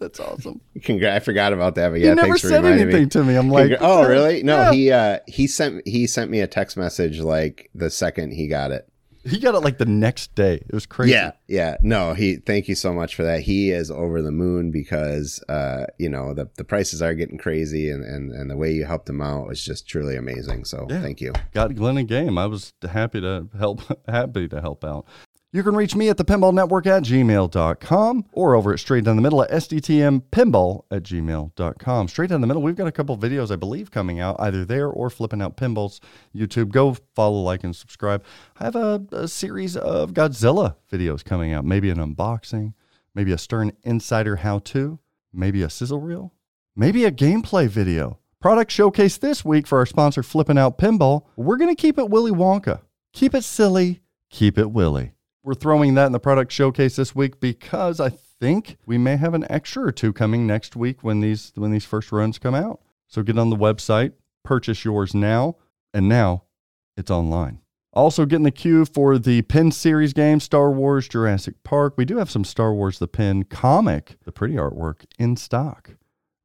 That's 0.00 0.18
awesome. 0.18 0.62
Congra- 0.78 1.12
I 1.12 1.18
forgot 1.20 1.52
about 1.52 1.74
that, 1.74 1.90
but 1.90 1.98
he 1.98 2.04
yeah, 2.06 2.14
never 2.14 2.28
thanks 2.28 2.40
for 2.40 2.48
said 2.48 2.64
anything 2.64 3.02
me. 3.04 3.08
to 3.10 3.22
me. 3.24 3.34
I'm 3.36 3.50
like, 3.50 3.72
oh 3.80 4.08
really? 4.08 4.42
No, 4.42 4.56
Yeah. 4.56 4.72
he 4.72 4.90
uh, 4.90 5.18
he 5.28 5.46
sent 5.46 5.86
he 5.86 6.06
sent 6.06 6.30
me 6.30 6.40
a 6.40 6.46
text 6.46 6.78
message 6.78 7.20
like 7.20 7.68
the 7.74 7.90
second 7.90 8.32
he 8.32 8.48
got 8.48 8.70
it. 8.70 8.88
He 9.26 9.38
got 9.40 9.54
it 9.54 9.60
like 9.60 9.78
the 9.78 9.84
next 9.86 10.34
day. 10.34 10.54
It 10.54 10.72
was 10.72 10.86
crazy. 10.86 11.12
Yeah, 11.12 11.32
yeah. 11.48 11.76
No, 11.82 12.14
he. 12.14 12.36
Thank 12.36 12.68
you 12.68 12.74
so 12.74 12.92
much 12.92 13.14
for 13.14 13.22
that. 13.24 13.40
He 13.40 13.70
is 13.70 13.90
over 13.90 14.22
the 14.22 14.30
moon 14.30 14.70
because, 14.70 15.42
uh, 15.48 15.86
you 15.98 16.08
know, 16.08 16.32
the 16.34 16.48
the 16.56 16.64
prices 16.64 17.02
are 17.02 17.14
getting 17.14 17.38
crazy, 17.38 17.90
and 17.90 18.04
and 18.04 18.30
and 18.32 18.50
the 18.50 18.56
way 18.56 18.72
you 18.72 18.84
helped 18.84 19.08
him 19.08 19.20
out 19.20 19.46
was 19.48 19.64
just 19.64 19.88
truly 19.88 20.16
amazing. 20.16 20.64
So 20.64 20.86
Yeah. 20.88 21.00
thank 21.02 21.20
you. 21.20 21.32
got 21.52 21.74
Glenn 21.74 21.96
a 21.96 22.04
game. 22.04 22.38
I 22.38 22.46
was 22.46 22.72
happy 22.88 23.20
to 23.20 23.48
help 23.58 23.80
happy 24.08 24.48
to 24.48 24.60
help 24.60 24.84
out. 24.84 25.06
You 25.56 25.62
can 25.62 25.74
reach 25.74 25.96
me 25.96 26.10
at 26.10 26.18
the 26.18 26.24
pinball 26.26 26.52
network 26.52 26.86
at 26.86 27.02
gmail.com 27.04 28.26
or 28.32 28.54
over 28.54 28.74
at 28.74 28.78
straight 28.78 29.04
down 29.04 29.16
the 29.16 29.22
middle 29.22 29.42
at 29.42 29.50
sdtmpinball 29.50 30.84
at 30.90 31.02
gmail.com. 31.02 32.08
Straight 32.08 32.28
down 32.28 32.42
the 32.42 32.46
middle, 32.46 32.60
we've 32.60 32.76
got 32.76 32.86
a 32.86 32.92
couple 32.92 33.16
videos, 33.16 33.50
I 33.50 33.56
believe, 33.56 33.90
coming 33.90 34.20
out 34.20 34.36
either 34.38 34.66
there 34.66 34.90
or 34.90 35.08
Flip 35.08 35.32
N 35.32 35.40
Out 35.40 35.56
Pinball's 35.56 35.98
YouTube. 36.34 36.72
Go 36.72 36.94
follow, 37.14 37.40
like, 37.40 37.64
and 37.64 37.74
subscribe. 37.74 38.22
I 38.60 38.64
have 38.64 38.76
a, 38.76 39.02
a 39.12 39.28
series 39.28 39.78
of 39.78 40.12
Godzilla 40.12 40.76
videos 40.92 41.24
coming 41.24 41.54
out, 41.54 41.64
maybe 41.64 41.88
an 41.88 41.96
unboxing, 41.96 42.74
maybe 43.14 43.32
a 43.32 43.38
Stern 43.38 43.72
Insider 43.82 44.36
how 44.36 44.58
to, 44.58 44.98
maybe 45.32 45.62
a 45.62 45.70
sizzle 45.70 46.02
reel, 46.02 46.34
maybe 46.76 47.06
a 47.06 47.10
gameplay 47.10 47.66
video. 47.66 48.18
Product 48.42 48.70
showcase 48.70 49.16
this 49.16 49.42
week 49.42 49.66
for 49.66 49.78
our 49.78 49.86
sponsor, 49.86 50.22
Flip 50.22 50.50
N 50.50 50.58
Out 50.58 50.76
Pinball. 50.76 51.22
We're 51.36 51.56
going 51.56 51.74
to 51.74 51.80
keep 51.80 51.98
it 51.98 52.10
Willy 52.10 52.30
Wonka. 52.30 52.82
Keep 53.14 53.34
it 53.34 53.44
silly, 53.44 54.02
keep 54.28 54.58
it 54.58 54.70
Willy. 54.70 55.15
We're 55.46 55.54
throwing 55.54 55.94
that 55.94 56.06
in 56.06 56.12
the 56.12 56.18
product 56.18 56.50
showcase 56.50 56.96
this 56.96 57.14
week 57.14 57.38
because 57.38 58.00
I 58.00 58.08
think 58.08 58.78
we 58.84 58.98
may 58.98 59.16
have 59.16 59.32
an 59.32 59.46
extra 59.48 59.84
or 59.84 59.92
two 59.92 60.12
coming 60.12 60.44
next 60.44 60.74
week 60.74 61.04
when 61.04 61.20
these 61.20 61.52
when 61.54 61.70
these 61.70 61.84
first 61.84 62.10
runs 62.10 62.40
come 62.40 62.56
out. 62.56 62.80
So 63.06 63.22
get 63.22 63.38
on 63.38 63.50
the 63.50 63.56
website, 63.56 64.14
purchase 64.42 64.84
yours 64.84 65.14
now, 65.14 65.54
and 65.94 66.08
now 66.08 66.42
it's 66.96 67.12
online. 67.12 67.60
Also, 67.92 68.26
get 68.26 68.36
in 68.36 68.42
the 68.42 68.50
queue 68.50 68.84
for 68.86 69.18
the 69.18 69.42
Pin 69.42 69.70
Series 69.70 70.12
game, 70.12 70.40
Star 70.40 70.72
Wars 70.72 71.06
Jurassic 71.06 71.62
Park. 71.62 71.94
We 71.96 72.04
do 72.04 72.16
have 72.16 72.28
some 72.28 72.44
Star 72.44 72.74
Wars 72.74 72.98
The 72.98 73.06
Pin 73.06 73.44
comic, 73.44 74.16
the 74.24 74.32
pretty 74.32 74.54
artwork 74.54 75.04
in 75.16 75.36
stock, 75.36 75.94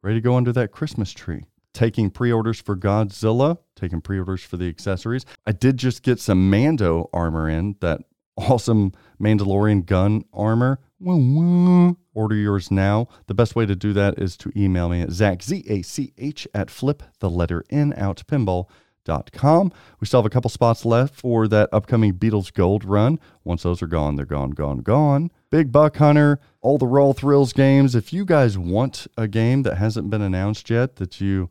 ready 0.03 0.17
to 0.17 0.21
go 0.21 0.35
under 0.35 0.53
that 0.53 0.71
Christmas 0.71 1.11
tree. 1.11 1.45
Taking 1.73 2.11
pre 2.11 2.31
orders 2.31 2.61
for 2.61 2.77
Godzilla, 2.77 3.57
taking 3.75 3.99
pre 3.99 4.19
orders 4.19 4.43
for 4.43 4.57
the 4.57 4.69
accessories. 4.69 5.25
I 5.47 5.53
did 5.53 5.77
just 5.77 6.03
get 6.03 6.19
some 6.19 6.51
Mando 6.51 7.09
armor 7.11 7.49
in, 7.49 7.77
that 7.81 8.01
awesome 8.37 8.93
Mandalorian 9.21 9.85
gun 9.85 10.23
armor. 10.33 10.79
Order 12.13 12.35
yours 12.35 12.69
now. 12.69 13.07
The 13.27 13.33
best 13.33 13.55
way 13.55 13.65
to 13.65 13.75
do 13.75 13.93
that 13.93 14.19
is 14.19 14.37
to 14.37 14.51
email 14.55 14.89
me 14.89 15.01
at 15.01 15.11
Zach, 15.11 15.41
Z 15.41 15.63
A 15.67 15.81
C 15.81 16.13
H, 16.17 16.47
at 16.53 16.69
flip 16.69 17.01
the 17.19 17.29
letter 17.29 17.63
N 17.69 17.93
out 17.97 18.23
pinball.com. 18.27 19.71
We 19.99 20.05
still 20.07 20.19
have 20.19 20.25
a 20.25 20.29
couple 20.29 20.49
spots 20.49 20.85
left 20.85 21.15
for 21.15 21.47
that 21.47 21.69
upcoming 21.71 22.13
Beatles 22.13 22.53
Gold 22.53 22.85
run. 22.85 23.19
Once 23.43 23.63
those 23.63 23.81
are 23.81 23.87
gone, 23.87 24.15
they're 24.15 24.25
gone, 24.25 24.51
gone, 24.51 24.79
gone. 24.79 25.31
Big 25.49 25.71
Buck 25.71 25.97
Hunter, 25.97 26.39
all 26.61 26.77
the 26.77 26.85
Raw 26.85 27.13
Thrills 27.13 27.53
games. 27.53 27.95
If 27.95 28.13
you 28.13 28.23
guys 28.23 28.57
want 28.57 29.07
a 29.17 29.27
game 29.27 29.63
that 29.63 29.77
hasn't 29.77 30.09
been 30.09 30.21
announced 30.21 30.69
yet 30.69 30.97
that 30.97 31.19
you 31.19 31.49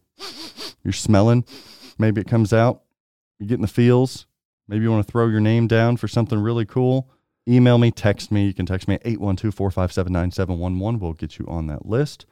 you're 0.84 0.92
smelling, 0.92 1.44
maybe 1.98 2.20
it 2.20 2.28
comes 2.28 2.52
out, 2.52 2.82
you're 3.38 3.48
getting 3.48 3.62
the 3.62 3.68
feels, 3.68 4.26
maybe 4.70 4.84
you 4.84 4.90
want 4.90 5.04
to 5.04 5.10
throw 5.10 5.26
your 5.26 5.40
name 5.40 5.66
down 5.66 5.96
for 5.96 6.08
something 6.08 6.38
really 6.38 6.64
cool, 6.64 7.10
email 7.46 7.76
me, 7.76 7.90
text 7.90 8.30
me. 8.30 8.46
You 8.46 8.54
can 8.54 8.64
text 8.64 8.86
me 8.88 8.94
at 8.94 9.02
812 9.04 9.54
457 9.54 10.12
9711. 10.12 11.00
We'll 11.00 11.12
get 11.12 11.38
you 11.38 11.46
on 11.48 11.66
that 11.66 11.84
list. 11.84 12.24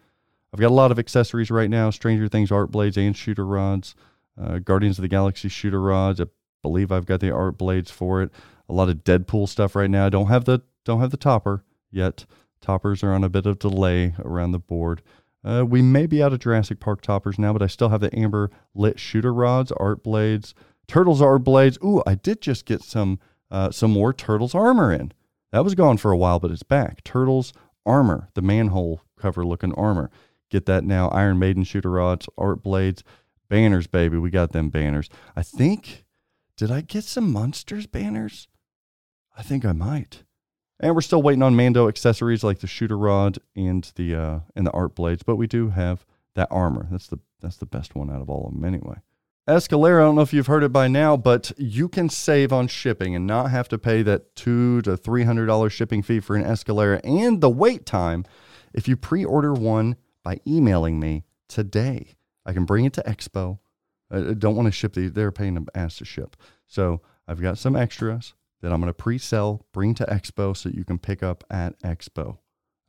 I've 0.53 0.61
got 0.61 0.71
a 0.71 0.75
lot 0.75 0.93
of 0.93 0.99
accessories 0.99 1.51
right 1.51 1.69
now 1.69 1.91
Stranger 1.91 2.29
Things 2.29 2.51
art 2.51 2.71
blades 2.71 2.97
and 2.97 3.17
shooter 3.17 3.45
rods, 3.45 3.95
uh, 4.41 4.61
Guardians 4.61 4.99
of 4.99 5.03
the 5.03 5.09
Galaxy 5.09 5.49
shooter 5.49 5.83
rods. 5.83 6.21
I 6.21 6.27
believe 6.63 6.91
I've 6.91 7.07
got 7.07 7.21
the 7.21 7.31
art 7.31 7.59
blades 7.59 7.91
for 7.91 8.23
it. 8.23 8.31
A 8.69 8.73
lot 8.73 8.89
of 8.89 9.05
Deadpool 9.05 9.49
stuff 9.49 9.75
right 9.75 9.91
now. 9.91 10.07
I 10.07 10.11
don't 10.11 10.29
have 10.29 10.45
the 10.45 10.63
don't 10.85 11.01
have 11.01 11.11
the 11.11 11.17
topper 11.17 11.65
yet. 11.91 12.25
Toppers 12.61 13.03
are 13.03 13.13
on 13.13 13.25
a 13.25 13.29
bit 13.29 13.47
of 13.47 13.59
delay 13.59 14.15
around 14.25 14.53
the 14.53 14.59
board. 14.59 15.03
Uh, 15.45 15.65
we 15.67 15.81
may 15.81 16.07
be 16.07 16.23
out 16.23 16.33
of 16.33 16.41
Jurassic 16.41 16.81
Park 16.81 17.01
toppers 17.01 17.39
now, 17.39 17.53
but 17.53 17.63
I 17.63 17.69
still 17.69 17.91
have 17.91 18.01
the 18.01 18.17
amber 18.19 18.51
lit 18.75 18.99
shooter 18.99 19.33
rods, 19.33 19.71
art 19.73 20.03
blades, 20.03 20.55
Turtles 20.89 21.21
are 21.23 21.39
blades. 21.39 21.79
Ooh, 21.85 22.03
I 22.07 22.15
did 22.15 22.41
just 22.41 22.65
get 22.65 22.83
some 22.83 23.21
uh, 23.51 23.71
some 23.71 23.93
more 23.93 24.13
Turtles 24.13 24.55
armor 24.55 24.93
in. 24.93 25.13
That 25.53 25.65
was 25.65 25.75
gone 25.75 25.99
for 25.99 26.11
a 26.11 26.17
while, 26.17 26.41
but 26.41 26.51
it's 26.51 26.63
back. 26.63 27.05
Turtles 27.05 27.53
armor, 27.87 28.29
the 28.35 28.43
manhole 28.43 29.03
cover 29.19 29.45
looking 29.45 29.73
armor. 29.75 30.11
Get 30.51 30.67
that 30.67 30.85
now. 30.85 31.09
Iron 31.09 31.39
Maiden 31.39 31.65
shooter 31.65 31.91
rods, 31.91 32.29
art 32.37 32.63
blades, 32.63 33.05
banners, 33.49 33.87
baby. 33.87 34.19
We 34.19 34.31
got 34.31 34.53
them 34.53 34.71
banners. 34.71 35.09
I 35.37 35.43
think. 35.43 36.05
Did 36.57 36.73
I 36.73 36.81
get 36.81 37.05
some 37.05 37.33
monsters 37.33 37.87
banners? 37.87 38.49
I 39.37 39.43
think 39.43 39.65
I 39.65 39.73
might. 39.73 40.25
And 40.81 40.95
we're 40.95 41.03
still 41.03 41.23
waiting 41.23 41.43
on 41.43 41.55
Mando 41.55 41.87
accessories 41.87 42.43
like 42.43 42.59
the 42.59 42.67
shooter 42.67 42.99
rod 42.99 43.39
and 43.55 43.91
the 43.95 44.15
uh, 44.15 44.41
and 44.57 44.67
the 44.67 44.73
art 44.73 44.95
blades, 44.95 45.23
but 45.23 45.37
we 45.37 45.47
do 45.47 45.71
have 45.71 46.05
that 46.35 46.49
armor. 46.51 46.89
That's 46.91 47.07
the 47.07 47.19
that's 47.41 47.57
the 47.57 47.67
best 47.67 47.95
one 47.95 48.11
out 48.11 48.21
of 48.21 48.29
all 48.29 48.47
of 48.47 48.55
them 48.55 48.65
anyway. 48.65 48.97
Escalera, 49.49 50.03
I 50.03 50.05
don't 50.05 50.15
know 50.15 50.21
if 50.21 50.35
you've 50.35 50.47
heard 50.47 50.63
it 50.63 50.75
by 50.75 50.89
now, 50.89 51.17
but 51.17 51.53
you 51.57 51.89
can 51.89 52.11
save 52.11 52.53
on 52.53 52.69
shipping 52.69 53.17
and 53.17 53.27
not 53.27 53.51
have 53.51 53.67
to 53.69 53.79
pay 53.79 54.03
that 54.03 54.37
two 54.37 54.83
to 54.83 54.95
three 54.95 55.25
hundred 55.25 55.47
dollar 55.47 55.71
shipping 55.71 56.03
fee 56.03 56.21
for 56.21 56.37
an 56.37 56.45
Escalera 56.45 57.01
and 57.03 57.41
the 57.41 57.49
wait 57.49 57.87
time 57.87 58.27
if 58.75 58.87
you 58.87 58.95
pre-order 58.95 59.55
one 59.55 59.97
by 60.23 60.39
emailing 60.47 61.01
me 61.01 61.25
today. 61.49 62.15
I 62.45 62.53
can 62.53 62.67
bring 62.67 62.85
it 62.85 62.93
to 62.95 63.03
Expo. 63.05 63.59
I 64.11 64.35
don't 64.35 64.55
want 64.55 64.67
to 64.67 64.73
ship 64.73 64.93
these; 64.93 65.15
they're 65.15 65.33
paying 65.33 65.57
an 65.57 65.67
ass 65.75 65.97
to 65.97 66.05
ship. 66.05 66.37
So 66.67 67.01
I've 67.27 67.41
got 67.41 67.57
some 67.57 67.75
extras 67.75 68.35
that 68.61 68.71
I'm 68.71 68.81
going 68.81 68.91
to 68.91 68.95
pre-sell, 68.95 69.65
bring 69.73 69.95
to 69.95 70.05
Expo, 70.05 70.55
so 70.55 70.69
you 70.69 70.85
can 70.85 70.99
pick 70.99 71.23
up 71.23 71.43
at 71.49 71.81
Expo. 71.81 72.37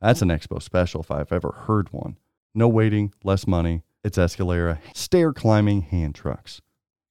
That's 0.02 0.20
an 0.20 0.28
Expo 0.28 0.60
special 0.60 1.00
if 1.00 1.10
I've 1.10 1.32
ever 1.32 1.52
heard 1.66 1.90
one. 1.90 2.18
No 2.54 2.68
waiting, 2.68 3.14
less 3.24 3.46
money. 3.46 3.82
It's 4.02 4.16
Escalera 4.16 4.78
stair 4.94 5.32
climbing 5.34 5.82
hand 5.82 6.14
trucks 6.14 6.62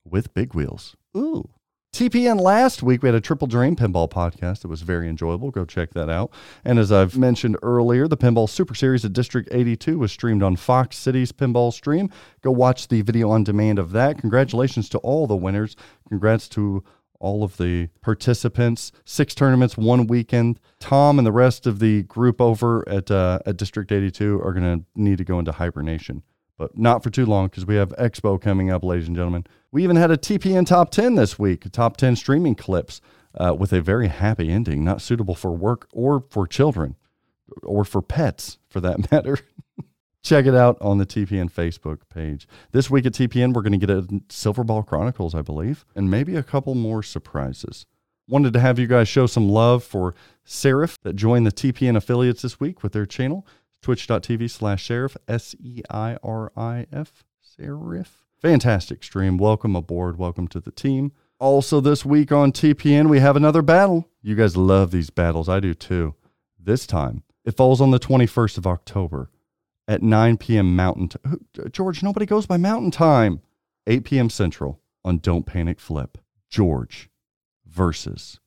with 0.04 0.34
big 0.34 0.56
wheels. 0.56 0.96
Ooh. 1.16 1.50
TPN 1.94 2.40
last 2.40 2.82
week, 2.82 3.04
we 3.04 3.10
had 3.10 3.16
a 3.16 3.22
Triple 3.22 3.48
Drain 3.48 3.76
Pinball 3.76 4.10
podcast 4.10 4.64
It 4.64 4.70
was 4.70 4.82
very 4.82 5.08
enjoyable. 5.08 5.52
Go 5.52 5.66
check 5.66 5.92
that 5.92 6.10
out. 6.10 6.32
And 6.66 6.80
as 6.80 6.92
I've 6.92 7.16
mentioned 7.16 7.58
earlier, 7.62 8.08
the 8.08 8.18
Pinball 8.18 8.50
Super 8.50 8.74
Series 8.74 9.06
at 9.06 9.14
District 9.14 9.48
82 9.52 10.00
was 10.00 10.12
streamed 10.12 10.42
on 10.42 10.56
Fox 10.56 10.98
Cities 10.98 11.32
Pinball 11.32 11.72
Stream. 11.72 12.10
Go 12.42 12.52
watch 12.52 12.88
the 12.88 13.04
video 13.04 13.30
on 13.30 13.44
demand 13.44 13.78
of 13.78 13.92
that. 13.92 14.18
Congratulations 14.18 14.90
to 14.90 14.98
all 15.00 15.28
the 15.28 15.36
winners. 15.36 15.76
Congrats 16.08 16.48
to 16.50 16.84
all 17.20 17.44
of 17.44 17.58
the 17.58 17.90
participants. 18.02 18.92
Six 19.06 19.36
tournaments, 19.36 19.78
one 19.78 20.08
weekend. 20.08 20.60
Tom 20.80 21.20
and 21.20 21.26
the 21.26 21.32
rest 21.32 21.68
of 21.68 21.80
the 21.80 22.04
group 22.04 22.42
over 22.42 22.88
at 22.88 23.12
uh, 23.12 23.40
at 23.46 23.58
District 23.58 23.92
82 23.92 24.42
are 24.42 24.54
going 24.54 24.80
to 24.80 24.86
need 24.96 25.18
to 25.18 25.24
go 25.24 25.38
into 25.38 25.52
hibernation, 25.52 26.24
but 26.60 26.78
not 26.78 27.02
for 27.02 27.10
too 27.10 27.26
long 27.26 27.48
because 27.48 27.66
we 27.66 27.76
have 27.76 27.90
Expo 27.98 28.40
coming 28.40 28.70
up, 28.70 28.84
ladies 28.84 29.08
and 29.08 29.16
gentlemen. 29.16 29.48
We 29.72 29.82
even 29.84 29.96
had 29.96 30.12
a 30.12 30.18
TPN 30.18 30.68
top 30.68 30.92
10 30.92 31.16
this 31.16 31.40
week, 31.40 31.64
top 31.72 31.96
10 31.96 32.18
streaming 32.18 32.54
clips 32.54 33.00
uh, 33.34 33.56
with 33.58 33.72
a 33.72 33.82
very 33.82 34.10
happy 34.10 34.52
ending, 34.52 34.84
not 34.84 35.02
suitable 35.02 35.36
for 35.36 35.52
work 35.52 35.88
or 35.94 36.26
for 36.30 36.46
children 36.46 36.98
or 37.64 37.86
for 37.86 38.02
pets 38.02 38.60
for 38.70 38.82
that 38.82 39.10
matter. 39.12 39.40
Check 40.22 40.46
it 40.46 40.54
out 40.54 40.78
on 40.82 40.98
the 40.98 41.06
TPN 41.06 41.50
Facebook 41.50 42.00
page. 42.14 42.46
This 42.74 42.90
week 42.90 43.06
at 43.06 43.14
TPN, 43.14 43.54
we're 43.54 43.62
going 43.62 43.80
to 43.80 43.86
get 43.86 43.90
a 43.90 44.06
Silver 44.28 44.66
Ball 44.66 44.84
Chronicles, 44.84 45.34
I 45.34 45.42
believe, 45.42 45.86
and 45.96 46.12
maybe 46.12 46.36
a 46.36 46.44
couple 46.44 46.76
more 46.76 47.02
surprises. 47.02 47.86
Wanted 48.28 48.52
to 48.54 48.60
have 48.60 48.78
you 48.78 48.86
guys 48.86 49.08
show 49.08 49.28
some 49.28 49.48
love 49.48 49.82
for 49.82 50.14
Seirif 50.46 50.98
that 51.04 51.16
joined 51.16 51.48
the 51.48 51.52
TPN 51.54 51.96
affiliates 51.96 52.42
this 52.42 52.60
week 52.60 52.84
with 52.84 52.92
their 52.92 53.06
channel, 53.06 53.48
twitch.tv 53.82 54.50
slash 54.50 54.88
Seirif, 54.88 55.16
S 55.28 55.56
E 55.60 55.82
I 55.90 56.18
R 56.24 56.52
I 56.56 56.86
F, 56.92 57.24
Seirif. 57.44 58.08
Fantastic 58.42 59.04
stream. 59.04 59.38
Welcome 59.38 59.76
aboard. 59.76 60.18
Welcome 60.18 60.48
to 60.50 60.60
the 60.60 60.72
team. 60.72 61.12
Also, 61.40 61.80
this 61.80 62.06
week 62.06 62.32
on 62.32 62.52
TPN, 62.52 63.10
we 63.10 63.20
have 63.20 63.36
another 63.36 63.62
battle. 63.62 64.08
You 64.22 64.36
guys 64.36 64.58
love 64.58 64.92
these 64.92 65.10
battles. 65.10 65.48
I 65.48 65.60
do 65.60 65.74
too. 65.74 66.16
This 66.60 66.86
time, 66.86 67.24
it 67.46 67.56
falls 67.56 67.80
on 67.82 67.92
the 67.92 68.00
21st 68.00 68.58
of 68.58 68.68
October 68.68 69.30
at 69.88 70.04
9 70.04 70.38
p.m. 70.38 70.76
Mountain 70.76 71.10
Time. 71.10 71.46
George, 71.72 72.04
nobody 72.04 72.26
goes 72.26 72.46
by 72.46 72.58
Mountain 72.58 72.92
Time. 72.92 73.42
8 73.88 74.04
p.m. 74.04 74.30
Central 74.30 74.80
on 75.04 75.18
Don't 75.18 75.46
Panic 75.46 75.80
Flip. 75.80 76.18
George 76.50 77.10
versus 77.66 78.40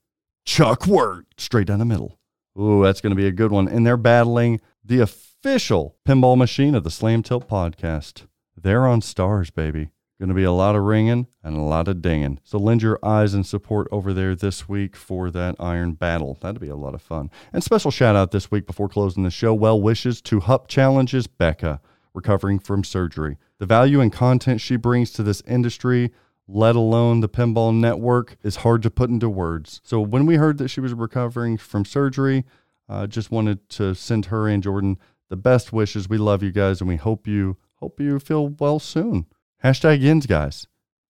Chuck 0.45 0.87
Wirt. 0.87 1.27
Straight 1.37 1.67
down 1.67 1.79
the 1.79 1.85
middle. 1.85 2.19
Ooh, 2.59 2.83
that's 2.83 3.01
going 3.01 3.11
to 3.11 3.17
be 3.17 3.27
a 3.27 3.33
good 3.33 3.51
one. 3.51 3.69
And 3.69 3.87
they're 3.87 3.97
battling 3.97 4.61
the 4.85 5.01
official 5.01 5.97
pinball 6.07 6.37
machine 6.37 6.75
of 6.75 6.85
the 6.85 6.91
Slam 6.91 7.23
Tilt 7.23 7.49
podcast. 7.49 8.27
They're 8.57 8.87
on 8.87 9.01
stars, 9.01 9.51
baby. 9.51 9.91
Going 10.19 10.29
to 10.29 10.35
be 10.35 10.45
a 10.45 10.53
lot 10.53 10.77
of 10.77 10.83
ringing 10.83 11.27
and 11.43 11.57
a 11.57 11.63
lot 11.63 11.89
of 11.89 12.01
dinging. 12.01 12.39
So 12.45 12.59
lend 12.59 12.83
your 12.83 12.99
eyes 13.05 13.35
and 13.35 13.45
support 13.45 13.89
over 13.91 14.13
there 14.13 14.37
this 14.37 14.69
week 14.69 14.95
for 14.95 15.31
that 15.33 15.57
iron 15.59 15.95
battle. 15.95 16.39
That'd 16.41 16.61
be 16.61 16.69
a 16.69 16.77
lot 16.77 16.95
of 16.95 17.03
fun. 17.03 17.31
And 17.53 17.65
special 17.65 17.91
shout 17.91 18.15
out 18.15 18.31
this 18.31 18.51
week 18.51 18.67
before 18.67 18.89
closing 18.89 19.25
the 19.25 19.31
show. 19.31 19.53
Well 19.53 19.81
wishes 19.81 20.21
to 20.23 20.41
Hup 20.41 20.69
Challenges 20.69 21.27
Becca, 21.27 21.81
recovering 22.15 22.61
from 22.61 22.85
surgery. 22.85 23.37
The 23.59 23.67
value 23.67 24.01
and 24.01 24.13
content 24.13 24.61
she 24.61 24.77
brings 24.77 25.11
to 25.13 25.25
this 25.25 25.43
industry, 25.47 26.13
let 26.47 26.77
alone 26.77 27.19
the 27.19 27.29
pinball 27.29 27.75
network, 27.75 28.37
is 28.45 28.57
hard 28.57 28.83
to 28.83 28.91
put 28.91 29.11
into 29.11 29.29
words. 29.29 29.81
So 29.83 30.01
when 30.01 30.27
we 30.27 30.37
heard 30.37 30.59
that 30.59 30.69
she 30.69 30.81
was 30.81 30.95
recovering 30.95 31.57
from 31.57 31.85
surgery, 31.85 32.45
uh, 32.93 33.07
just 33.07 33.31
wanted 33.31 33.67
to 33.71 33.95
send 33.95 34.27
her 34.27 34.47
and 34.47 34.63
Jordan 34.63 34.99
the 35.31 35.37
best 35.37 35.73
wishes. 35.73 36.11
We 36.11 36.19
love 36.19 36.43
you 36.43 36.53
guys, 36.53 36.81
and 36.83 36.89
we 36.89 36.97
hope 36.97 37.27
you 37.27 37.57
hope 37.77 37.99
you 37.99 38.19
feel 38.19 38.49
well 38.49 38.79
soon. 38.79 39.25
Hashtag 39.65 40.03
Yins, 40.03 40.27
guys. 40.27 40.67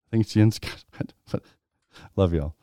I 0.07 0.11
think 0.13 0.25
it's 0.25 0.37
Yins. 0.37 0.61
but 1.33 1.43
love 2.17 2.33
y'all. 2.33 2.55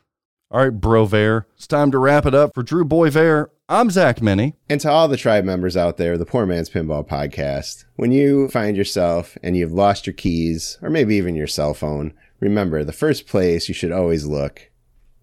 All 0.50 0.62
right, 0.62 0.70
Bro 0.70 1.06
Vare. 1.06 1.48
It's 1.58 1.68
time 1.68 1.92
to 1.92 1.98
wrap 1.98 2.26
it 2.26 2.34
up 2.34 2.54
for 2.56 2.64
Drew 2.64 2.86
Boisvert. 2.86 3.50
I'm 3.68 3.90
Zach 3.90 4.22
Meny. 4.22 4.56
And 4.70 4.80
to 4.82 4.90
all 4.90 5.10
the 5.10 5.18
tribe 5.18 5.44
members 5.44 5.76
out 5.76 5.98
there, 5.98 6.18
the 6.18 6.26
Poor 6.26 6.46
Man's 6.46 6.70
Pinball 6.70 7.08
Podcast, 7.08 7.84
when 7.98 8.12
you 8.12 8.48
find 8.48 8.78
yourself 8.78 9.38
and 9.44 9.58
you've 9.58 9.74
lost 9.74 10.08
your 10.08 10.14
keys 10.14 10.78
or 10.82 10.90
maybe 10.90 11.16
even 11.16 11.36
your 11.36 11.46
cell 11.46 11.74
phone, 11.74 12.14
remember 12.40 12.86
the 12.86 12.94
first 12.94 13.28
place 13.28 13.68
you 13.68 13.76
should 13.76 13.92
always 13.92 14.26
look 14.26 14.72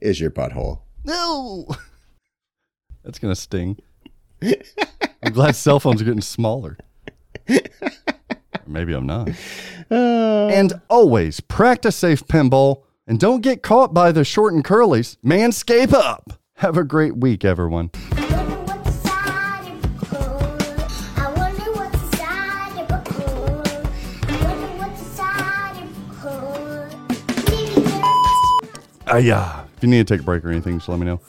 is 0.00 0.20
your 0.20 0.30
butthole. 0.30 0.82
No. 1.02 1.66
That's 3.02 3.18
going 3.18 3.34
to 3.34 3.40
sting. 3.40 3.78
I'm 4.42 5.32
glad 5.32 5.56
cell 5.56 5.80
phones 5.80 6.02
are 6.02 6.04
getting 6.04 6.20
smaller. 6.20 6.76
Maybe 8.66 8.92
I'm 8.92 9.06
not. 9.06 9.30
Uh, 9.90 10.48
and 10.48 10.80
always 10.90 11.40
practice 11.40 11.96
safe 11.96 12.26
pinball 12.26 12.82
and 13.06 13.20
don't 13.20 13.40
get 13.40 13.62
caught 13.62 13.94
by 13.94 14.12
the 14.12 14.24
short 14.24 14.52
and 14.52 14.64
curlies. 14.64 15.16
Manscape 15.24 15.92
up. 15.92 16.40
Have 16.56 16.76
a 16.76 16.84
great 16.84 17.16
week, 17.16 17.44
everyone. 17.44 17.90
Uh, 29.08 29.18
yeah. 29.18 29.64
If 29.76 29.82
you 29.82 29.88
need 29.88 30.06
to 30.06 30.14
take 30.14 30.20
a 30.20 30.24
break 30.24 30.44
or 30.44 30.50
anything, 30.50 30.78
just 30.78 30.88
let 30.88 30.98
me 30.98 31.06
know. 31.06 31.20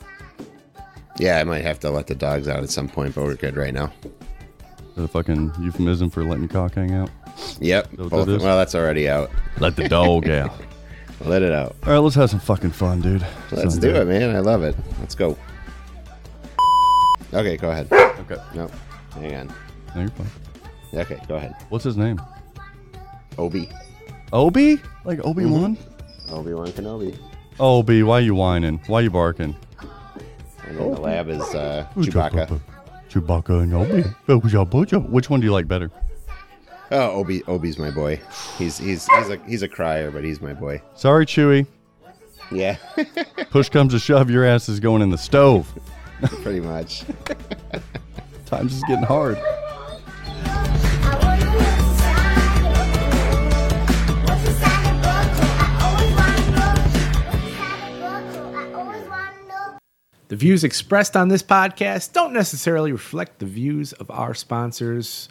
Yeah, 1.19 1.39
I 1.39 1.43
might 1.43 1.63
have 1.63 1.79
to 1.81 1.89
let 1.89 2.07
the 2.07 2.15
dogs 2.15 2.47
out 2.47 2.61
at 2.63 2.69
some 2.69 2.87
point, 2.87 3.15
but 3.15 3.23
we're 3.23 3.35
good 3.35 3.55
right 3.57 3.73
now. 3.73 3.91
Is 4.03 4.95
that 4.95 5.03
a 5.03 5.07
fucking 5.07 5.51
euphemism 5.59 6.09
for 6.09 6.23
letting 6.23 6.47
cock 6.47 6.75
hang 6.75 6.93
out? 6.93 7.09
Yep. 7.59 7.91
That 7.91 7.99
what 7.99 8.09
Both- 8.09 8.25
that 8.27 8.35
is? 8.35 8.43
well, 8.43 8.57
that's 8.57 8.75
already 8.75 9.09
out. 9.09 9.29
Let 9.59 9.75
the 9.75 9.87
dog 9.89 10.29
out. 10.29 10.51
Let 11.21 11.41
it 11.41 11.51
out. 11.51 11.75
All 11.85 11.93
right, 11.93 11.97
let's 11.97 12.15
have 12.15 12.29
some 12.29 12.39
fucking 12.39 12.71
fun, 12.71 13.01
dude. 13.01 13.25
Let's 13.51 13.77
do 13.77 13.93
it, 13.95 14.05
man. 14.07 14.35
I 14.35 14.39
love 14.39 14.61
it. 14.63 14.75
Let's 14.99 15.15
go. 15.15 15.35
Okay, 17.33 17.57
go 17.57 17.71
ahead. 17.71 17.91
Okay. 17.91 18.37
No, 18.55 18.69
hang 19.13 19.35
on. 19.35 19.47
No, 19.95 20.01
you're 20.01 20.09
fine. 20.11 20.27
Okay, 20.93 21.19
go 21.27 21.35
ahead. 21.35 21.55
What's 21.69 21.83
his 21.83 21.97
name? 21.97 22.21
Obi. 23.37 23.69
Obi? 24.31 24.79
Like 25.05 25.19
Obi 25.25 25.45
Wan? 25.45 25.75
Mm-hmm. 25.75 26.33
Obi 26.35 26.53
Wan 26.53 26.67
Kenobi. 26.67 27.17
Obi, 27.59 28.03
why 28.03 28.19
you 28.19 28.35
whining? 28.35 28.79
Why 28.87 29.01
you 29.01 29.09
barking? 29.09 29.55
And 30.67 30.77
then 30.77 30.91
the 30.91 31.01
lab 31.01 31.29
is 31.29 31.41
uh, 31.55 31.87
Chewbacca. 31.95 32.59
Chewbacca 33.09 33.63
and 33.63 33.73
Obi. 33.73 34.03
Which 35.09 35.29
one 35.29 35.39
do 35.39 35.45
you 35.45 35.53
like 35.53 35.67
better? 35.67 35.89
Oh, 36.91 37.11
Obi. 37.11 37.43
Obi's 37.43 37.77
my 37.77 37.91
boy. 37.91 38.19
He's 38.57 38.77
he's 38.77 39.07
he's 39.07 39.29
a 39.29 39.37
he's 39.45 39.61
a 39.61 39.67
crier, 39.67 40.11
but 40.11 40.23
he's 40.23 40.41
my 40.41 40.53
boy. 40.53 40.81
Sorry, 40.95 41.25
Chewie. 41.25 41.67
Yeah, 42.51 42.77
Push 43.49 43.69
comes 43.69 43.93
to 43.93 43.99
shove, 43.99 44.29
your 44.29 44.45
ass 44.45 44.69
is 44.69 44.79
going 44.79 45.01
in 45.01 45.09
the 45.09 45.17
stove. 45.17 45.67
pretty 46.41 46.61
much. 46.61 47.03
Times 48.45 48.75
is 48.75 48.83
getting 48.87 49.03
hard. 49.03 49.37
The 60.27 60.35
views 60.35 60.63
expressed 60.63 61.15
on 61.15 61.29
this 61.29 61.41
podcast 61.41 62.13
don't 62.13 62.33
necessarily 62.33 62.91
reflect 62.91 63.39
the 63.39 63.45
views 63.45 63.93
of 63.93 64.11
our 64.11 64.33
sponsors. 64.33 65.29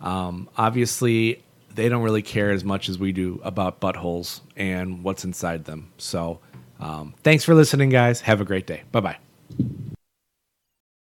Um, 0.00 0.48
obviously, 0.56 1.42
they 1.74 1.88
don't 1.88 2.02
really 2.02 2.22
care 2.22 2.50
as 2.50 2.64
much 2.64 2.88
as 2.88 2.98
we 2.98 3.12
do 3.12 3.40
about 3.42 3.80
buttholes 3.80 4.40
and 4.56 5.02
what's 5.02 5.24
inside 5.24 5.64
them. 5.64 5.92
So, 5.98 6.38
um, 6.78 7.14
thanks 7.24 7.44
for 7.44 7.54
listening, 7.54 7.88
guys. 7.88 8.20
Have 8.22 8.40
a 8.40 8.44
great 8.44 8.66
day. 8.66 8.82
Bye 8.92 9.00
bye. 9.00 9.18